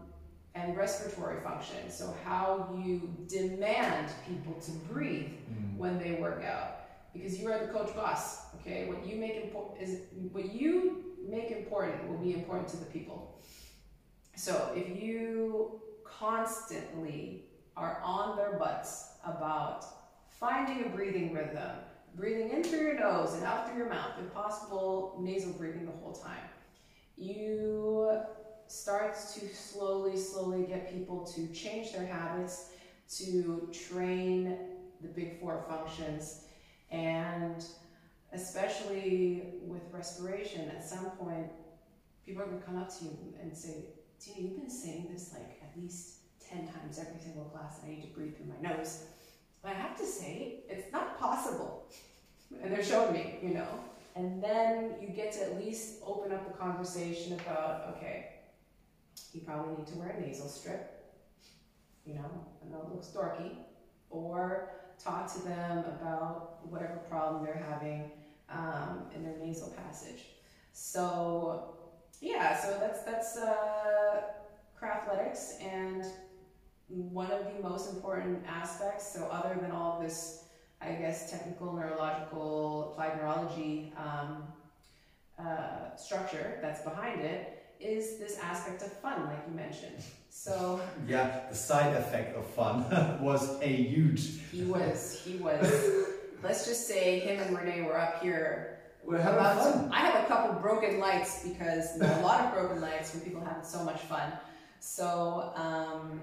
and 0.55 0.77
respiratory 0.77 1.41
function. 1.41 1.89
So 1.89 2.13
how 2.23 2.69
you 2.83 3.11
demand 3.27 4.09
people 4.27 4.53
to 4.61 4.71
breathe 4.91 5.31
mm. 5.31 5.77
when 5.77 5.97
they 5.97 6.13
work 6.13 6.43
out, 6.43 6.81
because 7.13 7.39
you 7.39 7.51
are 7.51 7.65
the 7.65 7.71
coach 7.71 7.95
boss. 7.95 8.53
Okay, 8.61 8.87
what 8.87 9.05
you 9.05 9.17
make 9.17 9.43
important 9.43 9.81
is 9.81 10.01
what 10.31 10.53
you 10.53 11.03
make 11.27 11.51
important 11.51 12.07
will 12.07 12.17
be 12.17 12.33
important 12.33 12.67
to 12.69 12.77
the 12.77 12.85
people. 12.85 13.41
So 14.35 14.71
if 14.75 15.01
you 15.01 15.81
constantly 16.03 17.45
are 17.75 18.01
on 18.03 18.37
their 18.37 18.53
butts 18.53 19.13
about 19.25 19.85
finding 20.27 20.85
a 20.85 20.89
breathing 20.89 21.33
rhythm, 21.33 21.71
breathing 22.15 22.51
in 22.51 22.63
through 22.63 22.81
your 22.81 22.99
nose 22.99 23.33
and 23.33 23.43
out 23.43 23.67
through 23.67 23.77
your 23.77 23.89
mouth, 23.89 24.11
if 24.23 24.33
possible, 24.33 25.17
nasal 25.19 25.53
breathing 25.53 25.85
the 25.85 25.91
whole 25.91 26.13
time. 26.13 26.43
You 27.17 28.11
starts 28.67 29.35
to 29.35 29.53
slowly, 29.53 30.17
slowly 30.17 30.63
get 30.63 30.93
people 30.93 31.25
to 31.35 31.47
change 31.47 31.93
their 31.93 32.05
habits, 32.05 32.71
to 33.17 33.69
train 33.71 34.57
the 35.01 35.07
big 35.07 35.39
four 35.39 35.63
functions, 35.67 36.45
and 36.91 37.65
especially 38.31 39.43
with 39.61 39.81
respiration, 39.91 40.69
at 40.69 40.83
some 40.83 41.05
point, 41.11 41.51
people 42.25 42.41
are 42.41 42.45
going 42.45 42.59
to 42.59 42.65
come 42.65 42.77
up 42.77 42.89
to 42.99 43.05
you 43.05 43.17
and 43.41 43.55
say, 43.55 43.85
Tina, 44.19 44.47
you've 44.47 44.59
been 44.59 44.69
saying 44.69 45.09
this 45.11 45.33
like 45.33 45.61
at 45.61 45.79
least 45.79 46.17
10 46.49 46.67
times 46.67 46.99
every 46.99 47.19
single 47.21 47.45
class, 47.45 47.79
and 47.81 47.91
I 47.91 47.95
need 47.95 48.01
to 48.03 48.07
breathe 48.09 48.35
through 48.37 48.47
my 48.47 48.75
nose. 48.75 49.03
But 49.61 49.71
I 49.71 49.75
have 49.75 49.97
to 49.97 50.05
say, 50.05 50.63
it's 50.69 50.91
not 50.91 51.19
possible. 51.19 51.87
And 52.61 52.71
they're 52.71 52.83
showing 52.83 53.13
me, 53.13 53.39
you 53.41 53.53
know. 53.53 53.67
And 54.15 54.43
then 54.43 54.95
you 55.01 55.07
get 55.07 55.31
to 55.33 55.43
at 55.43 55.57
least 55.57 55.95
open 56.05 56.31
up 56.31 56.45
the 56.45 56.57
conversation 56.57 57.33
about, 57.33 57.95
okay, 57.95 58.32
you 59.35 59.41
probably 59.41 59.77
need 59.77 59.87
to 59.87 59.95
wear 59.95 60.09
a 60.09 60.21
nasal 60.21 60.47
strip, 60.47 61.03
you 62.05 62.15
know, 62.15 62.29
I 62.65 62.69
know 62.69 62.81
it 62.81 62.93
looks 62.93 63.07
dorky, 63.07 63.55
or 64.09 64.69
talk 65.03 65.31
to 65.33 65.41
them 65.43 65.79
about 65.79 66.59
whatever 66.69 66.97
problem 67.09 67.43
they're 67.43 67.65
having 67.69 68.11
um, 68.49 69.05
in 69.15 69.23
their 69.23 69.37
nasal 69.37 69.69
passage. 69.71 70.25
So 70.71 71.75
yeah, 72.21 72.59
so 72.59 72.77
that's 72.79 73.03
that's 73.03 73.37
uh, 73.37 74.21
craftletics 74.81 75.61
and 75.61 76.05
one 76.87 77.31
of 77.31 77.45
the 77.45 77.67
most 77.67 77.91
important 77.91 78.43
aspects. 78.47 79.11
So 79.11 79.25
other 79.31 79.59
than 79.59 79.71
all 79.71 79.99
this, 80.01 80.45
I 80.81 80.93
guess 80.93 81.31
technical 81.31 81.73
neurological 81.73 82.91
applied 82.91 83.17
neurology 83.17 83.93
um, 83.97 84.43
uh, 85.39 85.95
structure 85.95 86.59
that's 86.61 86.81
behind 86.81 87.21
it, 87.21 87.52
is 87.79 88.17
this 88.17 88.37
aspect 88.39 88.81
of 88.81 88.91
fun, 88.93 89.25
like 89.25 89.43
you 89.47 89.55
mentioned. 89.55 90.03
So 90.29 90.81
yeah, 91.07 91.41
the 91.49 91.55
side 91.55 91.95
effect 91.95 92.35
of 92.35 92.45
fun 92.47 92.85
was 93.21 93.61
a 93.61 93.67
huge. 93.67 94.41
He 94.51 94.63
was. 94.63 95.21
He 95.23 95.37
was. 95.37 95.71
let's 96.43 96.65
just 96.65 96.87
say 96.87 97.19
him 97.19 97.39
and 97.39 97.57
Renee 97.57 97.81
were 97.81 97.97
up 97.97 98.21
here. 98.21 98.79
We're 99.03 99.21
having 99.21 99.39
fun. 99.39 99.89
I 99.91 99.99
have 99.99 100.23
a 100.23 100.27
couple 100.27 100.61
broken 100.61 100.99
lights 100.99 101.47
because 101.47 101.99
a 101.99 102.21
lot 102.21 102.41
of 102.41 102.53
broken 102.53 102.81
lights 102.81 103.13
when 103.13 103.23
people 103.23 103.41
having 103.41 103.63
so 103.63 103.83
much 103.83 104.01
fun. 104.01 104.31
So, 104.79 105.53
um, 105.55 106.21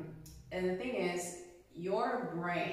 and 0.52 0.68
the 0.68 0.77
thing 0.77 0.94
is, 0.94 1.39
your 1.74 2.32
brain 2.35 2.72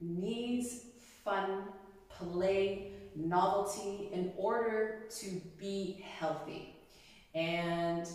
needs 0.00 0.86
fun, 1.24 1.64
play, 2.08 2.92
novelty 3.16 4.10
in 4.12 4.32
order 4.36 5.04
to 5.18 5.40
be 5.58 6.04
healthy. 6.18 6.73
And 7.34 8.08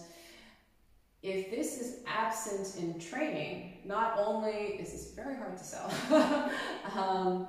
if 1.21 1.51
this 1.51 1.81
is 1.81 1.97
absent 2.07 2.81
in 2.81 2.99
training, 2.99 3.79
not 3.85 4.15
only 4.17 4.51
is 4.51 4.91
this 4.91 5.11
very 5.15 5.35
hard 5.35 5.57
to 5.57 5.63
sell, 5.63 5.91
um, 6.95 7.47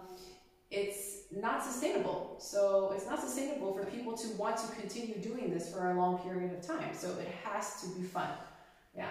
it's 0.70 1.22
not 1.30 1.62
sustainable. 1.62 2.36
So 2.40 2.92
it's 2.94 3.06
not 3.06 3.20
sustainable 3.20 3.72
for 3.72 3.84
people 3.86 4.16
to 4.16 4.28
want 4.36 4.56
to 4.59 4.66
continue 4.74 5.18
doing 5.18 5.51
this 5.51 5.72
for 5.72 5.90
a 5.90 5.94
long 5.94 6.18
period 6.18 6.52
of 6.52 6.66
time. 6.66 6.94
So 6.94 7.10
it 7.18 7.28
has 7.44 7.80
to 7.82 7.88
be 7.98 8.05
fun. 8.05 8.30
Yeah. 8.97 9.09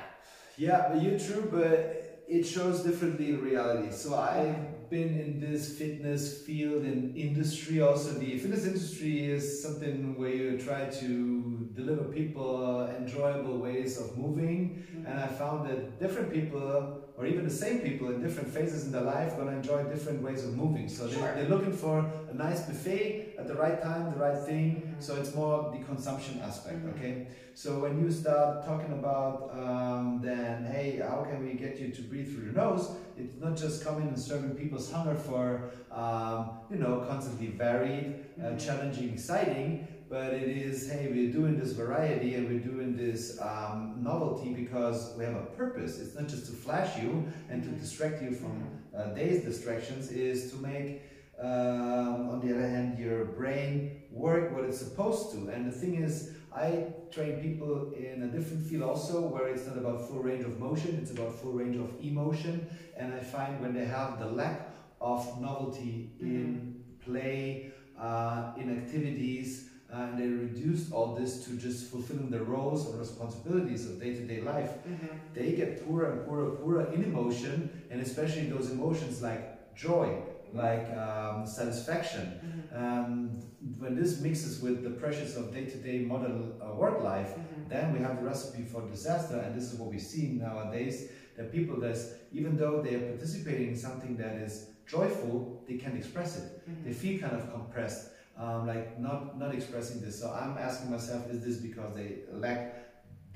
Yeah, 0.57 0.95
you're 0.95 1.19
true, 1.19 1.47
but 1.49 2.23
it 2.27 2.43
shows 2.43 2.83
differently 2.83 3.29
in 3.29 3.41
reality. 3.41 3.91
So 3.91 4.15
I've 4.15 4.89
been 4.89 5.19
in 5.19 5.39
this 5.39 5.77
fitness 5.77 6.41
field 6.41 6.83
and 6.83 7.15
industry 7.15 7.81
also. 7.81 8.11
The 8.11 8.37
fitness 8.37 8.65
industry 8.65 9.25
is 9.25 9.63
something 9.63 10.17
where 10.17 10.29
you 10.29 10.57
try 10.59 10.85
to 10.85 11.58
deliver 11.75 12.03
people 12.05 12.87
enjoyable 12.97 13.57
ways 13.57 13.99
of 13.99 14.17
moving. 14.17 14.85
Mm-hmm. 14.91 15.05
And 15.05 15.19
I 15.19 15.27
found 15.27 15.69
that 15.69 15.99
different 15.99 16.31
people, 16.31 17.01
or 17.17 17.25
even 17.25 17.43
the 17.45 17.53
same 17.53 17.79
people 17.79 18.09
in 18.09 18.21
different 18.21 18.49
phases 18.49 18.85
in 18.85 18.91
their 18.91 19.01
life, 19.01 19.35
going 19.35 19.47
to 19.47 19.53
enjoy 19.53 19.83
different 19.83 20.21
ways 20.21 20.43
of 20.43 20.55
moving. 20.55 20.89
So 20.89 21.09
sure. 21.09 21.21
they're, 21.21 21.35
they're, 21.35 21.49
looking 21.49 21.73
for 21.73 21.99
a 22.29 22.33
nice 22.33 22.61
buffet 22.61 23.35
at 23.37 23.47
the 23.47 23.55
right 23.55 23.81
time, 23.81 24.11
the 24.11 24.19
right 24.19 24.39
thing. 24.39 24.69
Mm-hmm. 24.75 25.01
So 25.01 25.15
it's 25.15 25.33
more 25.35 25.71
the 25.75 25.83
consumption 25.85 26.39
aspect, 26.41 26.77
mm-hmm. 26.77 26.99
okay? 26.99 27.27
So 27.53 27.79
when 27.79 28.01
you 28.01 28.09
start 28.11 28.65
talking 28.65 28.93
about 28.93 29.51
um, 29.53 30.21
then, 30.23 30.65
hey, 30.65 31.01
how 31.05 31.25
can 31.29 31.45
we 31.45 31.53
get 31.53 31.79
you 31.79 31.89
to 31.89 32.01
breathe 32.03 32.33
through 32.33 32.45
your 32.45 32.53
nose? 32.53 32.91
It's 33.17 33.35
not 33.35 33.57
just 33.57 33.83
coming 33.83 34.07
and 34.07 34.17
serving 34.17 34.51
people's 34.51 34.89
hunger 34.89 35.15
for, 35.15 35.71
um, 35.91 36.51
you 36.71 36.77
know, 36.77 37.05
constantly 37.09 37.47
varied, 37.47 38.25
uh, 38.39 38.43
mm-hmm. 38.43 38.57
challenging, 38.57 39.09
exciting, 39.13 39.87
but 40.09 40.33
it 40.33 40.49
is, 40.49 40.89
hey, 40.89 41.07
we're 41.11 41.31
doing 41.31 41.59
this 41.59 41.73
variety 41.73 42.33
and 42.33 42.49
we're 42.49 42.59
doing 42.59 42.97
this 42.97 43.39
um, 43.39 43.97
novelty 44.01 44.53
because 44.53 45.13
we 45.15 45.23
have 45.23 45.35
a 45.35 45.45
purpose. 45.55 45.99
It's 45.99 46.15
not 46.15 46.27
just 46.27 46.47
to 46.47 46.51
flash 46.51 46.99
you 46.99 47.31
and 47.47 47.61
to 47.61 47.69
distract 47.69 48.21
you 48.23 48.31
from 48.31 48.67
uh, 48.97 49.13
day's 49.13 49.43
distractions, 49.43 50.11
is 50.11 50.51
to 50.51 50.57
make, 50.57 51.03
um, 51.39 52.29
on 52.31 52.41
the 52.43 52.55
other 52.55 52.67
hand, 52.67 52.97
your 52.97 53.25
brain 53.25 54.01
work 54.11 54.51
what 54.55 54.63
it's 54.63 54.79
supposed 54.79 55.31
to. 55.33 55.49
And 55.49 55.71
the 55.71 55.77
thing 55.77 56.01
is, 56.01 56.31
I 56.55 56.87
train 57.11 57.39
people 57.39 57.93
in 57.93 58.23
a 58.23 58.27
different 58.27 58.65
field 58.67 58.81
also, 58.81 59.27
where 59.27 59.47
it's 59.47 59.67
not 59.67 59.77
about 59.77 60.07
full 60.07 60.23
range 60.23 60.43
of 60.43 60.59
motion, 60.59 60.97
it's 60.99 61.11
about 61.11 61.35
full 61.35 61.51
range 61.51 61.77
of 61.77 61.93
emotion. 62.03 62.67
And 62.97 63.13
I 63.13 63.19
find 63.19 63.61
when 63.61 63.75
they 63.75 63.85
have 63.85 64.17
the 64.17 64.25
lack 64.25 64.71
of 64.99 65.39
novelty 65.39 66.09
mm 66.19 66.27
-hmm. 66.27 66.35
in 66.35 66.83
play, 67.05 67.71
uh, 67.99 68.61
in 68.61 68.69
activities, 68.77 69.68
and 69.91 70.19
they 70.19 70.27
reduced 70.27 70.91
all 70.91 71.15
this 71.15 71.43
to 71.45 71.51
just 71.57 71.89
fulfilling 71.89 72.29
the 72.29 72.41
roles 72.43 72.87
and 72.87 72.99
responsibilities 72.99 73.89
of 73.89 73.99
day-to-day 73.99 74.41
life 74.41 74.71
mm-hmm. 74.87 75.07
they 75.33 75.53
get 75.53 75.85
poorer 75.85 76.11
and 76.11 76.25
poorer 76.25 76.49
and 76.49 76.59
poorer 76.59 76.93
in 76.93 77.03
emotion 77.03 77.69
and 77.89 77.99
especially 78.01 78.45
those 78.47 78.69
emotions 78.71 79.21
like 79.21 79.75
joy 79.75 80.21
like 80.53 80.89
um, 80.97 81.45
satisfaction 81.45 82.39
mm-hmm. 82.43 82.83
um, 82.83 83.39
when 83.77 83.95
this 83.95 84.19
mixes 84.19 84.61
with 84.61 84.83
the 84.83 84.89
pressures 84.89 85.35
of 85.35 85.53
day-to-day 85.53 85.99
modern 85.99 86.53
uh, 86.61 86.73
work 86.73 87.03
life 87.03 87.29
mm-hmm. 87.29 87.69
then 87.69 87.91
we 87.91 87.99
have 87.99 88.17
the 88.17 88.23
recipe 88.23 88.63
for 88.63 88.81
disaster 88.89 89.37
and 89.39 89.55
this 89.55 89.71
is 89.71 89.79
what 89.79 89.89
we 89.89 89.99
see 89.99 90.27
nowadays 90.27 91.09
that 91.35 91.51
people 91.51 91.79
that 91.79 91.97
even 92.31 92.57
though 92.57 92.81
they 92.81 92.95
are 92.95 93.11
participating 93.11 93.69
in 93.69 93.75
something 93.75 94.15
that 94.17 94.35
is 94.35 94.67
joyful 94.87 95.63
they 95.67 95.77
can't 95.77 95.95
express 95.95 96.37
it 96.37 96.69
mm-hmm. 96.69 96.83
they 96.85 96.93
feel 96.93 97.19
kind 97.19 97.33
of 97.33 97.51
compressed 97.51 98.09
um, 98.39 98.67
like 98.67 98.99
not 98.99 99.37
not 99.37 99.53
expressing 99.53 100.01
this. 100.01 100.19
So 100.19 100.31
I'm 100.31 100.57
asking 100.57 100.91
myself, 100.91 101.29
is 101.29 101.43
this 101.43 101.57
because 101.57 101.93
they 101.95 102.19
lack 102.31 102.75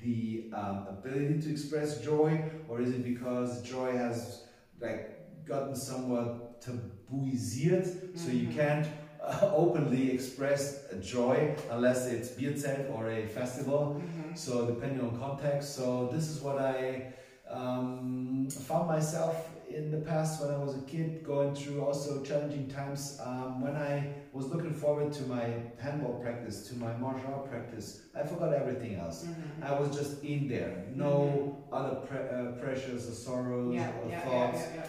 the 0.00 0.50
um, 0.52 0.86
ability 0.88 1.40
to 1.42 1.50
express 1.50 2.00
joy, 2.00 2.42
or 2.68 2.80
is 2.80 2.90
it 2.90 3.04
because 3.04 3.62
joy 3.62 3.92
has 3.96 4.44
like 4.80 5.44
gotten 5.46 5.76
somewhat 5.76 6.60
tabooisiert, 6.62 8.16
so 8.18 8.30
you 8.30 8.48
Mhm. 8.48 8.54
can't 8.54 8.86
uh, 9.22 9.50
openly 9.54 10.10
express 10.12 10.84
joy 11.00 11.54
unless 11.70 12.06
it's 12.06 12.28
Bierzelt 12.30 12.90
or 12.94 13.10
a 13.10 13.26
festival. 13.26 14.00
Mhm. 14.00 14.36
So 14.36 14.66
depending 14.66 15.00
on 15.00 15.18
context. 15.18 15.74
So 15.76 16.08
this 16.12 16.28
is 16.28 16.42
what 16.42 16.58
I 16.58 17.12
um, 17.50 18.48
found 18.50 18.88
myself 18.88 19.36
in 19.74 19.90
the 19.90 19.98
past 19.98 20.40
when 20.40 20.54
I 20.54 20.58
was 20.58 20.76
a 20.76 20.82
kid 20.82 21.24
going 21.24 21.54
through 21.54 21.84
also 21.84 22.22
challenging 22.22 22.68
times. 22.68 23.18
Um, 23.24 23.60
when 23.60 23.74
I 23.76 24.08
was 24.32 24.46
looking 24.46 24.72
forward 24.72 25.12
to 25.14 25.22
my 25.24 25.46
handball 25.78 26.14
practice, 26.22 26.68
to 26.68 26.76
my 26.76 26.92
martial 26.96 27.34
art 27.34 27.50
practice, 27.50 28.02
I 28.14 28.22
forgot 28.22 28.52
everything 28.52 28.94
else. 28.96 29.24
Mhm. 29.26 29.64
I 29.68 29.78
was 29.78 29.96
just 29.96 30.22
in 30.22 30.46
there, 30.48 30.86
no 30.94 31.56
other 31.72 31.96
pre- 32.06 32.28
uh, 32.38 32.52
pressures 32.62 33.08
or 33.08 33.12
sorrows 33.14 33.74
Yeah, 33.74 33.90
or 34.00 34.08
yeah, 34.08 34.20
thoughts. 34.20 34.62
yeah. 34.76 34.86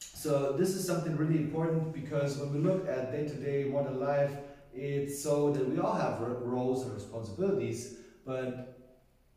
So 0.00 0.52
this 0.52 0.70
is 0.74 0.84
something 0.86 1.14
really 1.16 1.38
important 1.38 1.92
because 1.92 2.38
when 2.38 2.52
we 2.54 2.60
look 2.60 2.88
at 2.88 3.12
day-to-day 3.12 3.70
modern 3.70 4.00
life, 4.00 4.32
it's 4.74 5.22
so 5.22 5.50
that 5.52 5.68
we 5.68 5.78
all 5.78 5.94
have 5.94 6.20
ro- 6.20 6.40
roles 6.44 6.84
and 6.84 6.94
responsibilities, 6.94 7.98
but 8.24 8.74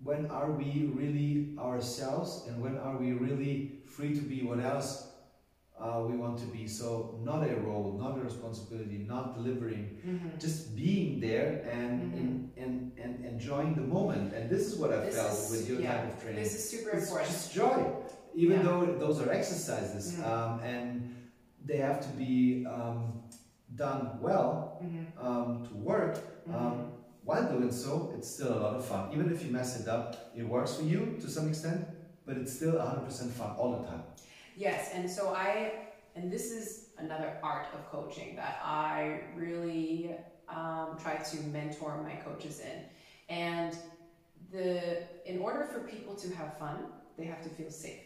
when 0.04 0.26
are 0.32 0.52
we 0.52 0.90
really 0.96 1.56
ourselves 1.60 2.46
and 2.48 2.62
when 2.62 2.78
are 2.78 2.98
we 2.98 3.14
really 3.14 3.81
free 4.02 4.16
to 4.16 4.22
be 4.22 4.42
what 4.50 4.60
else 4.60 4.90
uh, 5.80 6.00
we 6.10 6.16
want 6.18 6.38
to 6.40 6.46
be? 6.58 6.68
So 6.68 7.20
not 7.24 7.48
a 7.48 7.56
role, 7.68 7.98
not 8.04 8.18
a 8.18 8.22
responsibility, 8.30 8.98
not 9.16 9.26
delivering, 9.38 9.84
Mhm. 10.12 10.40
just 10.46 10.76
being 10.76 11.20
there 11.28 11.50
and, 11.80 11.98
and, 12.20 12.30
and, 12.64 12.76
and 13.04 13.14
enjoying 13.34 13.74
the 13.82 13.88
moment. 13.98 14.34
And 14.36 14.50
this 14.50 14.64
is 14.70 14.74
what 14.82 14.92
I 14.92 15.00
This 15.06 15.16
felt 15.16 15.38
is- 15.40 15.52
with 15.52 15.64
your 15.70 15.80
yeah, 15.82 15.92
type 15.94 16.06
of 16.14 16.16
training 16.22 16.44
This 16.44 16.54
is 16.60 16.64
super 16.74 16.92
it's 16.98 17.04
important. 17.06 17.32
just 17.36 17.48
joy 17.62 17.78
even 18.44 18.58
Yeah. 18.58 18.66
though 18.68 18.82
those 19.04 19.18
are 19.24 19.30
exercises 19.40 20.06
Mhm. 20.16 20.24
um, 20.32 20.52
and 20.74 20.90
they 21.68 21.78
have 21.88 22.00
to 22.08 22.12
be 22.24 22.34
um, 22.78 23.00
done 23.84 24.02
well 24.26 24.50
Mhm. 24.86 25.04
um, 25.26 25.48
to 25.68 25.74
work 25.92 26.16
Mhm. 26.48 26.56
um, 26.56 26.76
while 27.28 27.46
doing 27.54 27.72
so 27.84 27.92
it's 28.16 28.30
still 28.36 28.52
a 28.58 28.60
lot 28.66 28.74
of 28.80 28.84
fun 28.92 29.04
even 29.16 29.28
if 29.36 29.40
you 29.46 29.50
mess 29.60 29.70
it 29.82 29.88
up 29.96 30.08
it 30.40 30.46
works 30.56 30.72
for 30.78 30.86
you 30.94 31.02
to 31.24 31.28
some 31.36 31.46
extent 31.52 31.82
but 32.26 32.38
it's 32.38 32.54
still 32.54 32.74
100% 32.74 33.32
fun 33.32 33.52
all 33.58 33.80
the 33.80 33.88
time 33.88 34.04
Yes, 34.58 34.92
and 34.94 35.10
so 35.10 35.30
I, 35.30 35.74
and 36.16 36.32
this 36.32 36.52
is 36.52 36.90
another 36.98 37.38
art 37.44 37.68
of 37.74 37.90
coaching 37.90 38.36
that 38.36 38.62
I 38.64 39.22
really 39.36 40.16
um, 40.50 40.98
try 41.02 41.16
to 41.16 41.38
mentor 41.44 42.02
my 42.04 42.16
coaches 42.16 42.60
in. 42.60 42.84
And 43.30 43.78
the, 44.52 45.04
in 45.26 45.40
order 45.40 45.64
for 45.64 45.80
people 45.80 46.16
to 46.16 46.36
have 46.36 46.58
fun, 46.58 46.86
they 47.18 47.26
have 47.26 47.42
to 47.44 47.50
feel 47.50 47.70
safe. 47.70 48.02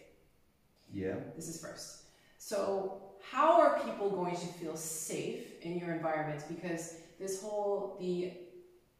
yeah 0.94 1.16
This 1.36 1.48
is 1.48 1.60
first. 1.60 2.04
So, 2.38 3.02
how 3.32 3.60
are 3.60 3.80
people 3.80 4.12
going 4.12 4.36
to 4.36 4.46
feel 4.46 4.78
safe 4.78 5.62
in 5.64 5.80
your 5.80 5.96
environment? 5.96 6.44
Because 6.48 6.98
this 7.20 7.42
whole 7.42 7.98
the 8.00 8.34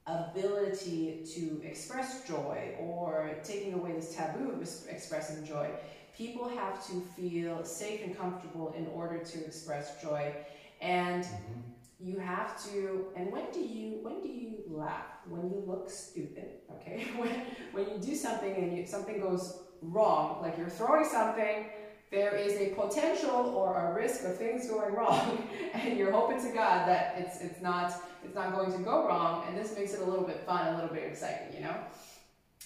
ability 0.08 1.26
to 1.34 1.62
express 1.64 2.28
joy 2.28 2.76
or 2.80 3.32
taking 3.44 3.74
away 3.74 3.94
this 3.94 4.16
taboo 4.16 4.52
of 4.52 4.62
expressing 4.62 5.46
joy, 5.46 5.70
people 6.16 6.48
have 6.50 6.86
to 6.88 7.02
feel 7.16 7.64
safe 7.64 8.02
and 8.04 8.18
comfortable 8.18 8.74
in 8.78 8.88
order 8.88 9.20
to 9.24 9.46
express 9.46 10.02
joy. 10.02 10.34
And 10.82 11.24
mm-hmm. 11.24 11.62
you 12.00 12.20
have 12.20 12.62
to 12.66 13.08
and 13.16 13.32
when 13.32 13.52
do 13.52 13.60
you 13.60 14.00
when 14.02 14.22
do 14.22 14.30
you 14.30 14.64
laugh? 14.68 15.06
When 15.28 15.50
you 15.50 15.64
look 15.66 15.90
stupid 15.90 16.62
okay? 16.76 17.06
When 17.18 17.42
when 17.72 17.90
you 17.90 17.98
do 18.00 18.16
something 18.16 18.56
and 18.56 18.78
you, 18.78 18.86
something 18.86 19.20
goes 19.20 19.62
wrong 19.82 20.42
like 20.42 20.58
you're 20.58 20.70
throwing 20.70 21.06
something 21.06 21.68
there 22.12 22.36
is 22.36 22.54
a 22.54 22.74
potential 22.76 23.54
or 23.56 23.92
a 23.92 23.94
risk 23.94 24.24
of 24.24 24.38
things 24.38 24.68
going 24.70 24.94
wrong 25.00 25.48
and 25.74 25.98
you're 25.98 26.12
hoping 26.12 26.40
to 26.42 26.54
god 26.54 26.88
that 26.88 27.16
it's 27.18 27.42
it's 27.42 27.62
not 27.62 27.94
it's 28.26 28.36
not 28.36 28.54
going 28.54 28.72
to 28.72 28.80
go 28.80 29.08
wrong 29.08 29.44
and 29.48 29.58
this 29.58 29.76
makes 29.78 29.94
it 29.94 30.02
a 30.02 30.04
little 30.04 30.26
bit 30.26 30.40
fun 30.46 30.68
a 30.68 30.76
little 30.76 30.94
bit 30.94 31.04
exciting 31.04 31.56
you 31.56 31.62
know 31.62 31.76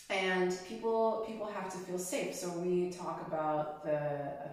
and 0.09 0.57
people 0.67 1.23
people 1.27 1.45
have 1.45 1.71
to 1.71 1.77
feel 1.79 1.99
safe 1.99 2.33
so 2.33 2.49
we 2.49 2.89
talk 2.89 3.25
about 3.27 3.83
the 3.83 3.99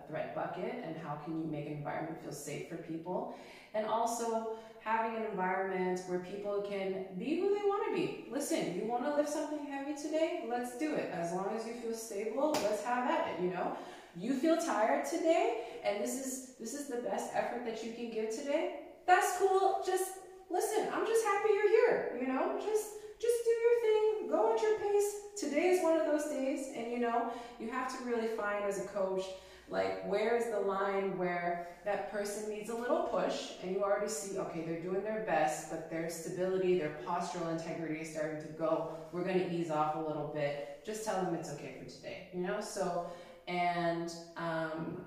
threat 0.08 0.34
bucket 0.34 0.82
and 0.84 0.96
how 0.96 1.14
can 1.24 1.40
you 1.40 1.46
make 1.46 1.66
an 1.66 1.72
environment 1.72 2.20
feel 2.22 2.32
safe 2.32 2.68
for 2.68 2.76
people 2.76 3.36
and 3.74 3.86
also 3.86 4.56
having 4.86 5.16
an 5.16 5.24
environment 5.30 6.00
where 6.06 6.20
people 6.20 6.62
can 6.62 7.06
be 7.18 7.40
who 7.40 7.48
they 7.48 7.64
want 7.64 7.88
to 7.88 7.94
be. 7.94 8.24
Listen, 8.30 8.78
you 8.78 8.86
want 8.86 9.04
to 9.04 9.12
lift 9.16 9.28
something 9.28 9.66
heavy 9.66 9.94
today? 10.00 10.44
Let's 10.48 10.78
do 10.78 10.94
it. 10.94 11.10
As 11.12 11.32
long 11.32 11.50
as 11.56 11.66
you 11.66 11.74
feel 11.74 11.92
stable, 11.92 12.52
let's 12.62 12.84
have 12.84 13.10
at 13.10 13.28
it, 13.28 13.42
you 13.42 13.50
know? 13.50 13.76
You 14.16 14.34
feel 14.34 14.56
tired 14.56 15.04
today 15.04 15.64
and 15.84 16.02
this 16.02 16.14
is 16.14 16.54
this 16.58 16.72
is 16.72 16.86
the 16.86 16.98
best 16.98 17.34
effort 17.34 17.64
that 17.66 17.84
you 17.84 17.92
can 17.92 18.10
give 18.10 18.30
today. 18.30 18.76
That's 19.06 19.38
cool. 19.38 19.82
Just 19.84 20.10
listen, 20.50 20.88
I'm 20.92 21.06
just 21.06 21.24
happy 21.24 21.48
you're 21.54 21.70
here, 21.70 22.18
you 22.20 22.28
know? 22.28 22.58
Just 22.58 22.92
just 23.18 23.44
do 23.44 23.50
your 23.50 23.80
thing, 23.80 24.28
go 24.28 24.54
at 24.54 24.60
your 24.60 24.78
pace. 24.78 25.14
Today 25.38 25.70
is 25.70 25.82
one 25.82 25.98
of 25.98 26.06
those 26.06 26.26
days 26.26 26.72
and 26.76 26.92
you 26.92 26.98
know, 26.98 27.32
you 27.58 27.70
have 27.70 27.96
to 27.96 28.04
really 28.04 28.28
find 28.28 28.64
as 28.64 28.84
a 28.84 28.88
coach 28.88 29.22
like 29.68 30.06
where 30.08 30.36
is 30.36 30.46
the 30.46 30.60
line 30.60 31.16
where 31.18 31.68
that 31.84 32.10
person 32.12 32.48
needs 32.48 32.70
a 32.70 32.74
little 32.74 33.04
push 33.04 33.52
and 33.62 33.72
you 33.72 33.82
already 33.82 34.08
see 34.08 34.38
okay 34.38 34.62
they're 34.64 34.80
doing 34.80 35.02
their 35.02 35.24
best 35.26 35.70
but 35.70 35.90
their 35.90 36.08
stability 36.08 36.78
their 36.78 36.96
postural 37.04 37.50
integrity 37.50 38.00
is 38.00 38.12
starting 38.12 38.40
to 38.40 38.48
go 38.52 38.90
we're 39.12 39.24
going 39.24 39.38
to 39.38 39.52
ease 39.52 39.70
off 39.70 39.96
a 39.96 39.98
little 39.98 40.30
bit 40.32 40.80
just 40.86 41.04
tell 41.04 41.16
them 41.24 41.34
it's 41.34 41.50
okay 41.52 41.74
for 41.78 41.90
today 41.90 42.28
you 42.32 42.40
know 42.40 42.60
so 42.60 43.10
and 43.48 44.12
um, 44.36 45.04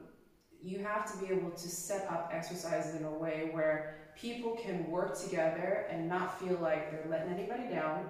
you 0.62 0.80
have 0.80 1.10
to 1.10 1.26
be 1.26 1.34
able 1.34 1.52
to 1.52 1.70
set 1.70 2.10
up 2.12 2.30
exercises 2.34 2.96
in 2.96 3.06
a 3.06 3.12
way 3.12 3.50
where 3.52 3.99
people 4.22 4.52
can 4.52 4.90
work 4.90 5.18
together 5.18 5.86
and 5.90 6.08
not 6.08 6.40
feel 6.40 6.58
like 6.62 6.92
they're 6.92 7.10
letting 7.10 7.34
anybody 7.34 7.68
down. 7.70 8.10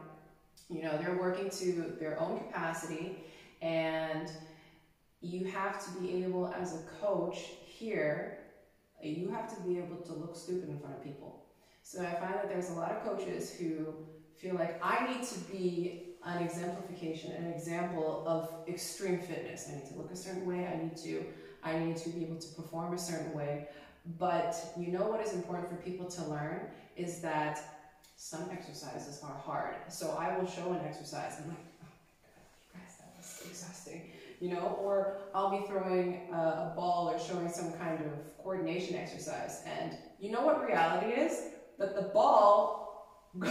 You 0.69 0.83
know 0.83 0.97
they're 0.97 1.17
working 1.17 1.49
to 1.49 1.95
their 1.99 2.19
own 2.19 2.39
capacity 2.39 3.17
and 3.61 4.29
you 5.21 5.45
have 5.45 5.83
to 5.83 5.99
be 5.99 6.23
able 6.23 6.47
as 6.47 6.75
a 6.75 6.83
coach 7.01 7.37
here 7.65 8.37
you 9.01 9.29
have 9.29 9.53
to 9.55 9.61
be 9.61 9.77
able 9.77 9.97
to 9.97 10.13
look 10.13 10.35
stupid 10.35 10.69
in 10.69 10.77
front 10.79 10.95
of 10.97 11.03
people. 11.03 11.45
So 11.83 12.01
i 12.01 12.13
find 12.15 12.33
that 12.35 12.49
there's 12.49 12.69
a 12.69 12.73
lot 12.73 12.91
of 12.91 13.03
coaches 13.03 13.51
who 13.51 13.93
feel 14.37 14.55
like 14.55 14.79
i 14.83 15.11
need 15.11 15.23
to 15.23 15.39
be 15.51 16.15
an 16.25 16.43
exemplification 16.43 17.31
an 17.31 17.47
example 17.51 18.23
of 18.27 18.67
extreme 18.67 19.19
fitness. 19.19 19.69
I 19.69 19.75
need 19.75 19.87
to 19.87 19.95
look 19.95 20.11
a 20.11 20.15
certain 20.15 20.45
way. 20.45 20.67
I 20.67 20.83
need 20.83 20.97
to 20.97 21.25
i 21.63 21.77
need 21.79 21.97
to 21.97 22.09
be 22.09 22.23
able 22.23 22.37
to 22.37 22.47
perform 22.55 22.93
a 22.93 22.97
certain 22.97 23.33
way 23.33 23.67
but 24.17 24.55
you 24.77 24.87
know 24.87 25.07
what 25.07 25.25
is 25.25 25.33
important 25.33 25.69
for 25.69 25.75
people 25.77 26.07
to 26.07 26.23
learn 26.25 26.61
is 26.95 27.21
that 27.21 27.59
some 28.15 28.49
exercises 28.51 29.21
are 29.23 29.37
hard 29.37 29.75
so 29.87 30.15
i 30.19 30.37
will 30.37 30.47
show 30.47 30.71
an 30.73 30.81
exercise 30.85 31.37
and 31.37 31.45
i'm 31.45 31.49
like 31.51 31.65
oh 31.81 31.85
my 31.85 31.91
god 32.23 32.43
you 32.73 32.79
guys 32.79 32.97
that 32.97 33.13
was 33.17 33.43
exhausting 33.49 34.11
you 34.39 34.49
know, 34.49 34.79
or 34.81 35.17
I'll 35.35 35.51
be 35.51 35.65
throwing 35.67 36.29
a, 36.31 36.37
a 36.37 36.73
ball 36.75 37.09
or 37.09 37.19
showing 37.19 37.49
some 37.49 37.73
kind 37.73 37.99
of 38.05 38.37
coordination 38.37 38.95
exercise. 38.95 39.63
And 39.65 39.97
you 40.19 40.31
know 40.31 40.41
what 40.41 40.65
reality 40.65 41.11
is? 41.11 41.43
That 41.77 41.95
the 41.95 42.03
ball 42.13 43.31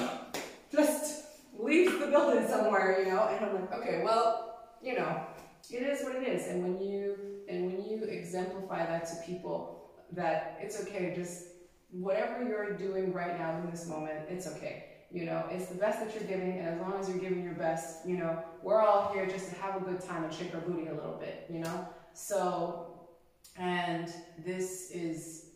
just 0.73 1.25
leaves 1.59 1.99
the 1.99 2.07
building 2.07 2.47
somewhere, 2.49 3.01
you 3.01 3.13
know, 3.13 3.25
and 3.25 3.45
I'm 3.45 3.55
like, 3.55 3.73
okay, 3.75 4.03
well, 4.03 4.61
you 4.83 4.97
know, 4.97 5.27
it 5.71 5.83
is 5.83 6.05
what 6.05 6.17
it 6.17 6.27
is. 6.27 6.47
And 6.49 6.63
when 6.63 6.83
you 6.83 7.17
and 7.49 7.67
when 7.67 7.85
you 7.85 8.05
exemplify 8.05 8.85
that 8.85 9.07
to 9.07 9.17
people, 9.27 9.78
that 10.13 10.59
it's 10.61 10.81
okay, 10.83 11.13
just 11.15 11.49
whatever 11.91 12.43
you're 12.43 12.77
doing 12.77 13.13
right 13.13 13.39
now 13.39 13.59
in 13.59 13.71
this 13.71 13.87
moment, 13.87 14.21
it's 14.29 14.47
okay. 14.47 14.85
You 15.11 15.25
know, 15.25 15.45
it's 15.51 15.67
the 15.67 15.77
best 15.77 16.01
that 16.01 16.15
you're 16.15 16.29
giving, 16.29 16.59
and 16.59 16.69
as 16.69 16.81
long 16.81 16.95
as 17.01 17.09
you're 17.09 17.19
giving 17.19 17.43
your 17.43 17.55
best, 17.55 18.07
you 18.07 18.19
know, 18.19 18.43
we're 18.63 18.83
all 18.83 19.11
here 19.13 19.27
just 19.27 19.49
to 19.51 19.55
have 19.57 19.77
a 19.77 19.81
good 19.81 20.03
time 20.03 20.25
and 20.25 20.33
shake 20.33 20.55
our 20.55 20.61
booty 20.61 20.89
a 20.89 20.95
little 20.95 21.17
bit, 21.19 21.47
you 21.51 21.61
know? 21.61 21.89
So, 22.13 23.09
and 23.57 24.13
this 24.45 24.91
is 24.91 25.47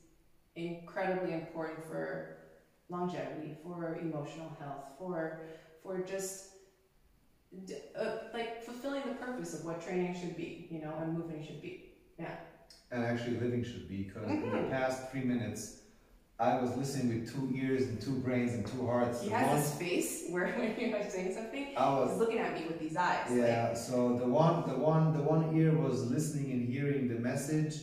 incredibly 0.56 1.34
important 1.34 1.84
for 1.84 2.38
longevity, 2.88 3.56
for 3.62 3.98
emotional 4.00 4.50
health, 4.58 4.84
for 4.98 5.40
for 5.82 5.98
just 5.98 6.46
uh, 7.98 8.16
like 8.32 8.62
fulfilling 8.62 9.02
the 9.06 9.14
purpose 9.14 9.54
of 9.54 9.64
what 9.64 9.82
training 9.82 10.14
should 10.18 10.36
be, 10.36 10.68
you 10.70 10.80
know, 10.80 10.94
and 11.00 11.18
moving 11.18 11.44
should 11.44 11.60
be. 11.60 11.92
Yeah. 12.18 12.36
And 12.90 13.04
actually 13.04 13.38
living 13.38 13.62
should 13.64 13.88
be 13.88 14.04
because 14.04 14.28
in 14.28 14.42
Mhm. 14.42 14.64
the 14.64 14.68
past 14.70 15.10
three 15.10 15.22
minutes 15.24 15.78
I 16.38 16.60
was 16.60 16.76
listening 16.76 17.20
with 17.20 17.32
two 17.32 17.54
ears 17.54 17.82
and 17.86 18.00
two 18.00 18.16
brains 18.18 18.52
and 18.54 18.66
two 18.66 18.84
hearts. 18.86 19.22
He 19.22 19.28
The 19.28 19.36
has 19.36 19.46
one- 19.48 19.56
this 19.60 19.74
face 19.78 20.24
where 20.30 20.46
when 20.58 20.74
you're 20.78 21.08
saying 21.08 21.34
something, 21.34 21.68
I 21.76 21.88
was 22.00 22.10
he's 22.10 22.18
looking 22.18 22.38
at 22.38 22.52
me 22.58 22.66
with 22.66 22.80
these 22.80 22.96
eyes. 22.96 23.30
like- 23.30 23.38
Yeah, 23.38 23.74
so 23.74 24.16
the 24.18 24.26
one, 24.26 24.68
the 24.68 24.76
one, 24.76 25.12
the 25.12 25.22
one 25.22 25.54
ear 25.56 25.72
was 25.76 26.10
listening 26.10 26.50
and 26.52 26.62
hearing 26.68 27.06
the 27.08 27.14
message. 27.30 27.74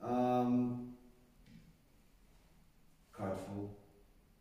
Um, 0.00 0.94
card 3.12 3.38
full. 3.46 3.76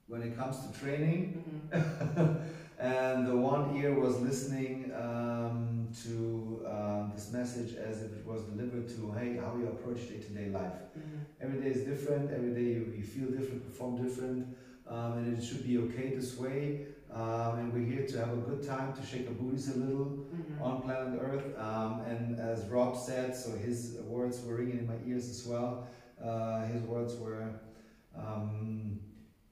When 0.07 0.21
it 0.21 0.35
comes 0.38 0.57
to 0.67 0.80
training, 0.80 1.43
Mhm. 1.71 2.41
and 2.84 3.26
the 3.27 3.35
one 3.35 3.76
ear 3.77 3.93
was 4.05 4.19
listening 4.19 4.91
um, 5.05 5.88
to 6.03 6.65
um, 6.68 7.11
this 7.15 7.31
message 7.31 7.76
as 7.76 8.01
if 8.05 8.11
it 8.19 8.26
was 8.26 8.41
delivered 8.43 8.89
to, 8.95 9.11
hey, 9.18 9.38
how 9.38 9.55
you 9.57 9.68
approach 9.68 9.99
day-to-day 10.10 10.49
life. 10.49 10.73
Every 11.41 11.60
day 11.61 11.69
is 11.69 11.81
different. 11.91 12.31
Every 12.31 12.53
day 12.60 12.68
you, 12.77 12.93
you 12.97 13.03
feel 13.03 13.27
different, 13.38 13.65
perform 13.69 14.03
different, 14.05 14.55
um, 14.88 15.11
and 15.18 15.38
it 15.38 15.41
should 15.43 15.64
be 15.65 15.77
okay 15.85 16.07
this 16.15 16.38
way. 16.38 16.88
Um, 17.14 17.60
and 17.60 17.73
we're 17.73 17.85
here 17.95 18.05
to 18.07 18.18
have 18.18 18.34
a 18.34 18.41
good 18.49 18.68
time, 18.68 18.91
to 18.93 19.05
shake 19.05 19.27
our 19.27 19.34
booties 19.34 19.73
a 19.76 19.77
little 19.80 20.05
Mm-hmm. 20.34 20.64
on 20.64 20.81
planet 20.81 21.19
Earth. 21.22 21.47
Um, 21.60 22.01
and 22.10 22.39
as 22.39 22.65
Rob 22.65 22.97
said, 22.97 23.35
so 23.35 23.51
his 23.51 23.97
words 24.15 24.43
were 24.43 24.55
ringing 24.55 24.80
in 24.80 24.88
my 24.88 24.99
ears 25.05 25.30
as 25.30 25.45
well. 25.45 25.88
Uh, 26.23 26.65
his 26.65 26.81
words 26.84 27.14
were, 27.23 27.45
um, 28.18 28.99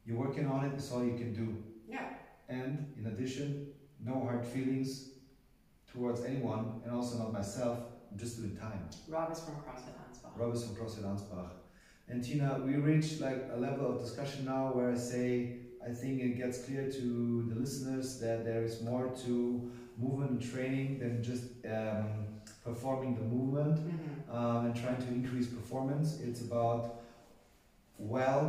"You're 0.05 0.17
working 0.17 0.47
on 0.47 0.65
it. 0.65 0.71
That's 0.71 0.91
all 0.91 1.03
you 1.05 1.17
can 1.23 1.33
do." 1.35 1.47
And 2.51 2.93
in 2.97 3.05
addition, 3.07 3.67
no 4.03 4.19
hard 4.25 4.45
feelings 4.45 4.89
towards 5.91 6.23
anyone, 6.25 6.81
and 6.83 6.93
also 6.93 7.17
not 7.17 7.31
myself. 7.31 7.77
I'm 8.11 8.17
just 8.17 8.37
doing 8.37 8.55
time. 8.57 8.81
Rob 9.07 9.31
is 9.31 9.39
from 9.39 9.55
CrossFit 9.63 9.95
Ansbach. 10.05 10.37
Rob 10.37 10.53
is 10.53 10.63
from 10.63 10.75
CrossFit 10.75 11.05
Ansbach. 11.11 11.51
And 12.09 12.21
Tina, 12.23 12.59
we 12.65 12.75
reached 12.75 13.21
like 13.21 13.47
a 13.53 13.57
level 13.57 13.89
of 13.89 14.01
discussion 14.01 14.43
now 14.45 14.71
where 14.75 14.91
I 14.91 14.95
say 14.97 15.53
I 15.89 15.91
think 15.91 16.19
it 16.19 16.35
gets 16.37 16.57
clear 16.65 16.83
to 16.99 17.05
the 17.49 17.55
listeners 17.55 18.19
that 18.19 18.43
there 18.43 18.63
is 18.63 18.81
more 18.81 19.07
to 19.23 19.31
movement 19.97 20.31
and 20.31 20.41
training 20.51 20.99
than 20.99 21.23
just 21.23 21.43
um, 21.65 22.25
performing 22.63 23.15
the 23.15 23.21
movement 23.35 23.77
Mhm. 23.79 24.33
um, 24.37 24.65
and 24.65 24.75
trying 24.75 24.99
to 25.05 25.07
increase 25.07 25.47
performance. 25.47 26.07
It's 26.27 26.41
about 26.41 26.81
well 27.97 28.43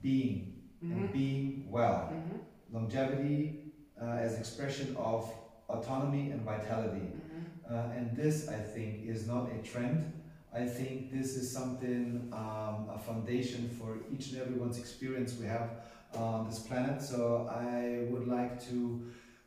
being 0.00 0.34
and 0.80 1.00
Mhm. 1.08 1.12
being 1.12 1.44
well. 1.76 1.98
Mhm. 2.10 2.38
Longevity 2.74 3.72
uh, 4.00 4.24
as 4.26 4.38
expression 4.38 4.96
of 4.98 5.32
autonomy 5.68 6.30
and 6.32 6.40
vitality. 6.42 7.06
Mhm. 7.12 7.70
Uh, 7.70 7.96
and 7.96 8.04
this, 8.16 8.48
I 8.48 8.60
think, 8.74 9.06
is 9.06 9.26
not 9.26 9.48
a 9.56 9.58
trend. 9.70 10.12
I 10.52 10.66
think 10.66 11.10
this 11.10 11.36
is 11.36 11.50
something, 11.58 12.28
um, 12.32 12.76
a 12.96 12.98
foundation 12.98 13.62
for 13.78 13.90
each 14.12 14.32
and 14.32 14.42
everyone's 14.42 14.78
experience 14.78 15.30
we 15.40 15.46
have 15.46 15.68
on 16.14 16.46
this 16.48 16.60
planet. 16.60 17.02
So 17.02 17.48
I 17.50 18.06
would 18.10 18.28
like 18.28 18.54
to 18.68 18.76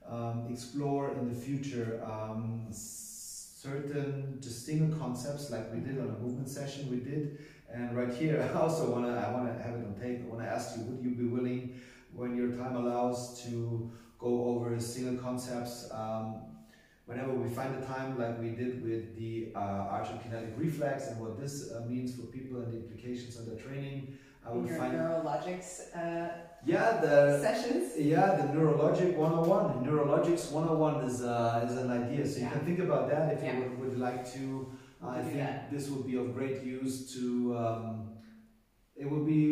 um, 0.09 0.47
explore 0.49 1.11
in 1.17 1.29
the 1.29 1.35
future 1.47 2.01
um, 2.03 2.67
certain 2.71 4.37
just 4.41 4.65
single 4.65 4.97
concepts, 4.97 5.49
like 5.49 5.73
we 5.73 5.79
did 5.79 5.97
on 5.99 6.09
a 6.09 6.19
movement 6.23 6.49
session 6.49 6.89
we 6.89 6.97
did. 6.97 7.37
And 7.73 7.95
right 7.95 8.13
here, 8.13 8.41
I 8.55 8.57
also 8.59 8.91
wanna 8.91 9.13
I 9.27 9.31
wanna 9.33 9.53
have 9.61 9.75
it 9.75 9.85
on 9.85 9.95
tape. 10.01 10.23
I 10.25 10.27
wanna 10.33 10.47
ask 10.47 10.77
you, 10.77 10.83
would 10.83 11.03
you 11.03 11.11
be 11.11 11.25
willing, 11.25 11.79
when 12.17 12.35
your 12.35 12.51
time 12.61 12.75
allows, 12.75 13.41
to 13.43 13.89
go 14.19 14.31
over 14.51 14.79
single 14.79 15.17
concepts? 15.23 15.89
Um, 15.91 16.25
whenever 17.05 17.33
we 17.33 17.47
find 17.49 17.71
the 17.81 17.85
time, 17.85 18.17
like 18.19 18.35
we 18.41 18.49
did 18.61 18.83
with 18.83 19.15
the 19.17 19.51
uh, 19.55 19.59
arthrokinetic 19.95 20.51
reflex 20.57 21.07
and 21.07 21.21
what 21.21 21.39
this 21.39 21.71
uh, 21.71 21.85
means 21.87 22.15
for 22.15 22.23
people 22.37 22.59
and 22.61 22.73
the 22.73 22.77
implications 22.83 23.37
of 23.39 23.45
their 23.45 23.55
training, 23.65 23.99
I 24.45 24.51
would 24.51 24.67
your 24.69 24.77
find 24.77 24.93
neurologics 24.93 25.93
uh, 25.95 26.29
yeah 26.65 27.01
the 27.01 27.15
sessions. 27.41 27.85
yeah 27.97 28.27
the 28.39 28.43
neurologic 28.57 29.13
101 29.15 29.85
neurologics 29.85 30.51
101 30.51 31.03
is 31.09 31.21
uh, 31.21 31.65
is 31.67 31.75
an 31.77 31.91
idea 31.91 32.25
so 32.25 32.37
you 32.39 32.45
Yeah. 32.45 32.51
can 32.53 32.61
think 32.65 32.79
about 32.79 33.09
that 33.09 33.33
if 33.33 33.43
Yeah. 33.43 33.57
you 33.57 33.59
would, 33.63 33.79
would 33.79 33.99
like 33.99 34.21
to 34.35 34.43
We 35.01 35.09
I 35.09 35.21
think 35.21 35.37
that. 35.37 35.69
this 35.69 35.89
would 35.89 36.05
be 36.07 36.15
of 36.15 36.33
great 36.33 36.63
use 36.63 37.13
to 37.15 37.23
um, 37.61 37.87
it 38.95 39.05
would 39.11 39.25
be 39.25 39.43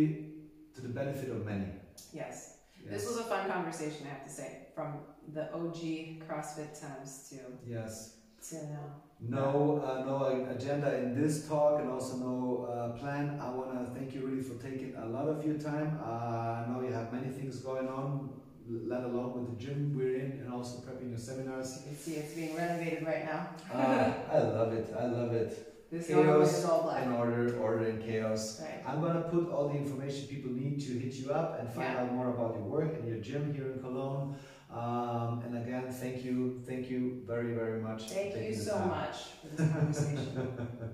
to 0.76 0.80
the 0.82 0.94
benefit 1.02 1.30
of 1.30 1.46
many 1.46 1.68
Yes. 2.14 2.55
This 2.86 3.07
was 3.07 3.18
a 3.18 3.24
fun 3.24 3.49
conversation, 3.49 4.06
I 4.06 4.10
have 4.10 4.24
to 4.26 4.32
say, 4.32 4.68
from 4.76 4.99
the 5.34 5.52
OG 5.53 5.80
CrossFit 6.28 6.80
times 6.80 7.28
to 7.30 7.38
yes. 7.68 8.18
to 8.49 8.56
now. 8.56 9.02
no 9.20 9.82
uh, 9.84 10.06
no 10.06 10.45
agenda 10.53 10.95
in 10.99 11.20
this 11.20 11.48
talk 11.48 11.82
and 11.82 11.90
also 11.90 12.18
no 12.18 12.68
uh, 12.72 12.98
plan. 12.99 13.40
I 13.41 13.49
want 13.49 13.72
to 13.80 13.99
thank 13.99 14.14
you 14.14 14.22
really 14.28 14.44
for 14.44 14.56
taking 14.62 14.95
a 14.95 15.06
lot 15.06 15.28
of 15.28 15.45
your 15.45 15.57
time. 15.57 15.99
Uh, 16.03 16.62
i 16.62 16.66
know 16.68 16.82
you 16.88 16.94
have 16.94 17.12
many 17.12 17.30
things 17.30 17.60
going 17.60 17.88
on 17.88 18.30
let 18.68 19.03
alone 19.03 19.34
with 19.34 19.48
the 19.60 19.64
gym 19.66 19.94
we're 19.95 20.16
in 20.16 20.32
and 20.44 20.52
also 20.52 20.80
prepping 20.80 21.10
your 21.10 21.20
seminars. 21.20 21.78
You 21.78 21.91
can 21.91 21.98
see 21.98 22.14
it's 22.16 22.34
being 22.34 22.56
renovated 22.56 23.06
right 23.06 23.26
now. 23.26 23.49
uh, 23.74 24.14
i 24.32 24.40
love 24.40 24.74
it 24.74 24.94
i 24.99 25.06
love 25.06 25.34
it 25.34 25.75
This 25.96 26.08
chaos 26.08 26.58
is 26.60 26.66
all 26.66 26.84
black. 26.84 27.06
and 27.06 27.14
order 27.16 27.58
order 27.66 27.86
and 27.92 28.04
chaos 28.04 28.62
Right. 28.62 28.82
i'm 28.88 29.02
to 29.02 29.22
put 29.36 29.46
all 29.54 29.70
the 29.70 29.78
information 29.84 30.28
people 30.28 30.52
need 30.52 30.78
to 30.88 30.92
hit 31.04 31.14
you 31.22 31.32
up 31.32 31.50
and 31.60 31.66
find 31.78 31.94
Yeah. 31.94 32.02
out 32.02 32.12
more 32.14 32.30
about 32.36 32.52
your 32.58 32.68
work 32.78 32.92
and 33.00 33.08
your 33.08 33.20
gym 33.28 33.54
here 33.54 33.70
in 33.74 33.80
cologne 33.80 34.36
um, 34.82 35.42
and 35.46 35.54
again 35.64 35.86
thank 36.02 36.18
you 36.26 36.36
thank 36.70 36.90
you 36.92 37.02
very 37.32 37.54
very 37.62 37.80
much 37.88 38.02
Thank 38.10 38.36
you 38.36 38.54
so 38.70 38.74
time. 38.78 38.90
much 38.90 39.16
for 39.40 39.48
this 39.56 39.72
conversation. 39.74 40.94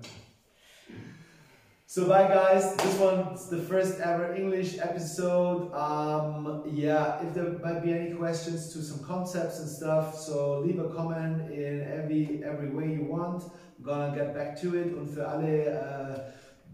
So 1.94 2.08
bye 2.08 2.26
guys, 2.26 2.74
this 2.76 2.98
one's 2.98 3.50
the 3.50 3.58
first 3.70 4.00
ever 4.00 4.34
English 4.34 4.78
episode. 4.78 5.70
Um, 5.74 6.62
yeah, 6.72 7.20
if 7.22 7.34
there 7.34 7.50
might 7.62 7.82
be 7.82 7.92
any 7.92 8.14
questions 8.14 8.72
to 8.72 8.78
some 8.82 9.00
concepts 9.04 9.58
and 9.60 9.68
stuff, 9.68 10.16
so 10.16 10.60
leave 10.60 10.78
a 10.78 10.88
comment 10.88 11.52
in 11.52 11.82
every 11.82 12.40
every 12.50 12.70
way 12.70 12.86
you 12.96 13.04
want. 13.16 13.44
Gonna 13.82 14.14
get 14.14 14.34
back 14.34 14.60
to 14.60 14.74
it 14.74 14.96
und 14.96 15.06
für 15.06 15.26
alle 15.26 15.66
äh, 15.66 16.20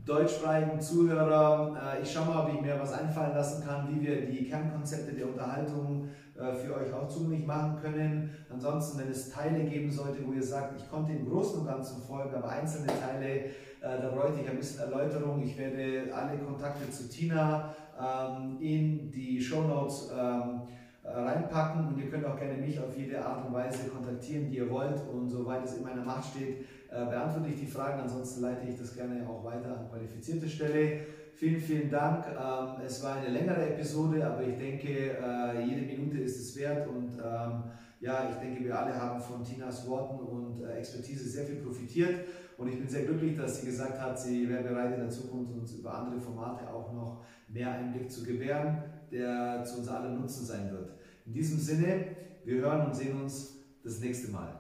deutschsprachigen 0.05 0.81
Zuhörer, 0.81 1.77
äh, 1.97 2.03
ich 2.03 2.13
schau 2.13 2.25
mal, 2.25 2.45
ob 2.45 2.55
ich 2.55 2.61
mir 2.61 2.79
was 2.81 2.93
einfallen 2.93 3.35
lassen 3.35 3.67
kann, 3.67 3.89
wie 3.91 4.07
wir 4.07 4.27
die 4.27 4.49
Kernkonzepte 4.49 5.15
der 5.15 5.29
Unterhaltung 5.29 6.09
äh, 6.39 6.53
für 6.55 6.77
euch 6.77 6.93
auch 6.93 7.09
zugänglich 7.09 7.47
machen 7.47 7.79
können. 7.81 8.31
Ansonsten, 8.51 8.99
wenn 8.99 9.11
es 9.11 9.31
Teile 9.31 9.65
geben 9.65 9.91
sollte, 9.91 10.27
wo 10.27 10.33
ihr 10.33 10.43
sagt, 10.43 10.81
ich 10.81 10.91
konnte 10.91 11.13
im 11.13 11.29
Großen 11.29 11.61
und 11.61 11.67
Ganzen 11.67 12.03
folgen, 12.03 12.35
aber 12.35 12.49
einzelne 12.49 12.87
Teile 12.87 13.51
äh, 13.81 14.03
da 14.03 14.09
bräuchte 14.09 14.41
ich 14.43 14.49
ein 14.49 14.57
bisschen 14.57 14.81
Erläuterung. 14.81 15.43
Ich 15.43 15.57
werde 15.57 16.13
alle 16.13 16.39
Kontakte 16.39 16.91
zu 16.91 17.09
Tina 17.09 17.75
ähm, 18.01 18.59
in 18.61 19.11
die 19.11 19.41
Show 19.41 19.63
Notes 19.63 20.11
ähm, 20.13 20.63
äh, 21.05 21.11
reinpacken 21.11 21.89
und 21.89 21.99
ihr 21.99 22.11
könnt 22.11 22.27
auch 22.27 22.37
gerne 22.37 22.55
mich 22.55 22.79
auf 22.79 22.97
jede 22.97 23.25
Art 23.25 23.47
und 23.47 23.53
Weise 23.53 23.89
kontaktieren, 23.89 24.51
die 24.51 24.57
ihr 24.57 24.71
wollt. 24.71 25.01
Und 25.13 25.29
soweit 25.29 25.65
es 25.65 25.77
in 25.77 25.85
meiner 25.85 26.05
Macht 26.05 26.31
steht, 26.31 26.67
beantworte 26.91 27.51
ich 27.51 27.61
die 27.61 27.67
Fragen. 27.67 28.01
Ansonsten 28.01 28.43
leite 28.43 28.67
ich 28.69 28.79
das 28.79 28.95
gerne 28.95 29.29
auch 29.29 29.45
weiter 29.45 29.79
an 29.79 29.89
qualifizierte 29.91 30.49
Stelle. 30.49 31.01
Vielen, 31.39 31.61
vielen 31.61 31.89
Dank. 31.89 32.27
Ähm, 32.27 32.85
es 32.85 33.01
war 33.05 33.15
eine 33.15 33.29
längere 33.29 33.69
Episode, 33.69 34.27
aber 34.27 34.43
ich 34.43 34.57
denke, 34.59 34.89
äh, 34.89 35.63
jede 35.65 35.83
Minute 35.83 36.19
ist 36.19 36.41
es 36.41 36.59
wert 36.59 36.89
und 36.89 37.13
ähm, 37.13 37.63
ja, 38.01 38.29
ich 38.29 38.37
denke, 38.39 38.65
wir 38.65 38.77
alle 38.77 38.93
haben 38.93 39.21
von 39.21 39.45
Tinas 39.45 39.89
Worten 39.89 40.19
und 40.19 40.65
äh, 40.65 40.79
Expertise 40.79 41.29
sehr 41.29 41.45
viel 41.45 41.63
profitiert. 41.63 42.27
Und 42.57 42.67
ich 42.67 42.77
bin 42.77 42.89
sehr 42.89 43.05
glücklich, 43.05 43.37
dass 43.37 43.61
sie 43.61 43.67
gesagt 43.67 44.01
hat, 44.01 44.19
sie 44.19 44.49
wäre 44.49 44.65
bereit 44.65 44.95
in 44.95 45.01
der 45.01 45.11
Zukunft 45.11 45.53
uns 45.53 45.75
über 45.75 45.95
andere 45.95 46.21
Formate 46.21 46.69
auch 46.69 46.93
noch 46.93 47.25
mehr 47.47 47.71
Einblick 47.71 48.11
zu 48.11 48.25
gewähren, 48.25 48.83
der 49.13 49.63
zu 49.65 49.79
uns 49.79 49.87
allen 49.87 50.21
Nutzen 50.21 50.45
sein 50.45 50.73
wird. 50.73 50.91
In 51.25 51.35
diesem 51.35 51.61
Sinne, 51.61 52.17
wir 52.45 52.63
hören 52.63 52.87
und 52.87 52.97
sehen 52.97 53.21
uns 53.23 53.59
das 53.85 54.01
nächste 54.01 54.33
Mal. 54.33 54.59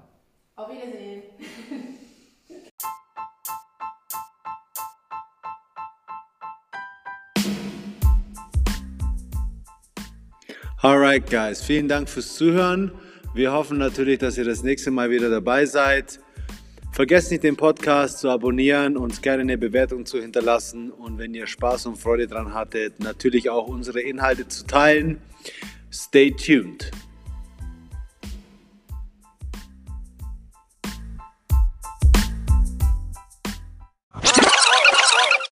Auf 0.55 0.70
Wiedersehen. 0.70 1.22
Alright, 10.80 11.28
guys, 11.28 11.60
vielen 11.60 11.88
Dank 11.88 12.09
fürs 12.09 12.36
Zuhören. 12.36 12.92
Wir 13.34 13.50
hoffen 13.50 13.78
natürlich, 13.78 14.20
dass 14.20 14.38
ihr 14.38 14.44
das 14.44 14.62
nächste 14.62 14.92
Mal 14.92 15.10
wieder 15.10 15.28
dabei 15.28 15.66
seid. 15.66 16.20
Vergesst 16.92 17.32
nicht, 17.32 17.42
den 17.42 17.56
Podcast 17.56 18.20
zu 18.20 18.30
abonnieren, 18.30 18.96
uns 18.96 19.20
gerne 19.20 19.42
eine 19.42 19.59
Bewertung 19.59 20.06
zu 20.06 20.20
hinterlassen 20.20 20.92
und 20.92 21.18
wenn 21.18 21.34
ihr 21.34 21.48
Spaß 21.48 21.86
und 21.86 21.96
Freude 21.96 22.28
dran 22.28 22.55
hattet, 22.55 23.00
natürlich 23.00 23.50
auch 23.50 23.66
unsere 23.66 24.00
Inhalte 24.02 24.46
zu 24.46 24.68
teilen. 24.68 25.20
Stay 25.90 26.30
tuned. 26.30 26.92